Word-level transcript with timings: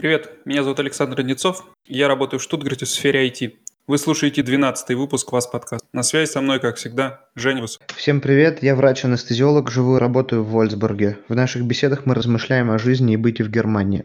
Привет, 0.00 0.30
меня 0.44 0.62
зовут 0.62 0.78
Александр 0.78 1.22
Недцов, 1.22 1.64
я 1.84 2.06
работаю 2.06 2.38
в 2.38 2.42
Штутгарте 2.44 2.84
в 2.84 2.88
сфере 2.88 3.28
IT. 3.28 3.54
Вы 3.88 3.98
слушаете 3.98 4.44
12 4.44 4.96
выпуск 4.96 5.32
«Вас 5.32 5.48
подкаст». 5.48 5.84
На 5.92 6.04
связи 6.04 6.30
со 6.30 6.40
мной, 6.40 6.60
как 6.60 6.76
всегда, 6.76 7.24
Женя 7.34 7.62
Высоцкий. 7.62 7.96
Всем 7.96 8.20
привет, 8.20 8.62
я 8.62 8.76
врач-анестезиолог, 8.76 9.72
живу 9.72 9.96
и 9.96 9.98
работаю 9.98 10.44
в 10.44 10.50
Вольсбурге. 10.50 11.18
В 11.26 11.34
наших 11.34 11.64
беседах 11.64 12.06
мы 12.06 12.14
размышляем 12.14 12.70
о 12.70 12.78
жизни 12.78 13.14
и 13.14 13.16
быте 13.16 13.42
в 13.42 13.50
Германии. 13.50 14.04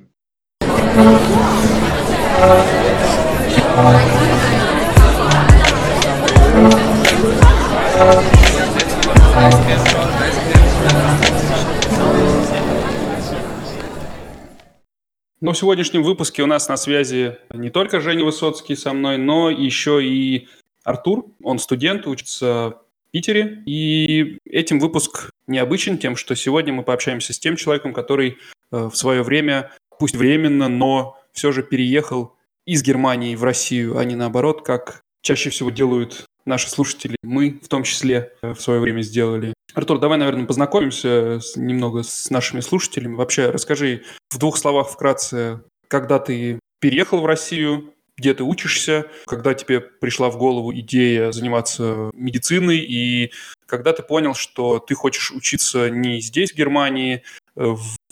Но 15.43 15.51
в 15.51 15.57
сегодняшнем 15.57 16.03
выпуске 16.03 16.41
у 16.41 16.45
нас 16.45 16.69
на 16.69 16.77
связи 16.77 17.37
не 17.53 17.69
только 17.69 17.99
Женя 17.99 18.23
Высоцкий 18.23 18.77
со 18.77 18.93
мной, 18.93 19.17
но 19.17 19.49
еще 19.49 20.01
и 20.01 20.47
Артур. 20.85 21.25
Он 21.43 21.59
студент, 21.59 22.07
учится 22.07 22.77
в 23.09 23.11
Питере. 23.11 23.61
И 23.65 24.37
этим 24.45 24.79
выпуск 24.79 25.31
необычен 25.47 25.97
тем, 25.97 26.15
что 26.15 26.33
сегодня 26.37 26.71
мы 26.71 26.83
пообщаемся 26.83 27.33
с 27.33 27.39
тем 27.39 27.57
человеком, 27.57 27.91
который 27.91 28.37
э, 28.71 28.85
в 28.87 28.95
свое 28.95 29.21
время, 29.21 29.69
пусть 29.99 30.15
временно, 30.15 30.69
но 30.69 31.19
все 31.33 31.51
же 31.51 31.61
переехал 31.61 32.37
из 32.65 32.81
Германии 32.81 33.35
в 33.35 33.43
Россию, 33.43 33.97
а 33.97 34.05
не 34.05 34.15
наоборот, 34.15 34.61
как 34.65 35.03
чаще 35.21 35.49
всего 35.49 35.71
делают 35.71 36.23
наши 36.45 36.69
слушатели, 36.69 37.15
мы 37.23 37.59
в 37.61 37.67
том 37.67 37.83
числе 37.83 38.33
э, 38.41 38.53
в 38.53 38.61
свое 38.61 38.79
время 38.79 39.01
сделали. 39.01 39.53
Артур, 39.73 39.99
давай, 39.99 40.17
наверное, 40.17 40.45
познакомимся 40.45 41.39
с, 41.39 41.55
немного 41.55 42.03
с 42.03 42.29
нашими 42.29 42.59
слушателями. 42.59 43.15
Вообще, 43.15 43.49
расскажи 43.49 44.03
в 44.29 44.37
двух 44.37 44.57
словах 44.57 44.89
вкратце, 44.89 45.63
когда 45.87 46.19
ты 46.19 46.59
переехал 46.79 47.21
в 47.21 47.25
Россию, 47.25 47.93
где 48.17 48.33
ты 48.33 48.43
учишься, 48.43 49.07
когда 49.25 49.53
тебе 49.53 49.81
пришла 49.81 50.29
в 50.29 50.37
голову 50.37 50.73
идея 50.73 51.31
заниматься 51.31 52.11
медициной, 52.13 52.77
и 52.77 53.31
когда 53.65 53.93
ты 53.93 54.03
понял, 54.03 54.35
что 54.35 54.79
ты 54.79 54.93
хочешь 54.93 55.31
учиться 55.31 55.89
не 55.89 56.21
здесь, 56.21 56.51
в 56.51 56.55
Германии, 56.55 57.23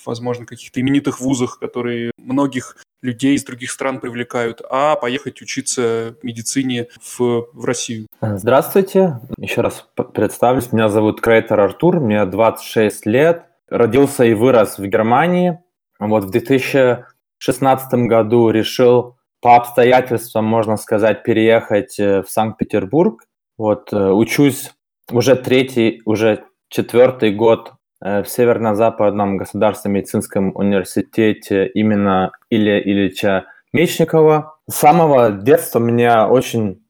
возможно, 0.06 0.46
каких-то 0.46 0.80
именитых 0.82 1.20
вузах, 1.20 1.60
которые 1.60 2.12
многих 2.18 2.78
людей 3.02 3.36
из 3.36 3.44
других 3.44 3.72
стран 3.72 4.00
привлекают, 4.00 4.62
а 4.70 4.96
поехать 4.96 5.42
учиться 5.42 6.16
медицине 6.22 6.88
в, 7.02 7.48
в 7.52 7.66
Россию. 7.66 8.08
Здравствуйте, 8.22 9.20
еще 9.38 9.62
раз 9.62 9.88
представлюсь. 10.14 10.72
Меня 10.72 10.90
зовут 10.90 11.22
Крейтер 11.22 11.60
Артур, 11.60 12.00
мне 12.00 12.26
26 12.26 13.06
лет. 13.08 13.46
Родился 13.70 14.26
и 14.26 14.34
вырос 14.34 14.78
в 14.78 14.86
Германии. 14.86 15.60
Вот 16.00 16.26
в 16.26 16.30
2016 16.30 17.94
году 18.08 18.50
решил 18.50 19.18
по 19.40 19.56
обстоятельствам, 19.56 20.46
можно 20.46 20.78
сказать, 20.78 21.24
переехать 21.24 22.00
э, 22.00 22.22
в 22.22 22.30
Санкт-Петербург. 22.30 23.24
Вот 23.58 23.92
э, 23.92 24.12
учусь 24.12 24.72
уже 25.10 25.36
третий, 25.36 26.02
уже 26.06 26.44
четвертый 26.70 27.34
год 27.34 27.74
Э, 27.74 27.81
в 28.02 28.26
Северно-Западном 28.26 29.38
государственном 29.38 29.98
медицинском 29.98 30.56
университете 30.56 31.68
именно 31.68 32.32
Илья 32.50 32.82
Ильича 32.82 33.46
Мечникова. 33.74 34.58
С 34.70 34.76
самого 34.76 35.32
детства 35.32 35.80
мне 35.80 36.12
очень, 36.24 36.84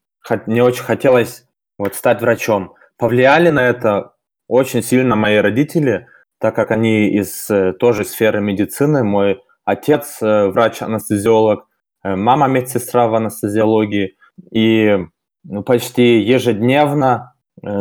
не 0.48 0.62
очень 0.62 0.84
хотелось 0.84 1.46
вот 1.78 1.96
стать 1.96 2.22
врачом. 2.22 2.76
Повлияли 2.98 3.50
на 3.50 3.68
это 3.68 4.14
очень 4.48 4.82
сильно 4.82 5.16
мои 5.16 5.38
родители, 5.38 6.08
так 6.40 6.56
как 6.56 6.72
они 6.72 7.10
из 7.10 7.50
э, 7.50 7.74
тоже 7.74 8.06
сферы 8.06 8.40
медицины. 8.40 9.04
Мой 9.04 9.42
отец 9.66 10.22
э, 10.22 10.48
врач-анестезиолог, 10.48 11.68
мама 12.04 12.48
медсестра 12.48 13.08
в 13.08 13.16
анестезиологии. 13.16 14.16
И 14.52 14.98
ну, 15.44 15.64
почти 15.64 16.22
ежедневно 16.22 17.34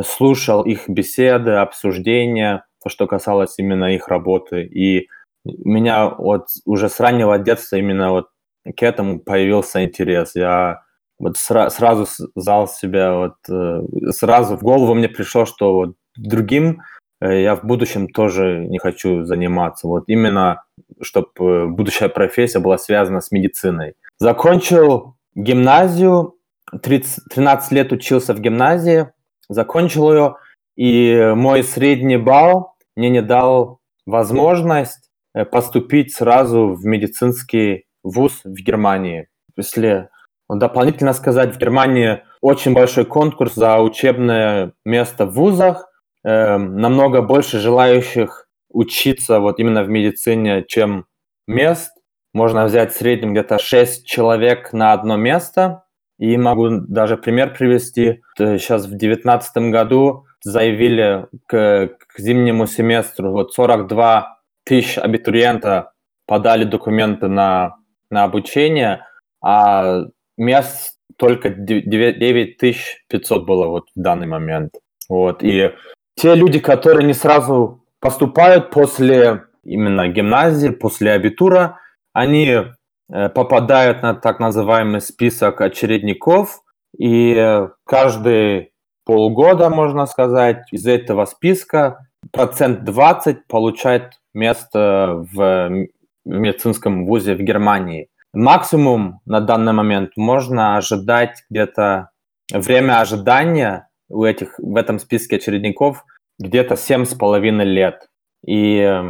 слушал 0.04 0.62
их 0.62 0.88
беседы, 0.88 1.52
обсуждения– 1.52 2.64
то, 2.82 2.88
что 2.88 3.06
касалось 3.06 3.58
именно 3.58 3.94
их 3.94 4.08
работы. 4.08 4.64
И 4.64 5.08
у 5.44 5.68
меня 5.68 6.08
вот 6.08 6.48
уже 6.64 6.88
с 6.88 7.00
раннего 7.00 7.38
детства 7.38 7.76
именно 7.76 8.10
вот 8.10 8.28
к 8.64 8.82
этому 8.82 9.20
появился 9.20 9.84
интерес. 9.84 10.34
Я 10.34 10.82
вот 11.18 11.36
сра- 11.36 11.70
сразу 11.70 12.06
зал 12.34 12.68
себя, 12.68 13.14
вот 13.14 13.34
э, 13.48 13.82
сразу 14.10 14.56
в 14.56 14.62
голову 14.62 14.94
мне 14.94 15.08
пришло, 15.08 15.44
что 15.44 15.74
вот 15.74 15.96
другим 16.16 16.82
э, 17.20 17.42
я 17.42 17.56
в 17.56 17.64
будущем 17.64 18.08
тоже 18.08 18.64
не 18.66 18.78
хочу 18.78 19.24
заниматься. 19.24 19.86
Вот 19.86 20.04
именно, 20.06 20.64
чтобы 21.00 21.68
будущая 21.68 22.08
профессия 22.08 22.58
была 22.58 22.78
связана 22.78 23.20
с 23.20 23.30
медициной. 23.30 23.94
Закончил 24.18 25.16
гимназию, 25.34 26.36
30, 26.82 27.24
13 27.30 27.72
лет 27.72 27.92
учился 27.92 28.34
в 28.34 28.40
гимназии, 28.40 29.08
закончил 29.48 30.12
ее, 30.12 30.36
и 30.80 31.34
мой 31.36 31.62
средний 31.62 32.16
балл 32.16 32.72
мне 32.96 33.10
не 33.10 33.20
дал 33.20 33.80
возможность 34.06 35.10
э, 35.34 35.44
поступить 35.44 36.14
сразу 36.14 36.68
в 36.68 36.86
медицинский 36.86 37.84
вуз 38.02 38.40
в 38.44 38.54
Германии. 38.54 39.28
Если 39.58 40.08
дополнительно 40.48 41.12
сказать, 41.12 41.54
в 41.54 41.58
Германии 41.58 42.22
очень 42.40 42.72
большой 42.72 43.04
конкурс 43.04 43.56
за 43.56 43.78
учебное 43.78 44.72
место 44.86 45.26
в 45.26 45.34
вузах, 45.34 45.86
э, 46.24 46.56
намного 46.56 47.20
больше 47.20 47.58
желающих 47.58 48.48
учиться 48.70 49.38
вот 49.38 49.60
именно 49.60 49.84
в 49.84 49.90
медицине, 49.90 50.64
чем 50.66 51.04
мест. 51.46 51.92
Можно 52.32 52.64
взять 52.64 52.94
в 52.94 52.96
среднем 52.96 53.32
где-то 53.32 53.58
6 53.58 54.06
человек 54.06 54.72
на 54.72 54.94
одно 54.94 55.18
место. 55.18 55.84
И 56.18 56.38
могу 56.38 56.70
даже 56.70 57.18
пример 57.18 57.52
привести. 57.52 58.22
Сейчас 58.38 58.86
в 58.86 58.88
2019 58.88 59.70
году 59.70 60.24
заявили 60.42 61.26
к, 61.46 61.90
к 62.06 62.18
зимнему 62.18 62.66
семестру, 62.66 63.30
вот 63.30 63.52
42 63.52 64.38
тысяч 64.64 64.98
абитуриента 64.98 65.92
подали 66.26 66.64
документы 66.64 67.28
на, 67.28 67.76
на 68.10 68.24
обучение, 68.24 69.06
а 69.42 70.04
мест 70.36 70.96
только 71.16 71.50
9500 71.50 73.44
было 73.44 73.66
вот 73.66 73.88
в 73.94 74.00
данный 74.00 74.26
момент. 74.26 74.74
Вот. 75.08 75.42
И 75.42 75.72
те 76.14 76.34
люди, 76.34 76.58
которые 76.60 77.06
не 77.06 77.14
сразу 77.14 77.84
поступают 78.00 78.70
после 78.70 79.44
именно 79.64 80.08
гимназии, 80.08 80.68
после 80.70 81.12
абитура, 81.12 81.78
они 82.12 82.46
э, 82.46 83.28
попадают 83.28 84.02
на 84.02 84.14
так 84.14 84.40
называемый 84.40 85.00
список 85.00 85.60
очередников, 85.60 86.62
и 86.98 87.66
каждый 87.84 88.69
полгода, 89.10 89.70
можно 89.70 90.06
сказать, 90.06 90.68
из 90.70 90.86
этого 90.86 91.24
списка 91.24 92.06
процент 92.30 92.84
20 92.84 93.48
получает 93.48 94.20
место 94.34 95.26
в 95.32 95.88
медицинском 96.24 97.06
вузе 97.06 97.34
в 97.34 97.40
Германии. 97.40 98.08
Максимум 98.32 99.18
на 99.26 99.40
данный 99.40 99.72
момент 99.72 100.12
можно 100.16 100.76
ожидать 100.76 101.42
где-то 101.50 102.10
время 102.52 103.00
ожидания 103.00 103.88
у 104.08 104.22
этих, 104.22 104.54
в 104.58 104.76
этом 104.76 105.00
списке 105.00 105.36
очередников 105.36 106.04
где-то 106.38 106.76
семь 106.76 107.04
с 107.04 107.12
половиной 107.12 107.64
лет. 107.64 108.08
И 108.46 109.02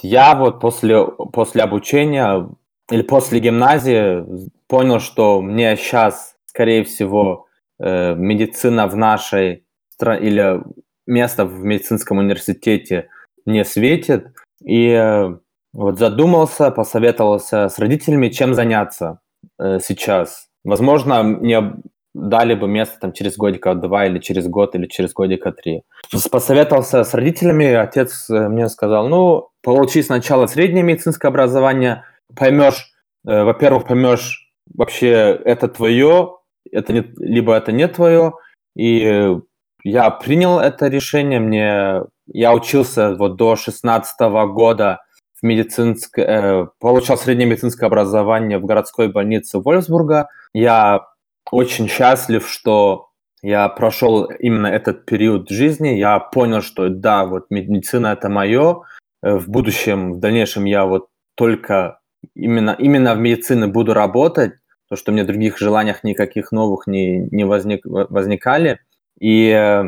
я 0.00 0.34
вот 0.34 0.60
после, 0.60 1.04
после 1.04 1.60
обучения 1.62 2.48
или 2.90 3.02
после 3.02 3.38
гимназии 3.38 4.24
понял, 4.66 4.98
что 4.98 5.42
мне 5.42 5.76
сейчас, 5.76 6.36
скорее 6.46 6.84
всего, 6.84 7.48
э, 7.82 8.14
медицина 8.14 8.86
в 8.86 8.96
нашей 8.96 9.64
стране 9.88 10.26
или 10.26 10.60
место 11.06 11.44
в 11.44 11.64
медицинском 11.64 12.18
университете 12.18 13.08
не 13.44 13.64
светит. 13.64 14.28
И 14.64 14.88
э, 14.88 15.36
вот 15.72 15.98
задумался, 15.98 16.70
посоветовался 16.70 17.68
с 17.68 17.78
родителями, 17.78 18.28
чем 18.28 18.54
заняться 18.54 19.20
э, 19.58 19.78
сейчас. 19.80 20.48
Возможно, 20.64 21.22
мне 21.22 21.74
дали 22.14 22.54
бы 22.54 22.68
место 22.68 23.00
там 23.00 23.12
через 23.12 23.36
годика 23.36 23.74
два 23.74 24.06
или 24.06 24.18
через 24.18 24.46
год 24.46 24.74
или 24.74 24.86
через 24.86 25.12
годика 25.12 25.50
три. 25.50 25.82
Посоветовался 26.30 27.04
с 27.04 27.14
родителями, 27.14 27.72
отец 27.72 28.28
э, 28.30 28.48
мне 28.48 28.68
сказал, 28.68 29.08
ну, 29.08 29.48
получи 29.62 30.02
сначала 30.02 30.46
среднее 30.46 30.82
медицинское 30.82 31.28
образование, 31.28 32.04
поймешь, 32.36 32.92
э, 33.26 33.42
во-первых, 33.42 33.86
поймешь 33.86 34.52
вообще 34.74 35.40
это 35.44 35.68
твое, 35.68 36.36
это 36.70 36.92
не, 36.92 37.04
либо 37.18 37.54
это 37.54 37.72
не 37.72 37.88
твое. 37.88 38.34
И 38.76 39.36
я 39.84 40.10
принял 40.10 40.58
это 40.58 40.88
решение. 40.88 41.40
Мне 41.40 42.02
я 42.26 42.54
учился 42.54 43.14
вот 43.14 43.36
до 43.36 43.56
16 43.56 44.20
года 44.52 45.00
в 45.40 45.46
медицинское, 45.46 46.24
э, 46.24 46.66
получал 46.78 47.18
среднее 47.18 47.48
медицинское 47.48 47.86
образование 47.86 48.58
в 48.58 48.64
городской 48.64 49.08
больнице 49.08 49.58
Вольфсбурга. 49.58 50.28
Я 50.54 51.06
очень 51.50 51.88
счастлив, 51.88 52.48
что 52.48 53.08
я 53.42 53.68
прошел 53.68 54.24
именно 54.24 54.68
этот 54.68 55.04
период 55.04 55.50
жизни. 55.50 55.88
Я 55.88 56.20
понял, 56.20 56.62
что 56.62 56.88
да, 56.88 57.26
вот 57.26 57.46
медицина 57.50 58.08
это 58.08 58.28
мое. 58.28 58.82
Э, 59.22 59.36
в 59.36 59.48
будущем, 59.48 60.14
в 60.14 60.20
дальнейшем 60.20 60.64
я 60.64 60.84
вот 60.84 61.08
только 61.34 61.98
именно, 62.34 62.76
именно 62.78 63.14
в 63.14 63.18
медицине 63.18 63.66
буду 63.66 63.94
работать, 63.94 64.54
то, 64.92 64.96
что 64.96 65.10
мне 65.10 65.24
других 65.24 65.56
желаниях 65.56 66.04
никаких 66.04 66.52
новых 66.52 66.86
не, 66.86 67.26
не 67.30 67.44
возник, 67.44 67.80
возникали. 67.86 68.78
И 69.18 69.48
э, 69.48 69.84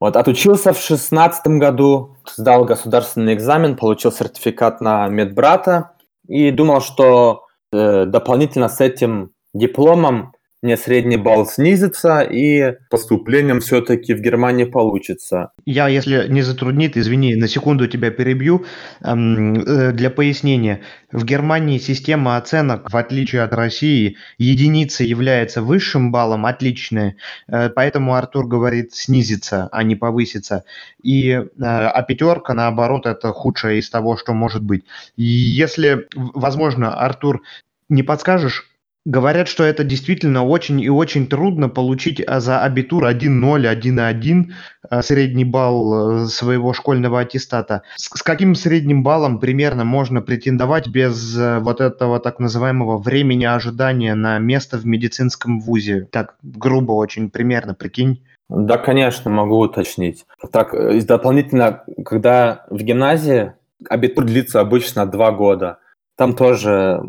вот 0.00 0.16
отучился 0.16 0.72
в 0.72 0.80
шестнадцатом 0.80 1.58
году, 1.58 2.16
сдал 2.26 2.64
государственный 2.64 3.34
экзамен, 3.34 3.76
получил 3.76 4.12
сертификат 4.12 4.80
на 4.80 5.08
медбрата 5.08 5.90
и 6.26 6.50
думал, 6.52 6.80
что 6.80 7.42
э, 7.70 8.06
дополнительно 8.06 8.70
с 8.70 8.80
этим 8.80 9.32
дипломом 9.52 10.32
мне 10.62 10.76
средний 10.76 11.16
балл 11.16 11.46
снизится, 11.46 12.20
и 12.20 12.76
поступлением 12.90 13.60
все-таки 13.60 14.14
в 14.14 14.20
Германии 14.20 14.64
получится. 14.64 15.52
Я, 15.66 15.88
если 15.88 16.26
не 16.28 16.42
затруднит, 16.42 16.96
извини, 16.96 17.36
на 17.36 17.46
секунду 17.46 17.86
тебя 17.86 18.10
перебью. 18.10 18.64
Эм, 19.02 19.54
э, 19.54 19.92
для 19.92 20.10
пояснения, 20.10 20.80
в 21.12 21.24
Германии 21.24 21.78
система 21.78 22.36
оценок, 22.36 22.90
в 22.90 22.96
отличие 22.96 23.42
от 23.42 23.52
России, 23.52 24.16
единица 24.38 25.04
является 25.04 25.60
высшим 25.60 26.10
баллом, 26.10 26.46
отличная, 26.46 27.16
э, 27.48 27.68
поэтому 27.68 28.14
Артур 28.14 28.46
говорит 28.46 28.94
снизится, 28.94 29.68
а 29.72 29.82
не 29.82 29.94
повысится. 29.94 30.64
И, 31.02 31.30
э, 31.30 31.44
а 31.58 32.02
пятерка, 32.02 32.54
наоборот, 32.54 33.06
это 33.06 33.32
худшее 33.32 33.78
из 33.78 33.90
того, 33.90 34.16
что 34.16 34.32
может 34.32 34.62
быть. 34.62 34.84
Если, 35.16 36.06
возможно, 36.14 36.94
Артур, 36.98 37.42
не 37.88 38.02
подскажешь, 38.02 38.64
Говорят, 39.06 39.46
что 39.46 39.62
это 39.62 39.84
действительно 39.84 40.44
очень 40.44 40.80
и 40.80 40.90
очень 40.90 41.28
трудно 41.28 41.68
получить 41.68 42.20
а, 42.26 42.40
за 42.40 42.58
абитур 42.62 43.04
1.0, 43.04 43.80
1.1 43.80 44.44
а, 44.90 45.00
средний 45.00 45.44
балл 45.44 46.24
э, 46.24 46.26
своего 46.26 46.72
школьного 46.72 47.20
аттестата. 47.20 47.82
С, 47.94 48.08
каким 48.08 48.56
средним 48.56 49.04
баллом 49.04 49.38
примерно 49.38 49.84
можно 49.84 50.22
претендовать 50.22 50.88
без 50.88 51.38
э, 51.38 51.60
вот 51.60 51.80
этого 51.80 52.18
так 52.18 52.40
называемого 52.40 52.98
времени 52.98 53.44
ожидания 53.44 54.16
на 54.16 54.40
место 54.40 54.76
в 54.76 54.84
медицинском 54.86 55.60
вузе? 55.60 56.08
Так, 56.10 56.34
грубо 56.42 56.90
очень, 56.90 57.30
примерно, 57.30 57.74
прикинь. 57.74 58.24
Да, 58.48 58.76
конечно, 58.76 59.30
могу 59.30 59.60
уточнить. 59.60 60.26
Так, 60.50 60.74
э, 60.74 61.00
дополнительно, 61.02 61.84
когда 62.04 62.64
в 62.70 62.82
гимназии 62.82 63.52
абитур 63.88 64.24
длится 64.24 64.58
обычно 64.58 65.06
два 65.06 65.30
года, 65.30 65.78
там 66.16 66.34
тоже 66.34 67.02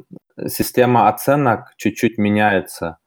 система 0.47 1.09
оценок 1.09 1.73
чуть-чуть 1.77 2.17
меняется. 2.17 2.97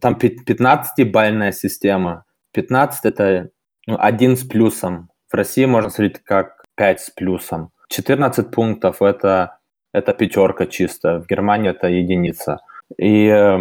Там 0.00 0.14
15-бальная 0.14 1.52
система. 1.52 2.24
15– 2.52 3.00
это 3.04 3.50
ну, 3.86 3.96
1 3.98 4.36
с 4.36 4.44
плюсом. 4.44 5.10
В 5.30 5.34
России 5.34 5.64
можно 5.64 5.90
смотреть 5.90 6.22
как 6.22 6.64
5 6.76 7.00
с 7.00 7.10
плюсом. 7.10 7.70
14 7.88 8.50
пунктов– 8.50 8.96
это, 9.02 9.58
это 9.92 10.12
пятерка 10.12 10.66
чисто. 10.66 11.20
В 11.20 11.26
Германии 11.26 11.70
это 11.70 11.88
единица. 11.88 12.60
И 12.96 13.26
э, 13.26 13.58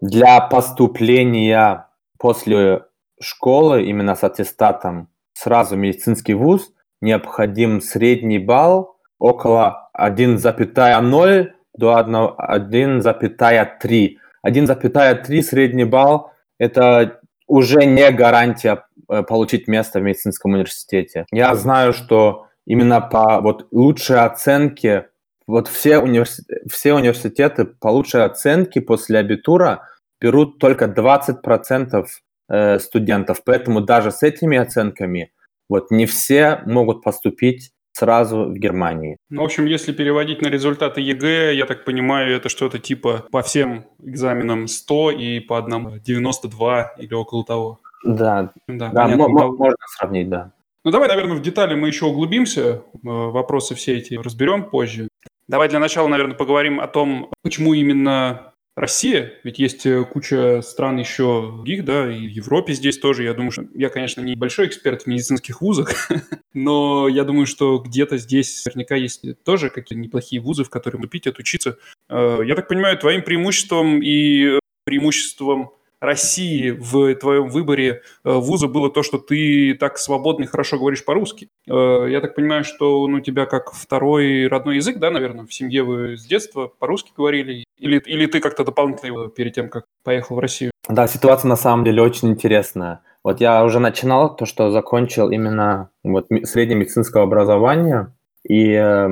для 0.00 0.40
поступления 0.40 1.88
после 2.18 2.84
школы 3.20 3.84
именно 3.84 4.14
с 4.14 4.24
аттестатом 4.24 5.08
сразу 5.34 5.76
медицинский 5.76 6.34
вуз 6.34 6.72
необходим 7.00 7.80
средний 7.80 8.38
балл 8.38 8.96
около 9.18 9.90
1,0 9.98 11.52
до 11.74 11.98
1,3. 11.98 14.16
1,3 14.46 15.42
средний 15.42 15.84
балл– 15.84 16.32
это 16.58 17.20
уже 17.46 17.84
не 17.84 18.10
гарантия 18.10 18.84
э, 19.08 19.22
получить 19.22 19.68
место 19.68 20.00
в 20.00 20.02
медицинском 20.02 20.52
университете. 20.52 21.26
Я 21.30 21.54
знаю, 21.54 21.92
что 21.92 22.46
именно 22.66 23.00
по 23.00 23.40
вот 23.40 23.68
лучшей 23.70 24.20
оценке, 24.20 25.08
вот 25.46 25.68
все, 25.68 25.98
универси... 25.98 26.44
все 26.70 26.94
университеты 26.94 27.64
по 27.64 27.88
лучшей 27.88 28.24
оценке 28.24 28.80
после 28.80 29.18
абитура 29.18 29.88
берут 30.20 30.58
только 30.58 30.86
20% 30.86 32.06
э, 32.48 32.78
студентов. 32.78 33.42
Поэтому 33.44 33.80
даже 33.80 34.12
с 34.12 34.22
этими 34.22 34.56
оценками 34.56 35.32
вот 35.68 35.90
не 35.90 36.06
все 36.06 36.62
могут 36.66 37.02
поступить 37.02 37.72
сразу 37.92 38.44
в 38.46 38.54
Германии. 38.54 39.16
Ну, 39.30 39.42
в 39.42 39.44
общем, 39.44 39.66
если 39.66 39.92
переводить 39.92 40.42
на 40.42 40.48
результаты 40.48 41.00
ЕГЭ, 41.00 41.54
я 41.54 41.66
так 41.66 41.84
понимаю, 41.84 42.34
это 42.34 42.48
что-то 42.48 42.78
типа 42.78 43.24
по 43.30 43.42
всем 43.42 43.84
экзаменам 44.02 44.66
100 44.66 45.10
и 45.12 45.40
по 45.40 45.58
одному 45.58 45.98
92 45.98 46.94
или 46.98 47.14
около 47.14 47.44
того. 47.44 47.80
Да, 48.04 48.52
да, 48.66 48.90
да 48.90 49.08
можно 49.08 49.76
сравнить, 49.96 50.28
да. 50.28 50.52
Ну, 50.84 50.90
давай, 50.90 51.08
наверное, 51.08 51.36
в 51.36 51.42
детали 51.42 51.76
мы 51.76 51.86
еще 51.86 52.06
углубимся, 52.06 52.60
э, 52.60 52.80
вопросы 53.02 53.76
все 53.76 53.98
эти 53.98 54.14
разберем 54.14 54.64
позже. 54.64 55.08
Давай 55.46 55.68
для 55.68 55.78
начала, 55.78 56.08
наверное, 56.08 56.34
поговорим 56.34 56.80
о 56.80 56.88
том, 56.88 57.30
почему 57.42 57.74
именно 57.74 58.51
Россия, 58.74 59.34
ведь 59.44 59.58
есть 59.58 59.86
э, 59.86 60.04
куча 60.04 60.60
стран 60.62 60.98
еще 60.98 61.52
других, 61.54 61.84
да, 61.84 62.10
и 62.10 62.26
в 62.26 62.30
Европе 62.30 62.72
здесь 62.72 62.98
тоже, 62.98 63.22
я 63.22 63.34
думаю, 63.34 63.52
что 63.52 63.66
я, 63.74 63.90
конечно, 63.90 64.20
не 64.20 64.34
большой 64.34 64.66
эксперт 64.66 65.02
в 65.02 65.06
медицинских 65.06 65.60
вузах, 65.60 66.08
но 66.54 67.06
я 67.06 67.24
думаю, 67.24 67.46
что 67.46 67.78
где-то 67.78 68.18
здесь 68.18 68.64
наверняка 68.66 68.96
есть 68.96 69.24
тоже 69.44 69.70
какие-то 69.70 70.00
неплохие 70.00 70.42
вузы, 70.42 70.64
в 70.64 70.70
которые 70.70 71.00
поступить, 71.12 71.26
отучиться. 71.26 71.78
Э, 72.08 72.40
я 72.44 72.54
так 72.54 72.68
понимаю, 72.68 72.98
твоим 72.98 73.22
преимуществом 73.22 74.02
и 74.02 74.58
преимуществом 74.84 75.70
России 76.00 76.70
в 76.70 77.14
твоем 77.14 77.48
выборе 77.48 78.02
э, 78.24 78.32
вуза 78.32 78.66
было 78.66 78.90
то, 78.90 79.04
что 79.04 79.18
ты 79.18 79.74
так 79.74 79.98
свободно 79.98 80.44
и 80.44 80.48
хорошо 80.48 80.78
говоришь 80.78 81.04
по-русски. 81.04 81.48
Э, 81.68 82.06
я 82.10 82.20
так 82.20 82.34
понимаю, 82.34 82.64
что 82.64 83.06
ну, 83.06 83.18
у 83.18 83.20
тебя 83.20 83.46
как 83.46 83.72
второй 83.72 84.48
родной 84.48 84.76
язык, 84.76 84.98
да, 84.98 85.10
наверное, 85.10 85.46
в 85.46 85.54
семье 85.54 85.84
вы 85.84 86.16
с 86.16 86.24
детства 86.24 86.72
по-русски 86.78 87.12
говорили? 87.16 87.64
Или, 87.82 87.98
или 87.98 88.26
ты 88.26 88.40
как-то 88.40 88.64
дополнительно 88.64 89.28
перед 89.28 89.54
тем, 89.54 89.68
как 89.68 89.86
поехал 90.04 90.36
в 90.36 90.38
Россию? 90.38 90.70
Да, 90.88 91.08
ситуация 91.08 91.48
на 91.48 91.56
самом 91.56 91.84
деле 91.84 92.00
очень 92.00 92.28
интересная. 92.28 93.00
Вот 93.24 93.40
я 93.40 93.64
уже 93.64 93.80
начинал 93.80 94.36
то, 94.36 94.46
что 94.46 94.70
закончил 94.70 95.30
именно 95.30 95.90
вот 96.04 96.28
среднее 96.44 96.78
медицинское 96.78 97.24
образование, 97.24 98.14
и 98.48 98.72
э, 98.72 99.08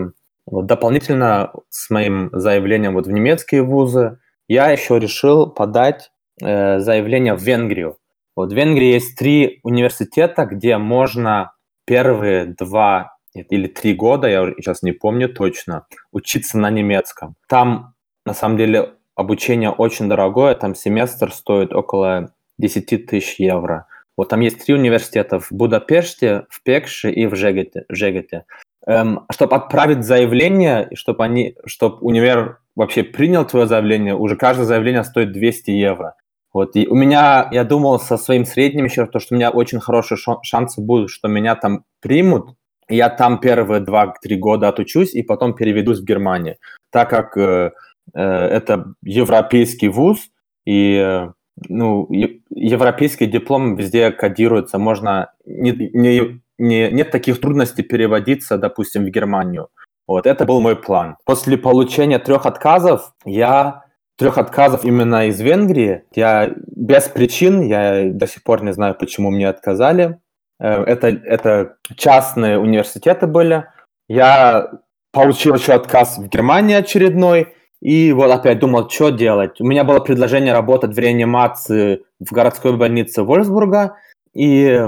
вот 0.47 0.67
дополнительно 0.67 1.53
с 1.69 1.91
моим 1.91 2.31
заявлением 2.33 2.95
вот 2.95 3.09
в 3.09 3.11
немецкие 3.11 3.63
вузы 3.63 4.19
я 4.47 4.71
еще 4.71 5.01
решил 5.01 5.51
подать 5.51 6.13
э, 6.41 6.79
заявление 6.79 7.35
в 7.35 7.43
Венгрию. 7.43 7.99
Вот 8.37 8.53
в 8.53 8.57
Венгрии 8.57 8.93
есть 8.93 9.19
три 9.19 9.59
университета, 9.65 10.47
где 10.47 10.79
можно 10.79 11.55
первые 11.87 12.47
два 12.47 13.17
или 13.35 13.67
три 13.67 13.95
года, 13.95 14.29
я 14.29 14.47
сейчас 14.59 14.83
не 14.83 14.93
помню 14.93 15.29
точно, 15.29 15.87
учиться 16.13 16.57
на 16.57 16.71
немецком. 16.71 17.35
Там, 17.49 17.95
на 18.31 18.35
самом 18.35 18.57
деле, 18.57 18.93
обучение 19.17 19.71
очень 19.71 20.09
дорогое, 20.09 20.55
там 20.55 20.77
семестр 20.77 21.33
стоит 21.33 21.73
около 21.73 22.33
10 22.59 23.07
тысяч 23.07 23.41
евро. 23.41 23.87
Вот 24.17 24.29
там 24.29 24.39
есть 24.39 24.65
три 24.65 24.73
университета 24.73 25.41
в 25.41 25.51
Будапеште, 25.51 26.47
в 26.49 26.63
Пекше 26.63 27.11
и 27.11 27.27
в 27.27 27.35
Жегете. 27.35 27.87
Жегете. 27.89 28.45
Эм, 28.87 29.27
чтобы 29.33 29.57
отправить 29.57 30.05
заявление, 30.05 30.91
чтобы, 30.95 31.25
они, 31.25 31.57
чтобы 31.67 31.97
универ 32.03 32.61
вообще 32.77 33.03
принял 33.03 33.45
твое 33.45 33.67
заявление, 33.67 34.15
уже 34.15 34.37
каждое 34.37 34.65
заявление 34.65 35.03
стоит 35.03 35.33
200 35.33 35.73
евро. 35.73 36.15
Вот, 36.53 36.77
и 36.77 36.87
у 36.87 36.95
меня, 36.95 37.49
я 37.51 37.65
думал 37.65 37.99
со 37.99 38.17
своим 38.17 38.45
средним 38.45 38.85
еще, 38.85 39.07
то, 39.07 39.19
что 39.19 39.35
у 39.35 39.39
меня 39.39 39.51
очень 39.51 39.81
хорошие 39.81 40.19
шансы 40.43 40.81
будут, 40.81 41.11
что 41.11 41.27
меня 41.27 41.57
там 41.57 41.83
примут, 42.01 42.55
я 42.89 43.09
там 43.09 43.41
первые 43.41 43.83
2-3 43.83 44.13
года 44.37 44.69
отучусь, 44.69 45.15
и 45.15 45.23
потом 45.23 45.55
переведусь 45.55 45.99
в 45.99 46.05
Германию. 46.05 46.57
Так 46.91 47.11
как 47.11 47.37
э, 47.37 47.73
это 48.19 48.95
европейский 49.03 49.89
вуз, 49.89 50.31
и 50.65 50.97
э, 50.97 51.29
ну, 51.69 52.07
европейский 52.11 53.27
диплом 53.27 53.77
везде 53.77 54.11
кодируется, 54.11 54.79
можно, 54.79 55.33
не, 55.45 55.73
не, 55.73 56.41
не, 56.59 56.91
нет 56.91 57.11
таких 57.11 57.41
трудностей 57.41 57.83
переводиться, 57.83 58.59
допустим, 58.59 59.05
в 59.05 59.09
Германию. 59.09 59.69
Вот, 60.07 60.27
это 60.27 60.45
был 60.45 60.61
мой 60.61 60.77
план. 60.77 61.17
После 61.25 61.57
получения 61.57 62.19
трех 62.19 62.47
отказов 62.47 63.13
я 63.25 63.85
трех 64.21 64.37
отказов 64.39 64.85
именно 64.85 65.29
из 65.29 65.41
Венгрии. 65.41 66.03
Я 66.15 66.53
без 66.67 67.05
причин, 67.09 67.63
я 67.63 68.11
до 68.13 68.27
сих 68.27 68.43
пор 68.43 68.63
не 68.63 68.73
знаю, 68.73 68.95
почему 68.95 69.31
мне 69.31 69.49
отказали. 69.49 70.19
Э, 70.59 70.83
это, 70.85 71.09
это 71.09 71.77
частные 71.97 72.59
университеты 72.59 73.27
были. 73.27 73.67
Я 74.09 74.71
получил 75.13 75.55
еще 75.55 75.73
отказ 75.73 76.19
в 76.19 76.29
Германии 76.29 76.75
очередной. 76.75 77.55
И 77.81 78.13
вот 78.13 78.31
опять 78.31 78.59
думал, 78.59 78.89
что 78.91 79.11
делать. 79.11 79.61
У 79.61 79.65
меня 79.65 79.85
было 79.85 80.01
предложение 80.01 80.53
работать 80.53 80.95
в 80.95 80.99
реанимации 80.99 82.05
в 82.19 82.33
городской 82.33 82.77
больнице 82.77 83.23
Вольсбурга. 83.23 83.97
И 84.35 84.79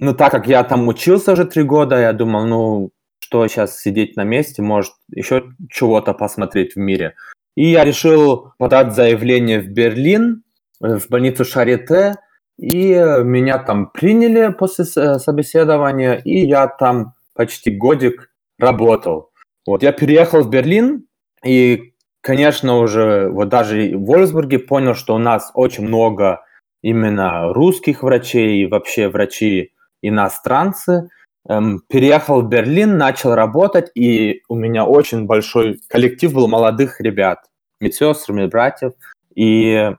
ну, 0.00 0.14
так 0.14 0.30
как 0.30 0.46
я 0.46 0.62
там 0.64 0.86
учился 0.88 1.32
уже 1.32 1.46
три 1.46 1.62
года, 1.62 1.98
я 1.98 2.12
думал, 2.12 2.46
ну, 2.46 2.90
что 3.18 3.46
сейчас 3.48 3.80
сидеть 3.80 4.16
на 4.16 4.24
месте, 4.24 4.62
может, 4.62 4.92
еще 5.10 5.44
чего-то 5.70 6.12
посмотреть 6.12 6.74
в 6.74 6.78
мире. 6.78 7.14
И 7.56 7.70
я 7.70 7.84
решил 7.84 8.52
подать 8.58 8.94
заявление 8.94 9.60
в 9.60 9.68
Берлин, 9.68 10.44
э, 10.82 10.98
в 10.98 11.08
больницу 11.08 11.44
Шарите, 11.44 12.16
и 12.58 12.92
меня 13.24 13.58
там 13.58 13.90
приняли 13.90 14.52
после 14.52 14.84
собеседования, 14.84 16.14
и 16.24 16.46
я 16.46 16.68
там 16.68 17.14
почти 17.34 17.70
годик 17.70 18.30
работал. 18.58 19.30
Вот, 19.66 19.82
я 19.82 19.92
переехал 19.92 20.42
в 20.42 20.50
Берлин, 20.50 21.06
и 21.44 21.94
конечно, 22.26 22.78
уже 22.78 23.28
вот 23.28 23.48
даже 23.48 23.96
в 23.96 24.04
Вольсбурге 24.04 24.58
понял, 24.58 24.94
что 24.94 25.14
у 25.14 25.18
нас 25.18 25.52
очень 25.54 25.86
много 25.86 26.40
именно 26.82 27.52
русских 27.52 28.02
врачей, 28.02 28.66
вообще 28.66 29.08
врачи 29.08 29.70
иностранцы. 30.02 31.08
Эм, 31.48 31.80
переехал 31.88 32.42
в 32.42 32.48
Берлин, 32.48 32.98
начал 32.98 33.36
работать, 33.36 33.92
и 33.94 34.42
у 34.48 34.56
меня 34.56 34.84
очень 34.84 35.26
большой 35.26 35.78
коллектив 35.88 36.32
был 36.32 36.48
молодых 36.48 37.00
ребят, 37.00 37.44
медсестр, 37.80 38.32
медбратьев. 38.32 38.94
И 39.36 39.92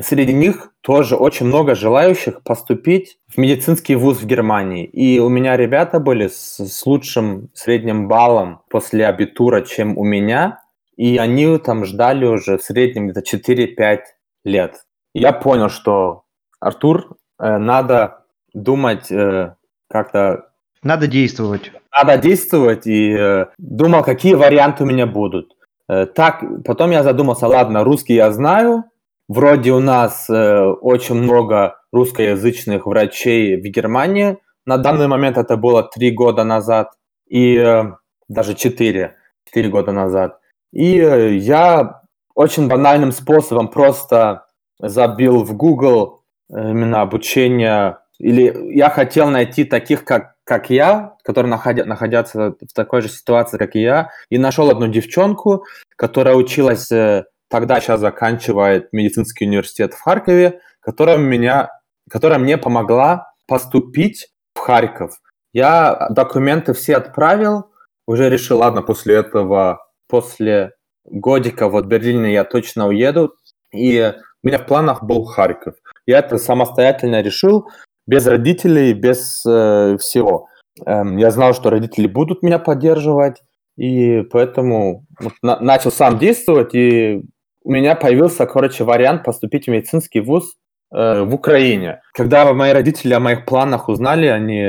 среди 0.00 0.32
них 0.32 0.70
тоже 0.80 1.16
очень 1.16 1.46
много 1.46 1.74
желающих 1.74 2.42
поступить 2.44 3.18
в 3.28 3.36
медицинский 3.36 3.96
вуз 3.96 4.22
в 4.22 4.26
Германии. 4.26 4.86
И 4.86 5.18
у 5.18 5.28
меня 5.28 5.58
ребята 5.58 6.00
были 6.00 6.28
с, 6.28 6.58
с 6.58 6.86
лучшим 6.86 7.50
средним 7.52 8.08
баллом 8.08 8.62
после 8.70 9.06
абитура, 9.06 9.60
чем 9.60 9.98
у 9.98 10.04
меня. 10.04 10.63
И 10.96 11.16
они 11.18 11.58
там 11.58 11.84
ждали 11.84 12.24
уже 12.24 12.58
в 12.58 12.62
среднем 12.62 13.08
где-то 13.08 13.36
4-5 13.36 13.98
лет. 14.44 14.84
Я 15.14 15.32
понял, 15.32 15.68
что 15.68 16.24
Артур, 16.60 17.16
э, 17.38 17.58
надо 17.58 18.24
думать 18.52 19.10
э, 19.10 19.54
как-то... 19.88 20.50
Надо 20.82 21.06
действовать. 21.06 21.72
Надо 21.96 22.18
действовать 22.18 22.86
и 22.86 23.12
э, 23.12 23.46
думал, 23.58 24.02
какие 24.02 24.34
варианты 24.34 24.84
у 24.84 24.86
меня 24.86 25.06
будут. 25.06 25.56
Э, 25.88 26.06
так, 26.06 26.44
потом 26.64 26.90
я 26.90 27.02
задумался, 27.02 27.46
ладно, 27.46 27.84
русский 27.84 28.14
я 28.14 28.30
знаю, 28.32 28.84
Вроде 29.28 29.72
у 29.72 29.80
нас 29.80 30.28
э, 30.28 30.64
очень 30.82 31.14
много 31.14 31.78
русскоязычных 31.92 32.84
врачей 32.84 33.56
в 33.56 33.62
Германии. 33.62 34.36
На 34.66 34.76
данный 34.76 35.08
момент 35.08 35.38
это 35.38 35.56
было 35.56 35.82
три 35.82 36.10
года 36.10 36.44
назад 36.44 36.90
и 37.26 37.56
э, 37.56 37.84
даже 38.28 38.54
четыре, 38.54 39.16
четыре 39.46 39.70
года 39.70 39.92
назад. 39.92 40.40
И 40.74 40.98
э, 40.98 41.36
я 41.36 42.02
очень 42.34 42.68
банальным 42.68 43.12
способом 43.12 43.68
просто 43.68 44.46
забил 44.80 45.44
в 45.44 45.54
Google 45.54 46.24
э, 46.50 46.70
именно 46.70 47.00
обучение, 47.00 47.98
или 48.18 48.74
я 48.74 48.90
хотел 48.90 49.30
найти 49.30 49.64
таких, 49.64 50.04
как, 50.04 50.34
как 50.42 50.70
я, 50.70 51.16
которые 51.22 51.50
находя, 51.50 51.84
находятся 51.84 52.56
в 52.60 52.74
такой 52.74 53.02
же 53.02 53.08
ситуации, 53.08 53.56
как 53.56 53.76
и 53.76 53.82
я, 53.82 54.10
и 54.30 54.38
нашел 54.38 54.68
одну 54.68 54.88
девчонку, 54.88 55.64
которая 55.96 56.34
училась 56.34 56.90
э, 56.90 57.24
тогда 57.48 57.80
сейчас 57.80 58.00
заканчивает 58.00 58.92
медицинский 58.92 59.46
университет 59.46 59.94
в 59.94 60.00
Харькове, 60.00 60.60
которая, 60.80 61.18
меня, 61.18 61.70
которая 62.10 62.40
мне 62.40 62.58
помогла 62.58 63.32
поступить 63.46 64.28
в 64.54 64.58
Харьков. 64.58 65.20
Я 65.52 66.08
документы 66.10 66.72
все 66.72 66.96
отправил, 66.96 67.70
уже 68.08 68.28
решил, 68.28 68.58
ладно, 68.58 68.82
после 68.82 69.14
этого, 69.14 69.86
после 70.14 70.70
годика 71.04 71.68
вот 71.68 71.86
в 71.86 71.88
Берлине 71.88 72.32
я 72.32 72.44
точно 72.44 72.86
уеду, 72.86 73.34
и 73.72 74.12
у 74.44 74.46
меня 74.46 74.58
в 74.58 74.66
планах 74.66 75.02
был 75.02 75.24
Харьков. 75.24 75.74
Я 76.06 76.20
это 76.20 76.38
самостоятельно 76.38 77.20
решил, 77.20 77.66
без 78.06 78.24
родителей, 78.28 78.92
без 78.92 79.44
э, 79.44 79.96
всего. 79.98 80.46
Эм, 80.86 81.16
я 81.16 81.32
знал, 81.32 81.52
что 81.52 81.70
родители 81.70 82.06
будут 82.06 82.44
меня 82.44 82.60
поддерживать, 82.60 83.42
и 83.76 84.22
поэтому 84.30 85.04
вот, 85.20 85.32
на, 85.42 85.58
начал 85.58 85.90
сам 85.90 86.18
действовать, 86.18 86.76
и 86.76 87.22
у 87.64 87.72
меня 87.72 87.96
появился, 87.96 88.46
короче, 88.46 88.84
вариант 88.84 89.24
поступить 89.24 89.64
в 89.64 89.70
медицинский 89.72 90.20
вуз 90.20 90.54
э, 90.94 91.22
в 91.24 91.34
Украине. 91.34 92.02
Когда 92.12 92.52
мои 92.52 92.72
родители 92.72 93.14
о 93.14 93.20
моих 93.20 93.46
планах 93.46 93.88
узнали, 93.88 94.26
они, 94.26 94.62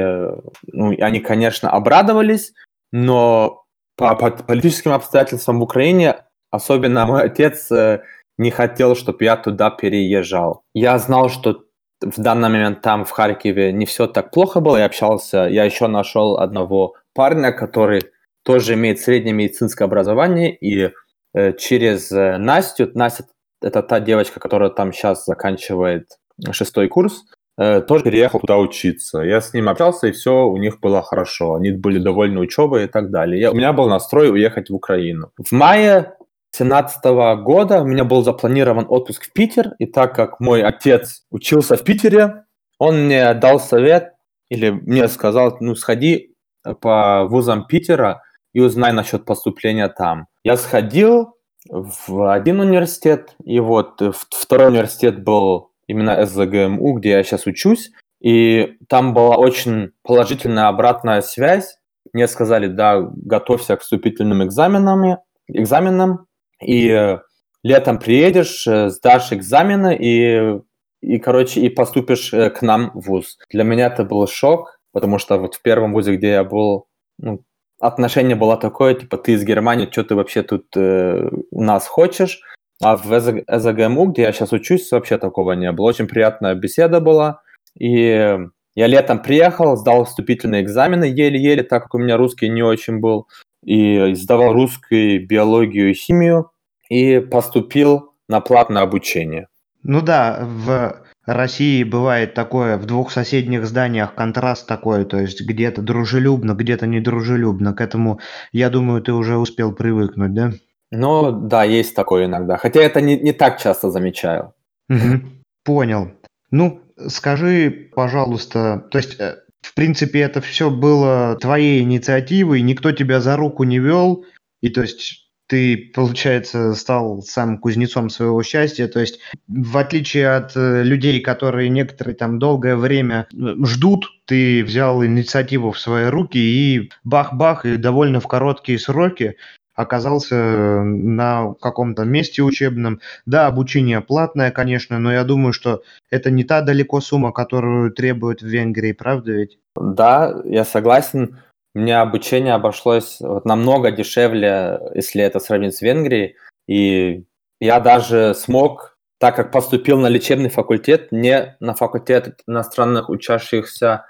ну, 0.73 0.95
они, 0.99 1.19
конечно, 1.19 1.69
обрадовались, 1.69 2.51
но 2.91 3.64
по, 3.97 4.15
по 4.15 4.31
политическим 4.31 4.91
обстоятельствам 4.91 5.59
в 5.59 5.63
Украине, 5.63 6.25
особенно 6.51 7.05
мой 7.05 7.23
отец 7.23 7.71
э, 7.71 8.01
не 8.37 8.51
хотел, 8.51 8.95
чтобы 8.95 9.23
я 9.23 9.37
туда 9.37 9.69
переезжал. 9.69 10.63
Я 10.73 10.97
знал, 10.99 11.29
что 11.29 11.63
в 12.01 12.21
данный 12.21 12.49
момент 12.49 12.81
там, 12.81 13.05
в 13.05 13.11
Харькове, 13.11 13.71
не 13.71 13.85
все 13.85 14.07
так 14.07 14.31
плохо 14.31 14.59
было. 14.59 14.77
Я 14.77 14.85
общался, 14.85 15.47
я 15.49 15.63
еще 15.63 15.87
нашел 15.87 16.37
одного 16.37 16.95
парня, 17.13 17.51
который 17.51 18.03
тоже 18.43 18.73
имеет 18.73 18.99
среднее 18.99 19.33
медицинское 19.33 19.85
образование, 19.85 20.55
и 20.55 20.91
Э, 21.35 21.51
через 21.51 22.11
э, 22.13 22.37
Настю. 22.37 22.89
Настя– 22.93 23.25
это 23.61 23.83
та 23.83 23.99
девочка, 23.99 24.39
которая 24.39 24.69
там 24.69 24.93
сейчас 24.93 25.25
заканчивает 25.25 26.17
шестой 26.51 26.87
курс, 26.87 27.25
тоже 27.57 28.03
переехал 28.03 28.39
туда 28.39 28.57
учиться. 28.57 29.19
Я 29.19 29.39
с 29.41 29.53
ним 29.53 29.69
общался, 29.69 30.07
и 30.07 30.11
все 30.11 30.45
у 30.45 30.57
них 30.57 30.79
было 30.79 31.01
хорошо. 31.01 31.55
Они 31.55 31.71
были 31.71 31.99
довольны 31.99 32.39
учебой 32.39 32.85
и 32.85 32.87
так 32.87 33.11
далее. 33.11 33.39
Я, 33.39 33.51
у 33.51 33.55
меня 33.55 33.71
был 33.73 33.87
настрой 33.87 34.29
уехать 34.29 34.69
в 34.69 34.75
Украину. 34.75 35.31
В 35.37 35.51
мае 35.51 36.15
2017 36.57 37.05
года 37.43 37.81
у 37.81 37.85
меня 37.85 38.03
был 38.03 38.23
запланирован 38.23 38.85
отпуск 38.87 39.25
в 39.25 39.33
Питер, 39.33 39.73
и 39.79 39.85
так 39.85 40.15
как 40.15 40.39
мой 40.39 40.63
отец 40.63 41.25
учился 41.29 41.75
в 41.75 41.83
Питере, 41.83 42.45
он 42.77 43.05
мне 43.05 43.33
дал 43.33 43.59
совет, 43.59 44.13
или 44.49 44.69
мне 44.69 45.07
сказал, 45.07 45.57
ну, 45.59 45.75
сходи 45.75 46.33
по 46.81 47.25
вузам 47.25 47.65
Питера 47.67 48.21
и 48.53 48.59
узнай 48.61 48.93
насчет 48.93 49.25
поступления 49.25 49.89
там. 49.89 50.27
Я 50.43 50.57
сходил 50.57 51.35
в 51.69 52.31
один 52.31 52.59
университет, 52.59 53.35
и 53.43 53.59
вот 53.59 54.01
второй 54.29 54.69
университет 54.69 55.23
был 55.23 55.71
именно 55.87 56.25
СЗГМУ, 56.25 56.93
где 56.93 57.11
я 57.11 57.23
сейчас 57.23 57.45
учусь, 57.45 57.91
и 58.21 58.77
там 58.89 59.13
была 59.13 59.37
очень 59.37 59.91
положительная 60.03 60.67
обратная 60.67 61.21
связь. 61.21 61.77
Мне 62.13 62.27
сказали, 62.27 62.67
да, 62.67 63.01
готовься 63.01 63.75
к 63.75 63.81
вступительным 63.81 64.43
экзаменам, 64.43 65.19
экзаменам 65.47 66.27
и 66.61 66.89
э, 66.89 67.19
летом 67.63 67.99
приедешь, 67.99 68.65
э, 68.67 68.89
сдашь 68.89 69.33
экзамены 69.33 69.95
и, 69.99 70.59
и, 71.01 71.19
короче, 71.19 71.61
и 71.61 71.69
поступишь 71.69 72.33
э, 72.33 72.49
к 72.49 72.61
нам 72.61 72.91
в 72.93 73.07
ВУЗ. 73.07 73.37
Для 73.51 73.63
меня 73.63 73.87
это 73.87 74.03
был 74.03 74.27
шок, 74.27 74.79
потому 74.93 75.19
что 75.19 75.37
вот 75.37 75.55
в 75.55 75.61
первом 75.61 75.93
ВУЗе, 75.93 76.15
где 76.15 76.29
я 76.29 76.43
был, 76.43 76.87
ну, 77.17 77.43
отношение 77.79 78.35
было 78.35 78.55
такое, 78.57 78.93
типа, 78.93 79.17
ты 79.17 79.33
из 79.33 79.43
Германии, 79.43 79.89
что 79.91 80.03
ты 80.03 80.15
вообще 80.15 80.43
тут 80.43 80.65
э, 80.77 81.29
у 81.51 81.61
нас 81.61 81.87
хочешь? 81.87 82.39
А 82.83 82.97
в 82.97 83.11
ЭЗГМУ, 83.11 84.07
где 84.07 84.23
я 84.23 84.31
сейчас 84.33 84.51
учусь, 84.51 84.91
вообще 84.91 85.17
такого 85.17 85.53
не 85.53 85.71
было. 85.71 85.85
Очень 85.85 86.07
приятная 86.07 86.55
беседа 86.55 86.99
была. 86.99 87.41
И 87.77 88.37
я 88.75 88.87
летом 88.87 89.21
приехал, 89.21 89.77
сдал 89.77 90.05
вступительные 90.05 90.61
экзамены 90.61 91.05
еле-еле, 91.05 91.63
так 91.63 91.83
как 91.83 91.95
у 91.95 91.97
меня 91.97 92.17
русский 92.17 92.49
не 92.49 92.63
очень 92.63 92.99
был. 92.99 93.27
И 93.63 94.13
сдавал 94.13 94.53
русский, 94.53 95.19
биологию 95.19 95.91
и 95.91 95.93
химию. 95.93 96.51
И 96.89 97.19
поступил 97.19 98.13
на 98.27 98.41
платное 98.41 98.83
обучение. 98.83 99.47
Ну 99.83 100.01
да, 100.01 100.39
в 100.43 101.05
России 101.25 101.83
бывает 101.83 102.33
такое 102.33 102.77
в 102.77 102.85
двух 102.85 103.11
соседних 103.11 103.65
зданиях 103.65 104.13
контраст 104.13 104.67
такой, 104.67 105.05
то 105.05 105.19
есть 105.19 105.41
где-то 105.41 105.81
дружелюбно, 105.81 106.53
где-то 106.53 106.85
недружелюбно. 106.85 107.73
К 107.73 107.81
этому, 107.81 108.19
я 108.51 108.69
думаю, 108.69 109.01
ты 109.01 109.13
уже 109.13 109.37
успел 109.37 109.73
привыкнуть, 109.73 110.33
да? 110.33 110.51
Ну 110.91 111.31
да, 111.31 111.63
есть 111.63 111.95
такое 111.95 112.25
иногда. 112.25 112.57
Хотя 112.57 112.81
это 112.81 113.01
не, 113.01 113.17
не 113.19 113.33
так 113.33 113.59
часто 113.59 113.89
замечаю. 113.89 114.53
Угу. 114.89 115.21
Понял. 115.63 116.11
Ну, 116.51 116.81
скажи, 117.07 117.89
пожалуйста, 117.93 118.87
то 118.91 118.97
есть, 118.97 119.19
э, 119.19 119.37
в 119.61 119.73
принципе, 119.73 120.19
это 120.19 120.41
все 120.41 120.69
было 120.69 121.37
твоей 121.41 121.81
инициативой, 121.81 122.61
никто 122.61 122.91
тебя 122.91 123.19
за 123.19 123.35
руку 123.35 123.63
не 123.63 123.79
вел, 123.79 124.25
и 124.61 124.69
то 124.69 124.81
есть 124.81 125.25
ты, 125.47 125.91
получается, 125.93 126.73
стал 126.73 127.21
сам 127.21 127.59
кузнецом 127.59 128.09
своего 128.09 128.41
счастья. 128.41 128.87
То 128.87 128.99
есть, 128.99 129.19
в 129.47 129.77
отличие 129.77 130.29
от 130.29 130.55
э, 130.55 130.81
людей, 130.83 131.21
которые 131.21 131.69
некоторые 131.69 132.15
там 132.15 132.39
долгое 132.39 132.75
время 132.75 133.27
э, 133.31 133.55
ждут, 133.63 134.07
ты 134.25 134.63
взял 134.63 135.05
инициативу 135.05 135.71
в 135.71 135.79
свои 135.79 136.05
руки 136.05 136.37
и 136.37 136.91
бах-бах, 137.03 137.65
и 137.65 137.77
довольно 137.77 138.19
в 138.19 138.27
короткие 138.27 138.79
сроки 138.79 139.35
оказался 139.75 140.35
э, 140.35 140.83
на 140.83 141.53
каком-то 141.61 142.03
месте 142.03 142.41
учебном. 142.41 143.01
Да, 143.25 143.47
обучение 143.47 144.01
платное, 144.01 144.51
конечно, 144.51 144.99
но 144.99 145.11
я 145.11 145.23
думаю, 145.23 145.53
что 145.53 145.83
это 146.09 146.31
не 146.31 146.43
та 146.43 146.61
далеко 146.61 147.01
сумма, 147.01 147.31
которую 147.31 147.91
требуют 147.91 148.41
в 148.41 148.47
Венгрии, 148.47 148.93
правда 148.93 149.33
ведь? 149.33 149.59
Да, 149.75 150.41
я 150.45 150.63
согласен. 150.63 151.39
Меня 151.73 152.01
обучение 152.01 152.53
обошлось 152.53 153.17
вот 153.19 153.43
намного 153.43 153.91
дешевле, 153.91 154.79
если 154.95 155.21
это 155.21 155.39
сравнить 155.39 155.75
с 155.75 155.81
Венгрией. 155.81 156.37
И 156.67 157.25
я 157.59 157.81
даже 157.81 158.33
смог, 158.33 158.97
так 159.19 159.35
как 159.35 159.51
поступил 159.51 159.99
на 159.99 160.07
лечебный 160.07 160.49
факультет, 160.49 161.11
не 161.11 161.57
на 161.59 161.73
факультет 161.73 162.39
иностранных 162.47 163.09
учащихся 163.09 164.05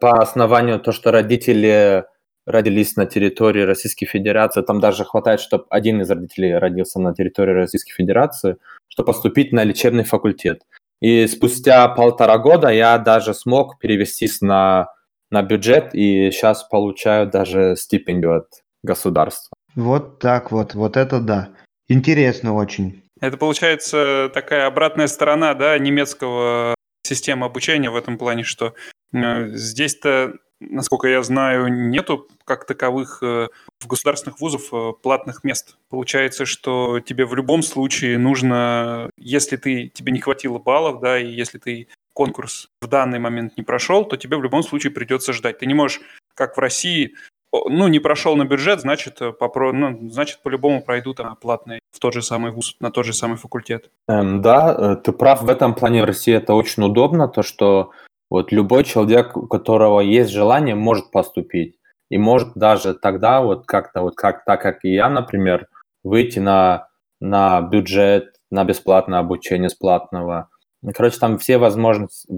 по 0.00 0.20
основанию 0.20 0.80
то, 0.80 0.90
что 0.90 1.12
родители 1.12 2.04
родились 2.46 2.96
на 2.96 3.06
территории 3.06 3.62
Российской 3.62 4.06
Федерации, 4.06 4.62
там 4.62 4.80
даже 4.80 5.04
хватает, 5.04 5.40
чтобы 5.40 5.64
один 5.70 6.00
из 6.02 6.10
родителей 6.10 6.54
родился 6.54 7.00
на 7.00 7.14
территории 7.14 7.52
Российской 7.52 7.92
Федерации, 7.92 8.56
чтобы 8.88 9.08
поступить 9.08 9.52
на 9.52 9.64
лечебный 9.64 10.04
факультет. 10.04 10.62
И 11.00 11.26
спустя 11.26 11.88
полтора 11.88 12.38
года 12.38 12.68
я 12.68 12.98
даже 12.98 13.34
смог 13.34 13.78
перевестись 13.78 14.40
на 14.40 14.88
на 15.30 15.42
бюджет 15.42 15.90
и 15.94 16.30
сейчас 16.30 16.62
получаю 16.62 17.28
даже 17.28 17.74
стипендию 17.76 18.36
от 18.36 18.62
государства. 18.82 19.52
Вот 19.74 20.20
так 20.20 20.52
вот, 20.52 20.74
вот 20.74 20.96
это 20.96 21.20
да. 21.20 21.50
Интересно 21.88 22.54
очень. 22.54 23.02
Это 23.20 23.36
получается 23.36 24.30
такая 24.32 24.66
обратная 24.66 25.08
сторона 25.08 25.54
да, 25.54 25.76
немецкого 25.78 26.74
системы 27.02 27.46
обучения 27.46 27.90
в 27.90 27.96
этом 27.96 28.16
плане, 28.16 28.44
что 28.44 28.74
э, 29.12 29.48
здесь-то, 29.48 30.34
насколько 30.70 31.08
я 31.08 31.22
знаю, 31.22 31.68
нету 31.68 32.28
как 32.44 32.66
таковых 32.66 33.22
э, 33.22 33.48
в 33.80 33.86
государственных 33.86 34.40
вузов 34.40 34.72
э, 34.72 34.92
платных 35.02 35.44
мест. 35.44 35.76
Получается, 35.88 36.44
что 36.46 37.00
тебе 37.00 37.24
в 37.26 37.34
любом 37.34 37.62
случае 37.62 38.18
нужно, 38.18 39.10
если 39.16 39.56
ты, 39.56 39.88
тебе 39.88 40.12
не 40.12 40.20
хватило 40.20 40.58
баллов, 40.58 41.00
да, 41.00 41.18
и 41.18 41.26
если 41.26 41.58
ты 41.58 41.88
конкурс 42.12 42.68
в 42.80 42.86
данный 42.86 43.18
момент 43.18 43.56
не 43.56 43.64
прошел, 43.64 44.04
то 44.04 44.16
тебе 44.16 44.36
в 44.36 44.42
любом 44.42 44.62
случае 44.62 44.92
придется 44.92 45.32
ждать. 45.32 45.58
Ты 45.58 45.66
не 45.66 45.74
можешь, 45.74 46.00
как 46.34 46.56
в 46.56 46.60
России, 46.60 47.14
ну, 47.52 47.88
не 47.88 47.98
прошел 48.00 48.36
на 48.36 48.44
бюджет, 48.44 48.80
значит, 48.80 49.20
попро... 49.38 49.72
ну, 49.72 50.10
значит 50.10 50.42
по-любому 50.42 50.82
пройду 50.82 51.14
там 51.14 51.36
платные 51.36 51.80
в 51.94 52.00
тот 52.00 52.12
же 52.12 52.22
самый 52.22 52.50
вуз, 52.50 52.76
на 52.80 52.90
тот 52.90 53.06
же 53.06 53.12
самый 53.12 53.36
факультет. 53.36 53.90
Эм, 54.08 54.42
да, 54.42 54.74
э, 54.76 54.96
ты 54.96 55.12
прав, 55.12 55.42
в 55.42 55.48
этом 55.48 55.74
плане 55.74 56.02
в 56.02 56.06
России 56.06 56.34
это 56.34 56.54
очень 56.54 56.82
удобно, 56.82 57.28
то, 57.28 57.42
что 57.42 57.92
вот 58.30 58.52
любой 58.52 58.84
человек, 58.84 59.36
у 59.36 59.46
которого 59.46 60.00
есть 60.00 60.30
желание, 60.30 60.74
может 60.74 61.10
поступить. 61.10 61.76
И 62.10 62.18
может 62.18 62.54
даже 62.54 62.94
тогда 62.94 63.40
вот 63.40 63.66
как-то, 63.66 64.02
вот 64.02 64.14
как, 64.16 64.44
так 64.44 64.60
как 64.60 64.84
и 64.84 64.94
я, 64.94 65.08
например, 65.08 65.68
выйти 66.02 66.38
на, 66.38 66.88
на 67.20 67.60
бюджет, 67.62 68.36
на 68.50 68.64
бесплатное 68.64 69.18
обучение 69.18 69.68
с 69.68 69.74
платного. 69.74 70.48
Короче, 70.94 71.18
там 71.18 71.38
все 71.38 71.58
возможности, 71.58 72.28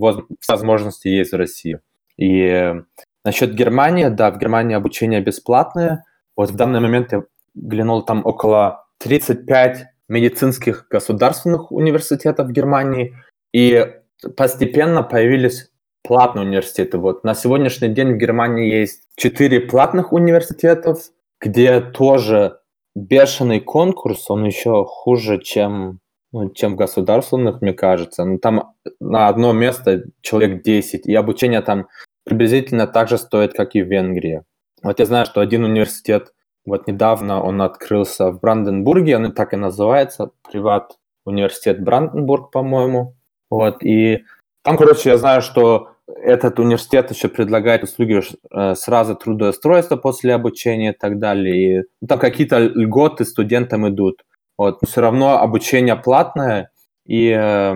возможности 0.48 1.08
есть 1.08 1.32
в 1.32 1.36
России. 1.36 1.80
И 2.16 2.74
насчет 3.24 3.54
Германии, 3.54 4.08
да, 4.08 4.30
в 4.30 4.38
Германии 4.38 4.76
обучение 4.76 5.20
бесплатное. 5.20 6.04
Вот 6.36 6.50
в 6.50 6.56
данный 6.56 6.80
момент 6.80 7.12
я 7.12 7.24
глянул, 7.54 8.02
там 8.02 8.24
около 8.24 8.86
35 8.98 9.86
медицинских 10.08 10.86
государственных 10.88 11.72
университетов 11.72 12.48
в 12.48 12.52
Германии, 12.52 13.16
и 13.52 13.94
постепенно 14.36 15.02
появились 15.02 15.70
платные 16.06 16.46
университеты. 16.46 16.98
Вот 16.98 17.24
на 17.24 17.34
сегодняшний 17.34 17.88
день 17.88 18.14
в 18.14 18.16
Германии 18.16 18.72
есть 18.72 19.02
4 19.16 19.60
платных 19.62 20.12
университетов, 20.12 20.98
где 21.40 21.80
тоже 21.80 22.60
бешеный 22.94 23.60
конкурс, 23.60 24.30
он 24.30 24.44
еще 24.44 24.84
хуже, 24.86 25.40
чем, 25.40 26.00
ну, 26.32 26.50
чем 26.50 26.74
в 26.74 26.76
государственных, 26.76 27.60
мне 27.60 27.72
кажется. 27.72 28.24
Ну, 28.24 28.38
там 28.38 28.74
на 29.00 29.28
одно 29.28 29.52
место 29.52 30.04
человек 30.22 30.62
10, 30.62 31.06
и 31.06 31.14
обучение 31.14 31.60
там 31.60 31.88
приблизительно 32.24 32.86
так 32.86 33.08
же 33.08 33.18
стоит, 33.18 33.52
как 33.52 33.74
и 33.74 33.82
в 33.82 33.88
Венгрии. 33.88 34.42
Вот 34.82 34.98
я 35.00 35.06
знаю, 35.06 35.26
что 35.26 35.40
один 35.40 35.64
университет 35.64 36.32
вот 36.64 36.88
недавно 36.88 37.42
он 37.42 37.62
открылся 37.62 38.30
в 38.30 38.40
Бранденбурге, 38.40 39.16
он 39.16 39.32
так 39.32 39.52
и 39.52 39.56
называется, 39.56 40.30
приват 40.50 40.98
университет 41.24 41.82
Бранденбург, 41.82 42.50
по-моему. 42.50 43.14
Вот, 43.50 43.82
и 43.84 44.24
там, 44.62 44.76
короче, 44.76 45.10
я 45.10 45.18
знаю, 45.18 45.42
что 45.42 45.90
этот 46.08 46.58
университет 46.58 47.10
еще 47.10 47.28
предлагает 47.28 47.82
услуги 47.82 48.20
э, 48.22 48.74
сразу 48.74 49.16
трудоустройства 49.16 49.96
после 49.96 50.34
обучения 50.34 50.90
и 50.90 50.96
так 50.96 51.18
далее. 51.18 51.80
И 51.80 51.82
ну, 52.00 52.08
там 52.08 52.18
какие-то 52.18 52.58
льготы 52.58 53.24
студентам 53.24 53.88
идут. 53.88 54.24
Вот. 54.56 54.80
Но 54.82 54.88
все 54.88 55.00
равно 55.00 55.38
обучение 55.38 55.96
платное, 55.96 56.70
и 57.04 57.28
э, 57.28 57.74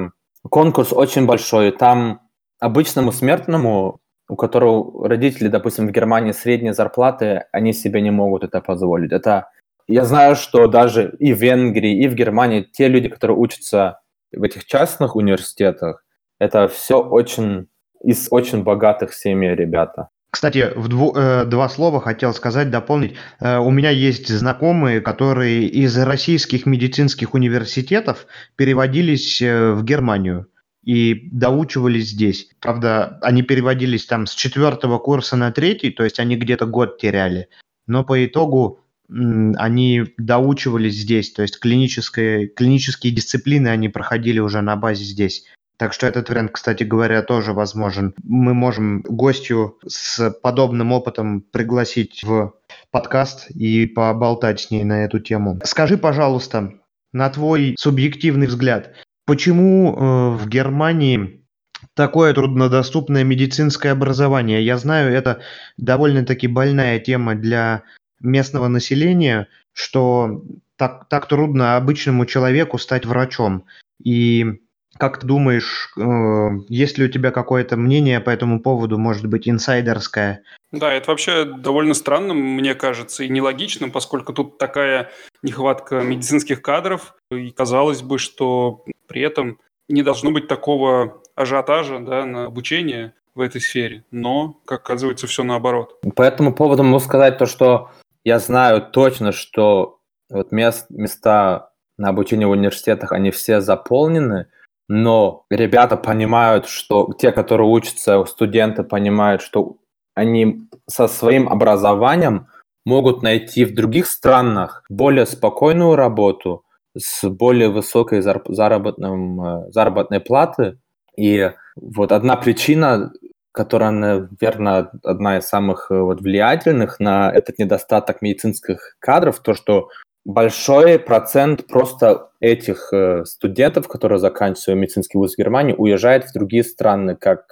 конкурс 0.49 0.92
очень 0.92 1.26
большой. 1.26 1.72
Там 1.72 2.20
обычному 2.58 3.12
смертному 3.12 4.00
у 4.30 4.37
которого 4.37 5.08
родители, 5.08 5.49
допустим, 5.49 5.88
в 5.88 5.90
Германии 5.90 6.30
средние 6.30 6.72
зарплаты, 6.72 7.46
они 7.50 7.72
себе 7.72 8.00
не 8.00 8.12
могут 8.12 8.44
это 8.44 8.60
позволить. 8.60 9.10
Это 9.10 9.49
я 9.88 10.04
знаю, 10.04 10.37
что 10.37 10.68
даже 10.68 11.16
и 11.18 11.34
в 11.34 11.42
Венгрии, 11.42 12.00
и 12.00 12.06
в 12.06 12.14
Германии 12.14 12.62
те 12.62 12.87
люди, 12.87 13.08
которые 13.08 13.37
учатся 13.37 14.00
в 14.32 14.40
этих 14.44 14.66
частных 14.66 15.16
университетах, 15.16 16.04
это 16.38 16.68
все 16.68 17.02
очень 17.02 17.66
из 18.02 18.28
очень 18.30 18.62
богатых 18.62 19.12
семей 19.12 19.54
ребята. 19.54 20.08
Кстати, 20.30 20.72
в 20.76 20.88
дву, 20.88 21.12
э, 21.16 21.44
два 21.44 21.68
слова 21.68 22.00
хотел 22.00 22.32
сказать, 22.32 22.70
дополнить. 22.70 23.14
Э, 23.40 23.58
у 23.58 23.70
меня 23.70 23.90
есть 23.90 24.28
знакомые, 24.28 25.00
которые 25.00 25.66
из 25.66 25.98
российских 25.98 26.66
медицинских 26.66 27.34
университетов 27.34 28.26
переводились 28.56 29.42
э, 29.42 29.72
в 29.72 29.82
Германию 29.84 30.46
и 30.84 31.28
доучивались 31.32 32.10
здесь. 32.10 32.48
Правда, 32.60 33.18
они 33.22 33.42
переводились 33.42 34.06
там 34.06 34.26
с 34.26 34.34
четвертого 34.34 34.98
курса 34.98 35.36
на 35.36 35.50
третий, 35.50 35.90
то 35.90 36.04
есть 36.04 36.20
они 36.20 36.36
где-то 36.36 36.66
год 36.66 36.98
теряли. 36.98 37.48
Но 37.86 38.04
по 38.04 38.24
итогу 38.24 38.80
они 39.08 40.04
доучивались 40.18 40.94
здесь, 40.94 41.32
то 41.32 41.42
есть 41.42 41.58
клинические, 41.58 42.46
клинические 42.46 43.12
дисциплины 43.12 43.66
они 43.66 43.88
проходили 43.88 44.38
уже 44.38 44.60
на 44.60 44.76
базе 44.76 45.02
здесь. 45.02 45.44
Так 45.81 45.95
что 45.95 46.07
этот 46.07 46.29
вариант, 46.29 46.51
кстати 46.53 46.85
говоря, 46.85 47.23
тоже 47.23 47.55
возможен. 47.55 48.12
Мы 48.23 48.53
можем 48.53 49.01
гостю 49.01 49.79
с 49.88 50.31
подобным 50.31 50.93
опытом 50.93 51.40
пригласить 51.40 52.23
в 52.23 52.53
подкаст 52.90 53.51
и 53.51 53.87
поболтать 53.87 54.61
с 54.61 54.71
ней 54.71 54.85
на 54.85 55.07
эту 55.07 55.21
тему. 55.21 55.59
Скажи, 55.64 55.97
пожалуйста, 55.97 56.75
на 57.14 57.31
твой 57.31 57.77
субъективный 57.79 58.47
взгляд, 58.47 58.95
Почему 59.31 59.95
э, 59.95 60.37
в 60.38 60.49
Германии 60.49 61.47
такое 61.95 62.35
труднодоступное 62.35 63.23
медицинское 63.23 63.90
образование? 63.90 64.66
Я 64.66 64.77
знаю, 64.77 65.14
это 65.14 65.40
довольно-таки 65.77 66.49
больная 66.49 66.99
тема 66.99 67.37
для 67.37 67.85
местного 68.21 68.66
населения, 68.66 69.47
что 69.73 70.43
так, 70.75 71.09
так 71.09 71.29
трудно 71.29 71.77
обычному 71.77 72.27
человеку 72.27 72.77
стать 72.77 73.07
врачом. 73.07 73.66
И 74.03 74.62
как 75.00 75.18
ты 75.18 75.26
думаешь, 75.26 75.92
э, 75.96 76.48
есть 76.68 76.98
ли 76.98 77.06
у 77.06 77.08
тебя 77.08 77.30
какое-то 77.30 77.78
мнение 77.78 78.20
по 78.20 78.28
этому 78.28 78.60
поводу, 78.60 78.98
может 78.98 79.26
быть, 79.26 79.48
инсайдерское? 79.48 80.42
Да, 80.72 80.92
это 80.92 81.10
вообще 81.10 81.44
довольно 81.44 81.94
странным, 81.94 82.36
мне 82.36 82.74
кажется, 82.74 83.24
и 83.24 83.30
нелогичным, 83.30 83.90
поскольку 83.90 84.34
тут 84.34 84.58
такая 84.58 85.10
нехватка 85.42 86.02
медицинских 86.02 86.60
кадров, 86.60 87.14
и 87.32 87.50
казалось 87.50 88.02
бы, 88.02 88.18
что 88.18 88.84
при 89.08 89.22
этом 89.22 89.58
не 89.88 90.02
должно 90.02 90.30
быть 90.32 90.48
такого 90.48 91.22
ажиотажа 91.34 91.98
да, 92.00 92.26
на 92.26 92.44
обучение 92.44 93.14
в 93.34 93.40
этой 93.40 93.62
сфере, 93.62 94.04
но, 94.10 94.60
как 94.66 94.82
оказывается, 94.82 95.26
все 95.26 95.42
наоборот. 95.44 95.98
По 96.14 96.22
этому 96.22 96.54
поводу 96.54 96.82
могу 96.82 97.00
сказать 97.00 97.38
то, 97.38 97.46
что 97.46 97.90
я 98.22 98.38
знаю 98.38 98.82
точно, 98.82 99.32
что 99.32 99.98
вот 100.28 100.52
мест, 100.52 100.86
места 100.90 101.70
на 101.96 102.10
обучение 102.10 102.46
в 102.46 102.50
университетах, 102.50 103.12
они 103.12 103.30
все 103.30 103.62
заполнены, 103.62 104.46
но 104.92 105.44
ребята 105.50 105.96
понимают, 105.96 106.66
что 106.66 107.12
те, 107.16 107.31
которые 107.31 107.68
учатся, 107.68 108.24
студенты 108.24 108.83
понимают, 108.83 109.40
что 109.40 109.76
они 110.16 110.66
со 110.88 111.07
своим 111.07 111.48
образованием 111.48 112.48
могут 112.85 113.22
найти 113.22 113.64
в 113.64 113.72
других 113.72 114.09
странах 114.09 114.83
более 114.88 115.26
спокойную 115.26 115.94
работу 115.94 116.64
с 116.98 117.29
более 117.29 117.68
высокой 117.68 118.20
заработным, 118.20 119.40
э, 119.40 119.70
заработной 119.70 120.18
платы. 120.18 120.79
И 121.16 121.53
вот 121.76 122.11
одна 122.11 122.35
причина, 122.35 123.12
которая, 123.53 123.92
наверное, 123.92 124.90
одна 125.05 125.38
из 125.38 125.44
самых 125.44 125.92
э, 125.92 126.00
вот 126.00 126.20
влиятельных 126.20 126.98
на 126.98 127.31
этот 127.31 127.61
недостаток 127.61 128.22
медицинских 128.22 128.96
кадров, 128.98 129.38
то, 129.38 129.55
что 129.55 129.88
большой 130.33 130.99
процент 130.99 131.66
просто 131.66 132.31
этих 132.40 132.93
э, 132.93 133.25
студентов, 133.25 133.88
которые 133.88 134.19
заканчивают 134.19 134.81
медицинский 134.81 135.19
вуз 135.19 135.35
в 135.35 135.38
Германии, 135.38 135.75
уезжает 135.77 136.25
в 136.25 136.33
другие 136.33 136.64
страны, 136.64 137.16
как 137.16 137.47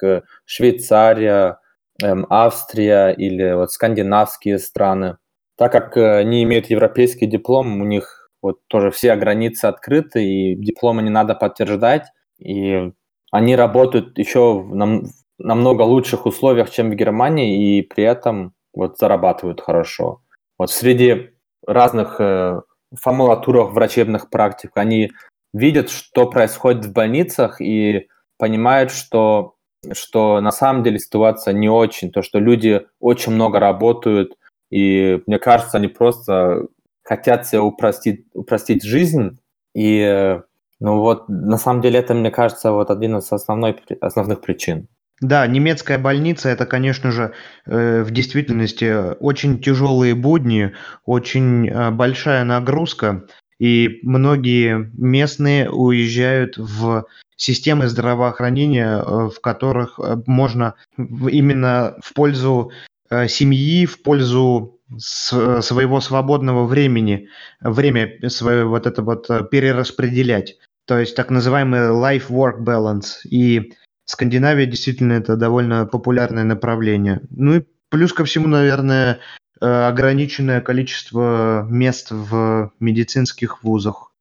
Швейцария, 0.45 1.59
эм, 2.03 2.27
Австрия 2.31 3.11
или 3.11 3.53
вот 3.53 3.73
скандинавские 3.73 4.59
страны. 4.59 5.19
Так 5.57 5.73
как 5.73 5.97
они 5.97 6.45
имеют 6.45 6.71
европейский 6.71 7.27
диплом, 7.27 7.81
у 7.81 7.85
них 7.85 8.31
вот 8.41 8.59
тоже 8.69 8.91
все 8.91 9.17
границы 9.17 9.67
открыты, 9.67 10.25
и 10.25 10.55
дипломы 10.55 11.03
не 11.03 11.11
надо 11.11 11.35
подтверждать, 11.35 12.07
и 12.39 12.93
они 13.31 13.57
работают 13.57 14.17
еще 14.19 14.61
в 14.61 14.75
нам, 14.75 15.05
намного 15.39 15.83
лучших 15.83 16.27
условиях, 16.27 16.71
чем 16.71 16.91
в 16.91 16.95
Германии, 16.95 17.79
и 17.79 17.83
при 17.83 18.05
этом 18.05 18.55
вот 18.75 18.99
зарабатывают 18.99 19.61
хорошо. 19.61 20.23
Вот 20.59 20.71
среди 20.71 21.31
разных 21.67 22.21
э, 22.21 22.61
формулатурах 22.95 23.73
врачебных 23.73 24.31
практик 24.31 24.71
они 24.75 25.13
видят, 25.53 25.91
что 25.91 26.27
происходит 26.27 26.87
в 26.87 26.93
больницах, 26.93 27.61
и 27.61 28.09
понимают, 28.39 28.91
что, 28.91 29.55
что 29.93 30.41
на 30.41 30.53
самом 30.53 30.83
деле 30.83 30.99
ситуация 30.99 31.55
не 31.55 31.69
очень, 31.69 32.11
то, 32.11 32.23
что 32.23 32.39
люди 32.39 32.87
очень 33.01 33.33
много 33.33 33.59
работают, 33.59 34.37
и 34.71 35.23
мне 35.27 35.39
кажется, 35.39 35.79
они 35.79 35.89
просто 35.89 36.67
хотят 37.03 37.47
себе 37.47 37.61
упростить, 37.61 38.27
упростить 38.35 38.85
жизнь. 38.85 39.39
И 39.75 40.39
ну 40.81 41.01
вот, 41.01 41.29
на 41.29 41.57
самом 41.57 41.81
деле, 41.81 41.99
это, 41.99 42.15
мне 42.15 42.31
кажется, 42.31 42.73
вот 42.73 42.91
один 42.91 43.17
из 43.17 43.33
основной, 43.33 43.81
основных 44.01 44.41
причин. 44.41 44.89
Да, 45.21 45.47
немецкая 45.47 45.99
больница 45.99 46.49
это, 46.49 46.65
конечно 46.65 47.11
же, 47.11 47.33
э, 47.67 48.03
в 48.03 48.11
действительности 48.13 49.17
очень 49.19 49.61
тяжелые 49.61 50.15
будни, 50.15 50.75
очень 51.05 51.69
э, 51.69 51.91
большая 51.91 52.45
нагрузка. 52.45 53.27
И 53.59 53.99
многие 54.03 54.91
местные 54.97 55.69
уезжают 55.71 56.57
в 56.57 57.07
системы 57.37 57.89
здравоохранения, 57.89 58.99
э, 58.99 59.29
в 59.29 59.41
которых 59.41 59.99
э, 59.99 60.17
можно 60.27 60.75
именно 60.97 61.97
в 62.01 62.15
пользу 62.15 62.71
э, 63.11 63.27
семьи, 63.29 63.87
в 63.87 64.03
пользу 64.03 64.75
своего 64.97 66.01
свободного 66.01 66.65
времени, 66.65 67.29
время 67.61 68.11
свое 68.31 68.65
вот 68.65 68.87
это 68.87 69.03
вот 69.03 69.29
перераспределять. 69.51 70.57
То 70.87 70.99
есть 70.99 71.15
так 71.15 71.29
называемый 71.29 71.91
life-work 71.91 72.61
balance. 72.65 73.19
И 73.29 73.75
Скандинавия 74.09 74.65
действительно 74.65 75.13
это 75.13 75.37
довольно 75.37 75.85
популярное 75.85 76.45
направление. 76.45 77.21
Ну 77.31 77.57
и 77.57 77.65
плюс 77.91 78.15
ко 78.15 78.25
всему, 78.25 78.49
наверное, 78.49 79.19
ограниченное 79.61 80.63
количество 80.63 81.67
мест 81.69 82.11
в 82.11 82.73
медицинских 82.81 83.63
вузах. 83.63 84.13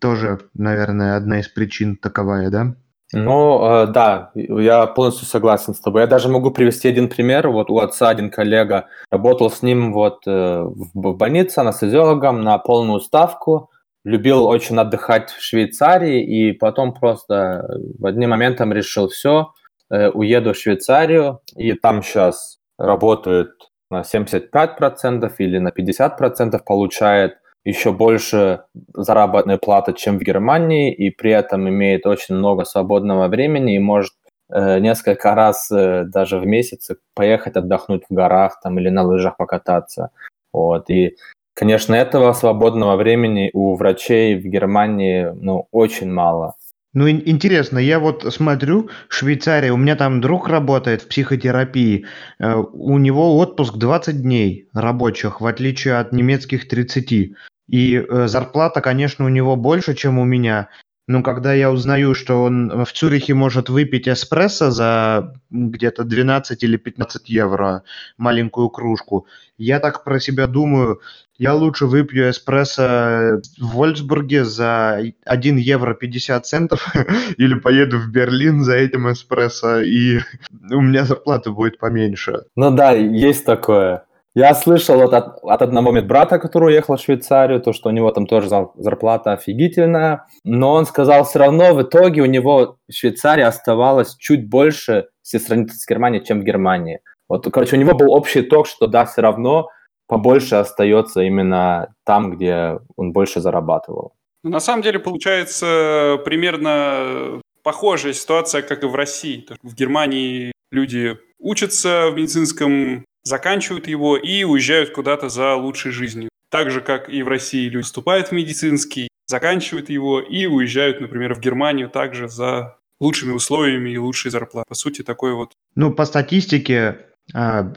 Тоже, 0.00 0.38
наверное, 0.54 1.16
одна 1.16 1.40
из 1.40 1.48
причин 1.48 1.96
таковая, 1.96 2.50
да? 2.50 2.76
Ну, 3.12 3.62
э, 3.64 3.86
да, 3.88 4.30
я 4.34 4.86
полностью 4.86 5.26
согласен 5.26 5.74
с 5.74 5.80
тобой. 5.80 6.02
Я 6.02 6.06
даже 6.06 6.28
могу 6.28 6.50
привести 6.50 6.88
один 6.88 7.08
пример. 7.08 7.48
Вот 7.48 7.68
у 7.68 7.78
отца 7.78 8.08
один 8.08 8.30
коллега 8.30 8.86
работал 9.10 9.50
с 9.50 9.60
ним 9.60 9.92
вот 9.92 10.22
э, 10.26 10.62
в 10.62 11.12
больнице 11.14 11.58
анестезиологом 11.58 12.42
на 12.42 12.56
полную 12.58 13.00
ставку, 13.00 13.70
любил 14.04 14.46
очень 14.46 14.78
отдыхать 14.78 15.30
в 15.30 15.40
Швейцарии, 15.40 16.22
и 16.22 16.52
потом 16.52 16.92
просто 16.92 17.66
в 17.98 18.06
одним 18.06 18.30
моментом 18.30 18.72
решил 18.72 19.08
все, 19.08 19.52
э, 19.90 20.08
уеду 20.08 20.52
в 20.52 20.56
Швейцарию, 20.56 21.40
и 21.56 21.72
там 21.74 22.02
сейчас 22.02 22.58
работает 22.78 23.50
на 23.90 24.02
75% 24.02 25.32
или 25.38 25.58
на 25.58 25.70
50% 25.70 26.58
получает 26.64 27.36
еще 27.64 27.92
больше 27.92 28.64
заработной 28.94 29.58
платы, 29.58 29.92
чем 29.92 30.18
в 30.18 30.22
Германии, 30.22 30.92
и 30.92 31.10
при 31.10 31.30
этом 31.30 31.68
имеет 31.68 32.06
очень 32.06 32.34
много 32.34 32.64
свободного 32.64 33.28
времени 33.28 33.76
и 33.76 33.78
может 33.78 34.14
э, 34.50 34.80
несколько 34.80 35.34
раз 35.34 35.70
э, 35.70 36.04
даже 36.04 36.38
в 36.38 36.46
месяц 36.46 36.90
поехать 37.14 37.56
отдохнуть 37.56 38.02
в 38.08 38.14
горах 38.14 38.60
там 38.60 38.78
или 38.80 38.88
на 38.88 39.04
лыжах 39.04 39.36
покататься. 39.36 40.10
Вот. 40.52 40.90
И, 40.90 41.16
конечно, 41.54 41.94
этого 41.94 42.32
свободного 42.32 42.96
времени 42.96 43.50
у 43.52 43.76
врачей 43.76 44.36
в 44.36 44.44
Германии 44.44 45.28
ну, 45.34 45.68
очень 45.70 46.10
мало. 46.10 46.54
Ну, 46.94 47.08
интересно, 47.08 47.78
я 47.78 47.98
вот 47.98 48.30
смотрю, 48.34 48.90
Швейцария, 49.08 49.72
у 49.72 49.78
меня 49.78 49.96
там 49.96 50.20
друг 50.20 50.48
работает 50.48 51.00
в 51.00 51.08
психотерапии, 51.08 52.04
э, 52.38 52.54
у 52.54 52.98
него 52.98 53.38
отпуск 53.38 53.76
20 53.76 54.20
дней 54.20 54.68
рабочих, 54.74 55.40
в 55.40 55.46
отличие 55.46 55.94
от 55.94 56.12
немецких 56.12 56.68
30. 56.68 57.34
И 57.68 57.96
э, 57.96 58.26
зарплата, 58.26 58.82
конечно, 58.82 59.24
у 59.24 59.28
него 59.28 59.56
больше, 59.56 59.94
чем 59.94 60.18
у 60.18 60.24
меня. 60.24 60.68
Но 61.08 61.22
когда 61.22 61.52
я 61.52 61.70
узнаю, 61.70 62.14
что 62.14 62.42
он 62.42 62.84
в 62.84 62.92
Цюрихе 62.92 63.34
может 63.34 63.68
выпить 63.68 64.06
эспрессо 64.08 64.70
за 64.70 65.34
где-то 65.50 66.04
12 66.04 66.62
или 66.62 66.76
15 66.76 67.28
евро 67.28 67.82
маленькую 68.18 68.70
кружку, 68.70 69.26
я 69.58 69.80
так 69.80 70.04
про 70.04 70.20
себя 70.20 70.46
думаю, 70.46 71.00
я 71.38 71.54
лучше 71.54 71.86
выпью 71.86 72.30
эспрессо 72.30 73.40
в 73.58 73.74
Вольсбурге 73.74 74.44
за 74.44 75.02
1 75.24 75.56
евро 75.56 75.94
50 75.94 76.46
центов 76.46 76.94
или 77.36 77.54
поеду 77.54 77.98
в 77.98 78.08
Берлин 78.08 78.62
за 78.62 78.74
этим 78.74 79.10
эспрессо, 79.10 79.80
и 79.80 80.20
у 80.70 80.80
меня 80.80 81.04
зарплата 81.04 81.50
будет 81.50 81.78
поменьше. 81.78 82.44
Ну 82.54 82.70
да, 82.70 82.92
есть 82.92 83.44
такое. 83.44 84.04
Я 84.34 84.54
слышал 84.54 85.02
от, 85.02 85.12
от, 85.12 85.38
от 85.42 85.62
одного 85.62 85.92
медбрата, 85.92 86.38
который 86.38 86.70
уехал 86.70 86.96
в 86.96 87.00
Швейцарию, 87.00 87.60
то, 87.60 87.74
что 87.74 87.90
у 87.90 87.92
него 87.92 88.10
там 88.12 88.26
тоже 88.26 88.48
зарплата 88.76 89.32
офигительная, 89.32 90.26
но 90.42 90.72
он 90.72 90.86
сказал, 90.86 91.24
все 91.24 91.40
равно 91.40 91.74
в 91.74 91.82
итоге 91.82 92.22
у 92.22 92.26
него 92.26 92.78
в 92.88 92.92
Швейцарии 92.92 93.42
оставалось 93.42 94.16
чуть 94.16 94.48
больше, 94.48 95.08
если 95.22 95.46
сравнить 95.46 95.72
с 95.72 95.86
Германией, 95.86 96.24
чем 96.24 96.40
в 96.40 96.44
Германии. 96.44 97.00
Вот, 97.28 97.46
короче, 97.52 97.76
у 97.76 97.78
него 97.78 97.94
был 97.94 98.10
общий 98.12 98.40
итог, 98.40 98.66
что 98.66 98.86
да, 98.86 99.04
все 99.04 99.20
равно 99.20 99.68
побольше 100.06 100.56
остается 100.56 101.20
именно 101.20 101.94
там, 102.04 102.32
где 102.32 102.78
он 102.96 103.12
больше 103.12 103.40
зарабатывал. 103.40 104.14
Ну, 104.44 104.50
на 104.50 104.60
самом 104.60 104.82
деле 104.82 104.98
получается 104.98 106.18
примерно 106.24 107.40
похожая 107.62 108.12
ситуация, 108.12 108.62
как 108.62 108.82
и 108.82 108.86
в 108.86 108.94
России. 108.94 109.46
В 109.62 109.74
Германии 109.74 110.52
люди 110.70 111.18
учатся 111.38 112.10
в 112.10 112.16
медицинском 112.16 113.04
заканчивают 113.24 113.88
его 113.88 114.16
и 114.16 114.44
уезжают 114.44 114.90
куда-то 114.90 115.28
за 115.28 115.54
лучшей 115.54 115.92
жизнью. 115.92 116.28
Так 116.50 116.70
же, 116.70 116.80
как 116.80 117.08
и 117.08 117.22
в 117.22 117.28
России 117.28 117.68
люди 117.68 117.84
вступают 117.84 118.28
в 118.28 118.32
медицинский, 118.32 119.08
заканчивают 119.26 119.88
его 119.88 120.20
и 120.20 120.46
уезжают, 120.46 121.00
например, 121.00 121.34
в 121.34 121.40
Германию 121.40 121.88
также 121.88 122.28
за 122.28 122.76
лучшими 123.00 123.32
условиями 123.32 123.90
и 123.90 123.98
лучшей 123.98 124.30
зарплатой. 124.30 124.68
По 124.68 124.74
сути, 124.74 125.02
такой 125.02 125.34
вот... 125.34 125.52
Ну, 125.74 125.92
по 125.92 126.04
статистике, 126.04 127.06
а, 127.34 127.72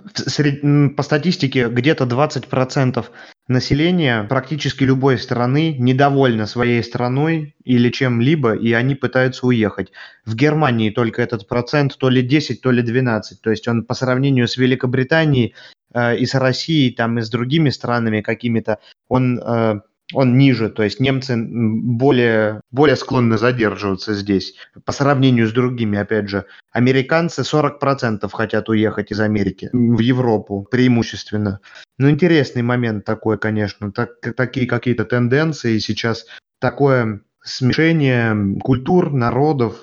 по 0.95 1.03
статистике 1.03 1.69
где-то 1.69 2.03
20% 2.03 3.05
населения 3.47 4.23
практически 4.23 4.83
любой 4.83 5.17
страны 5.17 5.75
недовольно 5.77 6.45
своей 6.47 6.83
страной 6.83 7.55
или 7.63 7.89
чем-либо, 7.89 8.55
и 8.55 8.73
они 8.73 8.95
пытаются 8.95 9.45
уехать. 9.45 9.91
В 10.25 10.35
Германии 10.35 10.89
только 10.89 11.21
этот 11.21 11.47
процент 11.47 11.97
то 11.97 12.09
ли 12.09 12.21
10, 12.21 12.61
то 12.61 12.71
ли 12.71 12.81
12. 12.81 13.41
То 13.41 13.51
есть 13.51 13.67
он 13.67 13.83
по 13.83 13.93
сравнению 13.93 14.47
с 14.47 14.57
Великобританией 14.57 15.53
э, 15.93 16.17
и 16.17 16.25
с 16.25 16.33
Россией, 16.33 16.91
там 16.91 17.19
и 17.19 17.21
с 17.21 17.29
другими 17.29 17.69
странами 17.69 18.21
какими-то, 18.21 18.79
он 19.07 19.39
э, 19.39 19.81
он 20.13 20.37
ниже, 20.37 20.69
то 20.69 20.83
есть 20.83 20.99
немцы 20.99 21.35
более, 21.37 22.61
более 22.71 22.95
склонны 22.95 23.37
задерживаться 23.37 24.13
здесь 24.13 24.55
по 24.85 24.91
сравнению 24.91 25.47
с 25.47 25.51
другими, 25.51 25.97
опять 25.97 26.29
же. 26.29 26.45
Американцы 26.71 27.41
40% 27.41 28.29
хотят 28.31 28.69
уехать 28.69 29.11
из 29.11 29.19
Америки 29.19 29.69
в 29.73 29.99
Европу 29.99 30.67
преимущественно. 30.69 31.59
Ну, 31.97 32.09
интересный 32.09 32.61
момент 32.61 33.05
такой, 33.05 33.37
конечно, 33.37 33.91
так, 33.91 34.11
такие 34.35 34.67
какие-то 34.67 35.05
тенденции 35.05 35.79
сейчас, 35.79 36.25
такое 36.59 37.21
смешение 37.43 38.59
культур, 38.59 39.11
народов, 39.11 39.77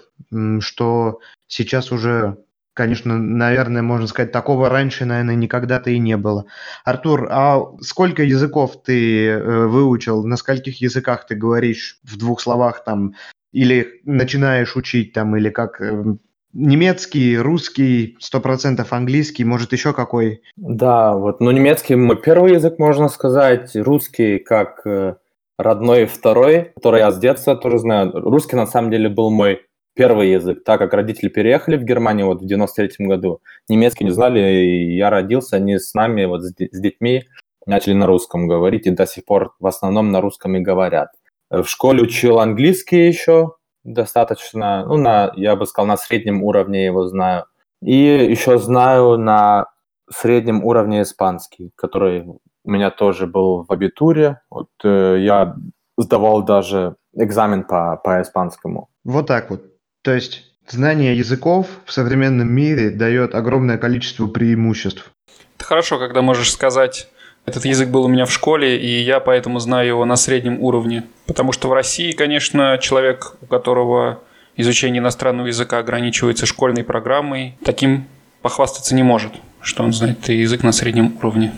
что 0.60 1.20
сейчас 1.46 1.90
уже 1.90 2.38
Конечно, 2.74 3.18
наверное, 3.18 3.82
можно 3.82 4.06
сказать, 4.06 4.32
такого 4.32 4.70
раньше, 4.70 5.04
наверное, 5.04 5.34
никогда-то 5.34 5.90
и 5.90 5.98
не 5.98 6.16
было. 6.16 6.46
Артур, 6.84 7.28
а 7.30 7.60
сколько 7.80 8.22
языков 8.22 8.82
ты 8.82 9.26
э, 9.26 9.66
выучил? 9.66 10.24
На 10.24 10.36
скольких 10.36 10.80
языках 10.80 11.26
ты 11.26 11.34
говоришь 11.34 11.98
в 12.02 12.16
двух 12.16 12.40
словах 12.40 12.82
там? 12.84 13.14
Или 13.52 14.00
начинаешь 14.04 14.74
учить 14.74 15.12
там, 15.12 15.36
или 15.36 15.50
как 15.50 15.82
э, 15.82 16.16
немецкий, 16.54 17.36
русский, 17.36 18.16
сто 18.20 18.40
процентов 18.40 18.94
английский, 18.94 19.44
может 19.44 19.72
еще 19.72 19.92
какой? 19.92 20.42
Да, 20.56 21.14
вот, 21.14 21.40
ну 21.40 21.50
немецкий 21.50 21.94
мой 21.94 22.16
первый 22.16 22.54
язык, 22.54 22.78
можно 22.78 23.08
сказать, 23.08 23.76
русский 23.76 24.38
как 24.38 24.86
э, 24.86 25.16
родной 25.58 26.06
второй, 26.06 26.72
который 26.74 27.00
я 27.00 27.10
с 27.10 27.18
детства 27.18 27.56
тоже 27.56 27.78
знаю. 27.78 28.12
Русский 28.12 28.56
на 28.56 28.66
самом 28.66 28.90
деле 28.90 29.08
был 29.08 29.30
мой 29.30 29.60
первый 29.94 30.30
язык, 30.30 30.64
так 30.64 30.78
как 30.78 30.94
родители 30.94 31.28
переехали 31.28 31.76
в 31.76 31.84
Германию 31.84 32.26
вот 32.26 32.42
в 32.42 32.46
93 32.46 33.06
году, 33.06 33.40
немецкий 33.68 34.04
не 34.04 34.10
знали, 34.10 34.40
и 34.40 34.96
я 34.96 35.10
родился, 35.10 35.56
они 35.56 35.78
с 35.78 35.94
нами, 35.94 36.24
вот 36.24 36.42
с, 36.42 36.52
с 36.52 36.80
детьми, 36.80 37.24
начали 37.66 37.94
на 37.94 38.06
русском 38.06 38.48
говорить, 38.48 38.86
и 38.86 38.90
до 38.90 39.06
сих 39.06 39.24
пор 39.24 39.54
в 39.60 39.66
основном 39.66 40.10
на 40.10 40.20
русском 40.20 40.56
и 40.56 40.60
говорят. 40.60 41.10
В 41.50 41.64
школе 41.64 42.02
учил 42.02 42.38
английский 42.38 43.06
еще 43.06 43.56
достаточно, 43.84 44.86
ну, 44.86 44.96
на, 44.96 45.32
я 45.36 45.56
бы 45.56 45.66
сказал, 45.66 45.86
на 45.86 45.96
среднем 45.96 46.42
уровне 46.42 46.84
его 46.84 47.06
знаю. 47.06 47.44
И 47.82 47.94
еще 47.94 48.58
знаю 48.58 49.18
на 49.18 49.66
среднем 50.10 50.64
уровне 50.64 51.02
испанский, 51.02 51.72
который 51.74 52.24
у 52.64 52.70
меня 52.70 52.90
тоже 52.90 53.26
был 53.26 53.64
в 53.64 53.72
абитуре. 53.72 54.40
Вот 54.50 54.68
э, 54.84 55.18
я 55.20 55.56
сдавал 55.96 56.42
даже 56.42 56.96
экзамен 57.14 57.64
по, 57.64 57.96
по 57.96 58.22
испанскому. 58.22 58.88
Вот 59.04 59.26
так 59.26 59.50
вот. 59.50 59.71
То 60.02 60.12
есть 60.12 60.44
знание 60.68 61.16
языков 61.16 61.68
в 61.84 61.92
современном 61.92 62.52
мире 62.52 62.90
дает 62.90 63.34
огромное 63.34 63.78
количество 63.78 64.26
преимуществ. 64.26 65.10
Это 65.56 65.64
хорошо, 65.64 65.98
когда 65.98 66.22
можешь 66.22 66.50
сказать, 66.50 67.08
этот 67.46 67.64
язык 67.64 67.88
был 67.88 68.04
у 68.04 68.08
меня 68.08 68.26
в 68.26 68.32
школе, 68.32 68.78
и 68.80 69.00
я 69.00 69.20
поэтому 69.20 69.58
знаю 69.58 69.88
его 69.88 70.04
на 70.04 70.16
среднем 70.16 70.60
уровне. 70.60 71.04
Потому 71.26 71.52
что 71.52 71.68
в 71.68 71.72
России, 71.72 72.12
конечно, 72.12 72.78
человек, 72.80 73.36
у 73.40 73.46
которого 73.46 74.20
изучение 74.56 75.00
иностранного 75.00 75.48
языка 75.48 75.78
ограничивается 75.78 76.46
школьной 76.46 76.84
программой, 76.84 77.56
таким 77.64 78.06
похвастаться 78.42 78.94
не 78.94 79.02
может, 79.02 79.32
что 79.60 79.82
он 79.82 79.92
знает 79.92 80.28
язык 80.28 80.62
на 80.62 80.72
среднем 80.72 81.16
уровне. 81.18 81.52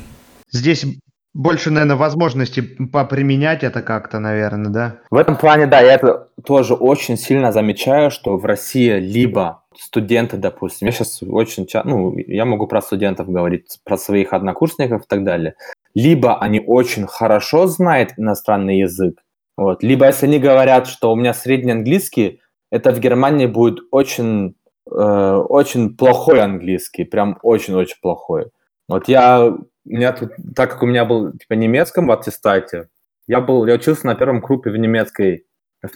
Здесь 0.50 0.84
больше, 1.34 1.70
наверное, 1.70 1.96
возможности 1.96 2.60
поприменять 2.60 3.64
это 3.64 3.82
как-то, 3.82 4.20
наверное, 4.20 4.70
да? 4.70 4.96
В 5.10 5.16
этом 5.16 5.36
плане, 5.36 5.66
да, 5.66 5.80
я 5.80 5.94
это 5.94 6.28
тоже 6.44 6.74
очень 6.74 7.16
сильно 7.16 7.50
замечаю, 7.50 8.10
что 8.10 8.36
в 8.36 8.44
России 8.44 8.92
либо 9.00 9.64
студенты, 9.76 10.36
допустим, 10.36 10.86
я 10.86 10.92
сейчас 10.92 11.22
очень 11.22 11.66
часто, 11.66 11.88
ну, 11.88 12.16
я 12.16 12.44
могу 12.44 12.68
про 12.68 12.80
студентов 12.80 13.28
говорить, 13.28 13.80
про 13.84 13.98
своих 13.98 14.32
однокурсников 14.32 15.02
и 15.02 15.06
так 15.08 15.24
далее, 15.24 15.56
либо 15.94 16.40
они 16.40 16.62
очень 16.64 17.06
хорошо 17.06 17.66
знают 17.66 18.12
иностранный 18.16 18.78
язык, 18.78 19.20
Вот. 19.56 19.82
Либо 19.82 20.06
если 20.06 20.26
они 20.26 20.38
говорят, 20.38 20.86
что 20.86 21.12
у 21.12 21.16
меня 21.16 21.34
средний 21.34 21.72
английский, 21.72 22.40
это 22.70 22.92
в 22.92 23.00
Германии 23.00 23.46
будет 23.46 23.80
очень, 23.90 24.54
э, 24.90 25.44
очень 25.48 25.96
плохой 25.96 26.40
английский, 26.40 27.04
прям 27.04 27.38
очень-очень 27.42 27.96
плохой. 28.00 28.46
Вот 28.88 29.08
я, 29.08 29.54
у 29.86 29.90
меня 29.90 30.12
тут, 30.12 30.32
так 30.54 30.70
как 30.70 30.82
у 30.82 30.86
меня 30.86 31.04
был 31.04 31.32
типа 31.32 31.54
немецком 31.54 32.06
в 32.06 32.12
аттестате, 32.12 32.88
я 33.26 33.40
был, 33.40 33.66
я 33.66 33.74
учился 33.74 34.06
на 34.06 34.14
первом 34.14 34.40
группе 34.40 34.70
в 34.70 34.76
немецкой, 34.76 35.46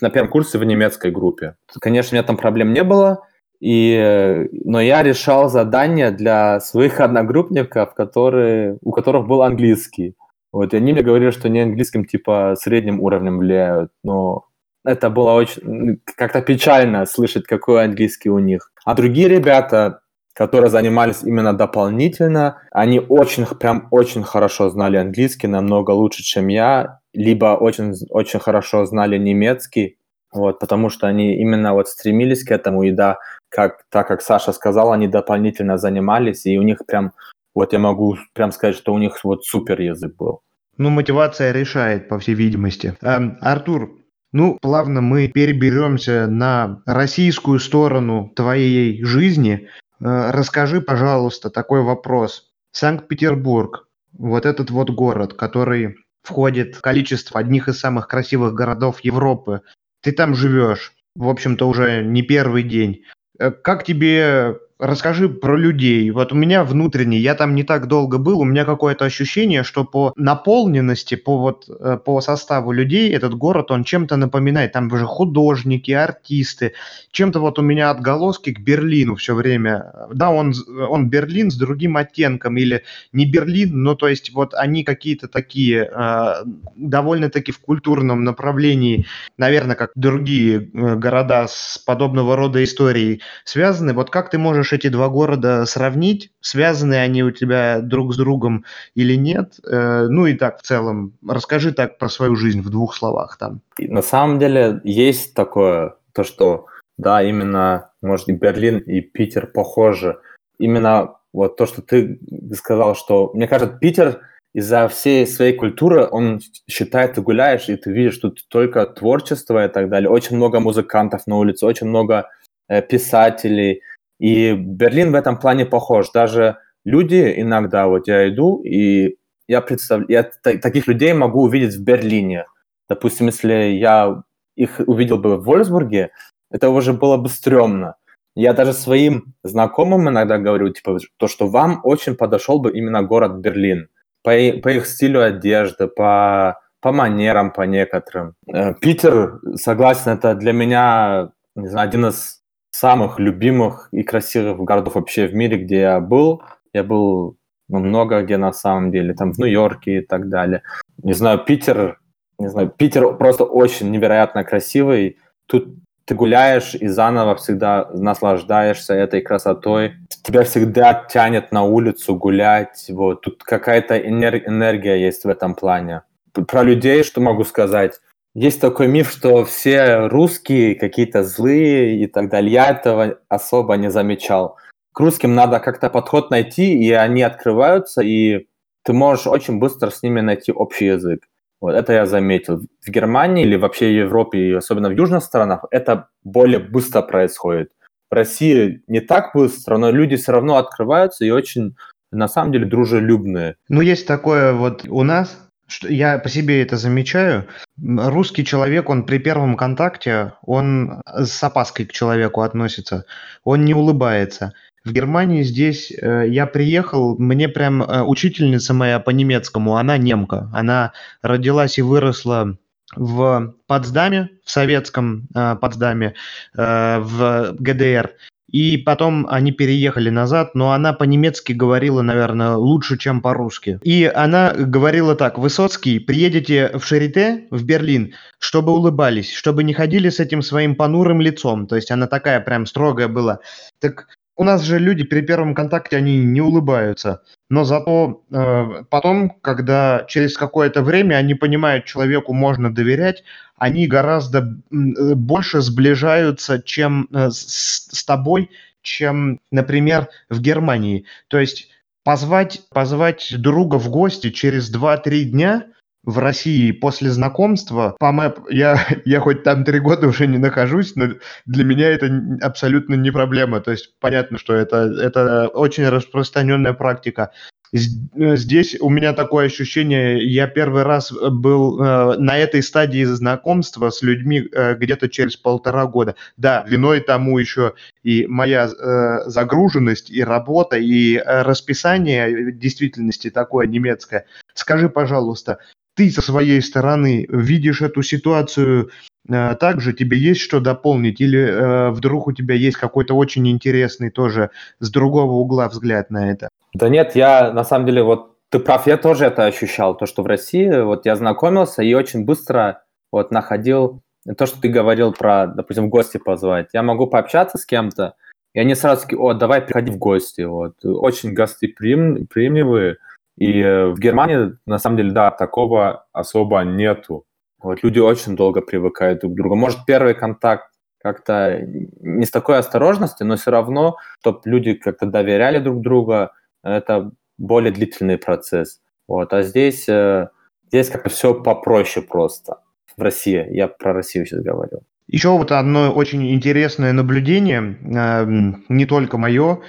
на 0.01 0.11
первом 0.11 0.31
курсе 0.31 0.59
в 0.59 0.65
немецкой 0.65 1.11
группе. 1.11 1.57
Конечно, 1.81 2.15
у 2.15 2.17
меня 2.17 2.27
там 2.27 2.37
проблем 2.37 2.73
не 2.73 2.85
было, 2.85 3.25
и, 3.61 4.49
но 4.65 4.81
я 4.81 5.03
решал 5.03 5.49
задания 5.49 6.11
для 6.11 6.61
своих 6.61 7.01
одногруппников, 7.01 7.95
которые, 7.95 8.79
у 8.83 8.93
которых 8.93 9.27
был 9.27 9.43
английский. 9.43 10.15
Вот, 10.53 10.73
и 10.73 10.77
они 10.77 10.93
мне 10.93 11.03
говорили, 11.03 11.31
что 11.31 11.49
не 11.49 11.61
английским 11.61 12.05
типа 12.05 12.55
средним 12.59 13.01
уровнем 13.01 13.39
влияют, 13.39 13.91
но 14.03 14.47
это 14.85 15.11
было 15.11 15.33
очень 15.33 16.01
как-то 16.17 16.41
печально 16.41 17.05
слышать, 17.05 17.45
какой 17.45 17.85
английский 17.85 18.31
у 18.31 18.39
них. 18.39 18.73
А 18.85 18.95
другие 18.95 19.29
ребята, 19.29 20.01
которые 20.39 20.71
занимались 20.71 21.25
именно 21.25 21.53
дополнительно, 21.53 22.63
они 22.71 23.01
очень, 23.01 23.45
прям 23.45 23.89
очень 23.91 24.23
хорошо 24.23 24.71
знали 24.71 24.97
английский, 24.97 25.49
намного 25.49 25.91
лучше, 25.91 26.23
чем 26.23 26.47
я, 26.47 27.01
либо 27.13 27.57
очень, 27.57 27.93
очень 28.11 28.39
хорошо 28.39 28.85
знали 28.85 29.19
немецкий, 29.19 29.99
вот, 30.33 30.61
потому 30.61 30.91
что 30.91 31.09
они 31.09 31.35
именно 31.41 31.75
вот 31.75 31.89
стремились 31.89 32.45
к 32.45 32.53
этому, 32.53 32.85
и 32.85 32.93
да, 32.93 33.19
как, 33.49 33.83
так 33.91 34.07
как 34.07 34.23
Саша 34.23 34.53
сказал, 34.53 34.93
они 34.93 35.09
дополнительно 35.09 35.77
занимались, 35.77 36.47
и 36.47 36.57
у 36.57 36.63
них 36.63 36.87
прям, 36.87 37.15
вот 37.53 37.73
я 37.73 37.81
могу 37.81 38.17
прям 38.33 38.53
сказать, 38.53 38.77
что 38.77 38.95
у 38.95 38.99
них 38.99 39.19
вот 39.25 39.45
супер 39.45 39.81
язык 39.81 40.15
был. 40.17 40.43
Ну, 40.77 40.91
мотивация 40.91 41.51
решает, 41.51 42.09
по 42.09 42.21
всей 42.21 42.37
видимости. 42.37 42.97
Эм, 43.03 43.39
Артур, 43.41 43.91
ну, 44.33 44.57
плавно 44.63 45.01
мы 45.01 45.27
переберемся 45.27 46.29
на 46.29 46.83
российскую 46.87 47.59
сторону 47.59 48.31
твоей 48.37 49.03
жизни. 49.03 49.69
Э, 50.01 50.31
расскажи, 50.31 50.81
пожалуйста, 50.81 51.51
такой 51.51 51.83
вопрос. 51.83 52.51
Санкт-Петербург, 52.73 53.89
вот 54.13 54.47
этот 54.47 54.71
вот 54.71 54.91
город, 54.91 55.35
который 55.35 55.97
входит 56.23 56.77
в 56.77 56.81
количество 56.81 57.41
одних 57.41 57.69
из 57.69 57.79
самых 57.79 58.09
красивых 58.09 58.55
городов 58.55 59.01
Европы. 59.01 59.63
Ты 60.03 60.13
там 60.13 60.35
живешь, 60.35 60.93
в 61.15 61.29
общем-то, 61.29 61.67
уже 61.67 62.05
не 62.05 62.23
первый 62.23 62.63
день. 62.63 63.03
Э, 63.39 63.51
как 63.51 63.85
тебе 63.85 64.59
расскажи 64.79 65.29
про 65.29 65.57
людей. 65.57 66.11
Вот 66.11 66.33
у 66.33 66.37
меня 66.37 66.65
внутренне, 66.65 67.19
я 67.19 67.35
там 67.35 67.55
не 67.55 67.65
так 67.65 67.89
долго 67.89 68.19
был, 68.19 68.41
у 68.41 68.45
меня 68.45 68.65
какое-то 68.65 69.05
ощущение, 69.05 69.65
что 69.65 69.85
по 69.85 70.13
наполненности, 70.17 71.17
по 71.17 71.39
вот 71.39 71.69
э, 71.69 71.99
по 72.05 72.21
составу 72.21 72.73
людей 72.73 73.11
этот 73.11 73.35
город, 73.35 73.71
он 73.71 73.85
чем-то 73.85 74.17
напоминает. 74.17 74.73
Там 74.73 74.91
уже 74.93 75.05
художники, 75.05 75.91
артисты. 75.91 76.75
Чем-то 77.11 77.41
вот 77.41 77.59
у 77.59 77.63
меня 77.63 77.91
отголоски 77.91 78.53
к 78.53 78.61
Берлину 78.61 79.17
все 79.17 79.35
время. 79.35 79.93
Да, 80.13 80.31
он, 80.31 80.55
он 80.89 81.09
Берлин 81.09 81.51
с 81.51 81.57
другим 81.57 81.97
оттенком 81.97 82.57
или 82.57 82.85
не 83.13 83.27
Берлин, 83.27 83.83
но 83.83 83.95
то 83.95 84.09
есть 84.09 84.33
вот 84.33 84.55
они 84.55 84.85
какие-то 84.85 85.27
такие 85.27 85.91
э, 85.93 86.35
довольно-таки 86.77 87.51
в 87.51 87.59
культурном 87.59 88.23
направлении, 88.23 89.07
наверное, 89.37 89.75
как 89.75 89.91
другие 89.97 90.71
э, 90.73 90.95
города 90.95 91.47
с 91.49 91.79
подобного 91.79 92.37
рода 92.37 92.63
историей 92.63 93.23
связаны. 93.45 93.93
Вот 93.93 94.11
как 94.11 94.31
ты 94.31 94.39
можешь 94.39 94.68
можешь 94.69 94.73
эти 94.73 94.89
два 94.89 95.09
города 95.09 95.67
сравнить, 95.67 96.31
связаны 96.41 96.95
они 96.95 97.23
у 97.23 97.31
тебя 97.31 97.81
друг 97.81 98.15
с 98.15 98.17
другом 98.17 98.65
или 98.97 99.17
нет. 99.17 99.59
Э, 99.67 100.07
ну 100.09 100.27
и 100.27 100.35
так 100.35 100.59
в 100.59 100.63
целом, 100.63 101.13
расскажи 101.27 101.73
так 101.73 101.99
про 101.99 102.09
свою 102.09 102.37
жизнь 102.37 102.61
в 102.61 102.71
двух 102.71 102.95
словах 102.95 103.39
там. 103.39 103.61
На 103.79 104.03
самом 104.03 104.39
деле 104.39 104.81
есть 104.85 105.35
такое, 105.35 105.95
то 106.13 106.25
что, 106.25 106.67
да, 106.99 107.23
именно, 107.23 107.91
может, 108.03 108.29
и 108.29 108.33
Берлин, 108.33 108.79
и 108.79 109.01
Питер 109.01 109.47
похожи. 109.47 110.17
Именно 110.59 111.15
вот 111.33 111.57
то, 111.57 111.67
что 111.67 111.83
ты 111.83 112.19
сказал, 112.55 112.95
что, 112.95 113.31
мне 113.35 113.49
кажется, 113.49 113.79
Питер 113.79 114.21
из-за 114.55 114.89
всей 114.89 115.27
своей 115.27 115.53
культуры, 115.53 116.09
он 116.11 116.41
считает, 116.69 117.15
ты 117.15 117.23
гуляешь, 117.23 117.69
и 117.69 117.77
ты 117.77 117.93
видишь 117.93 118.19
тут 118.19 118.45
только 118.49 118.87
творчество 118.87 119.65
и 119.65 119.69
так 119.69 119.89
далее. 119.89 120.11
Очень 120.11 120.37
много 120.37 120.61
музыкантов 120.61 121.27
на 121.27 121.37
улице, 121.37 121.67
очень 121.67 121.89
много 121.89 122.29
э, 122.69 122.83
писателей, 122.83 123.83
и 124.19 124.53
Берлин 124.55 125.13
в 125.13 125.15
этом 125.15 125.39
плане 125.39 125.67
похож. 125.67 126.11
Даже 126.11 126.59
люди 126.85 127.35
иногда, 127.37 127.87
вот 127.87 128.09
я 128.09 128.29
иду, 128.29 128.63
и 128.63 129.17
я 129.47 129.61
представляю, 129.61 130.11
я 130.11 130.59
таких 130.59 130.87
людей 130.87 131.13
могу 131.13 131.43
увидеть 131.43 131.75
в 131.75 131.83
Берлине. 131.83 132.47
Допустим, 132.89 133.27
если 133.27 133.53
я 133.53 134.23
их 134.57 134.81
увидел 134.87 135.19
бы 135.19 135.37
в 135.37 135.45
Вольсбурге, 135.45 136.11
это 136.51 136.71
уже 136.71 136.93
было 136.93 137.17
бы 137.17 137.29
стрёмно. 137.29 137.95
Я 138.35 138.53
даже 138.53 138.73
своим 138.73 139.35
знакомым 139.43 140.09
иногда 140.09 140.39
говорю, 140.39 140.69
типа, 140.69 140.99
то, 141.17 141.29
что 141.29 141.49
вам 141.49 141.81
очень 141.83 142.15
подошел 142.15 142.61
бы 142.61 142.71
именно 142.71 143.03
город 143.03 143.39
Берлин. 143.39 143.89
По, 144.23 144.31
по 144.63 144.69
их 144.69 144.87
стилю 144.87 145.23
одежды, 145.23 145.89
по, 145.89 146.61
по 146.81 146.93
манерам, 146.93 147.53
по 147.53 147.63
некоторым. 147.63 148.35
Э, 148.47 148.75
Питер, 148.75 149.41
согласен, 149.55 150.13
это 150.13 150.35
для 150.35 150.53
меня, 150.53 151.31
не 151.57 151.69
знаю, 151.69 151.89
один 151.89 152.07
из 152.07 152.38
самых 152.79 153.19
любимых 153.19 153.89
и 153.93 154.03
красивых 154.03 154.59
городов 154.61 154.95
вообще 154.95 155.27
в 155.27 155.35
мире, 155.35 155.59
где 155.59 155.81
я 155.81 156.01
был. 156.01 156.43
Я 156.73 156.85
был 156.85 157.37
ну, 157.69 157.81
много 157.81 158.23
где 158.23 158.37
на 158.37 158.53
самом 158.53 158.93
деле, 158.93 159.15
там 159.15 159.33
в 159.33 159.39
Нью-Йорке 159.39 159.99
и 159.99 160.01
так 160.01 160.29
далее. 160.29 160.63
Не 161.03 161.13
знаю, 161.13 161.39
Питер, 161.45 161.99
не 162.39 162.49
знаю, 162.49 162.69
Питер 162.69 163.15
просто 163.17 163.45
очень 163.45 163.91
невероятно 163.91 164.45
красивый. 164.45 165.19
Тут 165.47 165.75
ты 166.05 166.15
гуляешь 166.15 166.75
и 166.75 166.87
заново 166.87 167.35
всегда 167.35 167.91
наслаждаешься 167.93 168.95
этой 168.95 169.21
красотой. 169.21 169.95
Тебя 170.23 170.45
всегда 170.45 171.07
тянет 171.11 171.53
на 171.53 171.65
улицу 171.65 172.15
гулять. 172.15 172.87
Вот. 172.89 173.23
Тут 173.23 173.43
какая-то 173.43 173.99
энергия 173.99 174.97
есть 174.97 175.25
в 175.25 175.29
этом 175.29 175.55
плане. 175.55 176.03
Про 176.33 176.63
людей, 176.63 177.03
что 177.03 177.21
могу 177.21 177.45
сказать? 177.45 178.01
Есть 178.35 178.61
такой 178.61 178.89
миф, 178.89 179.11
что 179.11 179.45
все 179.45 180.07
русские 180.09 180.75
какие-то 180.75 181.25
злые 181.25 182.01
и 182.03 182.07
так 182.07 182.31
далее. 182.31 182.53
Я 182.53 182.71
этого 182.71 183.19
особо 183.29 183.77
не 183.77 183.91
замечал. 183.91 184.57
К 184.93 185.01
русским 185.01 185.35
надо 185.35 185.61
как-то 185.61 185.91
подход 185.91 186.31
найти, 186.31 186.79
и 186.79 186.93
они 186.93 187.23
открываются, 187.23 188.03
и 188.03 188.47
ты 188.85 188.93
можешь 188.93 189.27
очень 189.27 189.59
быстро 189.59 189.91
с 189.91 190.03
ними 190.03 190.21
найти 190.21 190.53
общий 190.53 190.87
язык. 190.87 191.27
Вот 191.61 191.75
это 191.75 191.93
я 191.93 192.07
заметил. 192.07 192.61
В 192.81 192.89
Германии 192.89 193.45
или 193.45 193.57
вообще 193.57 193.87
в 193.87 193.97
Европе, 193.97 194.39
и 194.39 194.53
особенно 194.53 194.89
в 194.89 194.93
южных 194.93 195.25
странах, 195.25 195.65
это 195.71 196.09
более 196.23 196.61
быстро 196.61 197.03
происходит. 197.03 197.73
В 198.11 198.15
России 198.15 198.83
не 198.87 199.01
так 199.01 199.33
быстро, 199.35 199.77
но 199.77 199.91
люди 199.91 200.17
все 200.17 200.33
равно 200.33 200.57
открываются 200.57 201.25
и 201.25 201.31
очень, 201.31 201.77
на 202.11 202.29
самом 202.29 202.53
деле, 202.53 202.67
дружелюбные. 202.67 203.57
Ну, 203.69 203.81
есть 203.81 204.07
такое 204.07 204.53
вот 204.53 204.87
у 204.89 205.03
нас, 205.03 205.48
я 205.83 206.19
по 206.19 206.29
себе 206.29 206.63
это 206.63 206.77
замечаю. 206.77 207.47
Русский 207.81 208.45
человек, 208.45 208.89
он 208.89 209.05
при 209.05 209.19
первом 209.19 209.57
контакте, 209.57 210.33
он 210.43 211.03
с 211.07 211.43
опаской 211.43 211.87
к 211.87 211.93
человеку 211.93 212.43
относится. 212.43 213.05
Он 213.45 213.65
не 213.65 213.75
улыбается. 213.75 214.55
В 214.85 214.93
Германии 214.93 215.43
здесь 215.43 215.93
э, 215.93 216.25
я 216.29 216.47
приехал, 216.47 217.19
мне 217.19 217.49
прям 217.49 217.83
э, 217.83 218.03
учительница 218.03 218.73
моя 218.73 219.01
по 219.01 219.11
немецкому, 219.11 219.77
она 219.77 219.99
немка. 219.99 220.51
Она 220.53 220.93
родилась 221.21 221.79
и 221.79 221.83
выросла 221.83 222.57
в 222.97 223.55
Потсдаме, 223.67 224.31
в 224.45 224.51
советском 224.51 225.29
э, 225.35 225.57
Потсдаме, 225.61 226.15
э, 226.57 226.99
в 227.01 227.57
ГДР. 227.59 228.13
И 228.51 228.79
потом 228.79 229.27
они 229.29 229.53
переехали 229.53 230.09
назад, 230.09 230.55
но 230.55 230.73
она 230.73 230.93
по-немецки 230.93 231.53
говорила, 231.53 232.01
наверное, 232.03 232.55
лучше, 232.55 232.97
чем 232.97 233.21
по-русски. 233.21 233.79
И 233.83 234.05
она 234.05 234.53
говорила 234.55 235.15
так, 235.15 235.39
Высоцкий, 235.39 235.99
приедете 235.99 236.71
в 236.75 236.85
Шарите, 236.85 237.47
в 237.51 237.65
Берлин, 237.65 238.15
чтобы 238.39 238.73
улыбались, 238.73 239.33
чтобы 239.33 239.65
не 239.65 239.75
ходили 239.75 240.09
с 240.09 240.19
этим 240.19 240.41
своим 240.43 240.77
понурым 240.77 241.21
лицом. 241.21 241.67
То 241.67 241.77
есть 241.77 241.91
она 241.91 242.07
такая 242.07 242.41
прям 242.41 242.65
строгая 242.65 243.09
была. 243.09 243.41
Так 243.81 244.18
у 244.39 244.45
нас 244.45 244.63
же 244.63 244.79
люди 244.79 245.03
при 245.03 245.21
первом 245.21 245.53
контакте, 245.53 245.97
они 245.97 246.17
не 246.19 246.41
улыбаются. 246.41 247.23
Но 247.51 247.65
зато 247.65 248.23
э, 248.31 248.85
потом, 248.89 249.31
когда 249.31 250.05
через 250.09 250.39
какое-то 250.39 250.83
время 250.83 251.17
они 251.17 251.35
понимают, 251.35 251.87
человеку 251.87 252.33
можно 252.33 252.73
доверять, 252.73 253.25
они 253.57 253.89
гораздо 253.89 254.39
э, 254.39 255.15
больше 255.15 255.61
сближаются 255.61 256.63
чем 256.63 257.09
э, 257.13 257.31
с, 257.31 257.89
с 257.91 258.05
тобой, 258.05 258.51
чем, 258.81 259.41
например, 259.51 260.09
в 260.31 260.41
Германии. 260.41 261.05
То 261.27 261.41
есть 261.41 261.71
позвать, 262.05 262.61
позвать 262.73 263.35
друга 263.37 263.77
в 263.81 263.91
гости 263.91 264.31
через 264.31 264.73
2-3 264.73 265.25
дня– 265.25 265.67
в 266.09 266.17
России 266.17 266.73
после 266.73 267.11
знакомства 267.11 267.95
по 267.99 268.13
Мэп, 268.13 268.39
я, 268.49 268.81
я 269.05 269.21
хоть 269.21 269.43
там 269.43 269.63
три 269.63 269.79
года 269.79 270.09
уже 270.09 270.27
не 270.27 270.39
нахожусь, 270.39 270.97
но 270.97 271.09
для 271.45 271.65
меня 271.65 271.91
это 271.91 272.11
абсолютно 272.41 272.95
не 272.95 273.11
проблема. 273.11 273.61
То 273.61 273.73
есть 273.73 273.93
понятно, 274.01 274.39
что 274.39 274.55
это, 274.55 274.91
это 275.03 275.49
очень 275.49 275.87
распространенная 275.87 276.73
практика. 276.73 277.31
Э, 277.75 278.37
здесь 278.37 278.77
у 278.81 278.89
меня 278.89 279.13
такое 279.13 279.47
ощущение, 279.47 280.27
я 280.27 280.47
первый 280.47 280.83
раз 280.83 281.13
э, 281.13 281.29
был 281.29 281.79
э, 281.79 282.17
на 282.17 282.39
этой 282.39 282.63
стадии 282.63 283.05
знакомства 283.05 283.91
с 283.91 284.01
людьми 284.01 284.49
э, 284.51 284.77
где-то 284.77 285.11
через 285.11 285.37
полтора 285.37 285.87
года. 285.87 286.15
Да, 286.39 286.65
виной 286.67 287.01
тому 287.01 287.39
еще 287.39 287.75
и 288.03 288.27
моя 288.27 288.67
э, 288.69 289.29
загруженность, 289.29 290.11
и 290.11 290.25
работа, 290.25 290.79
и 290.79 291.17
э, 291.17 291.43
расписание 291.43 292.51
действительности 292.53 293.29
такое 293.29 293.67
немецкое. 293.67 294.25
Скажи, 294.55 294.89
пожалуйста, 294.89 295.59
ты 295.99 296.11
со 296.13 296.23
своей 296.23 296.63
стороны 296.63 297.27
видишь 297.29 297.83
эту 297.83 298.03
ситуацию 298.03 298.91
э, 299.29 299.57
также, 299.57 299.93
тебе 299.93 300.17
есть 300.17 300.41
что 300.41 300.61
дополнить, 300.61 301.21
или 301.21 301.41
э, 301.41 301.91
вдруг 301.91 302.29
у 302.29 302.33
тебя 302.33 302.55
есть 302.55 302.77
какой-то 302.77 303.15
очень 303.15 303.49
интересный 303.49 304.11
тоже 304.11 304.51
с 304.79 304.91
другого 304.93 305.33
угла 305.33 305.69
взгляд 305.69 306.11
на 306.11 306.31
это? 306.31 306.51
Да 306.73 306.89
нет, 306.89 307.17
я 307.17 307.53
на 307.53 307.65
самом 307.65 307.87
деле 307.87 308.05
вот 308.05 308.37
ты 308.49 308.61
прав, 308.61 308.87
я 308.87 308.97
тоже 308.97 309.25
это 309.25 309.45
ощущал, 309.45 309.97
то, 309.97 310.07
что 310.07 310.23
в 310.23 310.27
России 310.27 310.71
вот 310.83 311.05
я 311.05 311.17
знакомился 311.17 311.83
и 311.83 311.93
очень 311.95 312.25
быстро 312.25 312.85
вот 313.11 313.33
находил 313.33 314.01
то, 314.37 314.47
что 314.47 314.61
ты 314.61 314.69
говорил 314.69 315.13
про, 315.13 315.49
допустим, 315.49 315.87
в 315.87 315.89
гости 315.89 316.19
позвать. 316.19 316.69
Я 316.75 316.85
могу 316.85 317.09
пообщаться 317.09 317.59
с 317.59 317.67
кем-то, 317.67 318.15
и 318.55 318.61
они 318.61 318.77
сразу 318.77 319.03
такие, 319.03 319.19
о, 319.19 319.35
давай 319.35 319.63
приходи 319.63 319.91
в 319.91 319.99
гости. 319.99 320.43
Вот. 320.43 320.75
Очень 320.85 321.33
гостеприимливые, 321.35 322.99
и 323.39 323.61
э, 323.61 323.87
в 323.87 323.99
Германии, 324.01 324.57
на 324.67 324.79
самом 324.79 324.97
деле, 324.97 325.13
да, 325.13 325.31
такого 325.31 326.07
особо 326.13 326.63
нету. 326.63 327.25
Вот 327.63 327.85
люди 327.85 328.01
очень 328.01 328.35
долго 328.35 328.61
привыкают 328.61 329.21
друг 329.21 329.33
к 329.33 329.37
другу. 329.37 329.55
Может, 329.55 329.85
первый 329.87 330.15
контакт 330.15 330.71
как-то 331.01 331.61
не 332.01 332.27
с 332.27 332.31
такой 332.31 332.59
осторожностью, 332.59 333.27
но 333.27 333.37
все 333.37 333.53
равно, 333.53 333.97
чтобы 334.21 334.41
люди 334.45 334.75
как-то 334.75 335.07
доверяли 335.07 335.61
друг 335.61 335.81
другу, 335.83 336.31
это 336.65 337.13
более 337.39 337.73
длительный 337.73 338.19
процесс. 338.19 338.81
Вот. 339.07 339.33
А 339.33 339.43
здесь, 339.43 339.89
э, 339.89 340.29
здесь 340.67 340.91
как-то 340.91 341.09
все 341.09 341.33
попроще 341.33 342.05
просто. 342.05 342.59
В 342.97 343.03
России, 343.03 343.47
я 343.51 343.69
про 343.69 343.93
Россию 343.93 344.27
сейчас 344.27 344.41
говорю. 344.41 344.81
Еще 345.07 345.29
вот 345.29 345.53
одно 345.53 345.93
очень 345.93 346.35
интересное 346.35 346.93
наблюдение, 346.93 347.79
э, 347.83 348.27
не 348.69 348.85
только 348.85 349.17
мое. 349.17 349.61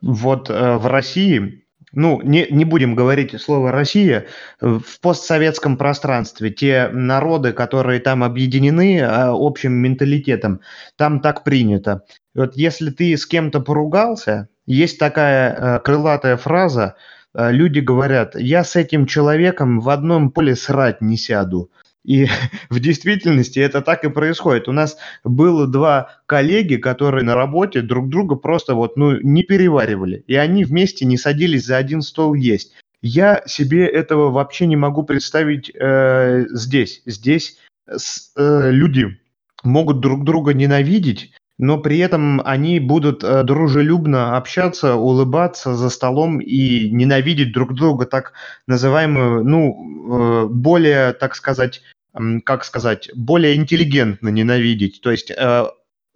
Вот 0.00 0.48
в 0.48 0.86
России 0.86 1.61
ну, 1.92 2.20
не, 2.22 2.46
не 2.50 2.64
будем 2.64 2.94
говорить 2.94 3.40
слово 3.40 3.70
«Россия», 3.70 4.26
в 4.60 5.00
постсоветском 5.00 5.76
пространстве 5.76 6.50
те 6.50 6.88
народы, 6.92 7.52
которые 7.52 8.00
там 8.00 8.24
объединены 8.24 9.00
а, 9.00 9.32
общим 9.32 9.72
менталитетом, 9.72 10.60
там 10.96 11.20
так 11.20 11.44
принято. 11.44 12.02
Вот 12.34 12.56
если 12.56 12.90
ты 12.90 13.16
с 13.16 13.26
кем-то 13.26 13.60
поругался, 13.60 14.48
есть 14.66 14.98
такая 14.98 15.52
э, 15.52 15.80
крылатая 15.80 16.36
фраза, 16.36 16.94
э, 17.34 17.50
люди 17.52 17.80
говорят, 17.80 18.36
я 18.36 18.64
с 18.64 18.76
этим 18.76 19.06
человеком 19.06 19.80
в 19.80 19.90
одном 19.90 20.30
поле 20.30 20.56
срать 20.56 21.00
не 21.02 21.16
сяду. 21.16 21.70
И 22.04 22.26
в 22.70 22.80
действительности 22.80 23.58
это 23.58 23.80
так 23.80 24.04
и 24.04 24.10
происходит. 24.10 24.68
У 24.68 24.72
нас 24.72 24.96
было 25.24 25.66
два 25.66 26.20
коллеги, 26.26 26.76
которые 26.76 27.24
на 27.24 27.34
работе 27.34 27.82
друг 27.82 28.08
друга 28.08 28.36
просто 28.36 28.74
вот, 28.74 28.96
ну, 28.96 29.20
не 29.20 29.42
переваривали. 29.42 30.24
И 30.26 30.34
они 30.34 30.64
вместе 30.64 31.04
не 31.04 31.16
садились 31.16 31.66
за 31.66 31.76
один 31.76 32.02
стол 32.02 32.34
есть. 32.34 32.74
Я 33.00 33.42
себе 33.46 33.86
этого 33.86 34.30
вообще 34.30 34.66
не 34.66 34.76
могу 34.76 35.02
представить 35.02 35.72
э, 35.74 36.46
здесь. 36.50 37.02
Здесь 37.04 37.58
э, 37.88 38.70
люди 38.70 39.18
могут 39.64 40.00
друг 40.00 40.24
друга 40.24 40.54
ненавидеть, 40.54 41.32
но 41.58 41.78
при 41.78 41.98
этом 41.98 42.40
они 42.44 42.80
будут 42.80 43.22
э, 43.22 43.42
дружелюбно 43.44 44.36
общаться, 44.36 44.96
улыбаться 44.96 45.74
за 45.74 45.90
столом 45.90 46.40
и 46.40 46.90
ненавидеть 46.90 47.52
друг 47.52 47.74
друга 47.74 48.06
так 48.06 48.32
называемую, 48.66 49.44
ну, 49.44 50.44
э, 50.44 50.46
более, 50.48 51.12
так 51.12 51.34
сказать, 51.34 51.82
как 52.44 52.64
сказать, 52.64 53.10
более 53.14 53.56
интеллигентно 53.56 54.28
ненавидеть. 54.28 55.00
То 55.00 55.10
есть 55.10 55.30
э, 55.30 55.64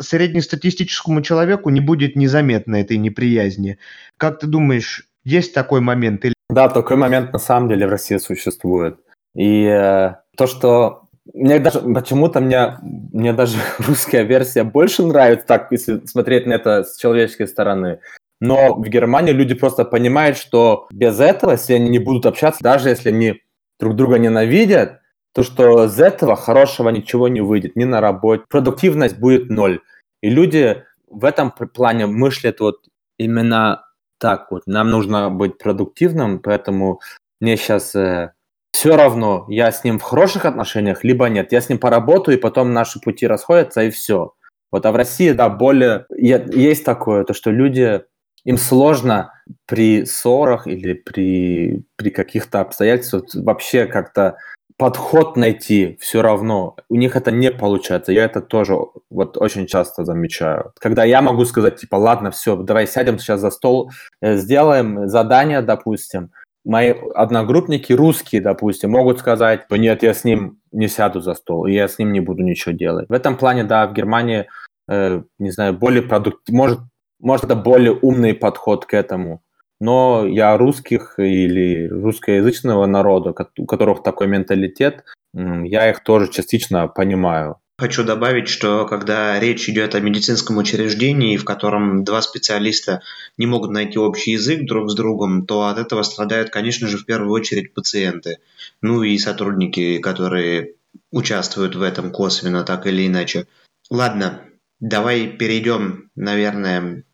среднестатистическому 0.00 1.22
человеку 1.22 1.70
не 1.70 1.80
будет 1.80 2.16
незаметно 2.16 2.76
этой 2.76 2.98
неприязни. 2.98 3.78
Как 4.16 4.38
ты 4.38 4.46
думаешь, 4.46 5.09
есть 5.24 5.54
такой 5.54 5.80
момент? 5.80 6.24
Или... 6.24 6.35
Да, 6.50 6.68
такой 6.68 6.96
момент 6.96 7.32
на 7.32 7.38
самом 7.38 7.68
деле 7.68 7.87
в 7.87 7.90
России 7.90 8.18
существует. 8.18 8.98
И 9.35 9.64
э, 9.64 10.14
то, 10.37 10.46
что 10.46 11.02
мне 11.35 11.59
даже 11.59 11.80
почему-то 11.80 12.40
мне, 12.40 12.78
мне 12.82 13.32
даже 13.32 13.59
русская 13.78 14.22
версия 14.22 14.64
больше 14.64 15.02
нравится, 15.02 15.46
так 15.46 15.68
если 15.72 16.04
смотреть 16.06 16.46
на 16.46 16.54
это 16.54 16.85
с 16.85 16.96
человеческой 16.96 17.48
стороны. 17.48 18.00
Но 18.40 18.74
в 18.74 18.87
Германии 18.87 19.32
люди 19.32 19.54
просто 19.54 19.85
понимают, 19.85 20.37
что 20.37 20.87
без 20.92 21.20
этого, 21.20 21.52
если 21.52 21.72
они 21.74 21.88
не 21.88 21.98
будут 21.98 22.26
общаться, 22.26 22.62
даже 22.62 22.90
если 22.90 23.09
они 23.09 23.40
друг 23.80 23.96
друга 23.96 24.18
ненавидят, 24.18 25.00
то, 25.37 25.42
что 25.42 25.85
из 25.85 26.01
этого 26.01 26.35
хорошего 26.35 26.88
ничего 26.88 27.29
не 27.29 27.42
выйдет, 27.42 27.77
ни 27.77 27.85
на 27.85 28.01
работе. 28.01 28.44
Продуктивность 28.49 29.18
будет 29.18 29.51
ноль. 29.51 29.81
И 30.22 30.31
люди 30.31 30.83
в 31.11 31.27
этом 31.27 31.51
плане 31.51 32.07
мыслят 32.07 32.61
вот 32.61 32.87
именно 33.18 33.85
так 34.18 34.51
вот. 34.51 34.62
Нам 34.66 34.88
нужно 34.88 35.29
быть 35.29 35.59
продуктивным, 35.59 36.38
поэтому 36.38 37.01
мне 37.38 37.59
сейчас 37.59 37.94
э, 37.94 38.33
все 38.72 38.96
равно, 38.96 39.44
я 39.51 39.70
с 39.70 39.85
ним 39.85 39.99
в 39.99 40.03
хороших 40.05 40.46
отношениях, 40.46 41.05
либо 41.05 41.29
нет. 41.29 41.53
Я 41.53 41.61
с 41.61 41.68
ним 41.68 41.79
поработаю, 41.79 42.38
и 42.38 42.40
потом 42.40 42.72
наши 42.72 42.99
пути 42.99 43.27
расходятся, 43.27 43.83
и 43.83 43.90
все. 43.90 44.33
Вот, 44.72 44.87
а 44.87 44.90
в 44.90 44.96
России, 44.96 45.33
да, 45.33 45.51
более... 45.51 46.07
Есть 46.16 46.87
такое, 46.87 47.25
то, 47.25 47.35
что 47.35 47.51
люди 47.51 48.01
им 48.44 48.57
сложно 48.57 49.35
при 49.66 50.07
ссорах 50.07 50.66
или 50.66 50.94
при, 50.94 51.85
при 51.96 52.09
каких-то 52.09 52.61
обстоятельствах 52.61 53.25
вообще 53.35 53.85
как-то 53.85 54.38
подход 54.78 55.36
найти 55.36 55.96
все 56.00 56.22
равно. 56.22 56.76
У 56.88 56.96
них 56.96 57.16
это 57.16 57.30
не 57.30 57.50
получается. 57.50 58.12
Я 58.12 58.24
это 58.24 58.40
тоже 58.40 58.76
вот 59.10 59.36
очень 59.36 59.66
часто 59.66 60.04
замечаю. 60.04 60.72
Когда 60.78 61.04
я 61.04 61.22
могу 61.22 61.44
сказать, 61.44 61.76
типа, 61.76 61.96
ладно, 61.96 62.30
все, 62.30 62.56
давай 62.56 62.86
сядем 62.86 63.18
сейчас 63.18 63.40
за 63.40 63.50
стол, 63.50 63.90
э, 64.20 64.36
сделаем 64.36 65.08
задание, 65.08 65.62
допустим. 65.62 66.30
Мои 66.64 66.94
одногруппники 67.14 67.92
русские, 67.92 68.40
допустим, 68.40 68.90
могут 68.90 69.20
сказать, 69.20 69.70
нет, 69.70 70.02
я 70.02 70.12
с 70.12 70.24
ним 70.24 70.58
не 70.72 70.88
сяду 70.88 71.20
за 71.20 71.34
стол, 71.34 71.66
я 71.66 71.86
с 71.86 71.98
ним 71.98 72.12
не 72.12 72.20
буду 72.20 72.42
ничего 72.42 72.74
делать. 72.74 73.08
В 73.08 73.12
этом 73.12 73.36
плане, 73.36 73.62
да, 73.62 73.86
в 73.86 73.92
Германии, 73.92 74.48
э, 74.88 75.22
не 75.38 75.50
знаю, 75.50 75.74
более 75.74 76.02
продуктивный, 76.02 76.58
может, 76.58 76.80
может, 77.20 77.44
это 77.44 77.54
более 77.54 77.92
умный 77.92 78.34
подход 78.34 78.84
к 78.84 78.94
этому 78.94 79.40
но 79.80 80.26
я 80.26 80.56
русских 80.56 81.18
или 81.18 81.88
русскоязычного 81.88 82.86
народа, 82.86 83.34
у 83.58 83.66
которых 83.66 84.02
такой 84.02 84.26
менталитет, 84.26 85.04
я 85.34 85.90
их 85.90 86.02
тоже 86.02 86.30
частично 86.30 86.88
понимаю. 86.88 87.58
Хочу 87.78 88.04
добавить, 88.04 88.48
что 88.48 88.86
когда 88.86 89.38
речь 89.38 89.68
идет 89.68 89.94
о 89.94 90.00
медицинском 90.00 90.56
учреждении, 90.56 91.36
в 91.36 91.44
котором 91.44 92.04
два 92.04 92.22
специалиста 92.22 93.02
не 93.36 93.44
могут 93.44 93.70
найти 93.70 93.98
общий 93.98 94.30
язык 94.30 94.64
друг 94.64 94.90
с 94.90 94.94
другом, 94.94 95.44
то 95.44 95.66
от 95.66 95.76
этого 95.76 96.02
страдают, 96.02 96.48
конечно 96.48 96.88
же, 96.88 96.96
в 96.96 97.04
первую 97.04 97.32
очередь 97.32 97.74
пациенты, 97.74 98.38
ну 98.80 99.02
и 99.02 99.18
сотрудники, 99.18 99.98
которые 99.98 100.72
участвуют 101.12 101.74
в 101.74 101.82
этом 101.82 102.12
косвенно, 102.12 102.64
так 102.64 102.86
или 102.86 103.06
иначе. 103.06 103.46
Ладно, 103.90 104.40
давай 104.80 105.26
перейдем, 105.26 106.10
наверное, 106.16 107.04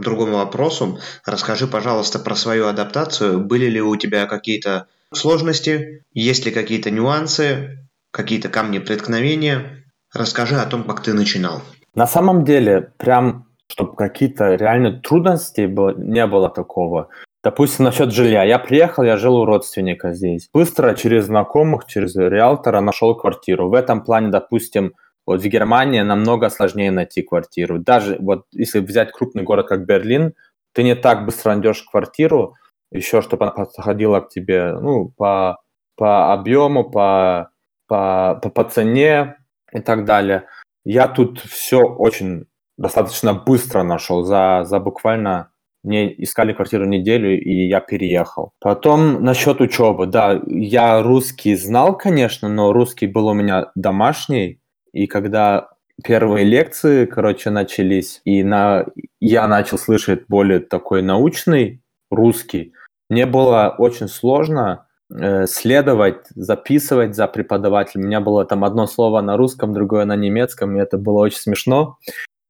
другому 0.00 0.36
вопросу. 0.36 0.98
Расскажи, 1.24 1.66
пожалуйста, 1.66 2.18
про 2.18 2.34
свою 2.34 2.66
адаптацию. 2.66 3.40
Были 3.40 3.66
ли 3.66 3.80
у 3.80 3.96
тебя 3.96 4.26
какие-то 4.26 4.86
сложности? 5.12 6.04
Есть 6.12 6.46
ли 6.46 6.52
какие-то 6.52 6.90
нюансы? 6.90 7.78
Какие-то 8.10 8.48
камни 8.48 8.78
преткновения? 8.78 9.84
Расскажи 10.12 10.56
о 10.56 10.66
том, 10.66 10.84
как 10.84 11.02
ты 11.02 11.12
начинал. 11.12 11.62
На 11.94 12.06
самом 12.06 12.44
деле, 12.44 12.92
прям, 12.96 13.46
чтобы 13.68 13.96
какие-то 13.96 14.54
реальные 14.54 15.00
трудности 15.00 15.66
было, 15.66 15.94
не 15.96 16.26
было 16.26 16.48
такого. 16.48 17.08
Допустим, 17.42 17.84
насчет 17.84 18.10
жилья. 18.10 18.42
Я 18.42 18.58
приехал, 18.58 19.02
я 19.02 19.16
жил 19.16 19.36
у 19.36 19.44
родственника 19.44 20.14
здесь. 20.14 20.48
Быстро 20.52 20.94
через 20.94 21.26
знакомых, 21.26 21.84
через 21.86 22.16
риэлтора 22.16 22.80
нашел 22.80 23.14
квартиру. 23.14 23.68
В 23.68 23.74
этом 23.74 24.02
плане, 24.02 24.28
допустим, 24.28 24.94
вот 25.26 25.40
в 25.40 25.46
Германии 25.46 26.00
намного 26.00 26.50
сложнее 26.50 26.90
найти 26.90 27.22
квартиру. 27.22 27.78
Даже 27.78 28.16
вот 28.20 28.46
если 28.52 28.80
взять 28.80 29.12
крупный 29.12 29.42
город, 29.42 29.68
как 29.68 29.86
Берлин, 29.86 30.34
ты 30.72 30.82
не 30.82 30.94
так 30.94 31.24
быстро 31.24 31.52
найдешь 31.52 31.82
квартиру, 31.82 32.54
еще 32.90 33.22
чтобы 33.22 33.44
она 33.44 33.52
подходила 33.52 34.20
к 34.20 34.28
тебе 34.28 34.72
ну, 34.72 35.12
по, 35.16 35.58
по 35.96 36.32
объему, 36.32 36.90
по, 36.90 37.50
по, 37.86 38.38
по, 38.42 38.50
по 38.50 38.64
цене 38.64 39.36
и 39.72 39.80
так 39.80 40.04
далее. 40.04 40.46
Я 40.84 41.08
тут 41.08 41.40
все 41.40 41.80
очень 41.80 42.46
достаточно 42.76 43.34
быстро 43.34 43.82
нашел. 43.82 44.24
За, 44.24 44.62
за 44.64 44.80
буквально 44.80 45.50
мне 45.82 46.22
искали 46.22 46.52
квартиру 46.52 46.86
неделю, 46.86 47.38
и 47.38 47.68
я 47.68 47.80
переехал. 47.80 48.52
Потом 48.58 49.22
насчет 49.22 49.60
учебы. 49.60 50.06
Да, 50.06 50.40
я 50.46 51.02
русский 51.02 51.54
знал, 51.56 51.96
конечно, 51.96 52.48
но 52.48 52.72
русский 52.72 53.06
был 53.06 53.26
у 53.28 53.34
меня 53.34 53.70
домашний, 53.74 54.60
и 54.94 55.06
когда 55.06 55.70
первые 56.02 56.44
лекции, 56.44 57.04
короче, 57.04 57.50
начались, 57.50 58.20
и 58.24 58.42
на... 58.42 58.86
я 59.20 59.46
начал 59.48 59.76
слышать 59.76 60.26
более 60.28 60.60
такой 60.60 61.02
научный 61.02 61.82
русский, 62.10 62.72
мне 63.10 63.26
было 63.26 63.74
очень 63.76 64.08
сложно 64.08 64.86
э, 65.12 65.46
следовать, 65.46 66.26
записывать 66.34 67.14
за 67.14 67.26
преподавателем. 67.26 68.04
У 68.04 68.06
меня 68.06 68.20
было 68.20 68.44
там 68.44 68.64
одно 68.64 68.86
слово 68.86 69.20
на 69.20 69.36
русском, 69.36 69.72
другое 69.72 70.04
на 70.04 70.16
немецком, 70.16 70.76
и 70.76 70.80
это 70.80 70.96
было 70.96 71.20
очень 71.20 71.38
смешно. 71.38 71.98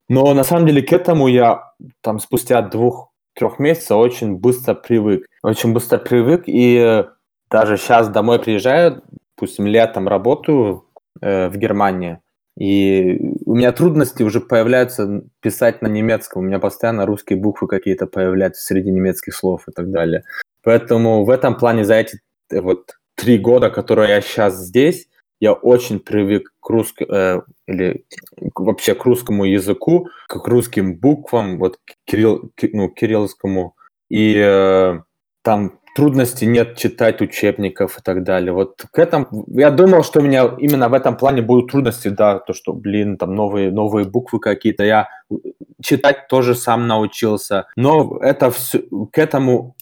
Но 0.09 0.32
на 0.34 0.45
самом 0.45 0.66
деле 0.66 0.82
к 0.82 0.92
этому 0.92 1.28
я 1.28 1.72
там 2.03 2.18
спустя 2.18 2.62
двух-трех 2.62 3.59
месяцев 3.59 3.97
очень 3.97 4.36
быстро 4.36 4.74
привык. 4.74 5.26
Очень 5.42 5.72
быстро 5.72 5.99
привык, 5.99 6.45
и 6.47 7.05
даже 7.51 7.78
сейчас 7.78 8.09
домой 8.09 8.38
приезжаю, 8.38 9.03
допустим, 9.36 9.66
летом 9.66 10.09
работаю 10.09 10.86
э, 11.20 11.49
в 11.49 11.57
Германии, 11.57 12.20
и 12.57 13.18
у 13.44 13.55
меня 13.55 13.72
трудности 13.72 14.22
уже 14.22 14.40
появляются 14.40 15.22
писать 15.40 15.82
на 15.82 15.88
немецком. 15.88 16.42
У 16.42 16.46
меня 16.46 16.59
постоянно 16.61 17.05
русские 17.05 17.38
буквы 17.38 17.66
какие-то 17.66 18.07
появляются 18.07 18.62
среди 18.62 18.90
немецких 18.90 19.34
слов 19.34 19.64
и 19.68 19.72
так 19.72 19.90
далее. 19.90 20.24
Поэтому 20.62 21.24
в 21.24 21.30
этом 21.30 21.57
плане 21.57 21.84
за 21.84 21.94
эти 21.94 22.20
э, 22.50 22.61
вот 22.61 22.92
три 23.16 23.38
года, 23.38 23.70
которые 23.70 24.11
я 24.11 24.20
сейчас 24.20 24.57
здесь, 24.57 25.09
я 25.40 25.52
очень 25.52 25.98
привык 25.98 26.52
к 26.61 26.70
русскому, 26.70 27.12
э, 27.12 27.40
или 27.66 28.05
вообще 28.55 28.94
к 28.94 29.05
русскому 29.05 29.44
языку, 29.44 30.09
к 30.28 30.46
русским 30.46 30.96
буквам, 30.96 31.59
вот 31.59 31.78
к, 31.84 31.94
кирилл, 32.05 32.50
к, 32.55 32.68
ну, 32.72 32.88
кириллскому. 32.88 33.74
И 34.09 34.36
э, 34.36 35.00
там 35.42 35.80
трудностей 35.95 36.47
нет 36.47 36.76
читать 36.76 37.20
учебников 37.20 37.99
и 37.99 38.03
так 38.03 38.24
далее. 38.24 38.53
Вот 38.53 38.84
к 38.90 38.99
этому 38.99 39.45
я 39.49 39.70
думал, 39.70 40.03
что 40.03 40.20
у 40.20 40.22
меня 40.22 40.55
именно 40.59 40.88
в 40.88 40.95
этом 40.95 41.16
плане 41.16 41.40
будут 41.40 41.70
трудности, 41.70 42.09
да, 42.09 42.40
то, 42.40 42.53
что, 42.53 42.72
блин, 42.72 43.16
там 43.16 43.34
новые, 43.34 43.70
новые 43.70 44.05
буквы 44.05 44.40
какие-то. 44.40 44.84
Я 44.84 45.09
читать 45.82 46.26
тоже 46.28 46.55
сам 46.55 46.88
научился. 46.88 47.66
Но 47.76 48.18
это 48.20 48.51
все, 48.51 48.80
к 49.12 49.18
этому, 49.18 49.76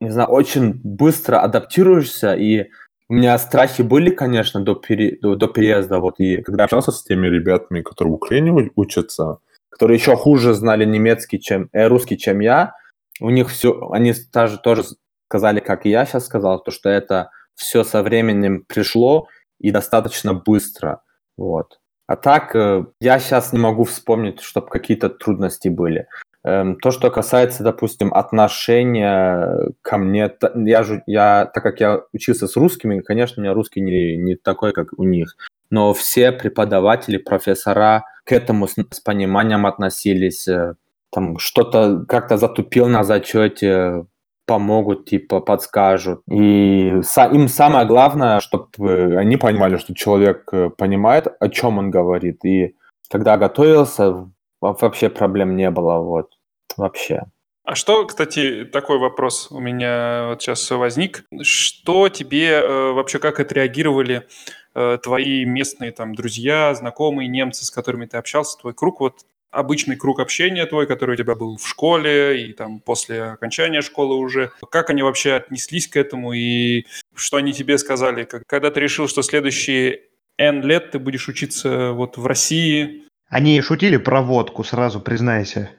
не 0.00 0.10
знаю, 0.10 0.28
очень 0.28 0.80
быстро 0.82 1.40
адаптируешься, 1.40 2.34
и 2.34 2.66
у 3.08 3.14
меня 3.14 3.36
страхи 3.38 3.82
были, 3.82 4.10
конечно, 4.10 4.60
до, 4.60 4.74
пере... 4.74 5.18
до, 5.20 5.34
до 5.34 5.48
переезда. 5.48 5.98
Вот, 5.98 6.20
и 6.20 6.42
когда 6.42 6.64
общался 6.64 6.92
с 6.92 7.02
теми 7.02 7.26
ребятами, 7.26 7.82
которые 7.82 8.12
в 8.12 8.16
Украине 8.16 8.70
учатся, 8.76 9.38
которые 9.68 9.98
еще 9.98 10.14
хуже 10.16 10.54
знали 10.54 10.84
немецкий, 10.84 11.40
чем 11.40 11.68
э, 11.72 11.88
русский, 11.88 12.16
чем 12.16 12.40
я, 12.40 12.74
у 13.20 13.30
них 13.30 13.50
все, 13.50 13.90
они 13.90 14.14
даже 14.32 14.58
тоже 14.58 14.84
сказали, 15.28 15.60
как 15.60 15.86
и 15.86 15.90
я 15.90 16.04
сейчас 16.06 16.26
сказал, 16.26 16.62
то, 16.62 16.70
что 16.70 16.88
это 16.88 17.30
все 17.54 17.84
со 17.84 18.02
временем 18.02 18.64
пришло 18.66 19.28
и 19.58 19.70
достаточно 19.70 20.34
быстро. 20.34 21.02
Вот. 21.36 21.78
А 22.06 22.16
так, 22.16 22.54
э, 22.54 22.86
я 23.00 23.18
сейчас 23.18 23.52
не 23.52 23.58
могу 23.58 23.84
вспомнить, 23.84 24.40
чтобы 24.40 24.68
какие-то 24.68 25.08
трудности 25.08 25.68
были. 25.68 26.06
Эм, 26.44 26.76
то, 26.76 26.92
что 26.92 27.10
касается, 27.10 27.64
допустим, 27.64 28.14
отношения 28.14 29.72
ко 29.82 29.98
мне, 29.98 30.30
я, 30.54 30.84
же, 30.84 31.02
я, 31.06 31.50
так 31.52 31.64
как 31.64 31.80
я 31.80 32.02
учился 32.12 32.46
с 32.46 32.56
русскими, 32.56 33.00
конечно, 33.00 33.40
у 33.40 33.44
меня 33.44 33.54
русский 33.54 33.80
не, 33.80 34.16
не 34.16 34.36
такой, 34.36 34.72
как 34.72 34.90
у 34.96 35.02
них, 35.02 35.36
но 35.70 35.92
все 35.92 36.30
преподаватели, 36.30 37.16
профессора 37.16 38.04
к 38.24 38.30
этому 38.30 38.68
с, 38.68 38.74
с 38.74 39.00
пониманием 39.00 39.66
относились, 39.66 40.46
э, 40.46 40.74
там 41.10 41.38
что-то 41.38 42.04
как-то 42.06 42.36
затупил 42.36 42.86
на 42.86 43.02
зачете, 43.02 44.04
помогут, 44.46 45.06
типа, 45.06 45.40
подскажут. 45.40 46.22
И 46.30 46.88
им 46.88 47.48
самое 47.48 47.86
главное, 47.86 48.40
чтобы 48.40 49.16
они 49.18 49.36
понимали, 49.36 49.76
что 49.76 49.94
человек 49.94 50.48
э, 50.52 50.70
понимает, 50.70 51.26
о 51.40 51.48
чем 51.48 51.78
он 51.78 51.90
говорит. 51.90 52.44
И 52.44 52.76
когда 53.10 53.36
готовился, 53.36 54.30
вообще 54.60 55.10
проблем 55.10 55.56
не 55.56 55.70
было, 55.70 55.98
вот, 55.98 56.30
вообще. 56.76 57.24
А 57.64 57.74
что, 57.74 58.06
кстати, 58.06 58.64
такой 58.64 58.98
вопрос 58.98 59.48
у 59.50 59.58
меня 59.58 60.28
вот 60.28 60.40
сейчас 60.40 60.70
возник. 60.70 61.24
Что 61.42 62.08
тебе 62.08 62.60
э, 62.60 62.92
вообще, 62.92 63.18
как 63.18 63.40
отреагировали 63.40 64.28
э, 64.76 64.98
твои 65.02 65.44
местные 65.44 65.90
там 65.90 66.14
друзья, 66.14 66.72
знакомые, 66.74 67.26
немцы, 67.26 67.64
с 67.64 67.72
которыми 67.72 68.06
ты 68.06 68.18
общался, 68.18 68.56
твой 68.56 68.72
круг 68.72 69.00
вот 69.00 69.14
обычный 69.50 69.96
круг 69.96 70.20
общения 70.20 70.66
твой, 70.66 70.86
который 70.86 71.14
у 71.14 71.16
тебя 71.16 71.34
был 71.34 71.56
в 71.56 71.66
школе 71.66 72.46
и 72.46 72.52
там 72.52 72.80
после 72.80 73.22
окончания 73.22 73.80
школы 73.80 74.16
уже. 74.16 74.52
Как 74.70 74.90
они 74.90 75.02
вообще 75.02 75.34
отнеслись 75.34 75.88
к 75.88 75.96
этому 75.96 76.32
и 76.32 76.86
что 77.14 77.38
они 77.38 77.52
тебе 77.52 77.78
сказали? 77.78 78.28
Когда 78.46 78.70
ты 78.70 78.80
решил, 78.80 79.08
что 79.08 79.22
следующие 79.22 80.02
N 80.38 80.62
лет 80.62 80.90
ты 80.90 80.98
будешь 80.98 81.28
учиться 81.28 81.92
вот 81.92 82.16
в 82.16 82.26
России? 82.26 83.04
Они 83.28 83.60
шутили 83.60 83.96
про 83.96 84.22
водку, 84.22 84.62
сразу 84.62 85.00
признайся. 85.00 85.70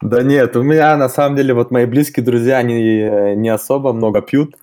Да 0.00 0.22
нет, 0.22 0.54
у 0.54 0.62
меня 0.62 0.96
на 0.96 1.08
самом 1.08 1.36
деле 1.36 1.54
вот 1.54 1.72
мои 1.72 1.84
близкие 1.84 2.24
друзья, 2.24 2.58
они 2.58 3.00
э, 3.00 3.34
не 3.34 3.48
особо 3.48 3.92
много 3.92 4.22
пьют, 4.22 4.54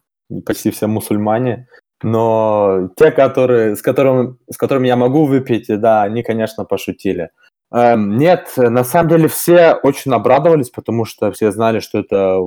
почти 0.45 0.71
все 0.71 0.87
мусульмане. 0.87 1.67
Но 2.03 2.89
те, 2.97 3.11
которые, 3.11 3.75
с, 3.75 3.81
которым, 3.81 4.37
с 4.49 4.57
которыми 4.57 4.87
я 4.87 4.95
могу 4.95 5.25
выпить, 5.25 5.67
да, 5.67 6.03
они, 6.03 6.23
конечно, 6.23 6.63
пошутили. 6.63 7.31
Эм, 7.71 8.17
нет, 8.17 8.53
на 8.57 8.83
самом 8.83 9.09
деле 9.09 9.27
все 9.27 9.73
очень 9.73 10.13
обрадовались, 10.13 10.69
потому 10.69 11.05
что 11.05 11.31
все 11.31 11.51
знали, 11.51 11.79
что 11.79 11.99
это 11.99 12.39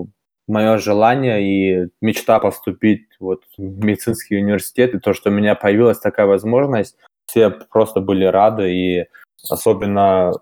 мое 0.47 0.79
желание 0.79 1.43
и 1.43 1.89
мечта 2.01 2.39
поступить 2.39 3.07
вот 3.21 3.43
в 3.57 3.85
медицинский 3.85 4.39
университет, 4.39 4.95
и 4.95 4.99
то, 4.99 5.13
что 5.13 5.31
у 5.31 5.33
меня 5.33 5.55
появилась 5.55 5.99
такая 5.99 6.27
возможность, 6.27 6.97
все 7.27 7.51
просто 7.51 8.01
были 8.01 8.25
рады, 8.25 8.73
и 8.73 9.07
особенно 9.51 10.33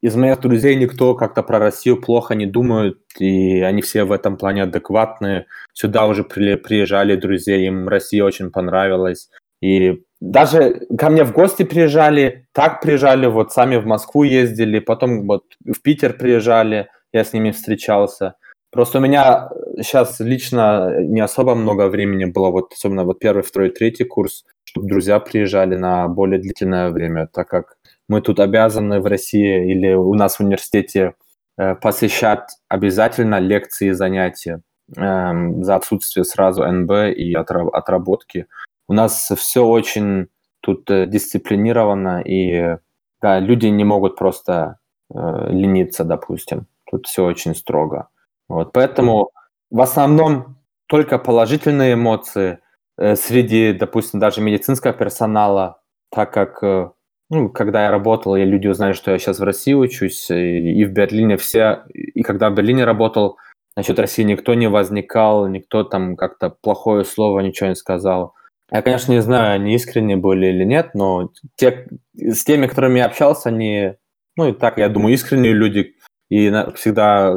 из 0.00 0.14
моих 0.14 0.40
друзей 0.40 0.76
никто 0.76 1.14
как-то 1.14 1.42
про 1.42 1.58
Россию 1.58 2.00
плохо 2.00 2.34
не 2.34 2.46
думает, 2.46 2.98
и 3.18 3.60
они 3.60 3.82
все 3.82 4.04
в 4.04 4.12
этом 4.12 4.36
плане 4.36 4.62
адекватные. 4.62 5.46
Сюда 5.72 6.06
уже 6.06 6.22
приезжали 6.22 7.16
друзья, 7.16 7.56
им 7.56 7.88
Россия 7.88 8.22
очень 8.22 8.50
понравилась. 8.50 9.30
И 9.60 10.04
даже 10.20 10.80
ко 10.98 11.10
мне 11.10 11.24
в 11.24 11.32
гости 11.32 11.62
приезжали, 11.62 12.46
так 12.52 12.80
приезжали, 12.80 13.26
вот 13.26 13.52
сами 13.52 13.76
в 13.76 13.86
Москву 13.86 14.22
ездили, 14.22 14.78
потом 14.78 15.26
вот 15.26 15.44
в 15.64 15.80
Питер 15.82 16.14
приезжали, 16.14 16.88
я 17.12 17.24
с 17.24 17.32
ними 17.32 17.50
встречался. 17.50 18.34
Просто 18.70 18.98
у 18.98 19.00
меня 19.00 19.48
сейчас 19.80 20.20
лично 20.20 21.00
не 21.00 21.20
особо 21.20 21.54
много 21.54 21.88
времени 21.88 22.24
было, 22.24 22.50
вот 22.50 22.72
особенно 22.72 23.04
вот 23.04 23.18
первый, 23.18 23.42
второй, 23.42 23.70
третий 23.70 24.04
курс, 24.04 24.44
чтобы 24.64 24.88
друзья 24.88 25.20
приезжали 25.20 25.76
на 25.76 26.08
более 26.08 26.40
длительное 26.40 26.90
время, 26.90 27.28
так 27.32 27.48
как 27.48 27.76
мы 28.08 28.20
тут 28.20 28.40
обязаны 28.40 29.00
в 29.00 29.06
России 29.06 29.72
или 29.72 29.94
у 29.94 30.14
нас 30.14 30.36
в 30.36 30.40
университете 30.40 31.14
э, 31.58 31.74
посещать 31.74 32.48
обязательно 32.68 33.38
лекции 33.38 33.88
и 33.88 33.92
занятия 33.92 34.60
э, 34.96 35.30
за 35.62 35.76
отсутствие 35.76 36.24
сразу 36.24 36.64
НБ 36.64 37.16
и 37.16 37.34
отработки. 37.34 38.46
У 38.88 38.92
нас 38.92 39.30
все 39.36 39.64
очень 39.64 40.28
тут 40.60 40.90
э, 40.90 41.06
дисциплинировано, 41.06 42.20
и 42.20 42.76
да, 43.20 43.40
люди 43.40 43.66
не 43.66 43.84
могут 43.84 44.16
просто 44.16 44.78
э, 45.12 45.16
лениться, 45.50 46.04
допустим. 46.04 46.66
Тут 46.90 47.06
все 47.06 47.24
очень 47.24 47.54
строго. 47.54 48.08
Вот, 48.48 48.72
поэтому 48.72 49.30
в 49.70 49.80
основном 49.80 50.56
только 50.86 51.18
положительные 51.18 51.94
эмоции 51.94 52.60
э, 52.96 53.16
среди, 53.16 53.72
допустим, 53.72 54.20
даже 54.20 54.40
медицинского 54.40 54.92
персонала, 54.92 55.80
так 56.10 56.32
как, 56.32 56.62
э, 56.62 56.90
ну, 57.30 57.48
когда 57.48 57.84
я 57.84 57.90
работал, 57.90 58.36
и 58.36 58.44
люди 58.44 58.68
узнали, 58.68 58.92
что 58.92 59.10
я 59.10 59.18
сейчас 59.18 59.40
в 59.40 59.44
России 59.44 59.74
учусь, 59.74 60.30
и, 60.30 60.80
и 60.80 60.84
в 60.84 60.92
Берлине 60.92 61.36
все, 61.36 61.82
и 61.92 62.22
когда 62.22 62.50
в 62.50 62.54
Берлине 62.54 62.84
работал, 62.84 63.38
насчет 63.76 63.98
России 63.98 64.22
никто 64.22 64.54
не 64.54 64.68
возникал, 64.68 65.48
никто 65.48 65.82
там 65.82 66.16
как-то 66.16 66.50
плохое 66.50 67.04
слово, 67.04 67.40
ничего 67.40 67.70
не 67.70 67.74
сказал. 67.76 68.35
Я, 68.70 68.82
конечно, 68.82 69.12
не 69.12 69.22
знаю, 69.22 69.54
они 69.54 69.74
искренне 69.74 70.16
были 70.16 70.46
или 70.46 70.64
нет, 70.64 70.90
но 70.94 71.30
те, 71.54 71.86
с 72.16 72.44
теми, 72.44 72.66
которыми 72.66 72.98
я 72.98 73.06
общался, 73.06 73.50
они, 73.50 73.94
ну 74.36 74.48
и 74.48 74.52
так, 74.52 74.78
я 74.78 74.88
думаю, 74.88 75.14
искренние 75.14 75.52
люди, 75.52 75.94
и 76.28 76.50
всегда 76.74 77.34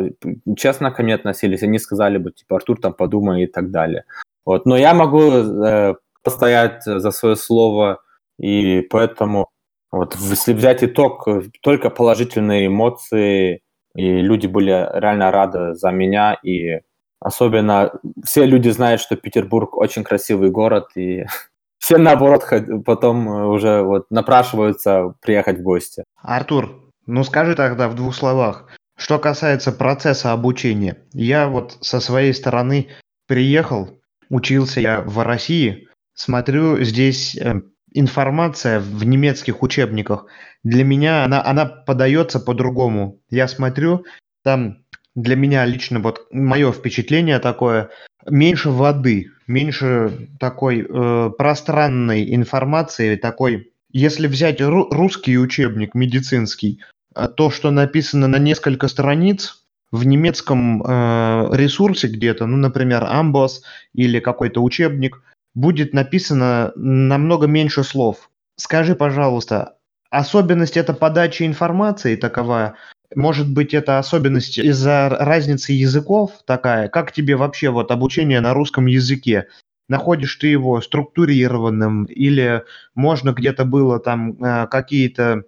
честно 0.57 0.91
ко 0.91 1.03
мне 1.03 1.13
относились, 1.13 1.61
они 1.61 1.77
сказали 1.77 2.17
бы, 2.17 2.31
типа, 2.31 2.55
Артур, 2.55 2.79
там, 2.79 2.93
подумай 2.93 3.43
и 3.43 3.47
так 3.47 3.69
далее. 3.69 4.05
Вот. 4.45 4.65
Но 4.65 4.75
я 4.75 4.95
могу 4.95 5.21
э, 5.31 5.95
постоять 6.23 6.83
за 6.83 7.11
свое 7.11 7.35
слово, 7.35 8.01
и 8.39 8.81
поэтому, 8.89 9.49
вот, 9.91 10.15
если 10.15 10.53
взять 10.53 10.83
итог, 10.83 11.27
только 11.61 11.91
положительные 11.91 12.65
эмоции, 12.65 13.61
и 13.95 14.21
люди 14.21 14.47
были 14.47 14.89
реально 14.93 15.29
рады 15.29 15.75
за 15.75 15.91
меня, 15.91 16.33
и 16.41 16.79
Особенно 17.19 17.91
все 18.23 18.45
люди 18.45 18.69
знают, 18.69 19.01
что 19.01 19.15
Петербург 19.15 19.75
очень 19.75 20.03
красивый 20.03 20.51
город, 20.51 20.89
и 20.95 21.25
все, 21.79 21.97
наоборот, 21.97 22.45
потом 22.85 23.27
уже 23.27 23.81
вот 23.83 24.09
напрашиваются 24.09 25.13
приехать 25.21 25.59
в 25.59 25.63
гости. 25.63 26.03
Артур, 26.21 26.91
ну 27.05 27.23
скажи 27.23 27.55
тогда 27.55 27.89
в 27.89 27.95
двух 27.95 28.15
словах, 28.15 28.67
что 28.97 29.19
касается 29.19 29.71
процесса 29.71 30.31
обучения. 30.31 30.97
Я 31.13 31.47
вот 31.47 31.77
со 31.81 31.99
своей 31.99 32.33
стороны 32.33 32.89
приехал, 33.27 33.99
учился 34.29 34.79
я 34.79 35.01
в 35.01 35.23
России, 35.23 35.87
смотрю, 36.13 36.81
здесь 36.83 37.35
э, 37.35 37.61
информация 37.93 38.79
в 38.79 39.05
немецких 39.05 39.61
учебниках, 39.61 40.25
для 40.63 40.83
меня 40.83 41.23
она, 41.23 41.43
она 41.45 41.65
подается 41.65 42.39
по-другому. 42.39 43.21
Я 43.29 43.47
смотрю, 43.47 44.05
там 44.43 44.83
для 45.21 45.35
меня 45.35 45.65
лично 45.65 45.99
вот 45.99 46.27
мое 46.31 46.71
впечатление 46.71 47.39
такое, 47.39 47.89
меньше 48.25 48.69
воды, 48.69 49.31
меньше 49.47 50.29
такой 50.39 50.87
э, 50.87 51.29
пространной 51.37 52.33
информации, 52.33 53.15
такой, 53.15 53.71
если 53.91 54.27
взять 54.27 54.61
ру- 54.61 54.87
русский 54.91 55.37
учебник 55.37 55.93
медицинский, 55.93 56.81
э, 57.15 57.27
то, 57.27 57.51
что 57.51 57.71
написано 57.71 58.27
на 58.27 58.37
несколько 58.37 58.87
страниц, 58.87 59.63
в 59.91 60.05
немецком 60.05 60.83
э, 60.83 61.49
ресурсе 61.53 62.07
где-то, 62.07 62.45
ну, 62.45 62.57
например, 62.57 63.03
Амбос 63.03 63.63
или 63.93 64.19
какой-то 64.19 64.61
учебник, 64.61 65.21
будет 65.55 65.93
написано 65.93 66.71
намного 66.75 67.47
меньше 67.47 67.83
слов. 67.83 68.29
Скажи, 68.55 68.95
пожалуйста, 68.95 69.77
особенность 70.11 70.77
это 70.77 70.93
подачи 70.93 71.43
информации 71.43 72.15
такова, 72.15 72.75
может 73.15 73.51
быть, 73.51 73.73
это 73.73 73.97
особенность 73.99 74.59
из-за 74.59 75.09
разницы 75.09 75.73
языков 75.73 76.31
такая? 76.45 76.89
Как 76.89 77.11
тебе 77.11 77.35
вообще 77.35 77.69
вот 77.69 77.91
обучение 77.91 78.39
на 78.41 78.53
русском 78.53 78.85
языке? 78.85 79.47
Находишь 79.87 80.35
ты 80.35 80.47
его 80.47 80.79
структурированным 80.81 82.05
или 82.05 82.63
можно 82.93 83.31
где-то 83.31 83.65
было 83.65 83.99
там 83.99 84.33
э, 84.43 84.67
какие-то 84.67 85.43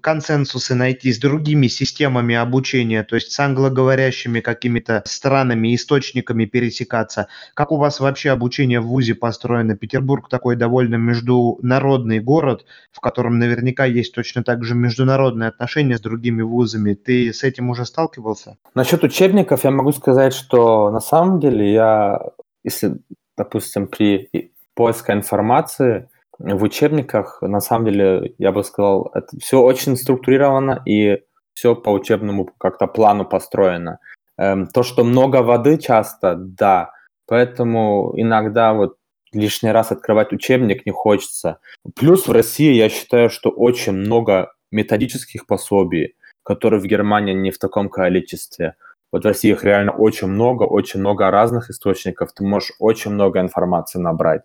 консенсусы 0.00 0.74
найти 0.74 1.12
с 1.12 1.18
другими 1.18 1.66
системами 1.66 2.34
обучения, 2.34 3.02
то 3.02 3.14
есть 3.14 3.32
с 3.32 3.40
англоговорящими 3.40 4.40
какими-то 4.40 5.02
странами, 5.06 5.74
источниками 5.74 6.44
пересекаться. 6.44 7.28
Как 7.54 7.72
у 7.72 7.76
вас 7.76 8.00
вообще 8.00 8.30
обучение 8.30 8.80
в 8.80 8.86
ВУЗе 8.86 9.14
построено? 9.14 9.76
Петербург 9.76 10.28
такой 10.28 10.56
довольно 10.56 10.96
международный 10.96 12.20
город, 12.20 12.66
в 12.92 13.00
котором 13.00 13.38
наверняка 13.38 13.84
есть 13.84 14.14
точно 14.14 14.42
так 14.42 14.64
же 14.64 14.74
международные 14.74 15.48
отношения 15.48 15.96
с 15.96 16.00
другими 16.00 16.42
вузами. 16.42 16.94
Ты 16.94 17.32
с 17.32 17.42
этим 17.42 17.70
уже 17.70 17.86
сталкивался? 17.86 18.58
Насчет 18.74 19.02
учебников 19.02 19.64
я 19.64 19.70
могу 19.70 19.92
сказать, 19.92 20.34
что 20.34 20.90
на 20.90 21.00
самом 21.00 21.40
деле 21.40 21.72
я, 21.72 22.20
если, 22.64 22.98
допустим, 23.36 23.86
при 23.86 24.28
поиске 24.74 25.12
информации, 25.12 26.08
в 26.40 26.62
учебниках, 26.62 27.42
на 27.42 27.60
самом 27.60 27.86
деле, 27.86 28.34
я 28.38 28.50
бы 28.50 28.64
сказал, 28.64 29.10
это 29.14 29.38
все 29.38 29.60
очень 29.60 29.96
структурировано 29.96 30.82
и 30.86 31.22
все 31.52 31.74
по 31.74 31.90
учебному 31.90 32.48
как-то 32.58 32.86
плану 32.86 33.26
построено. 33.26 33.98
Эм, 34.38 34.66
то, 34.66 34.82
что 34.82 35.04
много 35.04 35.42
воды 35.42 35.76
часто, 35.76 36.34
да, 36.34 36.92
поэтому 37.26 38.14
иногда 38.16 38.72
вот 38.72 38.96
лишний 39.32 39.70
раз 39.70 39.92
открывать 39.92 40.32
учебник 40.32 40.86
не 40.86 40.92
хочется. 40.92 41.58
Плюс 41.94 42.26
в 42.26 42.32
России 42.32 42.72
я 42.72 42.88
считаю, 42.88 43.28
что 43.28 43.50
очень 43.50 43.92
много 43.92 44.52
методических 44.72 45.46
пособий, 45.46 46.14
которые 46.42 46.80
в 46.80 46.86
Германии 46.86 47.34
не 47.34 47.50
в 47.50 47.58
таком 47.58 47.90
количестве. 47.90 48.76
Вот 49.12 49.24
в 49.24 49.26
России 49.26 49.50
их 49.50 49.62
реально 49.62 49.92
очень 49.92 50.28
много, 50.28 50.62
очень 50.62 51.00
много 51.00 51.30
разных 51.30 51.68
источников, 51.68 52.32
ты 52.32 52.44
можешь 52.44 52.72
очень 52.78 53.10
много 53.10 53.40
информации 53.40 53.98
набрать. 53.98 54.42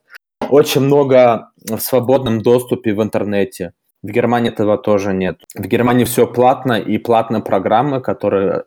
Очень 0.49 0.81
много 0.81 1.51
в 1.69 1.79
свободном 1.79 2.41
доступе 2.41 2.93
в 2.93 3.01
интернете. 3.01 3.73
В 4.03 4.07
Германии 4.07 4.51
этого 4.51 4.77
тоже 4.77 5.13
нет. 5.13 5.41
В 5.55 5.65
Германии 5.67 6.03
все 6.05 6.27
платно, 6.27 6.73
и 6.73 6.97
платные 6.99 7.41
программы, 7.41 8.01
которые, 8.01 8.63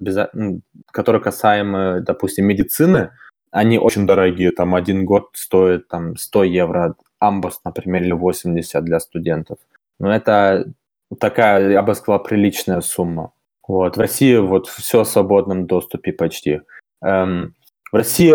которые 0.90 1.22
касаемы, 1.22 2.00
допустим, 2.00 2.46
медицины, 2.46 3.12
они 3.50 3.78
очень 3.78 4.06
дорогие. 4.06 4.50
Там 4.50 4.74
один 4.74 5.04
год 5.04 5.28
стоит 5.34 5.88
там, 5.88 6.16
100 6.16 6.44
евро, 6.44 6.94
Амбос, 7.20 7.60
например, 7.64 8.02
или 8.02 8.12
80 8.12 8.84
для 8.84 9.00
студентов. 9.00 9.58
Но 10.00 10.12
это 10.12 10.72
такая, 11.20 11.70
я 11.70 11.82
бы 11.82 11.94
сказал, 11.94 12.22
приличная 12.22 12.80
сумма. 12.80 13.32
Вот. 13.66 13.96
В 13.96 14.00
России 14.00 14.36
вот 14.36 14.66
все 14.66 15.04
в 15.04 15.08
свободном 15.08 15.66
доступе 15.66 16.12
почти. 16.12 16.62
Эм, 17.02 17.54
в 17.92 17.96
России 17.96 18.34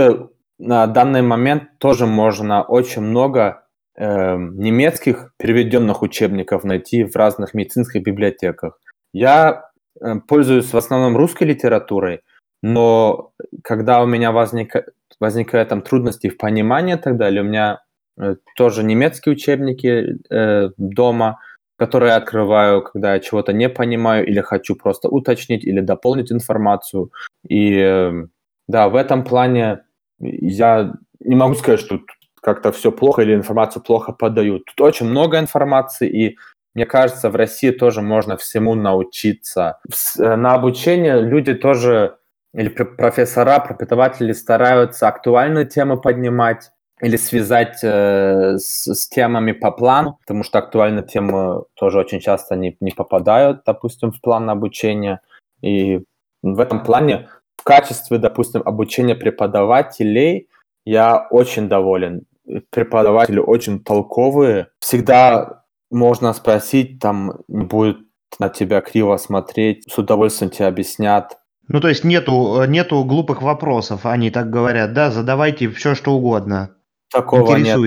на 0.60 0.88
данный 0.88 1.22
момент 1.22 1.78
тоже 1.80 2.06
можно 2.06 2.64
очень 2.64 3.02
много 3.02 3.64
э, 3.96 4.36
немецких 4.38 5.34
переведенных 5.38 6.02
учебников 6.02 6.64
найти 6.64 7.04
в 7.04 7.16
разных 7.16 7.54
медицинских 7.54 8.04
библиотеках. 8.04 8.80
Я 9.14 9.70
э, 10.00 10.16
пользуюсь 10.28 10.72
в 10.72 10.78
основном 10.78 11.18
русской 11.18 11.44
литературой, 11.44 12.22
но 12.62 13.32
когда 13.64 14.02
у 14.02 14.06
меня 14.06 14.32
возникает, 14.32 14.90
возникают 15.20 15.70
там 15.70 15.82
трудности 15.82 16.30
в 16.30 16.38
понимании 16.38 16.96
и 16.96 17.00
так 17.00 17.18
далее, 17.18 17.42
у 17.42 17.46
меня 17.46 17.82
э, 18.18 18.36
тоже 18.56 18.84
немецкие 18.84 19.34
учебники 19.34 20.18
э, 20.30 20.70
дома, 20.78 21.40
которые 21.78 22.12
я 22.12 22.16
открываю, 22.18 22.82
когда 22.82 23.16
я 23.16 23.20
чего-то 23.20 23.54
не 23.54 23.70
понимаю 23.70 24.26
или 24.26 24.40
хочу 24.42 24.76
просто 24.76 25.10
уточнить 25.10 25.66
или 25.66 25.82
дополнить 25.82 26.32
информацию. 26.32 27.12
И 27.48 27.76
э, 27.78 28.28
да, 28.68 28.90
в 28.90 28.96
этом 28.96 29.24
плане 29.24 29.83
я 30.24 30.94
не 31.20 31.36
могу 31.36 31.56
сказать, 31.56 31.80
что 31.80 32.00
как-то 32.42 32.72
все 32.72 32.92
плохо 32.92 33.22
или 33.22 33.34
информацию 33.34 33.84
плохо 33.84 34.12
подают. 34.12 34.66
Тут 34.66 34.82
очень 34.82 35.08
много 35.08 35.40
информации, 35.40 36.10
и 36.10 36.38
мне 36.74 36.86
кажется, 36.86 37.30
в 37.30 37.36
России 37.36 37.72
тоже 37.72 38.02
можно 38.02 38.36
всему 38.36 38.76
научиться. 38.76 39.80
Э, 40.20 40.36
на 40.36 40.54
обучение 40.54 41.22
люди 41.22 41.54
тоже, 41.54 42.18
или 42.54 42.70
профессора, 42.70 43.60
преподаватели 43.60 44.34
стараются 44.34 45.08
актуальные 45.08 45.66
темы 45.66 46.02
поднимать 46.02 46.72
или 47.02 47.16
связать 47.18 47.80
э, 47.84 48.58
с, 48.58 48.94
с 48.94 49.08
темами 49.08 49.52
по 49.52 49.72
плану, 49.72 50.18
потому 50.22 50.44
что 50.44 50.60
актуальные 50.60 51.04
темы 51.04 51.64
тоже 51.76 52.00
очень 52.00 52.20
часто 52.20 52.56
не, 52.56 52.76
не 52.80 52.92
попадают, 52.92 53.64
допустим, 53.66 54.12
в 54.12 54.22
план 54.22 54.50
обучения. 54.50 55.22
И 55.62 56.04
в 56.42 56.60
этом 56.60 56.84
плане 56.84 57.30
в 57.58 57.64
качестве, 57.64 58.18
допустим, 58.18 58.62
обучения 58.66 59.16
преподавателей 59.16 60.50
я 60.86 61.28
очень 61.30 61.70
доволен. 61.70 62.26
Преподаватели 62.70 63.40
очень 63.40 63.84
толковые. 63.84 64.68
Всегда 64.80 65.64
можно 65.90 66.34
спросить, 66.34 67.00
там 67.00 67.40
не 67.48 67.66
будет 67.66 67.98
на 68.40 68.50
тебя 68.50 68.82
криво 68.82 69.18
смотреть, 69.18 69.90
с 69.90 69.98
удовольствием 69.98 70.52
тебе 70.52 70.68
объяснят. 70.68 71.38
Ну, 71.68 71.80
то 71.80 71.88
есть 71.88 72.04
нету, 72.04 72.64
нету 72.66 73.04
глупых 73.06 73.42
вопросов, 73.42 74.06
они 74.06 74.32
так 74.32 74.50
говорят, 74.50 74.94
да, 74.94 75.12
задавайте 75.12 75.70
все, 75.70 75.96
что 75.96 76.14
угодно. 76.14 76.76
Такого 77.12 77.56
нет. 77.56 77.80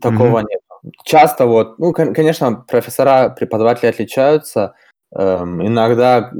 Такого 0.00 0.38
угу. 0.38 0.48
нет. 0.48 0.60
Часто 1.04 1.46
вот, 1.46 1.78
ну, 1.78 1.92
конечно, 1.92 2.64
профессора, 2.66 3.28
преподаватели 3.30 3.90
отличаются. 3.90 4.74
Эм, 5.14 5.64
иногда 5.64 6.32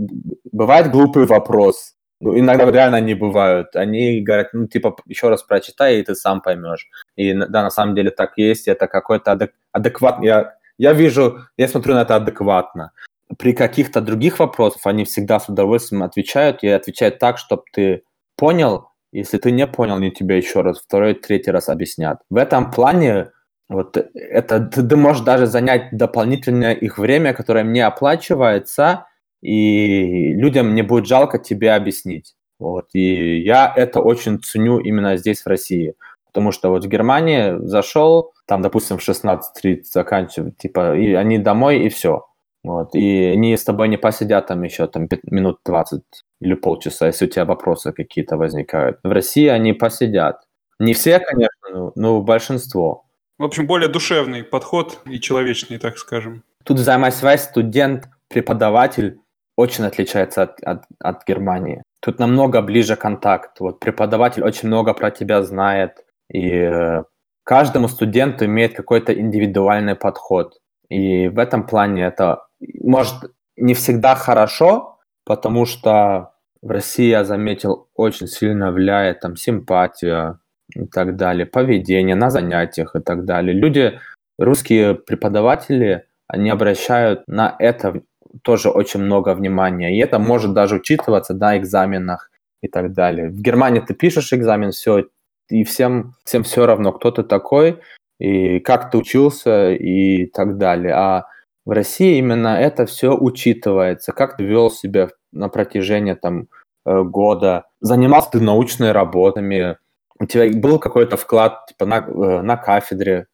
бывает 0.50 0.90
глупый 0.90 1.26
вопрос, 1.26 1.94
иногда 2.22 2.70
реально 2.70 2.98
они 2.98 3.14
бывают. 3.14 3.74
Они 3.76 4.20
говорят, 4.20 4.48
ну, 4.52 4.66
типа, 4.66 4.96
еще 5.06 5.28
раз 5.28 5.42
прочитай, 5.42 5.98
и 5.98 6.02
ты 6.02 6.14
сам 6.14 6.40
поймешь. 6.40 6.88
И 7.16 7.32
да, 7.34 7.62
на 7.62 7.70
самом 7.70 7.94
деле 7.94 8.10
так 8.10 8.38
есть, 8.38 8.68
это 8.68 8.86
какой-то 8.86 9.32
адек- 9.32 9.52
адекватный... 9.72 10.26
Я, 10.26 10.54
я 10.78 10.92
вижу, 10.92 11.40
я 11.56 11.68
смотрю 11.68 11.94
на 11.94 12.02
это 12.02 12.16
адекватно. 12.16 12.92
При 13.38 13.52
каких-то 13.52 14.00
других 14.00 14.38
вопросах 14.38 14.82
они 14.84 15.04
всегда 15.04 15.40
с 15.40 15.48
удовольствием 15.48 16.02
отвечают, 16.02 16.62
и 16.62 16.68
отвечают 16.68 17.18
так, 17.18 17.38
чтобы 17.38 17.62
ты 17.72 18.02
понял, 18.36 18.88
если 19.12 19.38
ты 19.38 19.50
не 19.50 19.66
понял, 19.66 19.96
они 19.96 20.10
тебе 20.10 20.38
еще 20.38 20.62
раз, 20.62 20.80
второй, 20.80 21.14
третий 21.14 21.50
раз 21.50 21.68
объяснят. 21.68 22.20
В 22.30 22.36
этом 22.36 22.70
плане 22.70 23.30
вот 23.68 23.96
это 24.14 24.60
ты 24.60 24.96
можешь 24.96 25.22
даже 25.22 25.46
занять 25.46 25.88
дополнительное 25.92 26.72
их 26.72 26.98
время, 26.98 27.32
которое 27.32 27.64
мне 27.64 27.86
оплачивается, 27.86 29.06
и 29.42 30.32
людям 30.34 30.74
не 30.74 30.82
будет 30.82 31.06
жалко 31.06 31.38
тебе 31.38 31.72
объяснить. 31.72 32.34
Вот. 32.58 32.86
И 32.94 33.40
я 33.40 33.72
это 33.74 34.00
очень 34.00 34.38
ценю 34.38 34.78
именно 34.78 35.16
здесь, 35.16 35.42
в 35.42 35.46
России. 35.48 35.94
Потому 36.26 36.52
что 36.52 36.70
вот 36.70 36.84
в 36.84 36.88
Германии 36.88 37.58
зашел, 37.66 38.32
там, 38.46 38.62
допустим, 38.62 38.98
в 38.98 39.06
16.30 39.06 39.82
заканчивают, 39.82 40.56
типа, 40.56 40.96
и 40.96 41.12
они 41.12 41.38
домой, 41.38 41.84
и 41.84 41.88
все. 41.88 42.24
Вот. 42.64 42.94
И 42.94 43.24
они 43.24 43.56
с 43.56 43.64
тобой 43.64 43.88
не 43.88 43.96
посидят 43.96 44.46
там 44.46 44.62
еще 44.62 44.86
там, 44.86 45.08
минут 45.24 45.58
20 45.66 46.02
или 46.40 46.54
полчаса, 46.54 47.08
если 47.08 47.26
у 47.26 47.28
тебя 47.28 47.44
вопросы 47.44 47.92
какие-то 47.92 48.36
возникают. 48.36 48.98
В 49.02 49.10
России 49.10 49.48
они 49.48 49.72
посидят. 49.72 50.36
Не 50.78 50.94
все, 50.94 51.18
конечно, 51.18 51.92
но 51.96 52.22
большинство. 52.22 53.04
В 53.38 53.44
общем, 53.44 53.66
более 53.66 53.88
душевный 53.88 54.44
подход 54.44 55.00
и 55.04 55.18
человечный, 55.18 55.78
так 55.78 55.98
скажем. 55.98 56.44
Тут 56.64 56.78
взаимосвязь 56.78 57.42
студент, 57.42 58.08
преподаватель 58.28 59.18
очень 59.56 59.84
отличается 59.84 60.42
от, 60.42 60.60
от, 60.62 60.84
от 61.00 61.26
Германии. 61.26 61.82
Тут 62.00 62.18
намного 62.18 62.62
ближе 62.62 62.96
контакт. 62.96 63.60
Вот 63.60 63.80
преподаватель 63.80 64.42
очень 64.42 64.68
много 64.68 64.94
про 64.94 65.10
тебя 65.10 65.42
знает, 65.42 66.04
и 66.30 66.48
э, 66.50 67.04
каждому 67.44 67.88
студенту 67.88 68.44
имеет 68.46 68.74
какой-то 68.74 69.12
индивидуальный 69.12 69.94
подход. 69.94 70.58
И 70.88 71.28
в 71.28 71.38
этом 71.38 71.66
плане 71.66 72.04
это 72.04 72.46
может 72.80 73.14
не 73.56 73.74
всегда 73.74 74.14
хорошо, 74.14 74.98
потому 75.24 75.66
что 75.66 76.32
в 76.62 76.70
России, 76.70 77.08
я 77.08 77.24
заметил, 77.24 77.88
очень 77.94 78.28
сильно 78.28 78.70
влияет 78.72 79.20
там 79.20 79.36
симпатия 79.36 80.38
и 80.74 80.86
так 80.86 81.16
далее, 81.16 81.44
поведение 81.44 82.14
на 82.14 82.30
занятиях 82.30 82.94
и 82.96 83.00
так 83.00 83.24
далее. 83.24 83.52
Люди, 83.52 83.98
русские 84.38 84.94
преподаватели, 84.94 86.06
они 86.28 86.50
обращают 86.50 87.24
на 87.26 87.54
это 87.58 88.02
тоже 88.42 88.70
очень 88.70 89.00
много 89.00 89.34
внимания. 89.34 89.96
И 89.96 90.00
это 90.00 90.18
может 90.18 90.52
даже 90.52 90.76
учитываться 90.76 91.34
на 91.34 91.58
экзаменах. 91.58 92.30
и 92.62 92.68
так 92.68 92.92
далее. 92.92 93.28
В 93.28 93.40
Германии 93.42 93.80
ты 93.80 93.92
пишешь 93.92 94.32
экзамен, 94.32 94.70
все, 94.70 95.06
и 95.48 95.64
всем, 95.64 96.14
всем 96.24 96.44
все 96.44 96.64
равно, 96.64 96.92
кто 96.92 97.10
ты 97.10 97.24
такой, 97.24 97.80
и 98.18 98.60
как 98.60 98.90
ты 98.90 98.98
учился, 98.98 99.72
и 99.72 100.26
так 100.26 100.58
далее. 100.58 100.94
А 100.94 101.26
в 101.66 101.70
России 101.70 102.18
именно 102.18 102.56
это 102.60 102.86
все 102.86 103.16
учитывается, 103.16 104.12
как 104.12 104.36
ты 104.36 104.44
вел 104.44 104.70
себя 104.70 105.08
на 105.32 105.48
протяжении 105.48 106.14
там, 106.14 106.48
э, 106.86 107.02
года, 107.02 107.64
занимался 107.80 108.30
ты 108.32 108.40
научными 108.40 108.90
работами, 108.90 109.76
у 110.20 110.26
тебя 110.26 110.48
был 110.56 110.78
какой-то 110.78 111.16
вклад 111.16 111.66
типа, 111.66 111.86
на, 111.86 111.96
э, 111.98 112.42
на 112.42 112.56
кафедре, 112.56 113.26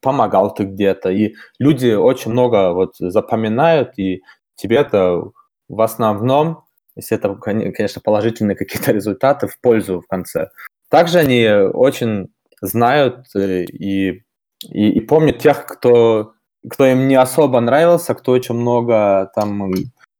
помогал 0.00 0.54
ты 0.54 0.64
где-то, 0.64 1.10
и 1.10 1.34
люди 1.58 1.92
очень 1.92 2.32
много 2.32 2.72
вот 2.72 2.96
запоминают, 2.98 3.98
и 3.98 4.22
тебе 4.54 4.78
это 4.78 5.22
в 5.68 5.80
основном, 5.80 6.64
если 6.94 7.16
это, 7.16 7.34
конечно, 7.34 8.00
положительные 8.02 8.56
какие-то 8.56 8.92
результаты, 8.92 9.48
в 9.48 9.60
пользу 9.60 10.00
в 10.00 10.06
конце. 10.06 10.48
Также 10.88 11.18
они 11.18 11.48
очень 11.48 12.28
знают 12.60 13.26
и, 13.34 14.22
и, 14.62 14.90
и 14.90 15.00
помнят 15.00 15.38
тех, 15.38 15.66
кто 15.66 16.32
кто 16.68 16.86
им 16.86 17.08
не 17.08 17.14
особо 17.14 17.60
нравился, 17.60 18.14
кто 18.14 18.32
очень 18.32 18.54
много 18.54 19.30
там, 19.34 19.70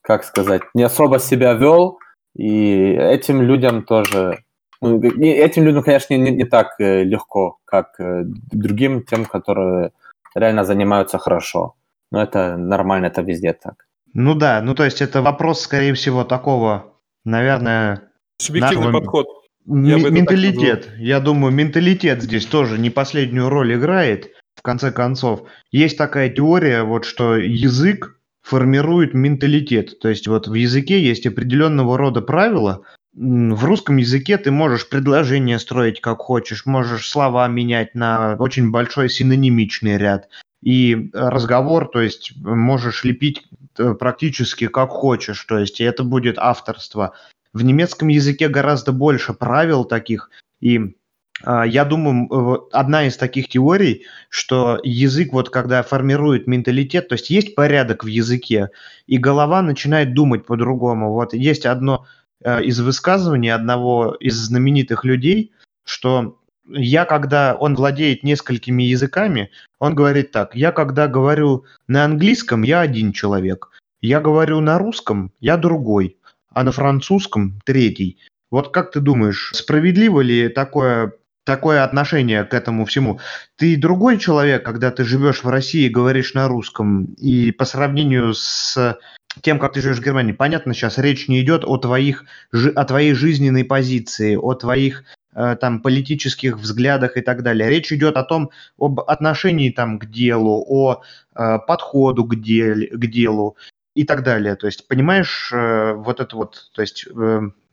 как 0.01 0.25
сказать, 0.25 0.63
не 0.75 0.83
особо 0.83 1.19
себя 1.19 1.55
вел, 1.55 1.99
и 2.37 2.93
этим 2.93 3.43
людям 3.43 3.83
тоже, 3.85 4.39
этим 4.83 5.65
людям, 5.65 5.83
конечно, 5.83 6.15
не, 6.15 6.31
не 6.31 6.45
так 6.45 6.79
э, 6.79 7.05
легко, 7.05 7.59
как 7.65 7.99
э, 8.01 8.25
другим, 8.53 9.03
тем, 9.03 9.25
которые 9.25 9.93
реально 10.35 10.65
занимаются 10.65 11.19
хорошо. 11.19 11.75
Но 12.11 12.23
это 12.23 12.57
нормально, 12.57 13.07
это 13.07 13.23
везде 13.23 13.53
так. 13.53 13.87
Ну 14.13 14.35
да, 14.35 14.61
ну 14.63 14.75
то 14.75 14.85
есть 14.85 15.03
это 15.03 15.23
вопрос, 15.23 15.61
скорее 15.61 15.95
всего, 15.95 16.25
такого, 16.25 16.95
наверное... 17.25 18.03
Субъективный 18.39 18.87
нашего... 18.87 19.01
подход. 19.01 19.27
Я 19.67 19.99
менталитет. 20.11 20.91
Я 20.99 21.21
думаю, 21.21 21.53
менталитет 21.53 22.23
здесь 22.23 22.47
тоже 22.47 22.79
не 22.79 22.91
последнюю 22.91 23.49
роль 23.49 23.75
играет 23.75 24.31
в 24.55 24.63
конце 24.63 24.93
концов. 24.93 25.43
Есть 25.73 25.99
такая 25.99 26.29
теория, 26.29 26.83
вот 26.83 27.05
что 27.05 27.37
язык 27.37 28.21
формирует 28.43 29.13
менталитет. 29.13 29.99
То 29.99 30.09
есть 30.09 30.29
вот 30.29 30.47
в 30.47 30.55
языке 30.55 31.01
есть 31.01 31.27
определенного 31.27 31.99
рода 31.99 32.23
правила. 32.23 32.83
В 33.17 33.65
русском 33.65 33.97
языке 33.97 34.37
ты 34.37 34.51
можешь 34.51 34.91
предложение 34.91 35.59
строить 35.59 36.03
как 36.03 36.19
хочешь, 36.19 36.67
можешь 36.67 37.09
слова 37.09 37.49
менять 37.49 37.95
на 37.95 38.37
очень 38.39 38.71
большой 38.71 39.09
синонимичный 39.09 39.97
ряд. 39.97 40.29
И 40.63 41.11
разговор, 41.15 41.89
то 41.89 42.03
есть 42.03 42.33
можешь 42.37 43.05
лепить 43.05 43.45
э, 43.79 43.95
практически 43.95 44.67
как 44.67 44.91
хочешь, 44.91 45.43
то 45.45 45.59
есть 45.59 45.81
это 45.81 46.05
будет 46.05 46.37
авторство. 46.39 47.15
В 47.55 47.65
немецком 47.65 48.09
языке 48.09 48.49
гораздо 48.49 48.93
больше 48.93 49.33
правил 49.33 49.85
таких, 49.85 50.29
и 50.61 50.95
а, 51.43 51.65
я 51.67 51.85
думаю, 51.85 52.69
одна 52.73 53.07
из 53.07 53.17
таких 53.17 53.49
теорий, 53.49 54.07
что 54.29 54.79
язык, 54.83 55.33
вот 55.33 55.51
когда 55.51 55.83
формирует 55.83 56.47
менталитет, 56.47 57.09
то 57.09 57.15
есть 57.15 57.31
есть 57.31 57.55
порядок 57.55 58.05
в 58.05 58.09
языке, 58.09 58.71
и 59.07 59.19
голова 59.19 59.63
начинает 59.63 60.15
думать 60.15 60.47
по-другому. 60.47 61.13
Вот 61.13 61.35
есть 61.35 61.67
одно 61.67 62.07
э, 62.07 62.26
из 62.45 62.81
высказываний 62.81 63.51
одного 63.51 64.17
из 64.21 64.35
знаменитых 64.35 65.05
людей, 65.05 65.53
что 65.85 66.39
я, 66.69 67.05
когда 67.05 67.55
он 67.55 67.75
владеет 67.75 68.23
несколькими 68.23 68.83
языками, 68.83 69.51
он 69.79 69.95
говорит 69.95 70.33
так, 70.33 70.55
я 70.55 70.73
когда 70.73 71.07
говорю 71.07 71.65
на 71.87 72.05
английском, 72.05 72.63
я 72.63 72.81
один 72.81 73.13
человек, 73.13 73.71
я 74.01 74.21
говорю 74.21 74.61
на 74.61 74.79
русском, 74.79 75.33
я 75.41 75.57
другой, 75.57 76.17
а 76.51 76.65
на 76.65 76.73
французском 76.73 77.61
третий. 77.65 78.19
Вот 78.51 78.73
как 78.73 78.91
ты 78.91 79.01
думаешь, 79.01 79.53
справедливо 79.55 80.21
ли 80.21 80.49
такое 80.49 81.13
такое 81.45 81.85
отношение 81.85 82.43
к 82.43 82.53
этому 82.55 82.85
всему. 82.85 83.21
Ты 83.57 83.77
другой 83.77 84.19
человек, 84.19 84.65
когда 84.65 84.91
ты 84.91 85.05
живешь 85.05 85.45
в 85.45 85.49
России 85.49 85.87
и 85.87 85.89
говоришь 85.89 86.35
на 86.35 86.49
русском, 86.49 87.05
и 87.15 87.53
по 87.53 87.65
сравнению 87.65 88.35
с 88.35 88.99
тем, 89.43 89.59
как 89.59 89.73
ты 89.73 89.81
живешь 89.81 89.99
в 89.99 90.05
Германии, 90.05 90.33
понятно, 90.33 90.75
сейчас 90.75 90.99
речь 90.99 91.29
не 91.29 91.41
идет 91.41 91.65
о, 91.65 91.77
твоих, 91.79 92.25
о 92.53 92.85
твоей 92.85 93.15
жизненной 93.15 93.65
позиции, 93.65 94.37
о 94.37 94.55
твоих 94.55 95.05
э, 95.35 95.57
там 95.61 95.81
политических 95.81 96.57
взглядах 96.57 97.17
и 97.17 97.21
так 97.21 97.43
далее. 97.43 97.69
Речь 97.69 97.93
идет 97.93 98.17
о 98.17 98.25
том, 98.25 98.51
об 98.79 99.01
отношении 99.01 99.71
там 99.71 99.99
к 99.99 100.07
делу, 100.07 100.65
о 100.69 101.03
э, 101.35 101.59
подходу 101.67 102.25
к, 102.25 102.37
дел, 102.37 102.79
к 102.93 103.07
делу 103.07 103.57
и 103.95 104.05
так 104.05 104.23
далее. 104.23 104.57
То 104.57 104.67
есть, 104.67 104.89
понимаешь, 104.89 105.51
э, 105.53 105.93
вот 105.95 106.21
это 106.21 106.37
вот, 106.37 106.71
то 106.75 106.83
есть 106.83 107.07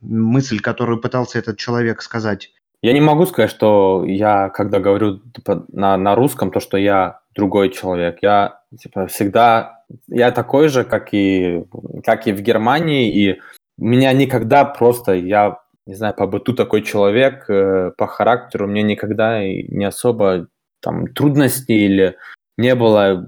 мысль, 0.01 0.59
которую 0.59 0.99
пытался 0.99 1.39
этот 1.39 1.57
человек 1.57 2.01
сказать. 2.01 2.51
Я 2.81 2.91
не 2.91 2.99
могу 2.99 3.25
сказать, 3.25 3.49
что 3.49 4.03
я, 4.05 4.49
когда 4.49 4.79
говорю 4.79 5.19
типа, 5.19 5.65
на, 5.71 5.95
на 5.95 6.15
русском, 6.15 6.51
то, 6.51 6.59
что 6.59 6.77
я 6.77 7.21
другой 7.33 7.69
человек. 7.69 8.17
Я 8.21 8.59
типа, 8.77 9.07
всегда, 9.07 9.82
я 10.07 10.31
такой 10.31 10.69
же, 10.69 10.83
как 10.83 11.13
и, 11.13 11.63
как 12.03 12.27
и 12.27 12.33
в 12.33 12.41
Германии, 12.41 13.11
и 13.11 13.39
меня 13.77 14.13
никогда 14.13 14.65
просто, 14.65 15.13
я 15.13 15.59
не 15.85 15.95
знаю, 15.95 16.13
по 16.13 16.27
быту 16.27 16.53
такой 16.53 16.81
человек, 16.81 17.49
э, 17.49 17.91
по 17.97 18.07
характеру, 18.07 18.67
мне 18.67 18.83
никогда 18.83 19.41
не 19.43 19.85
особо 19.85 20.47
там 20.81 21.07
трудностей 21.07 21.85
или 21.85 22.15
не 22.57 22.75
было 22.75 23.25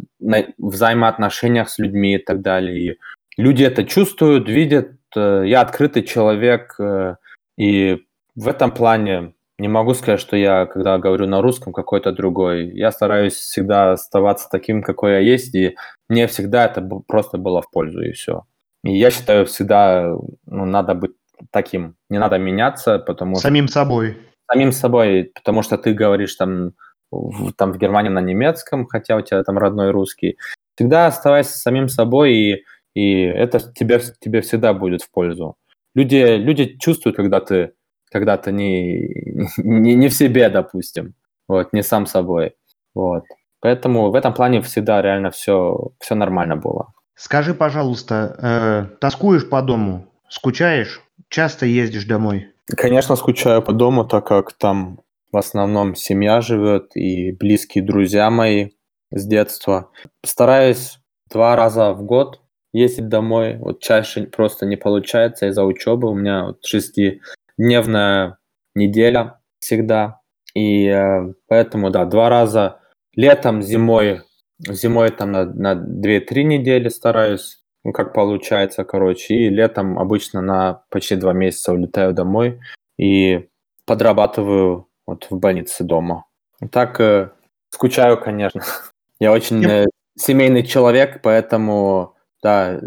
взаимоотношениях 0.58 1.70
с 1.70 1.80
людьми 1.80 2.16
и 2.16 2.18
так 2.18 2.42
далее. 2.42 2.80
И 2.80 2.98
люди 3.38 3.64
это 3.64 3.84
чувствуют, 3.84 4.48
видят. 4.48 4.92
Э, 5.16 5.44
я 5.46 5.62
открытый 5.62 6.04
человек, 6.04 6.76
э, 6.80 7.16
и 7.58 8.04
в 8.36 8.48
этом 8.48 8.72
плане 8.72 9.34
не 9.58 9.68
могу 9.68 9.94
сказать, 9.94 10.20
что 10.20 10.36
я, 10.36 10.66
когда 10.66 10.98
говорю 10.98 11.28
на 11.28 11.42
русском, 11.42 11.72
какой-то 11.72 12.12
другой. 12.12 12.70
Я 12.72 12.92
стараюсь 12.92 13.36
всегда 13.36 13.94
оставаться 13.94 14.50
таким, 14.52 14.84
какой 14.84 15.14
я 15.14 15.20
есть, 15.20 15.56
и 15.56 15.76
мне 16.10 16.28
всегда 16.28 16.66
это 16.66 16.82
просто 17.08 17.38
было 17.38 17.62
в 17.62 17.72
пользу, 17.72 18.02
и 18.02 18.12
все. 18.12 18.44
И 18.84 18.98
я 18.98 19.12
считаю, 19.12 19.46
всегда 19.46 20.16
ну, 20.46 20.66
надо 20.66 20.94
быть 20.94 21.14
таким. 21.52 21.96
Не 22.10 22.20
надо 22.20 22.38
меняться, 22.38 23.00
потому 23.00 23.36
Самим 23.38 23.68
что... 23.68 23.80
собой. 23.80 24.18
Самим 24.52 24.72
собой, 24.72 25.32
потому 25.34 25.64
что 25.64 25.78
ты 25.78 25.94
говоришь 25.94 26.36
там 26.36 26.74
в, 27.12 27.54
там 27.54 27.72
в 27.72 27.78
Германии 27.78 28.10
на 28.10 28.22
немецком, 28.22 28.86
хотя 28.86 29.16
у 29.16 29.22
тебя 29.22 29.42
там 29.44 29.58
родной 29.58 29.92
русский. 29.92 30.38
Всегда 30.76 31.08
оставайся 31.08 31.58
самим 31.58 31.88
собой, 31.88 32.34
и, 32.34 32.64
и 32.94 33.22
это 33.22 33.60
тебе, 33.74 34.02
тебе 34.20 34.42
всегда 34.42 34.74
будет 34.74 35.02
в 35.02 35.10
пользу. 35.10 35.56
Люди, 35.96 36.36
люди 36.36 36.78
чувствуют, 36.78 37.16
когда 37.16 37.40
ты 37.40 37.72
когда-то 38.16 38.54
не, 38.54 39.44
не, 39.58 39.94
не 39.94 40.08
в 40.08 40.14
себе, 40.14 40.50
допустим, 40.50 41.16
вот, 41.50 41.74
не 41.74 41.84
сам 41.84 42.06
собой, 42.06 42.56
вот. 42.94 43.24
Поэтому 43.60 44.10
в 44.10 44.16
этом 44.16 44.34
плане 44.34 44.62
всегда 44.62 45.02
реально 45.02 45.32
все, 45.32 45.92
все 46.00 46.16
нормально 46.16 46.56
было. 46.56 46.94
Скажи, 47.16 47.54
пожалуйста, 47.54 48.16
э, 48.42 48.98
тоскуешь 49.02 49.50
по 49.50 49.62
дому? 49.62 50.06
Скучаешь? 50.30 51.02
Часто 51.28 51.66
ездишь 51.66 52.06
домой? 52.06 52.54
Конечно, 52.78 53.18
скучаю 53.18 53.62
по 53.62 53.74
дому, 53.74 54.06
так 54.06 54.26
как 54.28 54.54
там 54.54 55.02
в 55.34 55.38
основном 55.38 55.96
семья 55.96 56.40
живет 56.40 56.96
и 56.96 57.34
близкие 57.34 57.84
друзья 57.84 58.30
мои 58.30 58.70
с 59.12 59.28
детства. 59.28 59.90
Стараюсь 60.24 61.00
два 61.30 61.58
раза 61.58 61.92
в 61.92 62.04
год 62.04 62.40
ездить 62.72 63.10
домой. 63.10 63.58
Вот 63.58 63.82
чаще 63.82 64.24
просто 64.24 64.66
не 64.66 64.78
получается 64.78 65.48
из-за 65.48 65.66
учебы. 65.66 66.10
У 66.10 66.16
меня 66.16 66.46
вот 66.46 66.66
шести 66.66 67.22
дневная 67.58 68.38
неделя 68.74 69.40
всегда. 69.60 70.22
И 70.54 70.88
э, 70.88 71.34
поэтому, 71.48 71.90
да, 71.90 72.06
два 72.06 72.30
раза 72.30 72.80
летом, 73.14 73.62
зимой, 73.62 74.22
зимой 74.60 75.10
там 75.12 75.32
на, 75.32 75.46
на 75.46 75.74
2-3 75.74 76.44
недели 76.44 76.90
стараюсь, 76.90 77.64
ну, 77.84 77.92
как 77.92 78.14
получается, 78.14 78.84
короче. 78.84 79.36
И 79.36 79.50
летом 79.50 80.00
обычно 80.00 80.42
на 80.42 80.84
почти 80.90 81.16
два 81.16 81.34
месяца 81.34 81.74
улетаю 81.74 82.14
домой 82.14 82.60
и 82.98 83.48
подрабатываю 83.86 84.88
вот 85.06 85.28
в 85.30 85.38
больнице 85.38 85.84
дома. 85.84 86.26
Так 86.72 87.00
э, 87.00 87.32
скучаю, 87.70 88.20
конечно. 88.20 88.64
Я 89.20 89.32
очень 89.32 89.64
э, 89.66 89.86
семейный 90.18 90.64
человек, 90.64 91.22
поэтому, 91.22 92.16
да, 92.42 92.80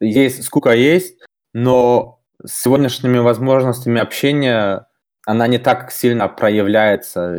есть, 0.00 0.42
скука 0.44 0.72
есть, 0.74 1.18
но 1.52 2.20
с 2.44 2.62
сегодняшними 2.62 3.18
возможностями 3.18 4.00
общения 4.00 4.86
она 5.26 5.46
не 5.46 5.58
так 5.58 5.90
сильно 5.90 6.28
проявляется. 6.28 7.38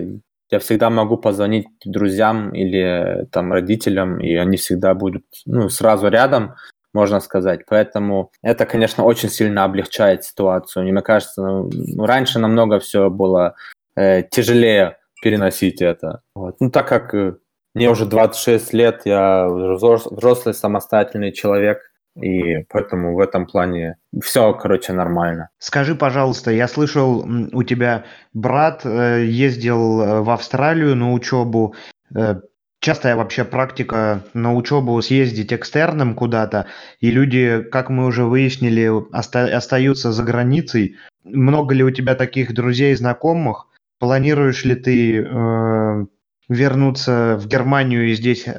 Я 0.51 0.59
всегда 0.59 0.89
могу 0.89 1.17
позвонить 1.17 1.67
друзьям 1.83 2.53
или 2.53 3.27
там 3.31 3.51
родителям, 3.53 4.19
и 4.19 4.33
они 4.35 4.57
всегда 4.57 4.93
будут 4.93 5.25
ну, 5.45 5.69
сразу 5.69 6.07
рядом, 6.07 6.55
можно 6.93 7.19
сказать. 7.19 7.65
Поэтому 7.67 8.31
это, 8.41 8.65
конечно, 8.65 9.03
очень 9.03 9.29
сильно 9.29 9.63
облегчает 9.63 10.23
ситуацию. 10.23 10.83
Мне 10.85 11.01
кажется, 11.01 11.41
ну, 11.41 11.69
ну 11.71 12.05
раньше 12.05 12.39
намного 12.39 12.79
все 12.79 13.09
было 13.09 13.55
э, 13.95 14.23
тяжелее 14.23 14.97
переносить 15.21 15.81
это. 15.81 16.21
Вот. 16.35 16.55
Ну, 16.59 16.69
так 16.69 16.87
как 16.87 17.13
э, 17.13 17.35
мне 17.73 17.89
уже 17.89 18.05
26 18.05 18.73
лет, 18.73 19.01
я 19.05 19.47
взрослый 19.47 20.53
самостоятельный 20.53 21.31
человек, 21.31 21.79
И 22.21 22.63
поэтому 22.69 23.15
в 23.15 23.19
этом 23.19 23.45
плане 23.45 23.97
все, 24.21 24.53
короче, 24.53 24.93
нормально. 24.93 25.49
Скажи, 25.59 25.95
пожалуйста, 25.95 26.51
я 26.51 26.67
слышал, 26.67 27.25
у 27.51 27.63
тебя 27.63 28.05
брат 28.33 28.85
э, 28.85 29.25
ездил 29.25 30.01
э, 30.01 30.21
в 30.21 30.29
Австралию 30.29 30.95
на 30.95 31.11
учебу. 31.11 31.75
Э, 32.15 32.35
частая 32.79 33.15
вообще 33.15 33.43
практика 33.43 34.23
на 34.33 34.53
учебу 34.53 35.01
съездить 35.01 35.51
экстерном 35.51 36.15
куда-то, 36.15 36.67
и 36.99 37.11
люди, 37.11 37.63
как 37.71 37.89
мы 37.89 38.05
уже 38.05 38.23
выяснили, 38.23 38.87
оста- 38.87 39.55
остаются 39.55 40.11
за 40.11 40.23
границей. 40.23 40.95
Много 41.23 41.73
ли 41.73 41.83
у 41.83 41.91
тебя 41.91 42.15
таких 42.15 42.53
друзей, 42.53 42.95
знакомых? 42.95 43.67
Планируешь 43.99 44.63
ли 44.65 44.75
ты 44.75 46.07
вернуться 46.49 47.37
в 47.39 47.47
Германию 47.47 48.09
и 48.09 48.13
здесь 48.13 48.47
э, 48.47 48.51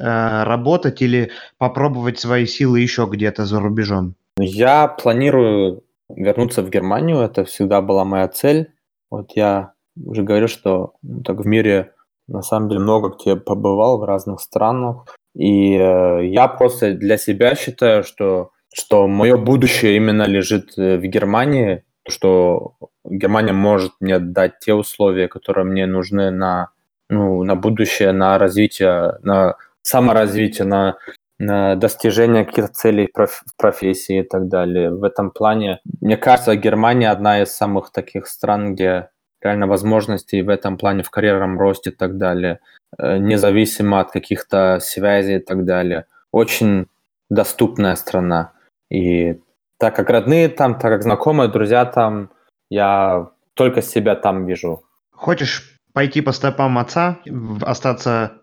работать 0.43 1.01
или 1.01 1.31
попробовать 1.57 2.19
свои 2.19 2.45
силы 2.45 2.79
еще 2.79 3.07
где-то 3.09 3.45
за 3.45 3.59
рубежом? 3.59 4.15
Я 4.39 4.87
планирую 4.87 5.83
вернуться 6.09 6.61
в 6.61 6.69
Германию, 6.69 7.19
это 7.19 7.43
всегда 7.45 7.81
была 7.81 8.05
моя 8.05 8.27
цель. 8.27 8.71
Вот 9.09 9.31
я 9.35 9.73
уже 10.05 10.23
говорю, 10.23 10.47
что 10.47 10.93
ну, 11.01 11.23
так 11.23 11.39
в 11.39 11.45
мире 11.45 11.93
на 12.27 12.41
самом 12.41 12.69
деле 12.69 12.81
много 12.81 13.15
где 13.15 13.35
побывал 13.35 13.99
в 13.99 14.03
разных 14.03 14.41
странах, 14.41 15.15
и 15.35 15.75
э, 15.75 16.25
я 16.27 16.47
просто 16.47 16.93
для 16.93 17.17
себя 17.17 17.55
считаю, 17.55 18.03
что 18.03 18.51
что 18.73 19.07
мое 19.07 19.37
будущее 19.37 19.95
именно 19.95 20.23
лежит 20.23 20.77
э, 20.77 20.97
в 20.97 21.01
Германии, 21.01 21.83
что 22.07 22.75
Германия 23.03 23.53
может 23.53 23.93
мне 23.99 24.19
дать 24.19 24.59
те 24.59 24.73
условия, 24.73 25.27
которые 25.27 25.65
мне 25.65 25.87
нужны 25.87 26.31
на 26.31 26.69
ну, 27.09 27.43
на 27.43 27.55
будущее, 27.55 28.11
на 28.11 28.37
развитие, 28.37 29.17
на 29.21 29.55
саморазвитие, 29.81 30.65
на, 30.67 30.97
на 31.39 31.75
достижение 31.75 32.45
каких-то 32.45 32.73
целей 32.73 33.09
в 33.13 33.57
профессии 33.57 34.19
и 34.19 34.23
так 34.23 34.47
далее. 34.47 34.91
В 34.91 35.03
этом 35.03 35.31
плане, 35.31 35.79
мне 36.01 36.17
кажется, 36.17 36.55
Германия 36.55 37.09
одна 37.09 37.41
из 37.41 37.51
самых 37.55 37.91
таких 37.91 38.27
стран, 38.27 38.73
где 38.73 39.09
реально 39.41 39.67
возможностей 39.67 40.41
в 40.41 40.49
этом 40.49 40.77
плане, 40.77 41.03
в 41.03 41.09
карьерном 41.09 41.59
росте 41.59 41.91
и 41.91 41.93
так 41.93 42.17
далее, 42.17 42.59
э, 42.97 43.17
независимо 43.17 43.99
от 43.99 44.11
каких-то 44.11 44.79
связей 44.81 45.37
и 45.37 45.39
так 45.39 45.63
далее. 45.65 46.05
Очень 46.31 46.87
доступная 47.29 47.95
страна. 47.95 48.53
И 48.89 49.39
так 49.77 49.95
как 49.95 50.09
родные 50.09 50.49
там, 50.49 50.73
так 50.73 50.91
как 50.91 51.03
знакомые, 51.03 51.49
друзья 51.49 51.85
там, 51.85 52.31
я 52.69 53.29
только 53.53 53.81
себя 53.81 54.15
там 54.15 54.45
вижу. 54.45 54.83
Хочешь 55.11 55.76
пойти 55.97 56.21
по 56.21 56.31
стопам 56.31 56.77
отца, 56.77 57.17
остаться, 57.61 58.33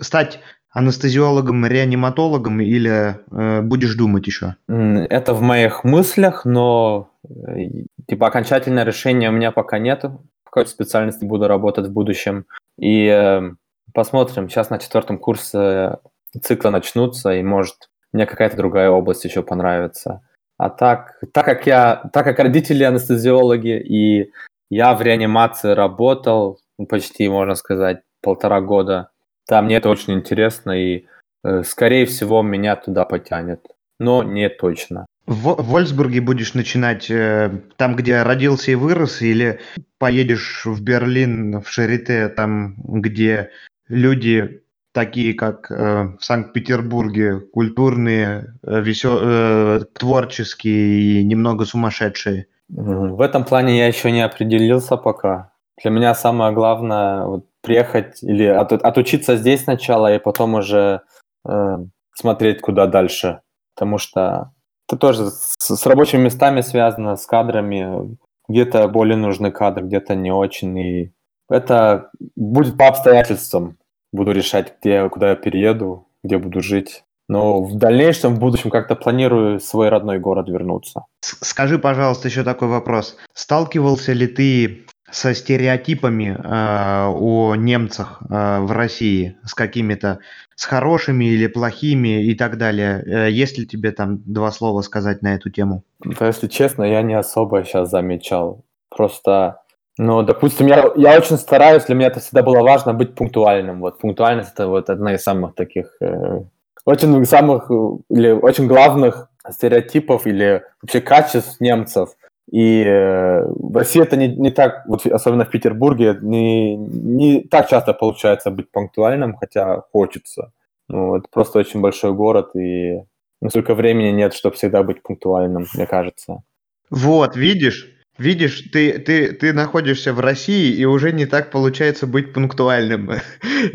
стать 0.00 0.40
анестезиологом, 0.68 1.64
реаниматологом 1.64 2.60
или 2.60 3.16
э, 3.32 3.62
будешь 3.62 3.94
думать 3.94 4.26
еще? 4.26 4.56
Это 4.68 5.32
в 5.32 5.40
моих 5.40 5.84
мыслях, 5.84 6.44
но 6.44 7.08
э, 7.24 7.86
типа 8.06 8.26
окончательное 8.26 8.84
решение 8.84 9.30
у 9.30 9.32
меня 9.32 9.52
пока 9.52 9.78
нет. 9.78 10.04
В 10.44 10.50
какой 10.50 10.66
специальности 10.66 11.24
буду 11.24 11.48
работать 11.48 11.86
в 11.86 11.92
будущем. 11.92 12.44
И 12.78 13.06
э, 13.06 13.52
посмотрим. 13.94 14.50
Сейчас 14.50 14.68
на 14.68 14.78
четвертом 14.78 15.16
курсе 15.16 16.00
цикла 16.42 16.68
начнутся, 16.68 17.32
и 17.32 17.42
может 17.42 17.88
мне 18.12 18.26
какая-то 18.26 18.58
другая 18.58 18.90
область 18.90 19.24
еще 19.24 19.42
понравится. 19.42 20.20
А 20.58 20.68
так, 20.68 21.18
так 21.32 21.46
как 21.46 21.66
я, 21.66 22.02
так 22.12 22.26
как 22.26 22.38
родители 22.38 22.84
анестезиологи, 22.84 23.80
и 23.80 24.30
я 24.68 24.94
в 24.94 25.00
реанимации 25.00 25.70
работал, 25.70 26.58
почти, 26.86 27.28
можно 27.28 27.54
сказать, 27.54 28.02
полтора 28.22 28.60
года. 28.60 29.10
Там 29.46 29.66
мне 29.66 29.76
это 29.76 29.88
очень 29.88 30.14
интересно, 30.14 30.72
и, 30.72 31.06
э, 31.44 31.62
скорее 31.62 32.06
всего, 32.06 32.42
меня 32.42 32.76
туда 32.76 33.04
потянет. 33.04 33.66
Но 33.98 34.22
не 34.22 34.48
точно. 34.48 35.06
В, 35.26 35.62
Вольсбурге 35.62 36.20
будешь 36.20 36.54
начинать 36.54 37.10
э, 37.10 37.50
там, 37.76 37.96
где 37.96 38.22
родился 38.22 38.70
и 38.70 38.74
вырос, 38.74 39.22
или 39.22 39.60
поедешь 39.98 40.64
в 40.64 40.82
Берлин, 40.82 41.60
в 41.60 41.68
Шарите, 41.68 42.28
там, 42.28 42.76
где 42.78 43.50
люди 43.88 44.62
такие, 44.92 45.34
как 45.34 45.70
э, 45.70 46.16
в 46.18 46.24
Санкт-Петербурге, 46.24 47.40
культурные, 47.40 48.54
э, 48.62 48.80
весел... 48.80 49.18
э, 49.20 49.80
творческие 49.92 51.20
и 51.20 51.24
немного 51.24 51.64
сумасшедшие? 51.64 52.46
В 52.68 53.20
этом 53.20 53.44
плане 53.44 53.78
я 53.78 53.86
еще 53.86 54.10
не 54.10 54.22
определился 54.22 54.96
пока. 54.96 55.52
Для 55.82 55.90
меня 55.90 56.14
самое 56.14 56.52
главное 56.52 57.24
вот, 57.24 57.44
приехать 57.62 58.22
или 58.22 58.44
от, 58.44 58.72
отучиться 58.72 59.36
здесь 59.36 59.64
сначала 59.64 60.14
и 60.14 60.18
потом 60.18 60.54
уже 60.54 61.02
э, 61.48 61.76
смотреть, 62.14 62.60
куда 62.60 62.86
дальше. 62.86 63.40
Потому 63.74 63.98
что 63.98 64.52
это 64.88 64.98
тоже 64.98 65.30
с, 65.30 65.56
с 65.58 65.86
рабочими 65.86 66.22
местами 66.22 66.62
связано, 66.62 67.16
с 67.16 67.26
кадрами. 67.26 68.16
Где-то 68.48 68.88
более 68.88 69.16
нужны 69.16 69.50
кадры, 69.50 69.84
где-то 69.84 70.14
не 70.14 70.32
очень. 70.32 70.78
И 70.78 71.12
это 71.50 72.10
будет 72.34 72.78
по 72.78 72.88
обстоятельствам. 72.88 73.76
Буду 74.12 74.32
решать, 74.32 74.74
где, 74.80 75.08
куда 75.10 75.30
я 75.30 75.36
перееду, 75.36 76.08
где 76.24 76.38
буду 76.38 76.62
жить. 76.62 77.04
Но 77.28 77.62
в 77.62 77.76
дальнейшем, 77.76 78.36
в 78.36 78.38
будущем 78.38 78.70
как-то 78.70 78.96
планирую 78.96 79.60
в 79.60 79.62
свой 79.62 79.90
родной 79.90 80.18
город 80.18 80.48
вернуться. 80.48 81.04
Скажи, 81.20 81.78
пожалуйста, 81.78 82.28
еще 82.28 82.42
такой 82.42 82.68
вопрос. 82.68 83.18
Сталкивался 83.34 84.14
ли 84.14 84.26
ты 84.26 84.86
со 85.10 85.34
стереотипами 85.34 86.36
э, 86.38 87.06
о 87.08 87.54
немцах 87.56 88.20
э, 88.28 88.60
в 88.60 88.72
России, 88.72 89.36
с 89.44 89.54
какими-то, 89.54 90.18
с 90.54 90.64
хорошими 90.64 91.24
или 91.26 91.46
плохими 91.46 92.24
и 92.24 92.34
так 92.34 92.58
далее. 92.58 93.02
Э, 93.06 93.30
есть 93.30 93.58
ли 93.58 93.66
тебе 93.66 93.92
там 93.92 94.20
два 94.26 94.50
слова 94.50 94.82
сказать 94.82 95.22
на 95.22 95.34
эту 95.34 95.50
тему? 95.50 95.82
Да, 96.04 96.26
если 96.26 96.46
честно, 96.46 96.84
я 96.84 97.02
не 97.02 97.14
особо 97.14 97.64
сейчас 97.64 97.90
замечал. 97.90 98.64
Просто, 98.94 99.62
ну, 99.96 100.22
допустим, 100.22 100.66
я, 100.66 100.90
я 100.96 101.16
очень 101.16 101.38
стараюсь, 101.38 101.84
для 101.84 101.94
меня 101.94 102.08
это 102.08 102.20
всегда 102.20 102.42
было 102.42 102.60
важно 102.62 102.92
быть 102.92 103.14
пунктуальным. 103.14 103.80
Вот 103.80 103.98
пунктуальность 103.98 104.52
это 104.52 104.66
вот 104.66 104.90
одна 104.90 105.14
из 105.14 105.22
самых 105.22 105.54
таких, 105.54 105.96
э, 106.00 106.42
очень 106.84 107.24
самых 107.24 107.70
или 108.10 108.30
очень 108.30 108.66
главных 108.66 109.28
стереотипов 109.50 110.26
или 110.26 110.62
вообще 110.82 111.00
качеств 111.00 111.60
немцев– 111.60 112.10
и 112.50 112.82
э, 112.82 113.44
в 113.44 113.76
России 113.76 114.02
это 114.02 114.16
не, 114.16 114.28
не 114.28 114.50
так, 114.50 114.84
вот 114.86 115.04
особенно 115.06 115.44
в 115.44 115.50
Петербурге, 115.50 116.18
не, 116.22 116.76
не 116.76 117.42
так 117.42 117.68
часто 117.68 117.92
получается 117.92 118.50
быть 118.50 118.70
пунктуальным, 118.70 119.36
хотя 119.36 119.82
хочется. 119.92 120.52
Ну, 120.88 121.16
это 121.16 121.28
просто 121.30 121.58
очень 121.58 121.80
большой 121.80 122.14
город, 122.14 122.56
и 122.56 123.02
ну, 123.42 123.50
столько 123.50 123.74
времени 123.74 124.10
нет, 124.10 124.32
чтобы 124.32 124.56
всегда 124.56 124.82
быть 124.82 125.02
пунктуальным, 125.02 125.66
мне 125.74 125.86
кажется. 125.86 126.42
Вот, 126.88 127.36
видишь, 127.36 127.94
видишь, 128.16 128.62
ты, 128.72 128.98
ты, 128.98 129.32
ты 129.32 129.52
находишься 129.52 130.14
в 130.14 130.20
России, 130.20 130.72
и 130.72 130.86
уже 130.86 131.12
не 131.12 131.26
так 131.26 131.50
получается 131.50 132.06
быть 132.06 132.32
пунктуальным. 132.32 133.10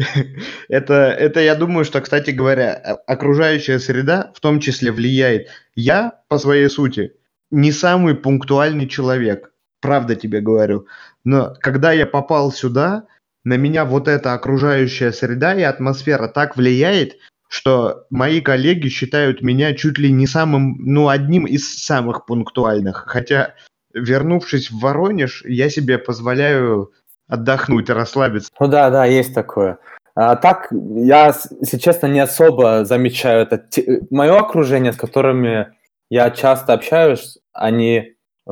это, 0.67 0.93
это, 0.93 1.39
я 1.41 1.53
думаю, 1.53 1.85
что, 1.85 2.01
кстати 2.01 2.31
говоря, 2.31 2.73
окружающая 3.05 3.77
среда 3.77 4.31
в 4.35 4.39
том 4.39 4.59
числе 4.59 4.91
влияет. 4.91 5.49
Я, 5.75 6.21
по 6.27 6.39
своей 6.39 6.69
сути, 6.69 7.13
не 7.53 7.71
самый 7.71 8.15
пунктуальный 8.15 8.87
человек, 8.87 9.51
правда 9.79 10.15
тебе 10.15 10.41
говорю. 10.41 10.87
Но 11.23 11.53
когда 11.59 11.91
я 11.91 12.07
попал 12.07 12.51
сюда, 12.51 13.05
на 13.43 13.57
меня 13.57 13.85
вот 13.85 14.07
эта 14.07 14.33
окружающая 14.33 15.11
среда 15.11 15.53
и 15.53 15.61
атмосфера 15.61 16.27
так 16.27 16.57
влияет, 16.57 17.17
что 17.47 18.05
мои 18.09 18.41
коллеги 18.41 18.87
считают 18.87 19.43
меня 19.43 19.75
чуть 19.75 19.99
ли 19.99 20.11
не 20.11 20.25
самым, 20.25 20.77
ну, 20.79 21.09
одним 21.09 21.45
из 21.45 21.77
самых 21.85 22.25
пунктуальных. 22.25 23.03
Хотя, 23.07 23.53
вернувшись 23.93 24.71
в 24.71 24.79
Воронеж, 24.79 25.43
я 25.45 25.69
себе 25.69 25.99
позволяю 25.99 26.91
отдохнуть, 27.27 27.91
расслабиться. 27.91 28.49
Ну 28.59 28.67
да, 28.67 28.89
да, 28.89 29.05
есть 29.05 29.35
такое. 29.35 29.77
А 30.15 30.35
так, 30.35 30.69
я, 30.71 31.35
если 31.59 31.77
честно, 31.77 32.07
не 32.07 32.19
особо 32.19 32.83
замечаю 32.85 33.43
это. 33.43 33.63
Мое 34.09 34.39
окружение, 34.39 34.91
с 34.91 34.97
которыми 34.97 35.67
я 36.13 36.29
часто 36.29 36.73
общаюсь, 36.73 37.39
они, 37.53 38.13
э, 38.47 38.51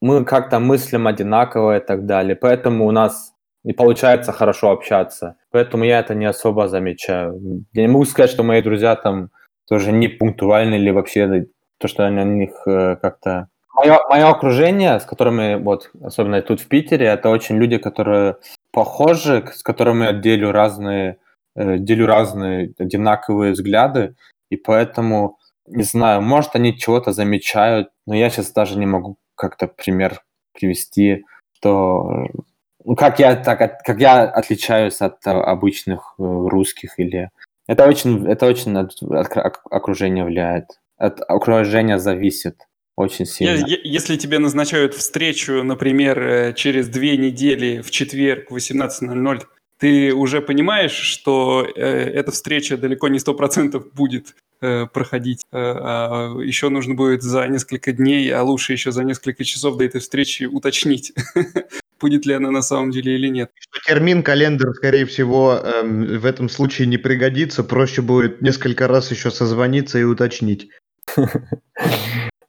мы 0.00 0.24
как-то 0.24 0.58
мыслим 0.58 1.06
одинаково 1.06 1.76
и 1.76 1.80
так 1.80 2.06
далее, 2.06 2.34
поэтому 2.34 2.86
у 2.86 2.92
нас 2.92 3.34
и 3.62 3.74
получается 3.74 4.32
хорошо 4.32 4.70
общаться. 4.70 5.36
Поэтому 5.50 5.84
я 5.84 5.98
это 6.00 6.14
не 6.14 6.24
особо 6.24 6.66
замечаю. 6.68 7.38
Я 7.74 7.82
не 7.82 7.88
могу 7.88 8.06
сказать, 8.06 8.30
что 8.30 8.42
мои 8.42 8.62
друзья 8.62 8.96
там 8.96 9.28
тоже 9.68 9.92
не 9.92 10.08
пунктуальны 10.08 10.76
или 10.76 10.90
вообще 10.90 11.46
то, 11.78 11.88
что 11.88 12.08
на 12.08 12.24
них 12.24 12.52
э, 12.66 12.96
как-то... 12.96 13.48
Мое, 13.74 13.98
мое 14.08 14.26
окружение, 14.26 14.98
с 14.98 15.04
которыми, 15.04 15.62
вот, 15.62 15.90
особенно 16.02 16.40
тут 16.40 16.60
в 16.60 16.68
Питере, 16.68 17.06
это 17.06 17.28
очень 17.28 17.58
люди, 17.58 17.76
которые 17.76 18.36
похожи, 18.72 19.44
с 19.52 19.62
которыми 19.62 20.04
я 20.04 20.12
делю 20.14 20.52
разные, 20.52 21.18
э, 21.54 21.76
делю 21.76 22.06
разные 22.06 22.72
одинаковые 22.78 23.52
взгляды, 23.52 24.14
и 24.48 24.56
поэтому 24.56 25.36
не 25.66 25.82
знаю, 25.82 26.22
может, 26.22 26.54
они 26.54 26.76
чего-то 26.76 27.12
замечают, 27.12 27.88
но 28.06 28.14
я 28.14 28.30
сейчас 28.30 28.52
даже 28.52 28.78
не 28.78 28.86
могу 28.86 29.16
как-то 29.34 29.66
пример 29.66 30.22
привести, 30.52 31.24
что 31.56 32.26
ну, 32.84 32.96
как 32.96 33.18
я 33.18 33.36
так 33.36 33.82
как 33.82 34.00
я 34.00 34.22
отличаюсь 34.24 35.00
от 35.00 35.26
обычных 35.26 36.14
э, 36.18 36.22
русских 36.22 36.98
или 36.98 37.30
это 37.66 37.86
очень 37.86 38.26
это 38.28 38.46
очень 38.46 38.76
от 38.76 38.92
окружения 39.70 40.24
влияет. 40.24 40.66
от 40.96 41.20
окружения 41.22 41.98
зависит 41.98 42.56
очень 42.96 43.26
сильно. 43.26 43.66
Если 43.66 44.16
тебе 44.16 44.38
назначают 44.38 44.94
встречу, 44.94 45.62
например, 45.64 46.22
э, 46.22 46.52
через 46.54 46.88
две 46.88 47.16
недели 47.16 47.80
в 47.80 47.90
четверг 47.90 48.50
в 48.50 48.56
18.00, 48.56 49.42
ты 49.78 50.14
уже 50.14 50.40
понимаешь, 50.40 50.92
что 50.92 51.66
э, 51.66 51.80
эта 51.80 52.30
встреча 52.30 52.76
далеко 52.76 53.08
не 53.08 53.18
100% 53.18 53.82
будет 53.92 54.36
э, 54.64 54.86
проходить. 54.86 55.42
Э, 55.52 55.56
а 55.56 56.34
еще 56.40 56.68
нужно 56.68 56.94
будет 56.94 57.22
за 57.22 57.46
несколько 57.46 57.92
дней, 57.92 58.32
а 58.32 58.42
лучше 58.42 58.72
еще 58.72 58.92
за 58.92 59.04
несколько 59.04 59.44
часов 59.44 59.76
до 59.76 59.84
этой 59.84 60.00
встречи 60.00 60.44
уточнить, 60.44 61.12
будет 62.00 62.26
ли 62.26 62.34
она 62.34 62.50
на 62.50 62.62
самом 62.62 62.90
деле 62.90 63.14
или 63.14 63.28
нет. 63.28 63.50
Что 63.58 63.80
термин 63.86 64.22
календарь, 64.22 64.72
скорее 64.74 65.06
всего, 65.06 65.60
эм, 65.62 66.18
в 66.18 66.26
этом 66.26 66.48
случае 66.48 66.88
не 66.88 66.96
пригодится. 66.96 67.62
Проще 67.64 68.02
будет 68.02 68.42
несколько 68.42 68.88
раз 68.88 69.10
еще 69.10 69.30
созвониться 69.30 69.98
и 69.98 70.04
уточнить. 70.04 70.68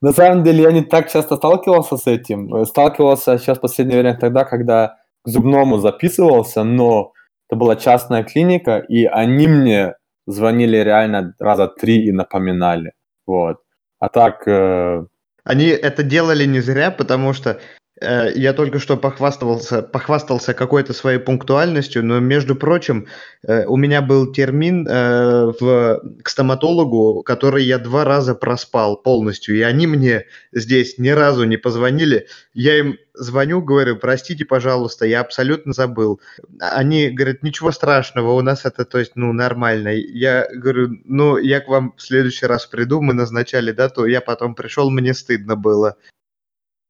На 0.01 0.11
самом 0.11 0.43
деле 0.43 0.63
я 0.63 0.71
не 0.71 0.83
так 0.83 1.11
часто 1.11 1.35
сталкивался 1.35 1.97
с 1.97 2.05
этим. 2.05 2.65
Сталкивался 2.65 3.37
сейчас 3.37 3.57
в 3.57 3.61
последнее 3.61 4.01
время 4.01 4.17
тогда, 4.17 4.43
когда 4.43 4.97
к 5.23 5.29
зубному 5.29 5.79
записывался, 5.79 6.63
но 6.63 7.13
это 7.49 7.57
была 7.57 7.75
частная 7.75 8.23
клиника, 8.23 8.77
и 8.77 9.05
они 9.05 9.47
мне 9.47 9.95
звонили 10.27 10.77
реально 10.77 11.33
раза 11.39 11.67
три 11.67 12.05
и 12.05 12.11
напоминали. 12.11 12.93
Вот. 13.25 13.61
А 13.99 14.09
так... 14.09 14.47
Э... 14.47 15.05
Они 15.43 15.67
это 15.67 16.03
делали 16.03 16.45
не 16.45 16.61
зря, 16.61 16.91
потому 16.91 17.33
что 17.33 17.59
я 18.01 18.53
только 18.53 18.79
что 18.79 18.97
похвастался, 18.97 19.81
похвастался 19.81 20.53
какой-то 20.53 20.91
своей 20.91 21.17
пунктуальностью, 21.17 22.03
но, 22.03 22.19
между 22.19 22.55
прочим, 22.55 23.07
э, 23.43 23.65
у 23.65 23.77
меня 23.77 24.01
был 24.01 24.33
термин 24.33 24.85
э, 24.85 25.53
в, 25.59 26.01
к 26.21 26.29
стоматологу, 26.29 27.23
который 27.23 27.63
я 27.63 27.77
два 27.77 28.03
раза 28.03 28.35
проспал 28.35 28.97
полностью, 28.97 29.55
и 29.55 29.61
они 29.61 29.87
мне 29.87 30.25
здесь 30.51 30.97
ни 30.97 31.09
разу 31.09 31.45
не 31.45 31.55
позвонили. 31.55 32.27
Я 32.53 32.77
им 32.77 32.97
звоню, 33.13 33.61
говорю, 33.61 33.95
простите, 33.95 34.43
пожалуйста, 34.43 35.05
я 35.05 35.21
абсолютно 35.21 35.71
забыл. 35.71 36.19
Они 36.59 37.09
говорят, 37.09 37.43
ничего 37.43 37.71
страшного, 37.71 38.33
у 38.33 38.41
нас 38.41 38.65
это, 38.65 38.83
то 38.83 38.99
есть, 38.99 39.13
ну, 39.15 39.31
нормально. 39.31 39.93
Я 39.93 40.47
говорю, 40.53 40.89
ну, 41.05 41.37
я 41.37 41.61
к 41.61 41.69
вам 41.69 41.93
в 41.95 42.01
следующий 42.01 42.45
раз 42.45 42.65
приду, 42.65 43.01
мы 43.01 43.13
назначали 43.13 43.71
дату, 43.71 44.05
я 44.05 44.19
потом 44.19 44.53
пришел, 44.53 44.89
мне 44.89 45.13
стыдно 45.13 45.55
было. 45.55 45.95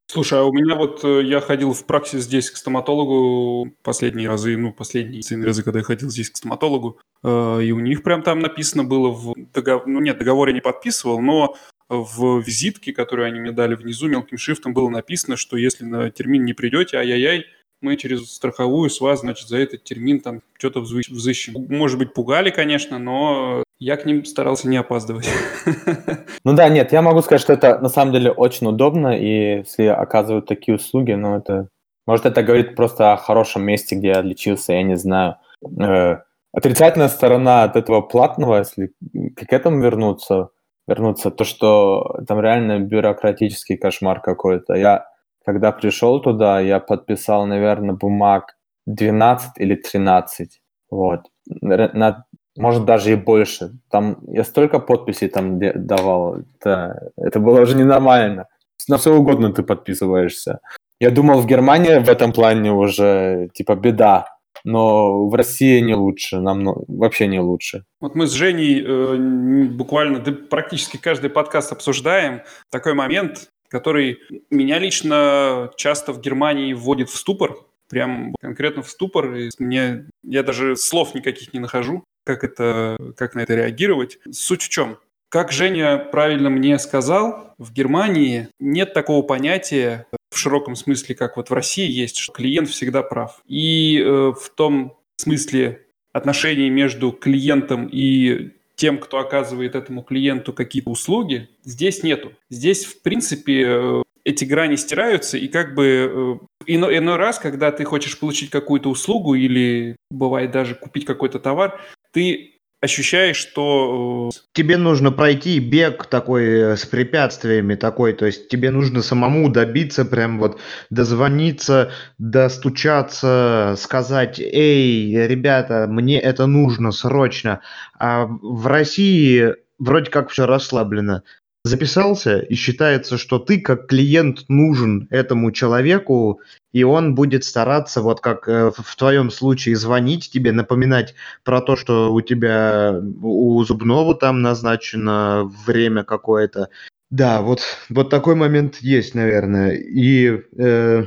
Слушай, 0.07 0.39
а 0.39 0.43
у 0.43 0.53
меня 0.53 0.75
вот 0.75 1.03
э, 1.03 1.23
я 1.23 1.41
ходил 1.41 1.73
в 1.73 1.85
праксис 1.85 2.23
здесь 2.23 2.51
к 2.51 2.57
стоматологу 2.57 3.71
последние 3.81 4.29
разы, 4.29 4.55
ну, 4.55 4.71
последние 4.71 5.23
разы, 5.43 5.63
когда 5.63 5.79
я 5.79 5.85
ходил 5.85 6.09
здесь 6.09 6.29
к 6.29 6.37
стоматологу, 6.37 6.99
э, 7.23 7.63
и 7.63 7.71
у 7.71 7.79
них 7.79 8.03
прям 8.03 8.21
там 8.21 8.39
написано 8.39 8.83
было 8.83 9.09
в 9.09 9.33
договор, 9.53 9.87
ну 9.87 9.99
нет, 9.99 10.19
договор 10.19 10.49
я 10.49 10.53
не 10.53 10.61
подписывал, 10.61 11.21
но 11.21 11.55
в 11.89 12.39
визитке, 12.39 12.93
которую 12.93 13.27
они 13.27 13.39
мне 13.39 13.51
дали 13.51 13.75
внизу 13.75 14.07
мелким 14.07 14.37
шрифтом, 14.37 14.73
было 14.73 14.89
написано, 14.89 15.37
что 15.37 15.57
если 15.57 15.85
на 15.85 16.09
термин 16.11 16.45
не 16.45 16.53
придете, 16.53 16.97
ай-яй-яй, 16.97 17.45
мы 17.81 17.97
через 17.97 18.33
страховую 18.33 18.89
с 18.89 19.01
вас, 19.01 19.19
значит, 19.19 19.47
за 19.47 19.57
этот 19.57 19.83
термин 19.83 20.19
там 20.19 20.41
что-то 20.57 20.81
взыщем. 20.81 21.67
Может 21.69 21.99
быть, 21.99 22.13
пугали, 22.13 22.49
конечно, 22.49 22.97
но 22.97 23.63
я 23.79 23.97
к 23.97 24.05
ним 24.05 24.25
старался 24.25 24.67
не 24.67 24.77
опаздывать. 24.77 25.29
Ну 26.43 26.53
да, 26.53 26.69
нет, 26.69 26.91
я 26.91 27.01
могу 27.01 27.21
сказать, 27.21 27.41
что 27.41 27.53
это 27.53 27.79
на 27.79 27.89
самом 27.89 28.13
деле 28.13 28.29
очень 28.29 28.67
удобно, 28.67 29.17
и 29.17 29.57
если 29.57 29.87
оказывают 29.87 30.45
такие 30.45 30.75
услуги, 30.75 31.13
ну 31.13 31.37
это... 31.37 31.69
Может, 32.05 32.27
это 32.27 32.43
говорит 32.43 32.75
просто 32.75 33.13
о 33.13 33.17
хорошем 33.17 33.63
месте, 33.63 33.95
где 33.95 34.09
я 34.09 34.21
лечился, 34.21 34.73
я 34.73 34.83
не 34.83 34.95
знаю. 34.95 35.37
Э, 35.81 36.17
отрицательная 36.53 37.07
сторона 37.07 37.63
от 37.63 37.75
этого 37.75 38.01
платного, 38.01 38.59
если 38.59 38.91
к 39.35 39.51
этому 39.51 39.81
вернуться, 39.81 40.49
вернуться, 40.87 41.31
то, 41.31 41.43
что 41.43 42.19
там 42.27 42.39
реально 42.39 42.79
бюрократический 42.79 43.75
кошмар 43.75 44.21
какой-то. 44.21 44.75
Я 44.75 45.07
когда 45.45 45.71
пришел 45.71 46.21
туда, 46.21 46.59
я 46.59 46.79
подписал, 46.79 47.45
наверное, 47.45 47.95
бумаг 47.95 48.55
12 48.87 49.51
или 49.57 49.75
13. 49.75 50.61
Вот. 50.89 51.21
На, 51.61 52.24
может, 52.57 52.85
даже 52.85 53.11
и 53.11 53.15
больше. 53.15 53.71
Там 53.89 54.17
я 54.27 54.43
столько 54.43 54.79
подписей 54.79 55.27
там 55.27 55.59
давал. 55.59 56.37
Это, 56.59 57.11
это 57.17 57.39
было 57.39 57.61
уже 57.61 57.75
ненормально. 57.75 58.47
На 58.87 58.97
все 58.97 59.13
угодно 59.13 59.51
ты 59.51 59.63
подписываешься. 59.63 60.59
Я 60.99 61.11
думал, 61.11 61.41
в 61.41 61.47
Германии 61.47 61.99
в 61.99 62.09
этом 62.09 62.31
плане 62.31 62.71
уже 62.71 63.49
типа 63.53 63.75
беда. 63.75 64.27
Но 64.63 65.27
в 65.27 65.35
России 65.35 65.79
не 65.81 65.93
лучше, 65.93 66.39
нам 66.39 66.63
вообще 66.87 67.27
не 67.27 67.39
лучше. 67.39 67.83
Вот 68.01 68.15
мы 68.15 68.25
с 68.25 68.31
Женей 68.31 68.83
э, 68.83 69.67
буквально 69.67 70.19
да, 70.19 70.31
практически 70.31 70.97
каждый 70.97 71.29
подкаст 71.29 71.71
обсуждаем 71.71 72.41
такой 72.71 72.95
момент, 72.95 73.51
который 73.69 74.17
меня 74.49 74.79
лично 74.79 75.69
часто 75.75 76.13
в 76.13 76.21
Германии 76.21 76.73
вводит 76.73 77.09
в 77.09 77.15
ступор, 77.15 77.57
прям 77.89 78.33
конкретно 78.41 78.81
в 78.81 78.89
ступор. 78.89 79.35
И 79.35 79.49
мне, 79.59 80.07
я 80.23 80.41
даже 80.41 80.75
слов 80.75 81.13
никаких 81.13 81.53
не 81.53 81.59
нахожу, 81.59 82.03
как, 82.25 82.43
это, 82.43 82.97
как 83.15 83.35
на 83.35 83.41
это 83.41 83.55
реагировать. 83.55 84.19
Суть 84.31 84.63
в 84.63 84.69
чем? 84.69 84.97
Как 85.29 85.51
Женя 85.51 85.97
правильно 85.97 86.49
мне 86.49 86.77
сказал, 86.79 87.53
в 87.57 87.71
Германии 87.71 88.49
нет 88.59 88.93
такого 88.93 89.21
понятия 89.21 90.07
в 90.29 90.37
широком 90.37 90.75
смысле, 90.75 91.15
как 91.15 91.37
вот 91.37 91.49
в 91.49 91.53
России 91.53 91.89
есть, 91.89 92.17
что 92.17 92.33
клиент 92.33 92.69
всегда 92.69 93.03
прав. 93.03 93.41
И 93.45 93.99
э, 93.99 94.33
в 94.37 94.49
том 94.55 94.97
смысле 95.17 95.85
отношений 96.13 96.69
между 96.69 97.11
клиентом 97.11 97.89
и 97.91 98.51
тем, 98.75 98.97
кто 98.97 99.19
оказывает 99.19 99.75
этому 99.75 100.03
клиенту 100.03 100.53
какие-то 100.53 100.89
услуги, 100.89 101.49
здесь 101.63 102.03
нету. 102.03 102.33
Здесь, 102.49 102.85
в 102.85 103.01
принципе, 103.01 103.65
э, 103.67 104.03
эти 104.25 104.43
грани 104.43 104.75
стираются, 104.75 105.37
и 105.37 105.47
как 105.47 105.75
бы 105.75 106.39
э, 106.41 106.45
иной, 106.65 106.97
иной 106.97 107.15
раз, 107.15 107.39
когда 107.39 107.71
ты 107.71 107.83
хочешь 107.85 108.19
получить 108.19 108.49
какую-то 108.49 108.89
услугу 108.89 109.35
или, 109.35 109.95
бывает, 110.09 110.51
даже 110.51 110.75
купить 110.75 111.05
какой-то 111.05 111.39
товар, 111.39 111.79
ты 112.15 112.61
ощущаешь, 112.79 113.35
что... 113.35 114.29
Э, 114.33 114.37
тебе 114.53 114.77
нужно 114.77 115.11
пройти 115.11 115.59
бег 115.59 116.05
такой 116.05 116.77
с 116.77 116.85
препятствиями 116.85 117.75
такой, 117.75 118.13
то 118.13 118.25
есть 118.25 118.47
тебе 118.47 118.71
нужно 118.71 119.01
самому 119.01 119.49
добиться, 119.49 120.05
прям 120.05 120.39
вот 120.39 120.57
дозвониться, 120.89 121.91
достучаться, 122.17 123.75
сказать, 123.77 124.39
эй, 124.39 125.27
ребята, 125.27 125.87
мне 125.89 126.17
это 126.17 126.45
нужно 126.45 126.91
срочно. 126.91 127.59
А 127.99 128.25
в 128.25 128.65
России 128.67 129.55
вроде 129.77 130.09
как 130.09 130.29
все 130.29 130.45
расслаблено. 130.45 131.23
Записался, 131.65 132.37
и 132.37 132.53
считается, 132.53 133.17
что 133.17 133.39
ты 133.39 133.59
как 133.59 133.87
клиент 133.87 134.45
нужен 134.49 135.07
этому 135.09 135.51
человеку, 135.51 136.41
и 136.73 136.83
он 136.83 137.15
будет 137.15 137.43
стараться, 137.43 138.03
вот 138.03 138.21
как 138.21 138.47
э, 138.47 138.69
в 138.77 138.95
твоем 138.95 139.31
случае, 139.31 139.75
звонить 139.75 140.29
тебе, 140.29 140.51
напоминать 140.51 141.15
про 141.43 141.61
то, 141.61 141.75
что 141.75 142.13
у 142.13 142.21
тебя 142.21 143.01
у 143.19 143.63
зубного 143.63 144.13
там 144.13 144.43
назначено 144.43 145.51
время 145.65 146.03
какое-то. 146.03 146.69
Да, 147.09 147.41
вот, 147.41 147.61
вот 147.89 148.11
такой 148.11 148.35
момент 148.35 148.75
есть, 148.81 149.15
наверное. 149.15 149.71
И 149.71 150.43
э, 150.59 151.05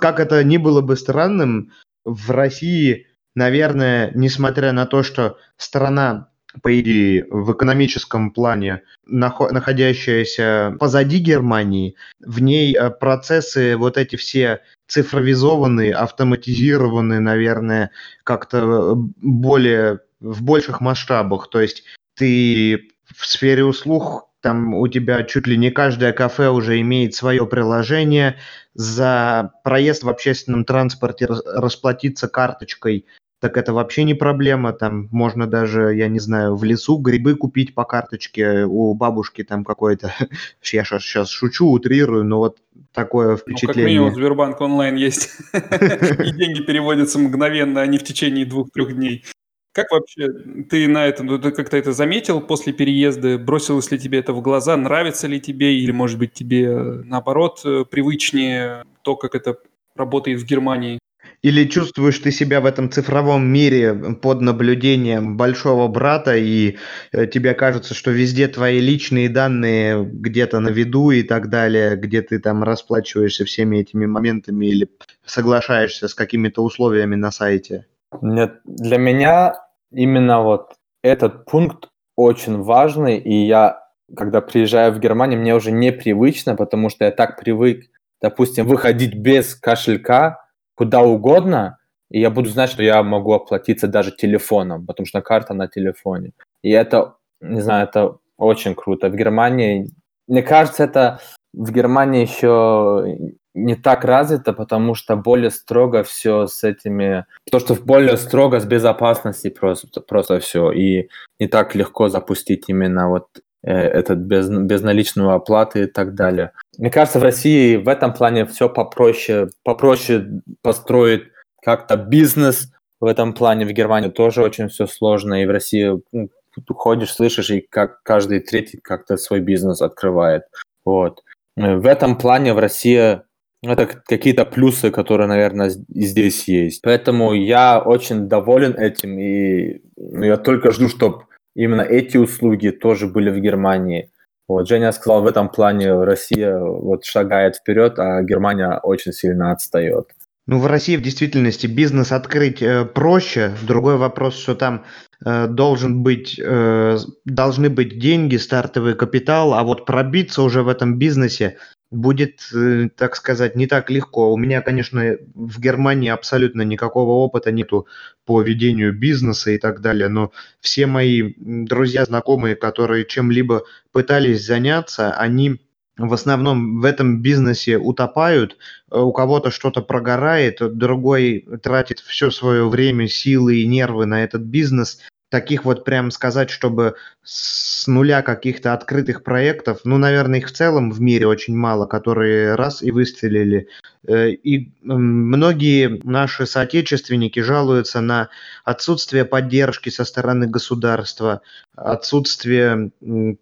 как 0.00 0.20
это 0.20 0.44
ни 0.44 0.58
было 0.58 0.82
бы 0.82 0.96
странным, 0.96 1.72
в 2.04 2.30
России, 2.30 3.08
наверное, 3.34 4.12
несмотря 4.14 4.70
на 4.70 4.86
то, 4.86 5.02
что 5.02 5.36
страна 5.56 6.29
по 6.62 6.80
идее, 6.80 7.26
в 7.30 7.52
экономическом 7.52 8.32
плане, 8.32 8.82
находящаяся 9.06 10.76
позади 10.78 11.18
Германии, 11.18 11.94
в 12.18 12.40
ней 12.42 12.76
э, 12.76 12.90
процессы 12.90 13.76
вот 13.76 13.96
эти 13.96 14.16
все 14.16 14.60
цифровизованные, 14.88 15.94
автоматизированные, 15.94 17.20
наверное, 17.20 17.90
как-то 18.24 18.58
э, 18.58 18.94
более 18.96 20.00
в 20.20 20.42
больших 20.42 20.80
масштабах. 20.80 21.50
То 21.50 21.60
есть 21.60 21.84
ты 22.14 22.90
в 23.14 23.26
сфере 23.26 23.64
услуг 23.64 24.26
там 24.40 24.74
у 24.74 24.88
тебя 24.88 25.22
чуть 25.22 25.46
ли 25.46 25.56
не 25.56 25.70
каждое 25.70 26.12
кафе 26.12 26.48
уже 26.48 26.80
имеет 26.80 27.14
свое 27.14 27.46
приложение. 27.46 28.36
За 28.74 29.52
проезд 29.64 30.02
в 30.02 30.08
общественном 30.08 30.64
транспорте 30.64 31.26
расплатиться 31.26 32.26
карточкой 32.28 33.06
так 33.40 33.56
это 33.56 33.72
вообще 33.72 34.04
не 34.04 34.12
проблема. 34.14 34.72
Там 34.72 35.08
можно 35.10 35.46
даже, 35.46 35.94
я 35.94 36.08
не 36.08 36.18
знаю, 36.18 36.56
в 36.56 36.62
лесу 36.62 36.98
грибы 36.98 37.34
купить 37.34 37.74
по 37.74 37.84
карточке 37.84 38.64
у 38.64 38.92
бабушки 38.94 39.42
там 39.42 39.64
какой-то. 39.64 40.14
Я 40.62 40.84
сейчас, 40.84 41.30
шучу, 41.30 41.70
утрирую, 41.70 42.24
но 42.24 42.38
вот 42.38 42.58
такое 42.92 43.36
впечатление. 43.36 43.68
Ну, 43.68 43.74
как 43.74 43.86
минимум, 43.86 44.14
Сбербанк 44.14 44.60
онлайн 44.60 44.96
есть. 44.96 45.30
И 45.52 46.32
деньги 46.32 46.60
переводятся 46.60 47.18
мгновенно, 47.18 47.80
а 47.80 47.86
не 47.86 47.96
в 47.96 48.04
течение 48.04 48.44
двух-трех 48.44 48.94
дней. 48.94 49.24
Как 49.72 49.90
вообще 49.90 50.28
ты 50.68 50.88
на 50.88 51.06
этом, 51.06 51.26
ну, 51.26 51.38
ты 51.38 51.52
как-то 51.52 51.78
это 51.78 51.92
заметил 51.92 52.40
после 52.42 52.74
переезда? 52.74 53.38
Бросилось 53.38 53.90
ли 53.90 53.98
тебе 53.98 54.18
это 54.18 54.34
в 54.34 54.42
глаза? 54.42 54.76
Нравится 54.76 55.28
ли 55.28 55.40
тебе? 55.40 55.78
Или, 55.78 55.92
может 55.92 56.18
быть, 56.18 56.34
тебе 56.34 56.68
наоборот 57.04 57.62
привычнее 57.62 58.84
то, 59.02 59.16
как 59.16 59.34
это 59.34 59.56
работает 59.94 60.40
в 60.40 60.44
Германии? 60.44 60.98
Или 61.42 61.64
чувствуешь 61.64 62.18
ты 62.18 62.32
себя 62.32 62.60
в 62.60 62.66
этом 62.66 62.90
цифровом 62.90 63.46
мире 63.46 63.94
под 64.20 64.42
наблюдением 64.42 65.38
большого 65.38 65.88
брата, 65.88 66.36
и 66.36 66.76
э, 67.12 67.26
тебе 67.26 67.54
кажется, 67.54 67.94
что 67.94 68.10
везде 68.10 68.46
твои 68.46 68.78
личные 68.78 69.30
данные 69.30 70.04
где-то 70.04 70.60
на 70.60 70.68
виду 70.68 71.10
и 71.10 71.22
так 71.22 71.48
далее, 71.48 71.96
где 71.96 72.20
ты 72.20 72.40
там 72.40 72.62
расплачиваешься 72.62 73.46
всеми 73.46 73.78
этими 73.78 74.04
моментами 74.04 74.66
или 74.66 74.90
соглашаешься 75.24 76.08
с 76.08 76.14
какими-то 76.14 76.62
условиями 76.62 77.14
на 77.14 77.30
сайте? 77.30 77.86
Нет, 78.20 78.60
для 78.64 78.98
меня 78.98 79.54
именно 79.90 80.42
вот 80.42 80.74
этот 81.02 81.46
пункт 81.46 81.88
очень 82.16 82.60
важный, 82.60 83.16
и 83.16 83.46
я, 83.46 83.80
когда 84.14 84.42
приезжаю 84.42 84.92
в 84.92 84.98
Германию, 84.98 85.40
мне 85.40 85.54
уже 85.54 85.72
непривычно, 85.72 86.54
потому 86.54 86.90
что 86.90 87.06
я 87.06 87.12
так 87.12 87.40
привык, 87.40 87.86
допустим, 88.20 88.66
выходить 88.66 89.14
без 89.14 89.54
кошелька, 89.54 90.38
куда 90.80 91.02
угодно, 91.02 91.76
и 92.10 92.20
я 92.20 92.30
буду 92.30 92.48
знать, 92.48 92.70
что 92.70 92.82
я 92.82 93.02
могу 93.02 93.34
оплатиться 93.34 93.86
даже 93.86 94.12
телефоном, 94.12 94.86
потому 94.86 95.06
что 95.06 95.20
карта 95.20 95.52
на 95.52 95.68
телефоне. 95.68 96.32
И 96.62 96.70
это, 96.70 97.16
не 97.42 97.60
знаю, 97.60 97.86
это 97.86 98.16
очень 98.38 98.74
круто. 98.74 99.10
В 99.10 99.14
Германии, 99.14 99.90
мне 100.26 100.42
кажется, 100.42 100.84
это 100.84 101.20
в 101.52 101.70
Германии 101.70 102.22
еще 102.22 103.34
не 103.52 103.74
так 103.74 104.06
развито, 104.06 104.54
потому 104.54 104.94
что 104.94 105.16
более 105.16 105.50
строго 105.50 106.02
все 106.02 106.46
с 106.46 106.64
этими... 106.64 107.26
То, 107.50 107.58
что 107.58 107.74
более 107.74 108.16
строго 108.16 108.58
с 108.58 108.64
безопасностью 108.64 109.52
просто, 109.52 110.00
просто 110.00 110.38
все. 110.38 110.72
И 110.72 111.10
не 111.38 111.46
так 111.46 111.74
легко 111.74 112.08
запустить 112.08 112.70
именно 112.70 113.10
вот 113.10 113.26
этот 113.62 114.18
без, 114.18 114.48
безналичную 114.48 115.30
оплаты 115.30 115.84
и 115.84 115.86
так 115.86 116.14
далее. 116.14 116.52
Мне 116.78 116.90
кажется, 116.90 117.18
в 117.18 117.22
России 117.22 117.76
в 117.76 117.88
этом 117.88 118.14
плане 118.14 118.46
все 118.46 118.68
попроще, 118.68 119.50
попроще 119.64 120.42
построить 120.62 121.24
как-то 121.62 121.96
бизнес. 121.96 122.72
В 123.00 123.06
этом 123.06 123.32
плане 123.32 123.64
в 123.64 123.72
Германии 123.72 124.10
тоже 124.10 124.42
очень 124.42 124.68
все 124.68 124.86
сложно, 124.86 125.42
и 125.42 125.46
в 125.46 125.50
России 125.50 126.00
ну, 126.12 126.28
ходишь, 126.74 127.12
слышишь, 127.12 127.50
и 127.50 127.60
как 127.60 128.02
каждый 128.02 128.40
третий 128.40 128.78
как-то 128.78 129.16
свой 129.16 129.40
бизнес 129.40 129.80
открывает. 129.80 130.42
Вот. 130.84 131.22
В 131.56 131.86
этом 131.86 132.16
плане 132.16 132.54
в 132.54 132.58
России 132.58 133.20
это 133.62 133.86
какие-то 133.86 134.46
плюсы, 134.46 134.90
которые, 134.90 135.26
наверное, 135.26 135.68
здесь 135.68 136.48
есть. 136.48 136.80
Поэтому 136.82 137.34
я 137.34 137.78
очень 137.78 138.26
доволен 138.26 138.74
этим, 138.74 139.18
и 139.18 139.82
ну, 139.96 140.24
я 140.24 140.38
только 140.38 140.70
жду, 140.70 140.88
чтобы 140.88 141.24
именно 141.54 141.82
эти 141.82 142.16
услуги 142.16 142.70
тоже 142.70 143.06
были 143.06 143.30
в 143.30 143.40
Германии. 143.40 144.10
Вот, 144.48 144.68
Женя 144.68 144.92
сказал, 144.92 145.22
в 145.22 145.26
этом 145.26 145.48
плане 145.48 145.92
Россия 146.02 146.58
вот 146.58 147.04
шагает 147.04 147.56
вперед, 147.56 147.98
а 147.98 148.22
Германия 148.22 148.80
очень 148.82 149.12
сильно 149.12 149.52
отстает. 149.52 150.10
Ну, 150.46 150.58
в 150.58 150.66
России 150.66 150.96
в 150.96 151.02
действительности 151.02 151.68
бизнес 151.68 152.10
открыть 152.10 152.60
э, 152.60 152.84
проще. 152.84 153.52
Другой 153.62 153.96
вопрос, 153.96 154.36
что 154.36 154.56
там 154.56 154.84
э, 155.24 155.46
должен 155.46 156.02
быть, 156.02 156.40
э, 156.42 156.98
должны 157.24 157.70
быть 157.70 158.00
деньги, 158.00 158.36
стартовый 158.36 158.94
капитал, 158.94 159.54
а 159.54 159.62
вот 159.62 159.86
пробиться 159.86 160.42
уже 160.42 160.64
в 160.64 160.68
этом 160.68 160.98
бизнесе 160.98 161.58
будет, 161.90 162.40
э, 162.54 162.88
так 162.96 163.16
сказать, 163.16 163.56
не 163.56 163.66
так 163.66 163.90
легко. 163.90 164.32
У 164.32 164.36
меня, 164.36 164.62
конечно, 164.62 165.16
в 165.34 165.60
Германии 165.60 166.08
абсолютно 166.08 166.62
никакого 166.62 167.10
опыта 167.12 167.50
нету 167.50 167.86
по 168.24 168.42
ведению 168.42 168.96
бизнеса 168.96 169.50
и 169.50 169.58
так 169.58 169.80
далее, 169.80 170.08
но 170.08 170.32
все 170.60 170.86
мои 170.86 171.34
друзья, 171.36 172.04
знакомые, 172.04 172.54
которые 172.54 173.04
чем-либо 173.04 173.64
пытались 173.92 174.46
заняться, 174.46 175.12
они 175.12 175.60
в 175.98 176.14
основном 176.14 176.80
в 176.80 176.84
этом 176.84 177.20
бизнесе 177.20 177.76
утопают, 177.76 178.56
э, 178.90 178.98
у 178.98 179.12
кого-то 179.12 179.50
что-то 179.50 179.82
прогорает, 179.82 180.58
другой 180.76 181.46
тратит 181.62 181.98
все 181.98 182.30
свое 182.30 182.68
время, 182.68 183.08
силы 183.08 183.56
и 183.56 183.66
нервы 183.66 184.06
на 184.06 184.22
этот 184.24 184.42
бизнес, 184.42 185.00
таких 185.30 185.64
вот 185.64 185.84
прям 185.84 186.10
сказать, 186.10 186.50
чтобы 186.50 186.96
с 187.22 187.86
нуля 187.86 188.20
каких-то 188.20 188.74
открытых 188.74 189.22
проектов, 189.22 189.80
ну, 189.84 189.96
наверное, 189.96 190.40
их 190.40 190.48
в 190.48 190.52
целом 190.52 190.90
в 190.90 191.00
мире 191.00 191.26
очень 191.26 191.56
мало, 191.56 191.86
которые 191.86 192.56
раз 192.56 192.82
и 192.82 192.90
выстрелили. 192.90 193.68
Э, 194.06 194.30
и 194.30 194.72
многие 194.82 196.00
наши 196.04 196.46
соотечественники 196.46 197.40
жалуются 197.40 198.00
на 198.00 198.28
отсутствие 198.64 199.24
поддержки 199.24 199.88
со 199.88 200.04
стороны 200.04 200.46
государства, 200.46 201.42
отсутствие 201.76 202.90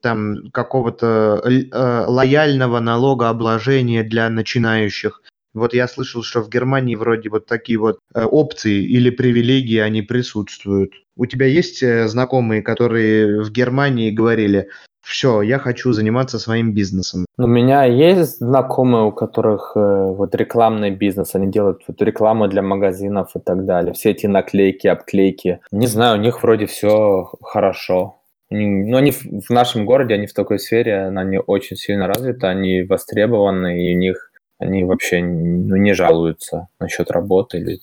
там 0.00 0.50
какого-то 0.52 1.42
э, 1.44 2.04
лояльного 2.06 2.80
налогообложения 2.80 4.04
для 4.04 4.28
начинающих. 4.28 5.22
Вот 5.58 5.74
я 5.74 5.88
слышал, 5.88 6.22
что 6.22 6.40
в 6.42 6.48
Германии 6.48 6.94
вроде 6.94 7.28
вот 7.28 7.46
такие 7.46 7.78
вот 7.78 7.98
э, 8.14 8.24
опции 8.24 8.82
или 8.82 9.10
привилегии, 9.10 9.78
они 9.78 10.02
присутствуют. 10.02 10.92
У 11.16 11.26
тебя 11.26 11.46
есть 11.46 11.82
э, 11.82 12.08
знакомые, 12.08 12.62
которые 12.62 13.42
в 13.42 13.50
Германии 13.50 14.10
говорили, 14.10 14.68
все, 15.08 15.40
я 15.40 15.58
хочу 15.58 15.92
заниматься 15.92 16.38
своим 16.38 16.74
бизнесом. 16.74 17.24
У 17.38 17.46
меня 17.46 17.84
есть 17.84 18.38
знакомые, 18.38 19.04
у 19.04 19.12
которых 19.12 19.72
э, 19.74 19.80
вот 19.80 20.34
рекламный 20.34 20.90
бизнес, 20.90 21.34
они 21.34 21.50
делают 21.50 21.80
вот 21.88 22.02
рекламу 22.02 22.46
для 22.46 22.60
магазинов 22.60 23.30
и 23.34 23.38
так 23.40 23.64
далее. 23.64 23.94
Все 23.94 24.10
эти 24.10 24.26
наклейки, 24.26 24.86
обклейки. 24.86 25.60
Не 25.72 25.86
знаю, 25.86 26.18
у 26.18 26.22
них 26.22 26.42
вроде 26.42 26.66
все 26.66 27.30
хорошо. 27.40 28.16
Ну, 28.50 28.96
они 28.96 29.12
в 29.12 29.50
нашем 29.50 29.84
городе, 29.84 30.14
они 30.14 30.26
в 30.26 30.32
такой 30.32 30.58
сфере, 30.58 31.06
они 31.06 31.38
очень 31.38 31.76
сильно 31.76 32.06
развиты, 32.06 32.46
они 32.46 32.82
востребованы, 32.82 33.86
и 33.86 33.94
у 33.94 33.98
них 33.98 34.27
они 34.58 34.84
вообще 34.84 35.22
ну, 35.22 35.76
не 35.76 35.94
жалуются 35.94 36.68
насчет 36.80 37.10
работы 37.10 37.58
или 37.58 37.80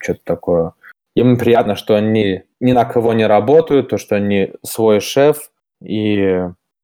что-то 0.00 0.20
такое. 0.24 0.72
Им 1.14 1.38
приятно, 1.38 1.76
что 1.76 1.94
они 1.94 2.42
ни 2.60 2.72
на 2.72 2.84
кого 2.84 3.14
не 3.14 3.26
работают, 3.26 3.88
то, 3.88 3.98
что 3.98 4.16
они 4.16 4.52
свой 4.62 5.00
шеф, 5.00 5.50
и 5.82 6.42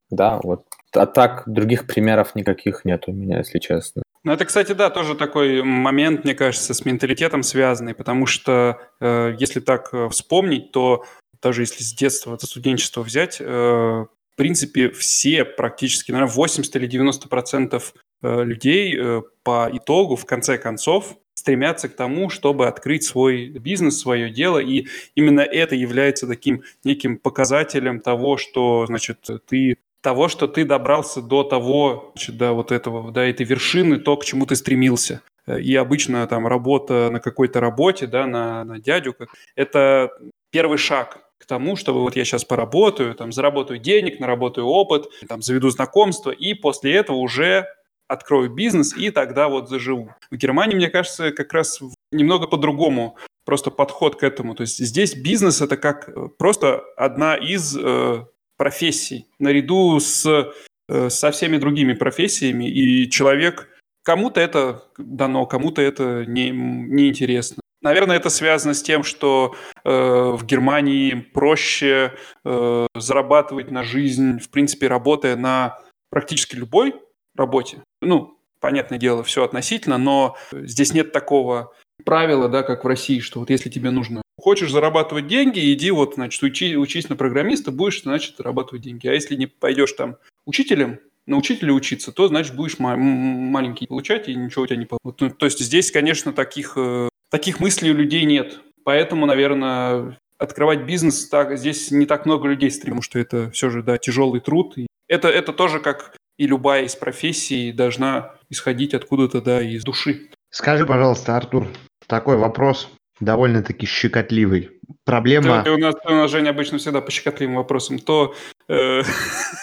да, 0.09 0.39
вот. 0.43 0.65
А 0.95 1.05
так 1.05 1.43
других 1.47 1.87
примеров 1.87 2.35
никаких 2.35 2.85
нет 2.85 3.05
у 3.07 3.11
меня, 3.11 3.39
если 3.39 3.59
честно. 3.59 4.03
Ну, 4.23 4.31
это, 4.31 4.45
кстати, 4.45 4.71
да, 4.71 4.89
тоже 4.89 5.15
такой 5.15 5.63
момент, 5.63 6.23
мне 6.23 6.33
кажется, 6.33 6.73
с 6.73 6.85
менталитетом 6.85 7.43
связанный, 7.43 7.93
потому 7.93 8.25
что, 8.25 8.79
э, 9.01 9.35
если 9.37 9.59
так 9.59 9.89
э, 9.91 10.07
вспомнить, 10.09 10.71
то 10.71 11.03
даже 11.41 11.63
если 11.63 11.83
с 11.83 11.93
детства, 11.93 12.33
от 12.35 12.41
студенчества 12.43 13.01
взять, 13.01 13.37
э, 13.41 13.45
в 13.45 14.35
принципе, 14.37 14.89
все 14.91 15.43
практически, 15.43 16.11
наверное, 16.11 16.33
80 16.33 16.75
или 16.75 16.87
90 16.87 17.27
процентов 17.27 17.93
людей 18.23 18.97
э, 18.97 19.21
по 19.43 19.69
итогу, 19.71 20.15
в 20.15 20.25
конце 20.25 20.57
концов, 20.57 21.17
стремятся 21.35 21.89
к 21.89 21.95
тому, 21.95 22.29
чтобы 22.29 22.67
открыть 22.67 23.03
свой 23.03 23.47
бизнес, 23.47 23.99
свое 23.99 24.29
дело, 24.29 24.59
и 24.59 24.87
именно 25.15 25.41
это 25.41 25.75
является 25.75 26.27
таким 26.27 26.63
неким 26.83 27.17
показателем 27.17 27.99
того, 27.99 28.37
что, 28.37 28.85
значит, 28.85 29.29
ты 29.47 29.77
того, 30.01 30.27
что 30.27 30.47
ты 30.47 30.65
добрался 30.65 31.21
до 31.21 31.43
того, 31.43 32.11
значит, 32.13 32.37
до 32.37 32.51
вот 32.51 32.71
этого, 32.71 33.11
до 33.11 33.21
этой 33.21 33.45
вершины, 33.45 33.97
то, 33.97 34.17
к 34.17 34.25
чему 34.25 34.45
ты 34.45 34.55
стремился. 34.55 35.21
Э, 35.47 35.59
и 35.59 35.75
обычно 35.75 36.25
там 36.27 36.47
работа 36.47 37.09
на 37.11 37.19
какой-то 37.19 37.59
работе, 37.59 38.07
да, 38.07 38.27
на, 38.27 38.63
на 38.63 38.79
дядю, 38.79 39.15
это 39.55 40.11
первый 40.51 40.77
шаг 40.77 41.19
к 41.37 41.45
тому, 41.45 41.75
чтобы 41.75 42.01
вот 42.01 42.15
я 42.15 42.23
сейчас 42.23 42.45
поработаю, 42.45 43.15
там, 43.15 43.31
заработаю 43.31 43.79
денег, 43.79 44.19
наработаю 44.19 44.67
опыт, 44.67 45.07
там, 45.27 45.41
заведу 45.41 45.69
знакомство, 45.69 46.31
и 46.31 46.53
после 46.53 46.93
этого 46.93 47.17
уже 47.17 47.67
открою 48.07 48.49
бизнес 48.49 48.95
и 48.95 49.09
тогда 49.11 49.47
вот 49.47 49.69
заживу. 49.69 50.13
В 50.31 50.35
Германии, 50.35 50.75
мне 50.75 50.89
кажется, 50.89 51.31
как 51.31 51.53
раз 51.53 51.79
немного 52.11 52.47
по-другому 52.47 53.17
просто 53.45 53.71
подход 53.71 54.15
к 54.15 54.23
этому. 54.23 54.55
То 54.55 54.61
есть 54.61 54.77
здесь 54.77 55.15
бизнес 55.15 55.61
это 55.61 55.77
как 55.77 56.09
э, 56.09 56.27
просто 56.37 56.83
одна 56.95 57.35
из 57.35 57.77
э, 57.77 58.25
профессий 58.57 59.27
наряду 59.39 59.99
с 59.99 60.25
э, 60.25 61.09
со 61.09 61.31
всеми 61.31 61.57
другими 61.57 61.93
профессиями, 61.93 62.69
и 62.69 63.09
человек 63.09 63.69
кому-то 64.03 64.41
это 64.41 64.83
дано, 64.97 65.45
кому-то 65.45 65.81
это 65.81 66.25
не, 66.25 66.49
не 66.51 67.09
интересно. 67.09 67.61
Наверное, 67.81 68.15
это 68.15 68.29
связано 68.29 68.73
с 68.73 68.81
тем, 68.81 69.03
что 69.03 69.55
э, 69.83 69.89
в 69.89 70.45
Германии 70.45 71.15
проще 71.15 72.13
э, 72.45 72.87
зарабатывать 72.95 73.71
на 73.71 73.83
жизнь, 73.83 74.39
в 74.39 74.49
принципе, 74.49 74.87
работая 74.87 75.35
на 75.35 75.79
практически 76.09 76.55
любой 76.55 76.95
работе. 77.35 77.83
Ну, 78.01 78.37
понятное 78.59 78.97
дело, 78.99 79.23
все 79.23 79.43
относительно, 79.43 79.97
но 79.97 80.37
здесь 80.51 80.93
нет 80.93 81.11
такого 81.11 81.73
правила, 82.05 82.49
да, 82.49 82.63
как 82.63 82.83
в 82.83 82.87
России, 82.87 83.19
что 83.19 83.39
вот 83.39 83.49
если 83.49 83.69
тебе 83.69 83.91
нужно, 83.91 84.21
хочешь 84.39 84.71
зарабатывать 84.71 85.27
деньги, 85.27 85.73
иди 85.73 85.91
вот, 85.91 86.15
значит, 86.15 86.41
учи, 86.43 86.75
учись 86.77 87.09
на 87.09 87.15
программиста, 87.15 87.71
будешь, 87.71 88.03
значит, 88.03 88.37
зарабатывать 88.37 88.83
деньги. 88.83 89.07
А 89.07 89.13
если 89.13 89.35
не 89.35 89.47
пойдешь 89.47 89.93
там 89.93 90.17
учителем, 90.45 90.99
на 91.25 91.37
учителя 91.37 91.73
учиться, 91.73 92.11
то, 92.11 92.27
значит, 92.27 92.55
будешь 92.55 92.79
ма- 92.79 92.97
маленький 92.97 93.87
получать, 93.87 94.27
и 94.27 94.35
ничего 94.35 94.63
у 94.63 94.67
тебя 94.67 94.77
не 94.77 94.85
получится. 94.85 95.25
Ну, 95.25 95.29
то 95.29 95.45
есть 95.45 95.59
здесь, 95.59 95.91
конечно, 95.91 96.33
таких, 96.33 96.73
э, 96.75 97.07
таких 97.29 97.59
мыслей 97.59 97.91
у 97.91 97.95
людей 97.95 98.25
нет. 98.25 98.59
Поэтому, 98.83 99.25
наверное, 99.25 100.19
открывать 100.37 100.83
бизнес 100.83 101.27
так, 101.29 101.57
здесь 101.57 101.91
не 101.91 102.05
так 102.05 102.25
много 102.25 102.49
людей 102.49 102.69
стремят, 102.71 103.03
что 103.03 103.19
это 103.19 103.49
все 103.51 103.69
же, 103.69 103.81
да, 103.81 103.97
тяжелый 103.97 104.41
труд. 104.41 104.77
И 104.77 104.87
это, 105.07 105.29
это 105.29 105.53
тоже 105.53 105.79
как 105.79 106.17
и 106.37 106.47
любая 106.47 106.83
из 106.83 106.95
профессий 106.95 107.71
должна 107.71 108.35
исходить 108.49 108.93
откуда-то, 108.93 109.41
да, 109.41 109.61
из 109.61 109.83
души. 109.83 110.29
Скажи, 110.49 110.85
пожалуйста, 110.85 111.35
Артур, 111.35 111.67
Такой 112.07 112.37
вопрос 112.37 112.89
довольно-таки 113.19 113.85
щекотливый. 113.85 114.71
Проблема... 115.05 115.59
Ты, 115.59 115.65
ты 115.65 115.71
у, 115.71 115.77
нас, 115.77 115.95
у 116.05 116.11
нас, 116.11 116.31
Женя, 116.31 116.49
обычно 116.49 116.77
всегда 116.77 117.01
по 117.01 117.11
щекотливым 117.11 117.55
вопросам. 117.55 117.99
То, 117.99 118.35
э, 118.67 119.03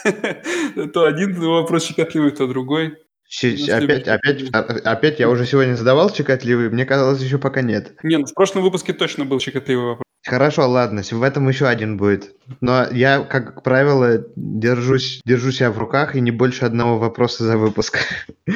то 0.95 1.05
один 1.05 1.35
вопрос 1.35 1.85
щекотливый, 1.85 2.31
то 2.31 2.47
другой. 2.47 2.97
Опять, 3.43 4.09
опять, 4.09 4.43
а, 4.53 4.59
опять 4.59 5.21
я 5.21 5.29
уже 5.29 5.47
сегодня 5.47 5.75
задавал 5.75 6.12
щекотливый, 6.12 6.68
мне 6.68 6.85
казалось, 6.85 7.23
еще 7.23 7.39
пока 7.39 7.62
нет. 7.62 7.95
Не, 8.03 8.16
ну 8.18 8.27
в 8.27 8.35
прошлом 8.35 8.62
выпуске 8.62 8.93
точно 8.93 9.25
был 9.25 9.39
щекотливый 9.39 9.85
вопрос. 9.85 10.10
Хорошо, 10.27 10.68
ладно, 10.68 11.03
в 11.03 11.23
этом 11.23 11.49
еще 11.49 11.66
один 11.66 11.97
будет. 11.97 12.35
Но 12.61 12.87
я, 12.91 13.21
как 13.21 13.62
правило, 13.62 14.25
держусь, 14.37 15.21
держу 15.25 15.51
себя 15.51 15.71
в 15.71 15.79
руках 15.79 16.14
и 16.14 16.21
не 16.21 16.31
больше 16.31 16.66
одного 16.66 16.99
вопроса 16.99 17.45
за 17.45 17.57
выпуск. 17.57 17.99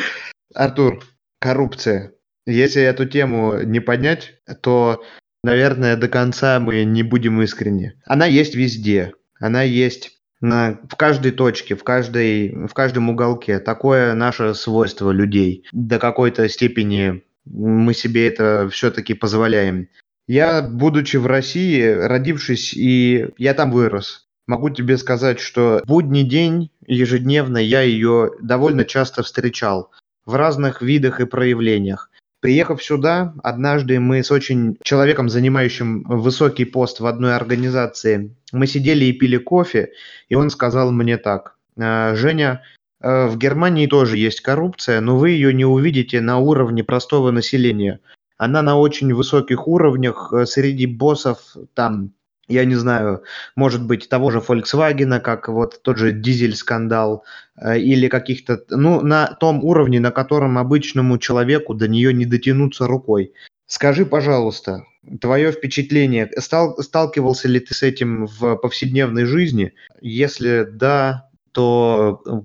Артур, 0.54 1.02
коррупция. 1.40 2.12
Если 2.46 2.82
эту 2.82 3.06
тему 3.06 3.62
не 3.62 3.80
поднять, 3.80 4.34
то, 4.60 5.02
наверное, 5.42 5.96
до 5.96 6.08
конца 6.08 6.60
мы 6.60 6.84
не 6.84 7.02
будем 7.02 7.40
искренни. 7.40 7.94
Она 8.04 8.26
есть 8.26 8.54
везде. 8.54 9.14
Она 9.40 9.62
есть 9.62 10.18
на, 10.42 10.78
в 10.90 10.96
каждой 10.96 11.32
точке, 11.32 11.74
в, 11.74 11.82
каждой, 11.82 12.66
в 12.66 12.74
каждом 12.74 13.08
уголке. 13.08 13.58
Такое 13.58 14.12
наше 14.12 14.54
свойство 14.54 15.10
людей. 15.10 15.66
До 15.72 15.98
какой-то 15.98 16.46
степени 16.50 17.22
мы 17.46 17.94
себе 17.94 18.26
это 18.28 18.68
все-таки 18.70 19.14
позволяем. 19.14 19.88
Я, 20.26 20.62
будучи 20.62 21.18
в 21.18 21.26
России, 21.26 21.82
родившись, 21.84 22.72
и 22.72 23.28
я 23.36 23.52
там 23.52 23.70
вырос, 23.70 24.26
могу 24.46 24.70
тебе 24.70 24.96
сказать, 24.96 25.38
что 25.38 25.82
будний 25.86 26.22
день, 26.22 26.70
ежедневно, 26.86 27.58
я 27.58 27.82
ее 27.82 28.30
довольно 28.40 28.86
часто 28.86 29.22
встречал 29.22 29.90
в 30.24 30.34
разных 30.34 30.80
видах 30.80 31.20
и 31.20 31.26
проявлениях. 31.26 32.10
Приехав 32.40 32.82
сюда, 32.82 33.34
однажды 33.42 34.00
мы 34.00 34.22
с 34.22 34.30
очень 34.30 34.78
человеком, 34.82 35.28
занимающим 35.28 36.04
высокий 36.04 36.64
пост 36.64 37.00
в 37.00 37.06
одной 37.06 37.36
организации, 37.36 38.34
мы 38.52 38.66
сидели 38.66 39.04
и 39.06 39.12
пили 39.12 39.36
кофе, 39.36 39.92
и 40.28 40.34
он 40.34 40.48
сказал 40.48 40.90
мне 40.90 41.18
так, 41.18 41.56
«Э, 41.76 42.14
Женя, 42.14 42.62
э, 43.00 43.26
в 43.26 43.36
Германии 43.36 43.86
тоже 43.86 44.16
есть 44.16 44.40
коррупция, 44.40 45.00
но 45.00 45.18
вы 45.18 45.30
ее 45.30 45.52
не 45.52 45.64
увидите 45.64 46.22
на 46.22 46.38
уровне 46.38 46.82
простого 46.82 47.30
населения– 47.30 48.00
она 48.36 48.62
на 48.62 48.78
очень 48.78 49.12
высоких 49.14 49.68
уровнях 49.68 50.32
э, 50.32 50.46
среди 50.46 50.86
боссов 50.86 51.56
там 51.74 52.12
я 52.46 52.64
не 52.64 52.74
знаю, 52.74 53.22
может 53.56 53.86
быть, 53.86 54.08
того 54.08 54.30
же 54.30 54.38
Volkswagen, 54.38 55.18
как 55.20 55.48
вот 55.48 55.80
тот 55.82 55.96
же 55.96 56.12
дизель-скандал, 56.12 57.24
э, 57.56 57.78
или 57.78 58.08
каких-то, 58.08 58.62
ну, 58.68 59.00
на 59.00 59.28
том 59.28 59.64
уровне, 59.64 60.00
на 60.00 60.10
котором 60.10 60.58
обычному 60.58 61.18
человеку 61.18 61.74
до 61.74 61.88
нее 61.88 62.12
не 62.12 62.26
дотянуться 62.26 62.86
рукой. 62.86 63.32
Скажи, 63.66 64.04
пожалуйста, 64.04 64.84
твое 65.20 65.52
впечатление, 65.52 66.30
стал, 66.38 66.76
сталкивался 66.82 67.48
ли 67.48 67.60
ты 67.60 67.74
с 67.74 67.82
этим 67.82 68.26
в 68.26 68.56
повседневной 68.56 69.24
жизни? 69.24 69.72
Если 70.02 70.68
да, 70.70 71.30
то 71.54 72.20
э, 72.26 72.40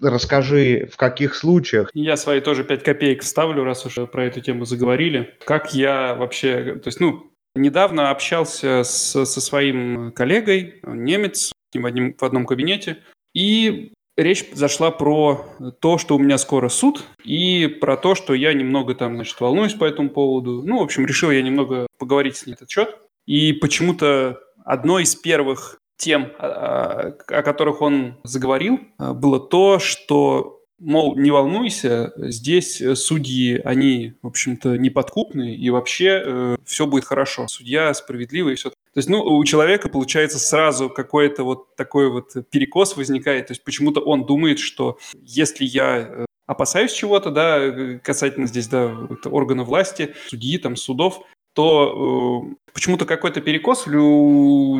расскажи, 0.00 0.88
в 0.92 0.96
каких 0.96 1.34
случаях. 1.34 1.90
Я 1.94 2.16
свои 2.16 2.40
тоже 2.40 2.64
5 2.64 2.82
копеек 2.82 3.22
вставлю, 3.22 3.64
раз 3.64 3.86
уж 3.86 3.94
про 4.10 4.26
эту 4.26 4.40
тему 4.40 4.66
заговорили. 4.66 5.34
Как 5.44 5.74
я 5.74 6.14
вообще, 6.14 6.74
то 6.76 6.88
есть, 6.88 7.00
ну, 7.00 7.32
недавно 7.54 8.10
общался 8.10 8.82
с, 8.84 9.24
со 9.24 9.40
своим 9.40 10.12
коллегой, 10.12 10.80
немец, 10.86 11.46
с 11.48 11.52
ним 11.74 11.84
в, 11.84 11.86
одним, 11.86 12.14
в 12.14 12.22
одном 12.22 12.44
кабинете, 12.44 12.98
и 13.34 13.92
речь 14.18 14.44
зашла 14.52 14.90
про 14.90 15.46
то, 15.80 15.96
что 15.96 16.16
у 16.16 16.18
меня 16.18 16.36
скоро 16.36 16.68
суд, 16.68 17.04
и 17.24 17.66
про 17.66 17.96
то, 17.96 18.14
что 18.14 18.34
я 18.34 18.52
немного 18.52 18.94
там, 18.94 19.14
значит, 19.14 19.40
волнуюсь 19.40 19.74
по 19.74 19.86
этому 19.86 20.10
поводу. 20.10 20.62
Ну, 20.62 20.80
в 20.80 20.82
общем, 20.82 21.06
решил 21.06 21.30
я 21.30 21.40
немного 21.40 21.86
поговорить 21.98 22.36
с 22.36 22.46
ней 22.46 22.52
этот 22.52 22.70
счет. 22.70 22.98
И 23.26 23.54
почему-то 23.54 24.38
одной 24.64 25.04
из 25.04 25.16
первых 25.16 25.78
тем, 25.96 26.32
а, 26.38 27.14
о 27.28 27.42
которых 27.42 27.80
он 27.80 28.16
заговорил, 28.22 28.80
а, 28.98 29.14
было 29.14 29.40
то, 29.40 29.78
что, 29.78 30.62
мол, 30.78 31.16
не 31.16 31.30
волнуйся, 31.30 32.12
здесь 32.16 32.82
судьи, 32.94 33.60
они, 33.64 34.14
в 34.22 34.26
общем-то, 34.26 34.76
неподкупные, 34.76 35.56
и 35.56 35.70
вообще 35.70 36.22
э, 36.24 36.56
все 36.64 36.86
будет 36.86 37.04
хорошо. 37.04 37.48
Судья 37.48 37.92
справедливый 37.94 38.54
и 38.54 38.56
все. 38.56 38.70
То 38.70 38.98
есть, 38.98 39.08
ну, 39.08 39.22
у 39.22 39.44
человека, 39.44 39.88
получается, 39.88 40.38
сразу 40.38 40.90
какой-то 40.90 41.44
вот 41.44 41.76
такой 41.76 42.10
вот 42.10 42.34
перекос 42.50 42.96
возникает. 42.96 43.48
То 43.48 43.52
есть, 43.52 43.64
почему-то 43.64 44.00
он 44.00 44.26
думает, 44.26 44.58
что 44.58 44.98
если 45.22 45.64
я 45.64 45.98
э, 45.98 46.26
опасаюсь 46.46 46.92
чего-то, 46.92 47.30
да, 47.30 47.98
касательно 48.02 48.46
здесь, 48.46 48.68
да, 48.68 48.94
органа 49.24 49.64
власти, 49.64 50.14
судьи, 50.28 50.58
там, 50.58 50.76
судов, 50.76 51.22
то 51.56 52.52
э, 52.52 52.70
почему-то 52.74 53.06
какой-то 53.06 53.40
перекос 53.40 53.86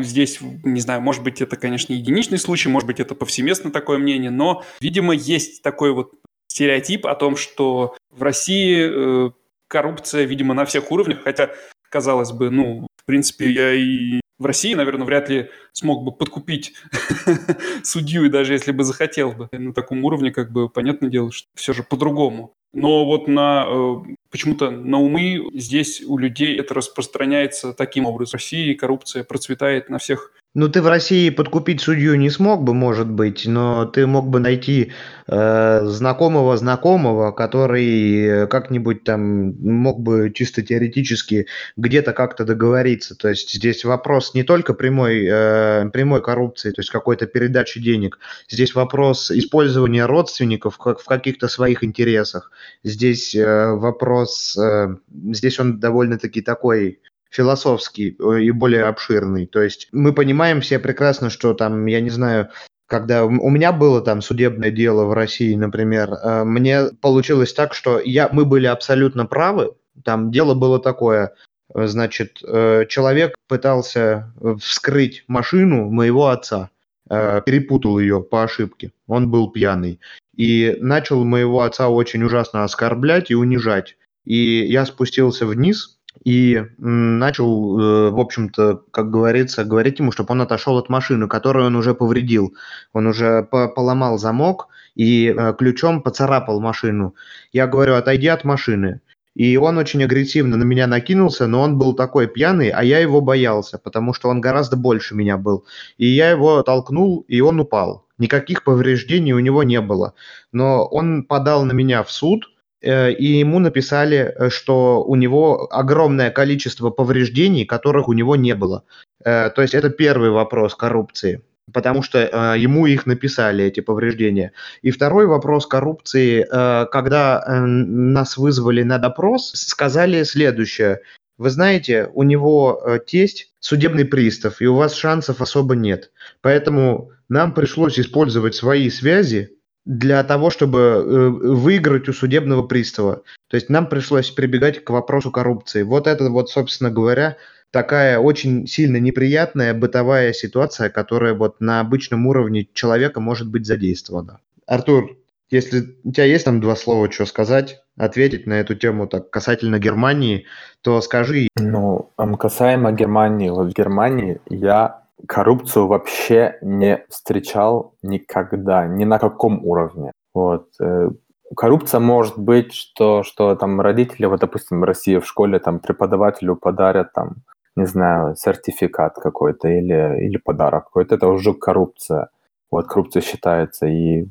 здесь, 0.07 0.37
не 0.63 0.79
знаю, 0.79 1.01
может 1.01 1.23
быть, 1.23 1.41
это, 1.41 1.55
конечно, 1.55 1.91
единичный 1.91 2.37
случай, 2.37 2.69
может 2.69 2.85
быть, 2.85 2.99
это 2.99 3.15
повсеместно 3.15 3.71
такое 3.71 3.97
мнение, 3.97 4.29
но, 4.29 4.63
видимо, 4.79 5.15
есть 5.15 5.63
такой 5.63 5.91
вот 5.91 6.11
стереотип 6.47 7.07
о 7.07 7.15
том, 7.15 7.35
что 7.35 7.97
в 8.11 8.21
России 8.21 9.27
э, 9.27 9.31
коррупция, 9.67 10.25
видимо, 10.25 10.53
на 10.53 10.65
всех 10.65 10.91
уровнях, 10.91 11.23
хотя, 11.23 11.49
казалось 11.89 12.31
бы, 12.31 12.51
ну, 12.51 12.85
в 12.95 13.05
принципе, 13.05 13.49
я 13.49 13.73
и 13.73 14.21
в 14.37 14.45
России, 14.45 14.75
наверное, 14.75 15.07
вряд 15.07 15.29
ли 15.29 15.49
смог 15.73 16.03
бы 16.03 16.11
подкупить 16.11 16.75
судью, 17.83 18.29
даже 18.29 18.53
если 18.53 18.71
бы 18.71 18.83
захотел 18.83 19.31
бы. 19.31 19.49
На 19.51 19.73
таком 19.73 20.03
уровне, 20.05 20.31
как 20.31 20.51
бы, 20.51 20.69
понятное 20.69 21.09
дело, 21.09 21.31
что 21.31 21.47
все 21.55 21.73
же 21.73 21.81
по-другому. 21.81 22.53
Но 22.73 23.05
вот 23.05 23.27
на 23.27 23.65
э, 23.67 23.95
почему-то 24.29 24.69
на 24.69 24.99
умы 24.99 25.49
здесь 25.53 26.01
у 26.01 26.17
людей 26.17 26.57
это 26.57 26.73
распространяется 26.73 27.73
таким 27.73 28.05
образом. 28.05 28.31
В 28.31 28.33
России 28.33 28.73
коррупция 28.73 29.23
процветает 29.23 29.89
на 29.89 29.97
всех 29.97 30.33
ну, 30.57 30.69
ты 30.69 30.81
в 30.81 30.87
России 30.87 31.29
подкупить 31.29 31.81
судью 31.81 32.15
не 32.15 32.31
смог 32.31 32.63
бы, 32.63 32.73
может 32.73 33.07
быть, 33.07 33.45
но 33.45 33.85
ты 33.85 34.07
мог 34.07 34.27
бы 34.27 34.39
найти 34.39 34.91
э, 35.27 35.81
знакомого 35.85 36.57
знакомого, 36.57 37.31
который 37.31 38.25
э, 38.25 38.47
как-нибудь 38.47 39.03
там 39.03 39.53
мог 39.61 39.99
бы 39.99 40.31
чисто 40.33 40.63
теоретически 40.63 41.45
где-то 41.75 42.11
как-то 42.13 42.43
договориться. 42.43 43.15
То 43.15 43.29
есть 43.29 43.53
здесь 43.53 43.85
вопрос 43.85 44.33
не 44.33 44.41
только 44.41 44.73
прямой, 44.73 45.27
э, 45.29 45.89
прямой 45.91 46.23
коррупции, 46.23 46.71
то 46.71 46.81
есть 46.81 46.89
какой-то 46.89 47.27
передачи 47.27 47.79
денег. 47.79 48.17
Здесь 48.49 48.73
вопрос 48.73 49.29
использования 49.29 50.07
родственников 50.07 50.79
как 50.79 51.01
в 51.01 51.05
каких-то 51.05 51.49
своих 51.49 51.83
интересах. 51.83 52.51
Здесь 52.83 53.35
э, 53.35 53.73
вопрос, 53.73 54.57
э, 54.57 54.95
здесь 55.33 55.59
он 55.59 55.79
довольно-таки 55.79 56.41
такой 56.41 56.99
философский 57.29 58.15
э, 58.19 58.41
и 58.41 58.51
более 58.51 58.83
обширный. 58.83 59.47
То 59.47 59.61
есть 59.61 59.87
мы 59.91 60.13
понимаем 60.13 60.61
все 60.61 60.79
прекрасно, 60.79 61.29
что 61.29 61.53
там, 61.53 61.85
я 61.85 62.01
не 62.01 62.09
знаю, 62.09 62.49
когда 62.87 63.25
у 63.25 63.49
меня 63.49 63.73
было 63.73 64.01
там 64.01 64.21
судебное 64.21 64.71
дело 64.71 65.05
в 65.05 65.13
России, 65.13 65.55
например, 65.55 66.11
э, 66.13 66.43
мне 66.43 66.85
получилось 67.01 67.53
так, 67.53 67.73
что 67.73 67.99
я, 67.99 68.29
мы 68.31 68.45
были 68.45 68.67
абсолютно 68.67 69.25
правы. 69.25 69.73
Там 70.03 70.31
дело 70.31 70.53
было 70.53 70.79
такое, 70.79 71.33
э, 71.73 71.87
значит, 71.87 72.37
человек 72.37 73.35
пытался 73.47 74.33
вскрыть 74.61 75.23
машину 75.27 75.89
моего 75.89 76.27
отца, 76.27 76.69
перепутал 77.09 77.99
ее 77.99 78.21
по 78.21 78.43
ошибке, 78.43 78.91
он 79.07 79.31
был 79.31 79.49
пьяный, 79.49 80.01
и 80.35 80.75
начал 80.81 81.23
моего 81.23 81.61
отца 81.61 81.87
очень 81.87 82.21
ужасно 82.23 82.65
оскорблять 82.65 83.31
и 83.31 83.35
унижать. 83.35 83.95
И 84.25 84.65
я 84.65 84.85
спустился 84.85 85.45
вниз, 85.45 85.96
и 86.23 86.63
начал, 86.77 87.79
э, 87.79 88.09
в 88.09 88.19
общем-то, 88.19 88.83
как 88.91 89.11
говорится, 89.11 89.63
говорить 89.63 89.99
ему, 89.99 90.11
чтобы 90.11 90.31
он 90.31 90.41
отошел 90.41 90.77
от 90.77 90.89
машины, 90.89 91.27
которую 91.27 91.67
он 91.67 91.75
уже 91.75 91.93
повредил. 91.93 92.55
Он 92.93 93.07
уже 93.07 93.43
поломал 93.43 94.17
замок 94.17 94.67
и 94.95 95.27
э, 95.27 95.53
ключом 95.57 96.01
поцарапал 96.01 96.59
машину. 96.59 97.15
Я 97.53 97.67
говорю, 97.67 97.95
отойди 97.95 98.27
от 98.27 98.43
машины. 98.43 99.01
И 99.35 99.55
он 99.55 99.77
очень 99.77 100.03
агрессивно 100.03 100.57
на 100.57 100.63
меня 100.63 100.87
накинулся, 100.87 101.45
но 101.45 101.61
он 101.61 101.77
был 101.77 101.93
такой 101.93 102.27
пьяный, 102.27 102.69
а 102.69 102.83
я 102.83 102.97
его 102.97 103.21
боялся, 103.21 103.77
потому 103.77 104.13
что 104.13 104.29
он 104.29 104.41
гораздо 104.41 104.77
больше 104.77 105.13
меня 105.13 105.37
был. 105.37 105.63
И 105.97 106.07
я 106.07 106.31
его 106.31 106.63
толкнул, 106.63 107.23
и 107.27 107.39
он 107.39 107.59
упал. 107.59 108.07
Никаких 108.17 108.63
повреждений 108.63 109.33
у 109.33 109.39
него 109.39 109.61
не 109.61 109.79
было. 109.79 110.15
Но 110.51 110.85
он 110.85 111.23
подал 111.23 111.65
на 111.65 111.73
меня 111.73 112.01
в 112.01 112.11
суд– 112.11 112.49
и 112.81 113.25
ему 113.25 113.59
написали, 113.59 114.33
э, 114.35 114.49
что 114.49 115.03
у 115.03 115.15
него 115.15 115.67
огромное 115.71 116.29
количество 116.29 116.89
повреждений, 116.89 117.65
которых 117.65 118.07
у 118.07 118.13
него 118.13 118.35
не 118.35 118.53
было. 118.53 118.83
Э, 119.23 119.49
то 119.49 119.61
есть 119.61 119.73
это 119.73 119.89
первый 119.89 120.29
вопрос 120.29 120.75
коррупции, 120.75 121.41
потому 121.73 122.03
что 122.03 122.55
ему 122.55 122.85
их 122.85 123.05
написали, 123.05 123.65
эти 123.65 123.79
повреждения. 123.79 124.51
И 124.83 124.91
второй 124.91 125.25
вопрос 125.25 125.65
коррупции, 125.65 126.45
когда 126.91 127.43
нас 127.47 128.37
вызвали 128.37 128.83
на 128.83 128.99
допрос, 128.99 129.51
сказали 129.55 130.23
следующее. 130.23 131.01
Вы 131.37 131.49
знаете, 131.49 132.09
у 132.13 132.23
него 132.23 132.99
тесть 133.05 133.51
судебный 133.59 134.05
пристав, 134.05 134.61
и 134.61 134.67
у 134.67 134.75
вас 134.75 134.93
шансов 134.93 135.41
особо 135.41 135.75
нет. 135.75 136.11
Поэтому 136.41 137.11
нам 137.27 137.53
пришлось 137.53 137.99
использовать 137.99 138.55
свои 138.55 138.89
связи 138.89 139.56
для 139.87 140.21
того, 140.25 140.49
чтобы 140.49 140.79
э, 140.79 141.29
выиграть 141.29 142.09
у 142.09 142.13
судебного 142.13 142.61
пристава. 142.61 143.23
То 143.47 143.55
есть 143.55 143.69
нам 143.69 143.87
пришлось 143.87 144.29
прибегать 144.29 144.83
к 144.83 144.89
вопросу 144.89 145.31
коррупции. 145.31 145.83
Вот 145.83 146.07
это 146.07 146.29
вот, 146.29 146.49
собственно 146.49 146.91
говоря, 146.91 147.37
такая 147.71 148.19
очень 148.19 148.67
сильно 148.67 148.97
неприятная 148.97 149.73
бытовая 149.73 150.33
ситуация, 150.33 150.89
которая 150.89 151.33
вот 151.33 151.61
на 151.61 151.79
обычном 151.79 152.27
уровне 152.27 152.67
человека 152.73 153.21
может 153.21 153.49
быть 153.49 153.65
задействована. 153.65 154.41
Артур, 154.65 155.15
если 155.49 155.95
у 156.03 156.11
тебя 156.11 156.25
есть 156.25 156.43
там 156.43 156.59
два 156.59 156.75
слова, 156.75 157.09
что 157.09 157.25
сказать, 157.25 157.81
ответить 157.95 158.45
на 158.45 158.59
эту 158.59 158.75
тему 158.75 159.07
так 159.07 159.29
касательно 159.29 159.79
Германии, 159.79 160.47
то 160.81 160.99
скажи. 160.99 161.47
Ну, 161.55 162.11
касаемо 162.37 162.91
Германии, 162.91 163.49
вот 163.49 163.71
в 163.71 163.73
Германии 163.73 164.41
я 164.49 165.06
коррупцию 165.25 165.87
вообще 165.87 166.57
не 166.61 167.05
встречал 167.09 167.95
никогда, 168.01 168.87
ни 168.87 169.05
на 169.05 169.19
каком 169.19 169.65
уровне. 169.65 170.11
Вот. 170.33 170.67
Э, 170.79 171.09
коррупция 171.55 171.99
может 171.99 172.37
быть, 172.37 172.73
что, 172.73 173.23
что 173.23 173.55
там 173.55 173.81
родители, 173.81 174.25
вот, 174.25 174.41
допустим, 174.41 174.81
в 174.81 174.83
России 174.83 175.17
в 175.17 175.25
школе 175.25 175.59
там 175.59 175.79
преподавателю 175.79 176.55
подарят 176.55 177.13
там, 177.13 177.37
не 177.75 177.85
знаю, 177.85 178.35
сертификат 178.35 179.15
какой-то 179.15 179.67
или, 179.67 180.25
или 180.25 180.37
подарок 180.37 180.85
какой-то, 180.85 181.15
это 181.15 181.27
уже 181.27 181.53
коррупция. 181.53 182.29
Вот 182.69 182.87
коррупция 182.87 183.21
считается. 183.21 183.87
И 183.87 184.27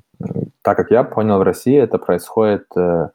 так 0.62 0.76
как 0.76 0.90
я 0.90 1.04
понял, 1.04 1.38
в 1.38 1.42
России 1.42 1.76
это 1.76 1.98
происходит 1.98 2.66
э, 2.76 3.08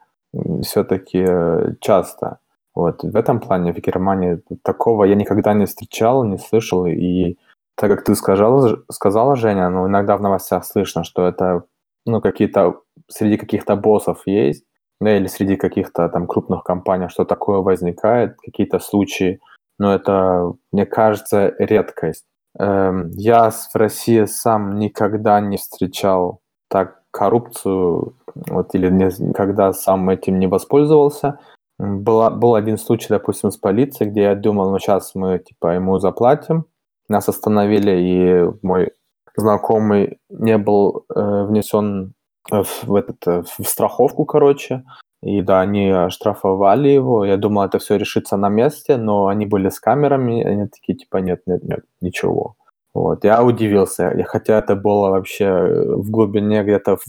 все-таки 0.61 1.26
э, 1.27 1.73
часто. 1.80 2.39
Вот 2.73 3.03
в 3.03 3.15
этом 3.15 3.39
плане 3.39 3.73
в 3.73 3.77
Германии 3.77 4.41
такого 4.64 5.03
я 5.03 5.15
никогда 5.15 5.53
не 5.53 5.65
встречал, 5.65 6.23
не 6.23 6.38
слышал, 6.38 6.85
и 6.85 7.38
так 7.82 7.90
как 7.90 8.03
ты 8.03 8.14
сказала, 8.14 8.84
сказала 8.91 9.36
Женя, 9.36 9.68
ну, 9.70 9.88
иногда 9.88 10.16
в 10.16 10.22
новостях 10.22 10.66
слышно, 10.66 11.03
что 11.03 11.28
это, 11.28 11.64
ну, 12.06 12.22
какие-то, 12.22 12.82
среди 13.08 13.38
каких-то 13.38 13.76
боссов 13.76 14.22
есть, 14.28 14.66
да, 14.99 15.18
или 15.18 15.26
среди 15.26 15.56
каких-то 15.56 16.08
там 16.10 16.28
крупных 16.28 16.64
компаний, 16.64 17.10
что 17.10 17.26
такое 17.26 17.58
возникает, 17.58 18.38
какие-то 18.38 18.78
случаи, 18.78 19.40
но 19.80 19.95
это, 19.95 20.53
мне 20.72 20.86
кажется, 20.86 21.56
редкость. 21.58 22.26
Эм, 22.60 23.10
я 23.16 23.49
в 23.49 23.76
России 23.76 24.26
сам 24.26 24.78
никогда 24.78 25.41
не 25.41 25.58
встречал 25.58 26.41
так 26.70 27.02
коррупцию, 27.10 28.16
вот, 28.36 28.76
или 28.76 28.91
никогда 28.91 29.74
сам 29.74 30.08
этим 30.12 30.38
не 30.38 30.45
воспользовался. 30.45 31.40
Была, 31.80 32.30
был 32.30 32.53
один 32.53 32.78
случай, 32.78 33.08
допустим, 33.10 33.49
с 33.49 33.58
полицией, 33.58 34.12
где 34.12 34.22
я 34.22 34.36
думал, 34.36 34.70
ну, 34.70 34.78
сейчас 34.78 35.16
мы, 35.16 35.40
типа, 35.40 35.74
ему 35.74 35.98
заплатим, 35.98 36.66
нас 37.11 37.29
остановили, 37.29 37.91
и 37.91 38.65
мой 38.65 38.91
знакомый 39.35 40.19
не 40.29 40.57
был 40.57 41.05
э, 41.15 41.45
внесен 41.45 42.13
в, 42.49 42.95
этот, 42.95 43.27
э, 43.27 43.43
в 43.59 43.67
страховку, 43.67 44.25
короче. 44.25 44.83
И 45.23 45.41
да, 45.41 45.61
они 45.61 46.09
штрафовали 46.09 46.89
его. 46.89 47.25
Я 47.25 47.38
думал, 47.38 47.63
это 47.63 47.77
все 47.77 47.97
решится 47.97 48.38
на 48.38 48.49
месте, 48.49 48.97
но 48.97 49.27
они 49.27 49.45
были 49.45 49.69
с 49.69 49.79
камерами, 49.79 50.43
они 50.43 50.67
такие, 50.67 50.97
типа, 50.97 51.17
нет, 51.17 51.41
нет, 51.45 51.63
нет, 51.63 51.81
ничего. 52.01 52.55
Вот, 52.93 53.23
я 53.23 53.43
удивился, 53.43 54.13
хотя 54.25 54.57
это 54.59 54.75
было 54.75 55.09
вообще 55.11 55.49
в 55.95 56.09
глубине 56.09 56.63
где-то 56.63 56.97
в, 56.97 57.03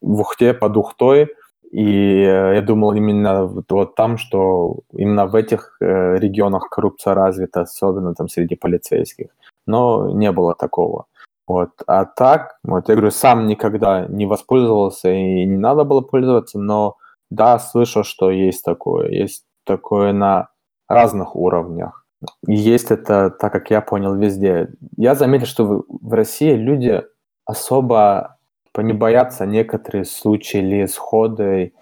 в 0.00 0.20
Ухте, 0.20 0.54
под 0.54 0.76
Ухтой, 0.76 1.28
и 1.74 2.22
э, 2.22 2.54
я 2.54 2.62
думал 2.62 2.92
именно 2.94 3.46
вот, 3.46 3.72
вот 3.72 3.94
там, 3.96 4.16
что 4.16 4.76
именно 4.92 5.26
в 5.26 5.34
этих 5.34 5.76
э, 5.80 6.18
регионах 6.18 6.68
коррупция 6.70 7.14
развита, 7.14 7.62
особенно 7.62 8.14
там 8.14 8.28
среди 8.28 8.54
полицейских. 8.54 9.26
Но 9.66 10.08
не 10.12 10.30
было 10.30 10.54
такого. 10.54 11.06
Вот. 11.48 11.70
А 11.88 12.04
так, 12.04 12.58
вот 12.62 12.88
я 12.88 12.94
говорю, 12.94 13.10
сам 13.10 13.48
никогда 13.48 14.06
не 14.06 14.24
воспользовался 14.26 15.10
и 15.10 15.44
не 15.44 15.56
надо 15.56 15.82
было 15.82 16.00
пользоваться, 16.00 16.60
но 16.60 16.96
да, 17.30 17.58
слышал, 17.58 18.04
что 18.04 18.30
есть 18.30 18.64
такое. 18.64 19.08
Есть 19.10 19.44
такое 19.64 20.12
на 20.12 20.50
разных 20.88 21.34
уровнях. 21.34 22.06
Есть 22.46 22.92
это, 22.92 23.30
так 23.30 23.52
как 23.52 23.70
я 23.70 23.80
понял, 23.80 24.14
везде. 24.14 24.68
Я 24.96 25.16
заметил, 25.16 25.46
что 25.46 25.84
в, 25.88 26.12
России 26.12 26.52
люди 26.52 27.02
особо 27.46 28.33
не 28.82 28.92
боятся 28.92 29.46
некоторые 29.46 30.04
случаи 30.04 30.58
или 30.58 30.84
исходы. 30.84 31.72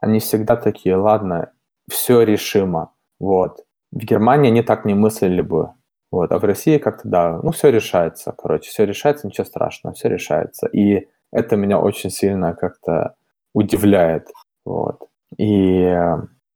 Они 0.00 0.18
всегда 0.20 0.56
такие, 0.56 0.96
ладно, 0.96 1.52
все 1.90 2.22
решимо. 2.22 2.92
Вот. 3.20 3.64
В 3.90 3.98
Германии 3.98 4.50
они 4.50 4.62
так 4.62 4.84
не 4.84 4.94
мыслили 4.94 5.42
бы. 5.42 5.70
Вот. 6.10 6.30
А 6.32 6.38
в 6.38 6.44
России 6.44 6.78
как-то, 6.78 7.08
да, 7.08 7.40
ну 7.42 7.52
все 7.52 7.70
решается, 7.70 8.34
короче, 8.36 8.70
все 8.70 8.84
решается, 8.84 9.26
ничего 9.26 9.46
страшного, 9.46 9.94
все 9.94 10.08
решается. 10.08 10.66
И 10.66 11.08
это 11.32 11.56
меня 11.56 11.78
очень 11.78 12.10
сильно 12.10 12.54
как-то 12.54 13.14
удивляет. 13.54 14.28
Вот. 14.64 15.00
И, 15.38 15.96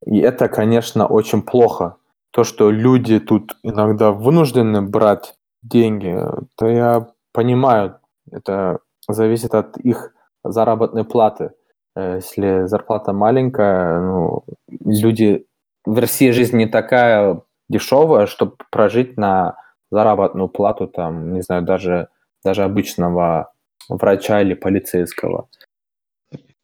и 0.04 0.18
это, 0.18 0.48
конечно, 0.48 1.06
очень 1.06 1.42
плохо. 1.42 1.96
То, 2.32 2.44
что 2.44 2.70
люди 2.70 3.18
тут 3.18 3.56
иногда 3.62 4.12
вынуждены 4.12 4.82
брать 4.82 5.34
деньги, 5.62 6.14
то 6.56 6.66
я 6.66 7.08
понимаю, 7.32 7.98
это 8.30 8.80
зависит 9.08 9.54
от 9.54 9.76
их 9.78 10.12
заработной 10.44 11.04
платы. 11.04 11.52
Э, 11.94 12.16
если 12.16 12.66
зарплата 12.66 13.12
маленькая, 13.12 14.00
ну, 14.00 14.44
люди... 14.68 15.46
В 15.84 16.00
России 16.00 16.32
жизнь 16.32 16.56
не 16.56 16.66
такая 16.66 17.42
дешевая, 17.68 18.26
чтобы 18.26 18.56
прожить 18.72 19.16
на 19.16 19.56
заработную 19.92 20.48
плату, 20.48 20.88
там, 20.88 21.32
не 21.32 21.42
знаю, 21.42 21.62
даже, 21.62 22.08
даже 22.44 22.64
обычного 22.64 23.52
врача 23.88 24.42
или 24.42 24.54
полицейского. 24.54 25.48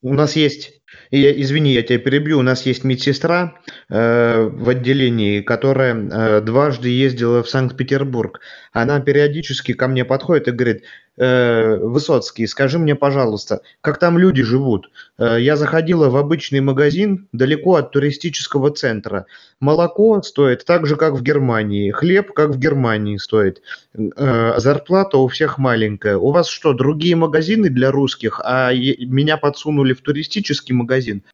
У 0.02 0.12
нас 0.12 0.35
есть 0.35 0.82
я, 1.10 1.40
извини, 1.40 1.73
я 1.73 1.82
тебя 1.82 1.98
перебью. 1.98 2.39
У 2.39 2.43
нас 2.43 2.64
есть 2.66 2.85
медсестра 2.85 3.55
э, 3.90 4.48
в 4.51 4.69
отделении, 4.69 5.40
которая 5.40 5.94
э, 5.94 6.40
дважды 6.40 6.89
ездила 6.89 7.43
в 7.43 7.48
Санкт-Петербург. 7.51 8.40
Она 8.73 9.01
периодически 9.01 9.74
ко 9.74 9.89
мне 9.89 10.05
подходит 10.05 10.48
и 10.48 10.52
говорит, 10.52 10.85
э, 11.19 11.77
Высоцкий, 11.77 12.47
скажи 12.47 12.78
мне, 12.78 12.94
пожалуйста, 12.94 13.60
как 13.82 13.98
там 13.98 14.19
люди 14.19 14.43
живут? 14.43 14.90
Э, 15.19 15.36
я 15.39 15.56
заходила 15.56 16.09
в 16.09 16.16
обычный 16.16 16.60
магазин 16.60 17.28
далеко 17.32 17.77
от 17.77 17.93
туристического 17.93 18.70
центра. 18.70 19.27
Молоко 19.60 20.23
стоит 20.23 20.64
так 20.64 20.86
же, 20.86 20.97
как 20.97 21.14
в 21.14 21.23
Германии. 21.23 21.90
Хлеб, 21.90 22.32
как 22.32 22.51
в 22.51 22.59
Германии 22.59 23.19
стоит. 23.19 23.60
Э, 23.94 24.55
зарплата 24.56 25.19
у 25.19 25.28
всех 25.28 25.59
маленькая. 25.59 26.16
У 26.16 26.31
вас 26.31 26.48
что, 26.48 26.73
другие 26.73 27.16
магазины 27.16 27.69
для 27.69 27.90
русских, 27.90 28.40
а 28.43 28.73
меня 28.73 29.36
подсунули 29.36 29.93
в 29.93 30.01
туристический 30.01 30.74
магазин? 30.74 30.82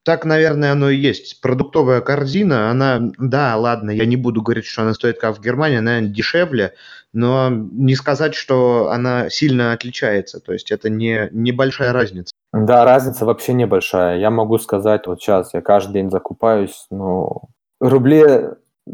Так, 0.05 0.25
наверное, 0.25 0.73
оно 0.73 0.91
и 0.91 0.97
есть. 0.97 1.41
Продуктовая 1.41 2.01
корзина, 2.01 2.71
она, 2.71 3.11
да, 3.19 3.57
ладно, 3.57 3.91
я 3.91 4.07
не 4.07 4.17
буду 4.17 4.43
говорить, 4.43 4.67
что 4.67 4.83
она 4.83 4.95
стоит 4.95 5.19
как 5.19 5.37
в 5.37 5.43
Германии, 5.43 5.79
она 5.79 6.01
дешевле, 6.01 6.75
но 7.13 7.49
не 7.51 7.95
сказать, 7.95 8.35
что 8.35 8.91
она 8.91 9.31
сильно 9.31 9.73
отличается. 9.73 10.41
То 10.41 10.53
есть 10.53 10.71
это 10.71 10.91
не 10.91 11.29
небольшая 11.33 11.93
разница. 11.93 12.33
Да, 12.53 12.85
разница 12.85 13.25
вообще 13.25 13.53
небольшая. 13.53 14.19
Я 14.19 14.31
могу 14.31 14.59
сказать, 14.59 15.07
вот 15.07 15.21
сейчас 15.21 15.55
я 15.55 15.61
каждый 15.61 15.95
день 15.95 16.11
закупаюсь, 16.11 16.87
ну, 16.91 17.43
рубли 17.81 18.25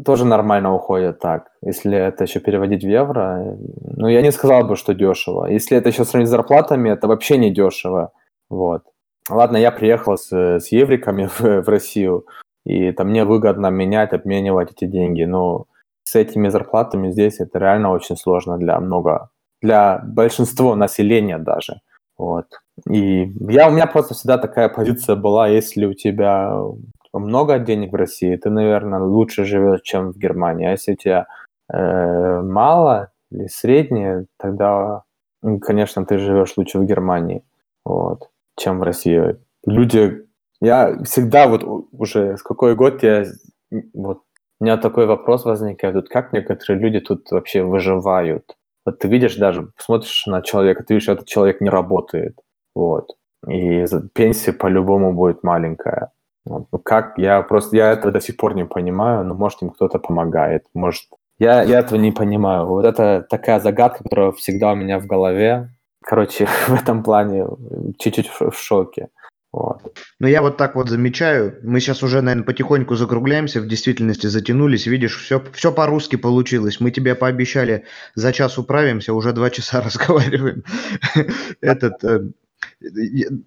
тоже 0.03 0.25
нормально 0.25 0.73
уходят 0.73 1.19
так. 1.19 1.51
Если 1.61 1.97
это 1.97 2.25
еще 2.25 2.39
переводить 2.39 2.83
в 2.83 2.87
евро, 2.87 3.57
ну, 3.81 4.07
я 4.07 4.21
не 4.21 4.31
сказал 4.31 4.65
бы, 4.65 4.75
что 4.75 4.93
дешево. 4.93 5.45
Если 5.45 5.77
это 5.77 5.89
еще 5.89 6.03
сравнить 6.05 6.27
с 6.27 6.31
зарплатами, 6.31 6.89
это 6.89 7.07
вообще 7.07 7.37
не 7.37 7.53
дешево. 7.53 8.11
Вот. 8.49 8.83
Ладно, 9.29 9.57
я 9.57 9.71
приехал 9.71 10.17
с, 10.17 10.31
с 10.31 10.67
евриками 10.71 11.25
в, 11.39 11.41
в 11.41 11.69
Россию, 11.69 12.25
и 12.65 12.91
там 12.91 13.09
мне 13.09 13.25
выгодно 13.25 13.67
менять, 13.67 14.13
обменивать 14.13 14.71
эти 14.71 14.85
деньги, 14.85 15.23
но 15.23 15.65
с 16.03 16.15
этими 16.15 16.49
зарплатами 16.49 17.11
здесь 17.11 17.39
это 17.39 17.59
реально 17.59 17.91
очень 17.91 18.17
сложно 18.17 18.57
для 18.57 18.79
много, 18.79 19.29
для 19.61 19.99
большинства 20.03 20.75
населения 20.75 21.37
даже. 21.39 21.81
Вот. 22.17 22.45
И 22.89 23.31
я, 23.51 23.67
у 23.67 23.71
меня 23.71 23.87
просто 23.87 24.13
всегда 24.13 24.37
такая 24.37 24.69
позиция 24.69 25.15
была, 25.15 25.47
если 25.47 25.85
у 25.85 25.93
тебя 25.93 26.61
много 27.13 27.59
денег 27.59 27.91
в 27.91 27.95
России, 27.95 28.35
ты, 28.35 28.49
наверное, 28.49 28.99
лучше 28.99 29.45
живешь, 29.45 29.81
чем 29.81 30.11
в 30.11 30.17
Германии. 30.17 30.67
А 30.67 30.71
если 30.71 30.93
у 30.93 30.95
тебя 30.95 31.27
э, 31.71 32.41
мало 32.41 33.11
или 33.31 33.47
среднее, 33.47 34.25
тогда, 34.37 35.03
конечно, 35.61 36.05
ты 36.05 36.17
живешь 36.17 36.53
лучше 36.57 36.79
в 36.79 36.85
Германии, 36.85 37.43
вот, 37.83 38.29
чем 38.57 38.79
в 38.79 38.83
России. 38.83 39.37
Люди, 39.65 40.25
я 40.61 41.01
всегда 41.03 41.47
вот 41.47 41.63
уже 41.91 42.37
с 42.37 42.43
какой 42.43 42.75
год 42.75 43.03
я 43.03 43.25
вот 43.93 44.21
у 44.59 44.63
меня 44.63 44.77
такой 44.77 45.05
вопрос 45.05 45.45
возникает, 45.45 45.95
вот 45.95 46.09
как 46.09 46.31
некоторые 46.31 46.79
люди 46.79 46.99
тут 46.99 47.29
вообще 47.31 47.63
выживают? 47.63 48.55
Вот 48.85 48.99
ты 48.99 49.07
видишь 49.07 49.35
даже, 49.35 49.71
смотришь 49.77 50.25
на 50.27 50.41
человека, 50.41 50.83
ты 50.83 50.93
видишь, 50.93 51.09
этот 51.09 51.27
человек 51.27 51.59
не 51.59 51.69
работает, 51.69 52.39
вот, 52.73 53.17
и 53.47 53.85
пенсия 54.13 54.53
по-любому 54.53 55.13
будет 55.13 55.43
маленькая. 55.43 56.11
Вот. 56.45 56.67
Ну 56.71 56.79
как, 56.79 57.17
я 57.17 57.41
просто, 57.41 57.75
я 57.75 57.91
этого 57.91 58.11
до 58.11 58.21
сих 58.21 58.37
пор 58.37 58.55
не 58.55 58.65
понимаю, 58.65 59.25
но 59.25 59.33
может 59.33 59.61
им 59.61 59.71
кто-то 59.71 59.99
помогает, 59.99 60.65
может, 60.73 61.05
я, 61.37 61.63
я 61.63 61.79
этого 61.79 61.99
не 61.99 62.11
понимаю. 62.11 62.65
Вот 62.65 62.85
это 62.85 63.25
такая 63.29 63.59
загадка, 63.59 64.03
которая 64.03 64.31
всегда 64.31 64.71
у 64.71 64.75
меня 64.75 64.99
в 64.99 65.05
голове, 65.05 65.69
короче, 66.05 66.45
в 66.67 66.73
этом 66.73 67.03
плане 67.03 67.45
чуть-чуть 67.99 68.29
в 68.29 68.53
шоке. 68.53 69.09
Вот. 69.51 69.97
Но 70.19 70.27
я 70.27 70.41
вот 70.41 70.57
так 70.57 70.75
вот 70.75 70.89
замечаю, 70.89 71.59
мы 71.63 71.79
сейчас 71.79 72.03
уже, 72.03 72.21
наверное, 72.21 72.43
потихоньку 72.43 72.95
закругляемся, 72.95 73.61
в 73.61 73.67
действительности 73.67 74.27
затянулись, 74.27 74.85
видишь, 74.85 75.17
все, 75.17 75.41
все 75.53 75.71
по-русски 75.71 76.17
получилось. 76.17 76.81
Мы 76.81 76.91
тебе 76.91 77.15
пообещали, 77.15 77.85
за 78.15 78.33
час 78.33 78.57
управимся, 78.57 79.13
уже 79.13 79.31
два 79.31 79.49
часа 79.49 79.81
разговариваем. 79.85 80.65
Этот, 81.61 82.03
э, 82.03 82.19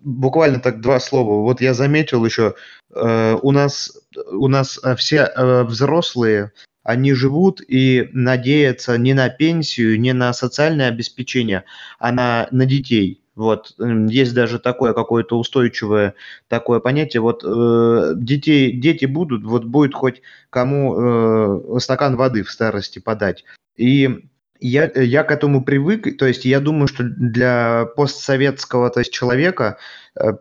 буквально 0.03 0.61
так 0.61 0.81
два 0.81 0.99
слова. 0.99 1.43
Вот 1.43 1.61
я 1.61 1.75
заметил 1.75 2.25
еще, 2.25 2.55
э, 2.95 3.39
у 3.43 3.51
нас, 3.53 3.93
у 4.31 4.49
нас 4.49 4.81
э, 4.83 4.97
все 4.97 5.31
взрослые, 5.65 6.53
они 6.89 7.13
живут 7.13 7.61
и 7.69 8.09
надеются 8.15 8.97
не 8.97 9.13
на 9.13 9.29
пенсию, 9.29 10.01
не 10.01 10.15
на 10.15 10.33
социальное 10.33 10.89
обеспечение, 10.89 11.65
а 11.99 12.13
на, 12.13 12.49
на 12.51 12.65
детей. 12.65 13.21
Вот 13.35 13.75
есть 13.79 14.35
даже 14.35 14.59
такое 14.59 14.95
какое-то 14.95 15.39
устойчивое 15.39 16.15
такое 16.49 16.81
понятие. 16.81 17.21
Вот 17.21 17.45
э, 17.45 18.15
детей, 18.17 18.73
дети 18.73 19.05
будут, 19.05 19.45
вот 19.45 19.65
будет 19.65 19.93
хоть 19.93 20.23
кому 20.49 21.77
э, 21.77 21.79
стакан 21.79 22.17
воды 22.17 22.43
в 22.43 22.51
старости 22.51 23.01
подать. 23.01 23.45
И 23.77 24.25
я, 24.59 24.91
я 24.95 25.25
к 25.25 25.31
этому 25.31 25.63
привык, 25.63 26.17
то 26.17 26.27
есть 26.27 26.47
я 26.47 26.59
думаю, 26.59 26.89
что 26.89 27.05
для 27.05 27.85
постсоветского 27.97 28.89
то 28.89 29.01
есть, 29.01 29.13
человека 29.13 29.77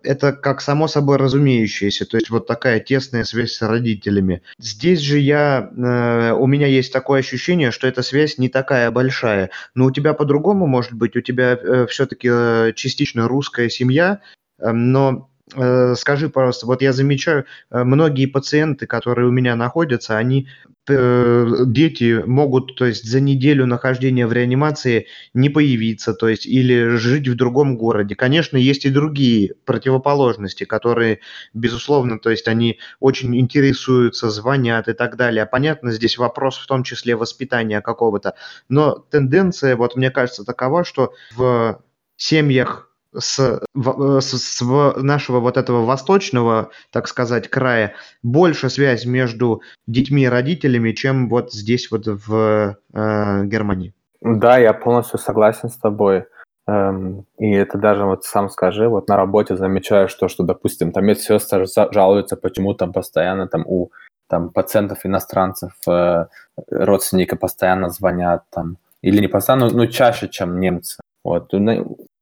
это 0.03 0.33
как 0.33 0.61
само 0.61 0.87
собой 0.87 1.17
разумеющееся, 1.17 2.05
то 2.05 2.17
есть 2.17 2.29
вот 2.29 2.47
такая 2.47 2.79
тесная 2.79 3.23
связь 3.23 3.53
с 3.53 3.61
родителями. 3.61 4.41
Здесь 4.59 4.99
же 4.99 5.19
я, 5.19 5.69
э, 5.75 6.31
у 6.33 6.47
меня 6.47 6.67
есть 6.67 6.91
такое 6.91 7.19
ощущение, 7.19 7.71
что 7.71 7.87
эта 7.87 8.01
связь 8.01 8.37
не 8.37 8.49
такая 8.49 8.89
большая, 8.91 9.51
но 9.75 9.85
у 9.85 9.91
тебя 9.91 10.13
по-другому 10.13 10.67
может 10.67 10.93
быть, 10.93 11.15
у 11.15 11.21
тебя 11.21 11.53
э, 11.53 11.85
все-таки 11.89 12.27
частично 12.75 13.27
русская 13.27 13.69
семья, 13.69 14.21
но 14.59 15.29
скажи, 15.49 16.29
пожалуйста, 16.29 16.65
вот 16.65 16.81
я 16.81 16.91
замечаю, 16.93 17.45
многие 17.69 18.25
пациенты, 18.25 18.85
которые 18.85 19.27
у 19.27 19.31
меня 19.31 19.55
находятся, 19.55 20.17
они 20.17 20.47
Э, 20.89 21.65
дети 21.65 22.23
могут, 22.25 22.75
то 22.77 22.85
есть 22.85 23.03
за 23.03 23.19
неделю 23.19 23.65
нахождения 23.65 24.25
в 24.25 24.31
реанимации 24.31 25.07
не 25.33 25.49
появиться, 25.49 26.13
то 26.13 26.29
есть 26.29 26.45
или 26.45 26.95
жить 26.95 27.27
в 27.27 27.35
другом 27.35 27.77
городе. 27.77 28.15
Конечно, 28.15 28.55
есть 28.55 28.85
и 28.85 28.89
другие 28.89 29.55
противоположности, 29.65 30.63
которые, 30.63 31.19
безусловно, 31.53 32.19
то 32.19 32.29
есть 32.29 32.47
они 32.47 32.79
очень 33.01 33.37
интересуются, 33.37 34.29
звонят 34.29 34.87
и 34.87 34.93
так 34.93 35.17
далее. 35.17 35.45
Понятно, 35.45 35.91
здесь 35.91 36.17
вопрос 36.17 36.57
в 36.57 36.67
том 36.67 36.83
числе 36.83 37.17
воспитания 37.17 37.81
какого-то, 37.81 38.35
но 38.69 38.93
тенденция, 38.93 39.75
вот 39.75 39.97
мне 39.97 40.09
кажется, 40.09 40.45
такова, 40.45 40.85
что 40.85 41.13
в 41.35 41.81
семьях 42.15 42.89
с, 43.17 43.39
э, 43.39 44.19
с, 44.21 44.37
с 44.37 44.61
нашего 44.97 45.39
вот 45.39 45.57
этого 45.57 45.85
восточного, 45.85 46.69
так 46.91 47.07
сказать, 47.07 47.49
края 47.49 47.93
больше 48.23 48.69
связь 48.69 49.05
между 49.05 49.61
детьми 49.87 50.23
и 50.23 50.29
родителями, 50.29 50.91
чем 50.91 51.29
вот 51.29 51.53
здесь 51.53 51.91
вот 51.91 52.07
в 52.07 52.77
э, 52.93 53.43
Германии. 53.45 53.93
Да, 54.21 54.57
я 54.57 54.73
полностью 54.73 55.19
согласен 55.19 55.69
с 55.69 55.77
тобой. 55.77 56.25
Эм, 56.67 57.25
и 57.37 57.51
это 57.51 57.77
даже 57.77 58.03
вот 58.03 58.25
сам 58.25 58.49
скажи, 58.49 58.89
вот 58.89 59.07
на 59.07 59.15
работе 59.15 59.55
замечаю, 59.55 60.09
что, 60.09 60.27
что 60.27 60.43
допустим, 60.43 60.91
там 60.91 61.05
медсестры 61.05 61.65
жалуются, 61.91 62.35
почему 62.35 62.73
там 62.73 62.91
постоянно 62.91 63.47
там 63.47 63.63
у 63.65 63.91
там 64.27 64.49
пациентов 64.49 65.05
иностранцев 65.05 65.71
э, 65.87 66.25
родственники 66.69 67.35
постоянно 67.35 67.89
звонят 67.89 68.43
там, 68.49 68.77
или 69.01 69.21
не 69.21 69.27
постоянно, 69.27 69.69
но, 69.69 69.77
но 69.77 69.85
чаще, 69.85 70.27
чем 70.27 70.59
немцы. 70.59 70.99
Вот 71.23 71.53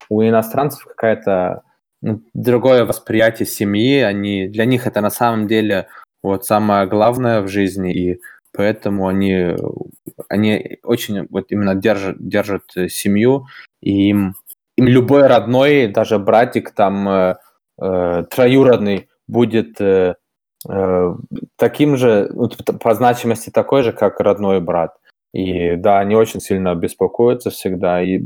у 0.08 0.22
иностранцев 0.22 0.84
какая-то 0.84 1.62
ну, 2.02 2.22
другое 2.34 2.84
восприятие 2.84 3.46
семьи, 3.46 4.00
они, 4.00 4.48
для 4.48 4.64
них 4.64 4.86
это 4.86 5.00
на 5.00 5.10
самом 5.10 5.46
деле 5.46 5.88
вот 6.22 6.44
самое 6.44 6.86
главное 6.86 7.40
в 7.42 7.48
жизни, 7.48 7.92
и 7.92 8.20
поэтому 8.52 9.06
они, 9.06 9.56
они 10.28 10.78
очень 10.82 11.26
вот 11.30 11.46
именно 11.50 11.74
держат, 11.74 12.16
держат 12.18 12.62
семью, 12.88 13.46
и 13.80 14.08
им, 14.10 14.34
им 14.76 14.86
любой 14.86 15.26
родной, 15.26 15.88
даже 15.88 16.18
братик 16.18 16.70
там 16.72 17.08
э, 17.08 17.36
э, 17.80 18.24
троюродный 18.30 19.08
будет 19.28 19.80
э, 19.80 20.14
э, 20.68 21.14
таким 21.56 21.96
же, 21.96 22.30
по 22.80 22.94
значимости 22.94 23.50
такой 23.50 23.82
же, 23.82 23.92
как 23.92 24.20
родной 24.20 24.60
брат. 24.60 24.96
И 25.32 25.76
да, 25.76 25.98
они 25.98 26.14
очень 26.14 26.40
сильно 26.40 26.74
беспокоятся 26.74 27.50
всегда, 27.50 28.02
и 28.02 28.22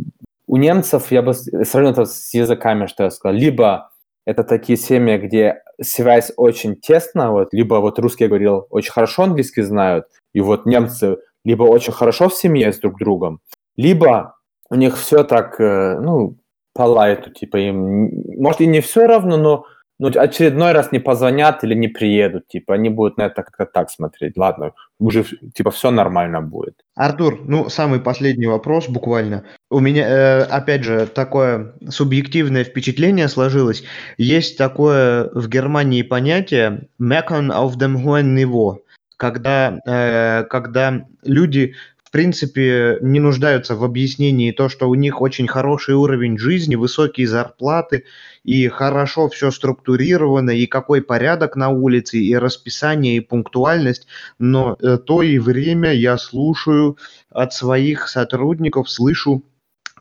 у 0.51 0.57
немцев, 0.57 1.13
я 1.13 1.23
бы 1.23 1.33
сравнил 1.33 1.93
это 1.93 2.07
с 2.07 2.35
языками, 2.35 2.87
что 2.87 3.05
я 3.05 3.11
сказал, 3.11 3.39
либо 3.39 3.91
это 4.27 4.43
такие 4.43 4.77
семьи, 4.77 5.17
где 5.17 5.63
связь 5.81 6.33
очень 6.37 6.75
тесна, 6.75 7.31
вот, 7.31 7.53
либо 7.53 7.77
вот 7.77 8.01
русские 8.01 8.29
говорил, 8.29 8.67
очень 8.71 8.91
хорошо 8.91 9.23
английский 9.23 9.63
знают, 9.63 10.07
и 10.35 10.41
вот 10.41 10.67
немцы 10.67 11.19
либо 11.45 11.63
очень 11.63 11.93
хорошо 11.93 12.29
в 12.29 12.35
семье 12.35 12.73
с 12.73 12.81
друг 12.81 12.99
другом, 12.99 13.39
либо 13.77 14.35
у 14.71 14.75
них 14.75 14.99
все 14.99 15.23
так, 15.23 15.61
э, 15.61 16.01
ну, 16.01 16.37
по 16.75 16.83
лайту, 16.83 17.31
типа 17.31 17.57
им, 17.57 18.11
может 18.37 18.61
и 18.61 18.67
не 18.67 18.81
все 18.81 19.07
равно, 19.07 19.37
но 19.37 19.67
ну, 20.01 20.09
очередной 20.09 20.73
раз 20.73 20.91
не 20.91 20.99
позвонят 20.99 21.63
или 21.63 21.75
не 21.75 21.87
приедут, 21.87 22.49
типа, 22.49 22.75
они 22.75 22.89
будут 22.89 23.19
на 23.19 23.27
это 23.27 23.45
как-то 23.45 23.67
так 23.67 23.91
смотреть. 23.91 24.37
Ладно, 24.37 24.73
уже, 25.01 25.25
типа, 25.55 25.71
все 25.71 25.91
нормально 25.91 26.43
будет. 26.43 26.75
Артур, 26.95 27.41
ну, 27.45 27.69
самый 27.69 28.01
последний 28.01 28.47
вопрос 28.47 28.89
буквально. 28.89 29.45
У 29.71 29.81
меня, 29.81 30.07
э, 30.07 30.43
опять 30.43 30.85
же, 30.85 31.07
такое 31.07 31.73
субъективное 31.89 32.65
впечатление 32.65 33.29
сложилось. 33.29 33.83
Есть 34.19 34.59
такое 34.59 35.31
в 35.33 35.49
Германии 35.49 36.03
понятие 36.03 36.89
«meckern 37.01 37.51
auf 37.51 37.77
dem 37.77 38.05
hohen 38.05 38.35
Niveau», 38.35 38.81
когда, 39.17 39.79
э, 39.87 40.45
когда 40.45 41.07
люди 41.25 41.75
в 42.11 42.13
принципе, 42.13 42.99
не 43.03 43.21
нуждаются 43.21 43.77
в 43.77 43.85
объяснении 43.85 44.51
то, 44.51 44.69
что 44.69 44.89
у 44.89 44.97
них 44.97 45.21
очень 45.21 45.47
хороший 45.47 45.95
уровень 45.95 46.39
жизни, 46.39 46.75
высокие 46.75 47.29
зарплаты, 47.29 48.05
и 48.43 48.67
хорошо 48.67 49.29
все 49.29 49.53
структурировано, 49.53 50.51
и 50.51 50.67
какой 50.67 51.03
порядок 51.03 51.55
на 51.55 51.69
улице, 51.69 52.19
и 52.19 52.35
расписание, 52.35 53.19
и 53.19 53.21
пунктуальность, 53.21 54.09
но 54.41 54.77
э, 54.81 54.99
то 54.99 55.23
и 55.23 55.39
время 55.39 55.93
я 55.93 56.19
слушаю 56.19 56.99
от 57.31 57.53
своих 57.53 58.09
сотрудников, 58.09 58.91
слышу 58.91 59.45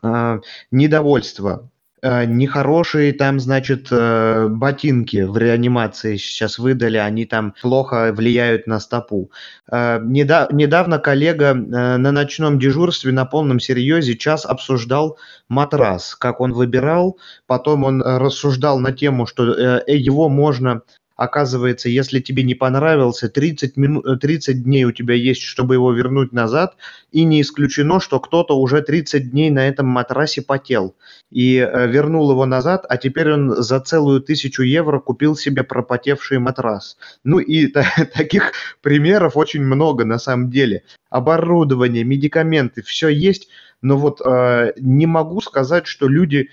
э, 0.02 0.40
недовольство 0.72 1.70
нехорошие 2.02 3.12
там, 3.12 3.40
значит, 3.40 3.88
э, 3.90 4.48
ботинки 4.48 5.22
в 5.22 5.36
реанимации 5.36 6.16
сейчас 6.16 6.58
выдали, 6.58 6.96
они 6.96 7.26
там 7.26 7.54
плохо 7.60 8.12
влияют 8.12 8.66
на 8.66 8.80
стопу. 8.80 9.30
Э, 9.70 10.00
недавно 10.02 10.98
коллега 10.98 11.54
на 11.54 12.12
ночном 12.12 12.58
дежурстве 12.58 13.12
на 13.12 13.24
полном 13.24 13.60
серьезе 13.60 14.16
час 14.16 14.46
обсуждал 14.46 15.18
матрас, 15.48 16.14
как 16.14 16.40
он 16.40 16.52
выбирал, 16.52 17.18
потом 17.46 17.84
он 17.84 18.02
рассуждал 18.02 18.78
на 18.78 18.92
тему, 18.92 19.26
что 19.26 19.44
его 19.86 20.28
можно 20.28 20.82
Оказывается, 21.20 21.90
если 21.90 22.20
тебе 22.20 22.44
не 22.44 22.54
понравился, 22.54 23.28
30, 23.28 23.76
мину... 23.76 24.00
30 24.16 24.62
дней 24.62 24.84
у 24.84 24.92
тебя 24.92 25.12
есть, 25.12 25.42
чтобы 25.42 25.74
его 25.74 25.92
вернуть 25.92 26.32
назад, 26.32 26.78
и 27.12 27.24
не 27.24 27.42
исключено, 27.42 28.00
что 28.00 28.20
кто-то 28.20 28.58
уже 28.58 28.80
30 28.80 29.30
дней 29.30 29.50
на 29.50 29.68
этом 29.68 29.86
матрасе 29.86 30.40
потел 30.40 30.94
и 31.30 31.58
э, 31.58 31.86
вернул 31.88 32.30
его 32.30 32.46
назад, 32.46 32.86
а 32.88 32.96
теперь 32.96 33.32
он 33.32 33.62
за 33.62 33.80
целую 33.80 34.22
тысячу 34.22 34.62
евро 34.62 34.98
купил 34.98 35.36
себе 35.36 35.62
пропотевший 35.62 36.38
матрас. 36.38 36.96
Ну 37.22 37.38
и 37.38 37.66
таких 38.14 38.52
примеров 38.80 39.36
очень 39.36 39.62
много 39.62 40.06
на 40.06 40.18
самом 40.18 40.48
деле. 40.48 40.84
Оборудование, 41.10 42.02
медикаменты, 42.02 42.80
все 42.80 43.08
есть, 43.08 43.50
но 43.82 43.98
вот 43.98 44.22
э, 44.24 44.72
не 44.78 45.04
могу 45.04 45.42
сказать, 45.42 45.86
что 45.86 46.08
люди 46.08 46.48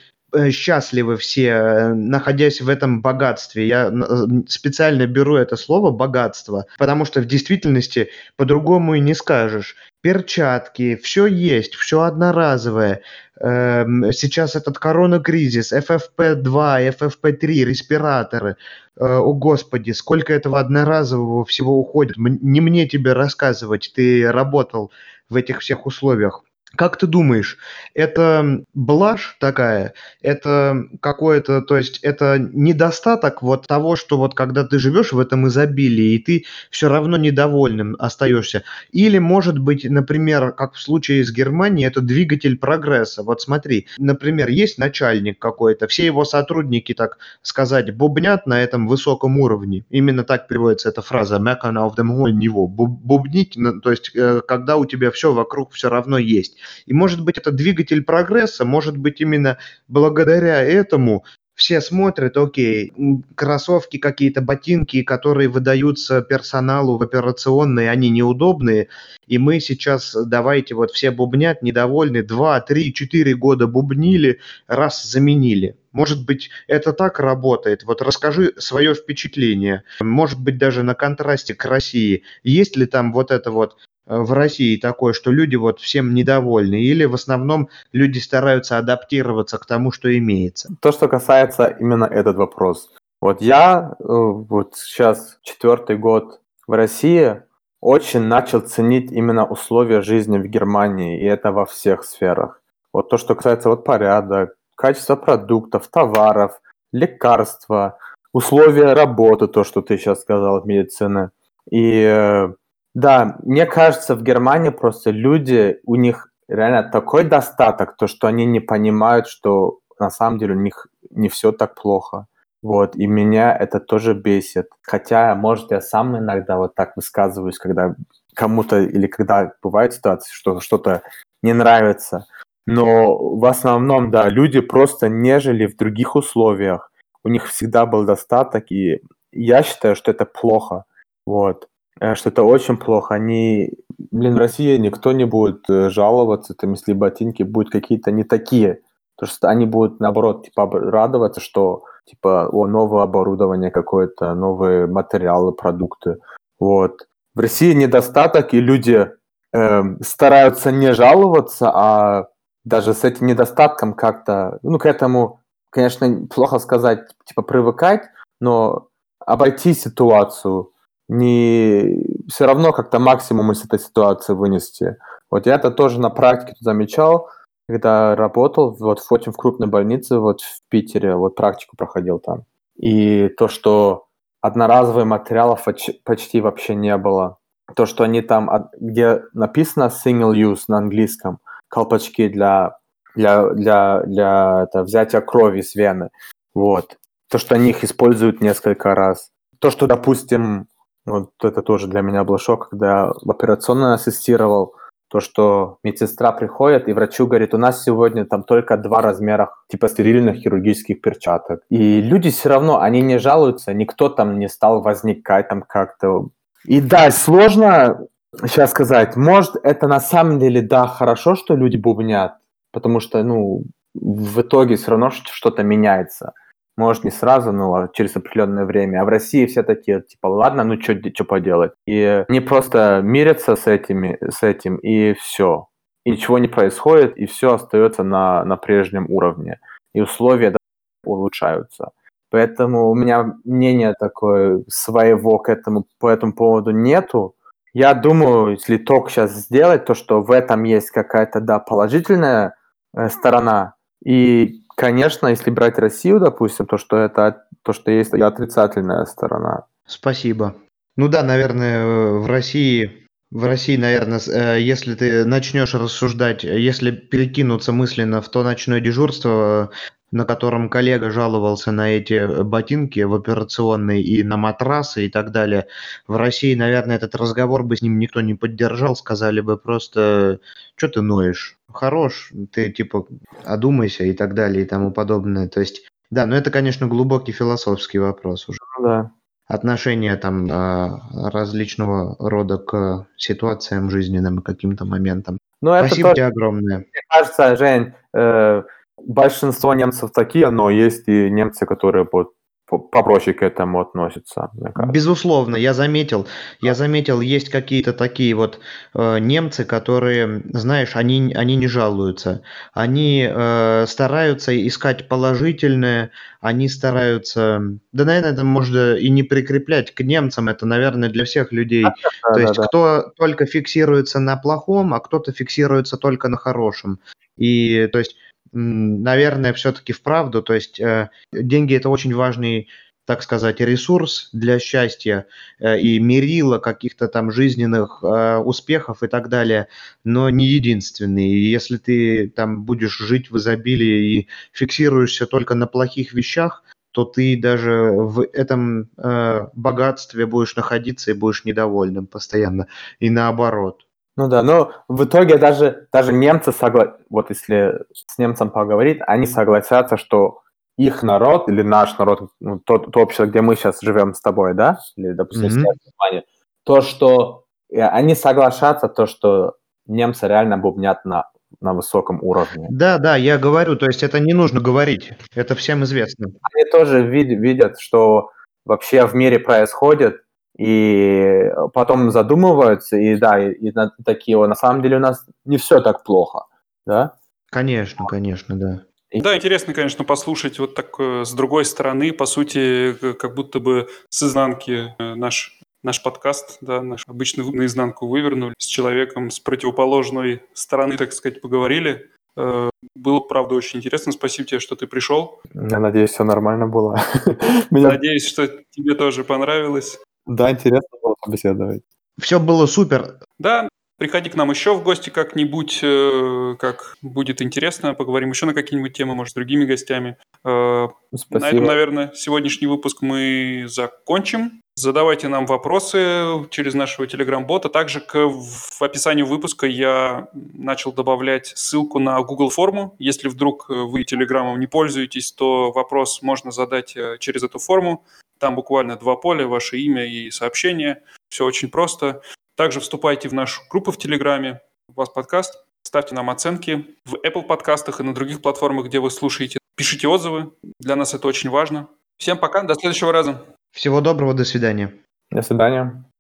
счастливы 0.52 1.16
все, 1.18 1.48
э, 1.48 1.94
находясь 1.94 2.62
в 2.62 2.70
этом 2.70 3.02
богатстве. 3.02 3.68
Я 3.68 3.88
э, 3.88 4.26
специально 4.48 5.08
беру 5.08 5.38
это 5.38 5.56
слово 5.56 5.92
«богатство», 5.92 6.66
потому 6.78 7.06
что 7.06 7.22
в 7.22 7.26
действительности 7.26 8.10
по-другому 8.36 8.96
и 8.96 9.00
не 9.00 9.14
скажешь. 9.14 9.76
Перчатки, 10.02 10.96
все 10.96 11.26
есть, 11.26 11.76
все 11.76 12.02
одноразовое. 12.02 13.02
Эм, 13.40 14.12
сейчас 14.12 14.56
этот 14.56 14.80
коронакризис, 14.80 15.72
FFP2, 15.74 16.96
FFP3, 17.00 17.64
респираторы. 17.66 18.58
О, 19.00 19.34
Господи, 19.34 19.92
сколько 19.92 20.34
этого 20.34 20.60
одноразового 20.60 21.46
всего 21.46 21.80
уходит. 21.80 22.18
Не 22.18 22.62
мне 22.62 22.88
тебе 22.88 23.14
рассказывать, 23.14 23.92
ты 23.96 24.30
работал 24.32 24.92
в 25.30 25.36
этих 25.36 25.60
всех 25.60 25.86
условиях. 25.86 26.44
Как 26.76 26.98
ты 26.98 27.08
думаешь, 27.08 27.58
это 27.94 28.66
блажь 28.74 29.38
такая, 29.40 29.94
это 30.22 30.84
какое-то, 31.00 31.62
то 31.62 31.78
есть 31.78 32.00
это 32.02 32.38
недостаток 32.40 33.42
вот 33.42 33.66
того, 33.66 33.96
что 33.96 34.18
вот 34.18 34.36
когда 34.36 34.66
ты 34.66 34.78
живешь 34.78 35.14
в 35.14 35.20
этом 35.20 35.48
изобилии, 35.48 36.16
и 36.16 36.20
ты 36.20 36.46
все 36.70 36.90
равно 36.90 37.16
недовольным 37.16 37.96
остаешься? 37.98 38.64
Или, 38.92 39.18
может 39.18 39.58
быть, 39.58 39.90
например, 39.90 40.52
как 40.52 40.74
в 40.74 40.82
случае 40.82 41.24
с 41.24 41.32
Германией, 41.32 41.88
это 41.88 42.02
двигатель 42.02 42.58
прогресса? 42.58 43.24
Вот 43.24 43.42
смотри, 43.42 43.88
например, 43.98 44.50
есть 44.50 44.78
начальник 44.78 45.40
какой-то, 45.40 45.88
все 45.88 46.06
его 46.06 46.26
сотрудники, 46.26 46.94
так 46.94 47.18
сказать, 47.44 47.96
бубнят 47.96 48.46
на 48.46 48.62
этом 48.62 48.88
высоком 48.88 49.40
уровне. 49.40 49.86
Именно 49.90 50.26
так 50.26 50.50
переводится 50.50 50.90
эта 50.90 51.02
фраза 51.02 51.38
«meckern 51.38 51.78
auf 51.78 51.96
dem 51.96 52.12
hohen 52.12 52.38
Niveau». 52.38 52.68
Бубнить, 52.68 53.58
то 53.82 53.90
есть 53.90 54.12
э, 54.14 54.42
когда 54.46 54.76
у 54.76 54.86
тебя 54.86 55.12
все 55.12 55.32
вокруг 55.32 55.72
все 55.72 55.90
равно 55.90 56.18
есть. 56.18 56.57
И 56.86 56.94
может 56.94 57.24
быть 57.24 57.38
это 57.38 57.52
двигатель 57.52 58.04
прогресса, 58.04 58.66
может 58.66 58.98
быть 58.98 59.22
именно 59.22 59.58
благодаря 59.88 60.62
этому 60.62 61.24
все 61.58 61.82
смотрят, 61.82 62.38
окей, 62.38 62.94
кроссовки 63.34 63.98
какие-то, 63.98 64.42
ботинки, 64.42 65.02
которые 65.02 65.50
выдаются 65.50 66.22
персоналу 66.22 67.00
в 67.00 67.02
операционной, 67.02 67.90
они 67.90 68.12
неудобные, 68.12 68.90
и 69.26 69.40
мы 69.40 69.60
сейчас, 69.60 70.16
давайте 70.16 70.76
вот 70.76 70.92
все 70.92 71.10
бубнят, 71.10 71.64
недовольны, 71.64 72.22
два, 72.22 72.62
три, 72.62 72.94
четыре 72.94 73.36
года 73.36 73.66
бубнили, 73.66 74.40
раз 74.68 75.04
заменили. 75.04 75.78
Может 75.92 76.28
быть, 76.28 76.52
это 76.68 76.94
так 76.94 77.20
работает? 77.20 77.84
Вот 77.86 78.04
расскажи 78.04 78.54
свое 78.58 78.94
впечатление. 78.94 79.82
Может 80.00 80.40
быть, 80.40 80.60
даже 80.60 80.84
на 80.84 80.94
контрасте 80.94 81.56
к 81.56 81.66
России. 81.66 82.22
Есть 82.44 82.78
ли 82.78 82.86
там 82.86 83.12
вот 83.12 83.32
это 83.32 83.50
вот 83.50 83.78
в 84.08 84.34
России 84.34 84.78
такое, 84.78 85.14
что 85.14 85.32
люди 85.32 85.56
вот 85.56 85.80
всем 85.80 86.14
недовольны, 86.14 86.82
или 86.82 87.06
в 87.06 87.14
основном 87.14 87.70
люди 87.92 88.20
стараются 88.20 88.78
адаптироваться 88.78 89.58
к 89.58 89.66
тому, 89.66 89.92
что 89.92 90.16
имеется? 90.18 90.70
То, 90.82 90.92
что 90.92 91.08
касается 91.08 91.68
именно 91.68 92.06
этот 92.06 92.38
вопрос. 92.38 92.92
Вот 93.22 93.42
я 93.42 93.96
э, 94.00 94.04
вот 94.04 94.76
сейчас 94.76 95.40
четвертый 95.42 95.98
год 95.98 96.40
в 96.68 96.74
России 96.74 97.42
очень 97.82 98.22
начал 98.22 98.62
ценить 98.62 99.12
именно 99.12 99.46
условия 99.46 100.02
жизни 100.02 100.38
в 100.38 100.46
Германии, 100.46 101.22
и 101.22 101.26
это 101.26 101.52
во 101.52 101.66
всех 101.66 102.04
сферах. 102.04 102.62
Вот 102.94 103.10
то, 103.10 103.18
что 103.18 103.36
касается 103.36 103.70
вот 103.70 103.84
порядок, 103.84 104.56
качества 104.76 105.16
продуктов, 105.16 105.88
товаров, 105.88 106.62
лекарства, 106.92 107.98
условия 108.34 108.94
работы, 108.94 109.48
то, 109.48 109.64
что 109.64 109.82
ты 109.82 109.98
сейчас 109.98 110.22
сказал, 110.22 110.64
медицины. 110.66 111.32
И 111.70 112.02
э, 112.04 112.54
да, 112.98 113.38
мне 113.44 113.68
кажется, 113.68 114.16
в 114.16 114.24
Германии 114.24 114.72
просто 114.72 115.12
люди, 115.12 115.80
у 115.86 115.94
них 115.94 116.32
реально 116.48 116.82
такой 116.82 117.26
достаток, 117.26 117.96
то, 117.96 118.08
что 118.08 118.26
они 118.26 118.44
не 118.48 118.60
понимают, 118.60 119.28
что 119.28 119.82
на 120.00 120.10
самом 120.10 120.40
деле 120.40 120.56
у 120.56 120.60
них 120.60 120.88
не 121.12 121.30
все 121.30 121.52
так 121.52 121.76
плохо. 121.76 122.26
Вот, 122.64 122.96
и 122.96 123.06
меня 123.06 123.56
это 123.56 123.80
тоже 123.80 124.16
бесит. 124.16 124.70
Хотя, 124.82 125.36
может, 125.36 125.70
я 125.70 125.80
сам 125.80 126.18
иногда 126.18 126.58
вот 126.58 126.74
так 126.74 126.96
высказываюсь, 126.96 127.60
когда 127.60 127.94
кому-то 128.34 128.80
или 128.80 129.06
когда 129.06 129.52
бывает 129.62 129.94
ситуация, 129.94 130.34
что 130.34 130.60
что-то 130.60 131.04
не 131.44 131.54
нравится. 131.54 132.26
Но 132.66 133.16
в 133.38 133.46
основном, 133.46 134.10
да, 134.10 134.28
люди 134.28 134.60
просто 134.60 135.08
не 135.08 135.40
жили 135.40 135.68
в 135.68 135.78
других 135.78 136.16
условиях. 136.16 136.92
У 137.24 137.30
них 137.30 137.46
всегда 137.46 137.86
был 137.86 138.06
достаток, 138.06 138.72
и 138.72 139.02
я 139.32 139.62
считаю, 139.62 139.96
что 139.96 140.10
это 140.10 140.26
плохо. 140.26 140.86
Вот. 141.28 141.68
Э, 142.00 142.16
что 142.16 142.30
это 142.30 142.44
очень 142.44 142.78
плохо. 142.78 143.16
Они, 143.16 143.72
блин, 144.12 144.36
в 144.36 144.38
России 144.38 144.78
никто 144.78 145.12
не 145.12 145.26
будет 145.26 145.70
э, 145.70 145.90
жаловаться, 145.90 146.54
там, 146.54 146.74
если 146.74 146.94
ботинки 146.94 147.44
будут 147.44 147.72
какие-то 147.72 148.12
не 148.12 148.24
такие. 148.24 148.82
Потому 149.16 149.36
что 149.36 149.50
они 149.50 149.66
будут, 149.66 150.00
наоборот, 150.00 150.46
типа, 150.46 150.70
радоваться, 150.72 151.42
что, 151.42 151.84
типа, 152.06 152.50
о, 152.52 152.68
новое 152.68 153.04
оборудование 153.04 153.72
какое-то, 153.72 154.36
новые 154.36 154.88
материалы, 154.88 155.54
продукты. 155.54 156.18
Вот. 156.60 157.08
В 157.34 157.40
России 157.40 157.74
недостаток, 157.74 158.54
и 158.54 158.62
люди 158.62 159.10
э, 159.54 159.84
стараются 160.02 160.72
не 160.72 160.94
жаловаться, 160.94 161.72
а 161.74 162.28
даже 162.64 162.94
с 162.94 163.04
этим 163.04 163.28
недостатком 163.28 163.94
как-то, 163.94 164.60
ну, 164.62 164.78
к 164.78 164.86
этому, 164.86 165.40
конечно, 165.72 166.28
плохо 166.28 166.60
сказать, 166.60 167.08
типа, 167.26 167.42
привыкать, 167.42 168.04
но 168.40 168.90
обойти 169.26 169.74
ситуацию– 169.74 170.72
не 171.08 172.04
все 172.30 172.46
равно 172.46 172.74
как-то 172.74 173.00
максимум 173.00 173.52
из 173.52 173.64
этой 173.64 173.80
ситуации 173.80 174.34
вынести. 174.34 174.98
Вот 175.30 175.46
я 175.46 175.56
это 175.56 175.72
тоже 175.72 176.00
на 176.00 176.10
практике 176.10 176.58
замечал, 176.60 177.30
когда 177.68 178.16
работал 178.16 178.76
вот 178.80 179.00
в 179.00 179.12
очень 179.12 179.32
в 179.32 179.38
крупной 179.38 179.68
больнице 179.68 180.20
вот 180.20 180.42
в 180.42 180.62
Питере, 180.70 181.16
вот 181.16 181.36
практику 181.36 181.76
проходил 181.78 182.20
там. 182.20 182.44
И 182.78 183.30
то, 183.30 183.48
что 183.48 184.08
одноразовых 184.42 185.06
материалов 185.06 185.66
почти 186.04 186.42
вообще 186.42 186.76
не 186.76 186.96
было. 186.98 187.38
То, 187.76 187.86
что 187.86 188.04
они 188.04 188.22
там, 188.22 188.70
где 188.80 189.24
написано 189.34 189.92
single 189.92 190.34
use 190.34 190.64
на 190.68 190.78
английском, 190.78 191.40
колпачки 191.68 192.30
для, 192.30 192.78
для, 193.16 193.50
для, 193.50 194.02
для 194.04 194.64
это, 194.64 194.84
взятия 194.84 195.22
крови 195.22 195.62
с 195.62 195.76
вены. 195.76 196.10
Вот. 196.54 196.98
То, 197.30 197.38
что 197.38 197.56
они 197.56 197.72
их 197.72 197.84
используют 197.84 198.40
несколько 198.40 198.96
раз. 198.96 199.32
То, 199.60 199.70
что, 199.70 199.88
допустим, 199.88 200.68
вот 201.08 201.32
это 201.42 201.62
тоже 201.62 201.88
для 201.88 202.02
меня 202.02 202.24
был 202.24 202.38
шок, 202.38 202.70
когда 202.70 203.14
в 203.24 203.32
операционной 203.32 203.96
ассистировал, 203.96 204.76
то, 205.10 205.22
что 205.22 205.78
медсестра 205.84 206.34
приходит, 206.34 206.90
и 206.90 206.94
врачу 206.94 207.28
говорит, 207.28 207.54
у 207.54 207.58
нас 207.58 207.84
сегодня 207.84 208.26
там 208.26 208.44
только 208.44 208.76
два 208.76 209.02
размера 209.02 209.54
типа 209.70 209.88
стерильных 209.88 210.36
хирургических 210.36 211.02
перчаток. 211.02 211.62
И 211.70 212.02
люди 212.02 212.30
все 212.30 212.50
равно, 212.50 212.82
они 212.82 213.02
не 213.02 213.18
жалуются, 213.18 213.74
никто 213.74 214.10
там 214.10 214.38
не 214.38 214.50
стал 214.50 214.82
возникать 214.82 215.48
там 215.48 215.62
как-то. 215.62 216.28
И 216.66 216.82
да, 216.82 217.10
сложно 217.12 218.06
сейчас 218.42 218.72
сказать, 218.72 219.16
может, 219.16 219.56
это 219.64 219.88
на 219.88 220.02
самом 220.02 220.40
деле, 220.40 220.62
да, 220.62 220.88
хорошо, 220.88 221.36
что 221.36 221.56
люди 221.56 221.78
бубнят, 221.78 222.34
потому 222.74 223.00
что, 223.00 223.24
ну, 223.24 223.64
в 223.96 224.42
итоге 224.42 224.76
все 224.76 224.92
равно 224.92 225.10
что-то 225.12 225.64
меняется. 225.64 226.34
Может, 226.78 227.04
не 227.04 227.12
сразу, 227.12 227.52
но 227.52 227.88
через 227.88 228.16
определенное 228.16 228.66
время. 228.66 229.02
А 229.02 229.06
в 229.06 229.08
России 229.08 229.48
все 229.48 229.64
такие, 229.64 230.02
типа, 230.02 230.28
ладно, 230.28 230.64
ну 230.64 230.80
что 230.80 231.24
поделать. 231.26 231.72
И 231.88 232.24
не 232.30 232.40
просто 232.40 233.02
мирятся 233.04 233.56
с, 233.56 233.66
этими, 233.66 234.20
с 234.22 234.44
этим, 234.44 234.78
и 234.78 235.14
все. 235.14 235.68
И 236.06 236.12
ничего 236.12 236.38
не 236.38 236.48
происходит, 236.48 237.18
и 237.18 237.26
все 237.26 237.56
остается 237.56 238.04
на, 238.04 238.46
на 238.46 238.58
прежнем 238.58 239.08
уровне. 239.10 239.60
И 239.94 240.02
условия 240.02 240.56
улучшаются. 241.04 241.92
Поэтому 242.30 242.92
у 242.92 242.96
меня 242.96 243.34
мнения 243.44 243.96
такое 244.00 244.64
своего 244.68 245.40
к 245.40 245.50
этому, 245.50 245.86
по 246.00 246.10
этому 246.10 246.34
поводу 246.34 246.72
нету. 246.72 247.36
Я 247.74 247.94
думаю, 247.94 248.52
если 248.52 248.78
только 248.78 249.10
сейчас 249.10 249.34
сделать, 249.34 249.86
то 249.86 249.96
что 249.96 250.22
в 250.22 250.32
этом 250.32 250.64
есть 250.64 250.92
какая-то, 250.92 251.40
да, 251.40 251.60
положительная 251.60 252.56
э, 252.96 253.10
сторона, 253.10 253.76
и 254.04 254.62
Конечно, 254.78 255.28
если 255.28 255.50
брать 255.50 255.80
Россию, 255.80 256.20
допустим, 256.20 256.68
то 256.68 256.78
что 256.78 256.98
это 256.98 257.48
то, 257.64 257.74
что 257.74 257.90
есть 257.90 258.14
отрицательная 258.14 259.06
сторона. 259.06 259.66
Спасибо. 259.88 260.56
Ну 260.96 261.08
да, 261.08 261.24
наверное, 261.24 261.84
в 262.20 262.28
России 262.28 263.08
в 263.32 263.44
России, 263.44 263.76
наверное, 263.76 264.22
э, 264.26 264.62
если 264.62 264.96
ты 264.96 265.26
начнешь 265.26 265.74
рассуждать, 265.74 266.44
если 266.44 266.92
перекинуться 266.92 267.74
мысленно 267.74 268.22
в 268.22 268.30
то 268.30 268.44
ночное 268.44 268.80
дежурство, 268.80 269.72
на 270.12 270.26
котором 270.26 270.70
коллега 270.70 271.12
жаловался 271.12 271.72
на 271.72 271.90
эти 271.90 272.44
ботинки 272.44 273.00
в 273.02 273.14
операционной 273.14 274.02
и 274.02 274.24
на 274.24 274.38
матрасы 274.38 275.06
и 275.06 275.10
так 275.10 275.32
далее, 275.32 275.68
в 276.08 276.16
России, 276.16 276.56
наверное, 276.56 276.96
этот 276.96 277.16
разговор 277.16 277.64
бы 277.64 277.76
с 277.78 277.82
ним 277.82 278.00
никто 278.00 278.22
не 278.22 278.36
поддержал, 278.36 278.96
сказали 278.96 279.42
бы 279.42 279.58
просто, 279.58 280.40
что 280.76 280.88
ты 280.88 281.02
ноешь? 281.02 281.58
хорош, 281.74 282.32
ты 282.52 282.72
типа 282.72 283.06
одумайся 283.46 284.04
и 284.04 284.14
так 284.14 284.34
далее 284.34 284.64
и 284.64 284.68
тому 284.68 284.92
подобное. 284.92 285.48
То 285.48 285.60
есть, 285.60 285.88
да, 286.10 286.26
но 286.26 286.36
это, 286.36 286.52
конечно, 286.52 286.88
глубокий 286.88 287.32
философский 287.32 288.00
вопрос 288.00 288.50
уже. 288.50 288.60
Ну 288.78 288.86
да. 288.86 289.12
Отношение 289.48 290.18
там 290.18 290.48
а, 290.52 291.00
различного 291.32 292.18
рода 292.20 292.58
к 292.58 293.08
ситуациям 293.16 293.90
жизненным 293.90 294.40
и 294.40 294.44
каким-то 294.44 294.84
моментам. 294.84 295.38
Ну, 295.62 295.72
Спасибо 295.78 296.10
это 296.10 296.16
тебе 296.16 296.26
огромное. 296.26 296.78
Мне 296.80 297.02
кажется, 297.10 297.56
Жень, 297.56 297.94
э, 298.14 298.64
большинство 298.98 299.74
немцев 299.74 300.12
такие, 300.14 300.50
но 300.50 300.70
есть 300.70 301.08
и 301.08 301.30
немцы, 301.30 301.66
которые 301.66 302.08
вот 302.12 302.32
попроще 302.68 303.34
к 303.34 303.44
этому 303.44 303.80
относятся. 303.80 304.50
Безусловно, 304.92 305.56
я 305.56 305.74
заметил, 305.74 306.28
я 306.60 306.74
заметил, 306.74 307.22
есть 307.22 307.50
какие-то 307.50 307.94
такие 307.94 308.34
вот 308.34 308.60
э, 308.94 309.20
немцы, 309.20 309.64
которые, 309.64 310.42
знаешь, 310.52 310.98
они, 310.98 311.34
они 311.34 311.56
не 311.56 311.68
жалуются, 311.68 312.42
они 312.74 313.26
э, 313.30 313.86
стараются 313.88 314.68
искать 314.68 315.08
положительное, 315.08 316.12
они 316.42 316.68
стараются, 316.68 317.62
да, 317.94 318.04
наверное, 318.04 318.34
это 318.34 318.44
можно 318.44 318.96
и 318.96 319.10
не 319.10 319.24
прикреплять 319.24 319.94
к 319.94 320.02
немцам, 320.02 320.50
это, 320.50 320.66
наверное, 320.66 321.10
для 321.10 321.24
всех 321.24 321.54
людей. 321.54 321.84
Да, 321.84 321.94
То 322.24 322.34
да, 322.34 322.42
есть 322.42 322.56
да. 322.56 322.68
кто 322.68 323.14
только 323.16 323.46
фиксируется 323.46 324.20
на 324.20 324.36
плохом, 324.36 324.94
а 324.94 325.00
кто-то 325.00 325.32
фиксируется 325.32 325.96
только 325.96 326.28
на 326.28 326.36
хорошем. 326.36 327.00
И, 327.38 327.88
то 327.94 328.00
есть 328.00 328.18
наверное, 328.52 329.54
все-таки 329.54 329.94
вправду. 329.94 330.42
То 330.42 330.54
есть 330.54 330.80
э, 330.80 331.10
деньги 331.32 331.76
это 331.76 331.90
очень 331.90 332.14
важный 332.14 332.68
так 333.08 333.24
сказать, 333.24 333.62
ресурс 333.62 334.30
для 334.34 334.60
счастья 334.60 335.28
э, 335.60 335.80
и 335.80 335.98
мерила 335.98 336.60
каких-то 336.60 337.08
там 337.08 337.32
жизненных 337.32 338.04
э, 338.04 338.36
успехов 338.36 339.02
и 339.02 339.08
так 339.08 339.30
далее, 339.30 339.70
но 340.04 340.30
не 340.30 340.46
единственный. 340.46 341.30
И 341.30 341.50
если 341.50 341.78
ты 341.78 342.28
там 342.28 342.64
будешь 342.66 342.98
жить 342.98 343.32
в 343.32 343.38
изобилии 343.38 344.20
и 344.20 344.28
фиксируешься 344.52 345.26
только 345.26 345.56
на 345.56 345.68
плохих 345.68 346.12
вещах, 346.12 346.66
то 346.92 347.06
ты 347.06 347.40
даже 347.40 347.92
в 347.94 348.28
этом 348.34 348.90
э, 348.98 349.48
богатстве 349.54 350.26
будешь 350.26 350.58
находиться 350.58 351.12
и 351.12 351.14
будешь 351.14 351.46
недовольным 351.46 352.08
постоянно. 352.08 352.68
И 353.00 353.10
наоборот. 353.10 353.87
Ну 354.18 354.28
да, 354.28 354.42
но 354.42 354.72
в 354.88 355.06
итоге 355.06 355.38
даже, 355.38 355.88
даже 355.94 356.12
немцы, 356.12 356.52
согла... 356.52 356.98
вот 357.10 357.30
если 357.30 357.84
с 357.94 358.18
немцем 358.18 358.50
поговорить, 358.50 359.00
они 359.06 359.28
согласятся, 359.28 359.96
что 359.96 360.42
их 360.76 361.04
народ 361.04 361.50
или 361.50 361.62
наш 361.62 361.98
народ, 362.00 362.32
ну, 362.40 362.60
тот, 362.60 362.92
то 362.92 363.00
общество, 363.00 363.26
где 363.26 363.42
мы 363.42 363.56
сейчас 363.56 363.80
живем 363.82 364.16
с 364.16 364.22
тобой, 364.22 364.56
да, 364.56 364.80
или, 364.96 365.14
допустим, 365.14 365.64
mm-hmm. 365.64 366.22
то, 366.64 366.82
что 366.82 367.46
э, 367.72 367.80
они 367.82 368.16
соглашаются, 368.16 368.88
то, 368.88 369.06
что 369.06 369.56
немцы 369.86 370.28
реально 370.28 370.58
бубнят 370.58 371.06
на, 371.06 371.30
на 371.62 371.74
высоком 371.74 372.20
уровне. 372.22 372.68
Да, 372.72 372.98
да, 372.98 373.16
я 373.16 373.38
говорю, 373.38 373.76
то 373.76 373.86
есть 373.86 374.02
это 374.04 374.20
не 374.20 374.34
нужно 374.34 374.60
говорить, 374.60 375.14
это 375.36 375.56
всем 375.56 375.84
известно. 375.84 376.28
Они 376.54 376.70
тоже 376.72 377.04
вид- 377.04 377.40
видят, 377.40 377.80
что 377.80 378.30
вообще 378.66 379.06
в 379.06 379.16
мире 379.16 379.40
происходит, 379.40 380.22
и 380.58 381.52
потом 381.74 382.12
задумываются, 382.12 382.98
и 382.98 383.16
да, 383.16 383.40
и, 383.40 383.54
и 383.54 383.74
такие, 384.04 384.38
на 384.46 384.56
самом 384.56 384.82
деле 384.82 384.98
у 384.98 385.00
нас 385.00 385.26
не 385.46 385.58
все 385.58 385.82
так 385.82 386.04
плохо, 386.04 386.46
да? 386.86 387.14
Конечно, 387.50 388.06
конечно, 388.06 388.56
да. 388.56 388.84
Да, 389.14 389.36
интересно, 389.36 389.74
конечно, 389.74 390.04
послушать 390.04 390.60
вот 390.60 390.76
так 390.76 390.96
э, 391.00 391.24
с 391.24 391.32
другой 391.32 391.64
стороны, 391.64 392.12
по 392.12 392.26
сути, 392.26 392.94
как 393.14 393.36
будто 393.36 393.60
бы 393.62 393.88
с 394.10 394.24
изнанки 394.24 394.94
э, 395.00 395.16
наш 395.16 395.58
наш 395.84 396.04
подкаст, 396.04 396.58
да, 396.60 396.82
наш 396.82 397.04
обычно 397.08 397.50
наизнанку 397.50 398.08
вывернули, 398.08 398.54
с 398.58 398.66
человеком 398.66 399.32
с 399.32 399.40
противоположной 399.40 400.42
стороны, 400.54 400.98
так 400.98 401.14
сказать, 401.14 401.40
поговорили. 401.40 402.10
Э, 402.36 402.70
было, 402.96 403.20
правда, 403.22 403.56
очень 403.56 403.80
интересно. 403.80 404.12
Спасибо 404.12 404.48
тебе, 404.48 404.60
что 404.60 404.76
ты 404.76 404.88
пришел. 404.88 405.40
Я 405.54 405.80
надеюсь, 405.80 406.12
все 406.12 406.24
нормально 406.24 406.68
было. 406.68 407.00
Надеюсь, 407.72 408.28
что 408.28 408.48
тебе 408.72 408.96
тоже 408.96 409.24
понравилось. 409.24 410.00
Да, 410.28 410.52
интересно 410.52 410.98
было 411.02 411.16
побеседовать. 411.22 411.84
Все 412.20 412.40
было 412.40 412.66
супер. 412.66 413.20
Да, 413.40 413.70
приходи 413.98 414.30
к 414.30 414.36
нам 414.36 414.50
еще 414.50 414.76
в 414.76 414.84
гости 414.84 415.10
как-нибудь, 415.10 415.80
э, 415.84 416.56
как 416.60 416.96
будет 417.02 417.42
интересно. 417.42 417.94
Поговорим 417.94 418.30
еще 418.30 418.46
на 418.46 418.54
какие-нибудь 418.54 418.94
темы, 418.94 419.16
может, 419.16 419.32
с 419.32 419.36
другими 419.36 419.66
гостями. 419.66 420.18
Спасибо. 420.40 420.92
Э, 421.32 421.40
на 421.40 421.50
этом, 421.50 421.64
наверное, 421.66 422.12
сегодняшний 422.14 422.68
выпуск 422.68 423.02
мы 423.02 423.66
закончим. 423.68 424.62
Задавайте 424.76 425.28
нам 425.28 425.48
вопросы 425.48 426.46
через 426.52 426.76
нашего 426.76 427.08
телеграм-бота. 427.08 427.70
Также 427.70 428.00
к, 428.00 428.16
в 428.16 428.82
описании 428.82 429.24
выпуска 429.24 429.66
я 429.66 430.28
начал 430.34 430.92
добавлять 430.92 431.48
ссылку 431.56 431.98
на 431.98 432.22
Google 432.22 432.50
форму. 432.50 432.96
Если 433.00 433.28
вдруг 433.28 433.70
вы 433.70 434.04
телеграммом 434.04 434.60
не 434.60 434.68
пользуетесь, 434.68 435.32
то 435.32 435.72
вопрос 435.72 436.22
можно 436.22 436.52
задать 436.52 436.96
э, 436.96 437.18
через 437.20 437.42
эту 437.42 437.58
форму. 437.58 438.06
Там 438.40 438.56
буквально 438.56 438.96
два 438.98 439.16
поля, 439.16 439.48
ваше 439.48 439.78
имя 439.78 440.06
и 440.06 440.32
сообщение. 440.32 441.04
Все 441.30 441.46
очень 441.46 441.70
просто. 441.70 442.22
Также 442.56 442.80
вступайте 442.80 443.30
в 443.30 443.34
нашу 443.34 443.62
группу 443.70 443.92
в 443.92 443.98
Телеграме. 443.98 444.62
У 444.90 444.94
вас 444.94 445.10
подкаст. 445.10 445.64
Ставьте 445.84 446.16
нам 446.16 446.30
оценки 446.30 446.86
в 447.06 447.16
Apple 447.16 447.44
подкастах 447.44 448.00
и 448.00 448.04
на 448.04 448.14
других 448.14 448.42
платформах, 448.42 448.88
где 448.88 449.00
вы 449.00 449.12
слушаете. 449.12 449.60
Пишите 449.76 450.08
отзывы. 450.08 450.52
Для 450.80 450.96
нас 450.96 451.14
это 451.14 451.28
очень 451.28 451.50
важно. 451.50 451.88
Всем 452.18 452.38
пока. 452.38 452.64
До 452.64 452.76
следующего 452.76 453.12
раза. 453.12 453.46
Всего 453.72 454.02
доброго. 454.02 454.34
До 454.34 454.44
свидания. 454.44 454.94
До 455.32 455.42
свидания. 455.42 456.04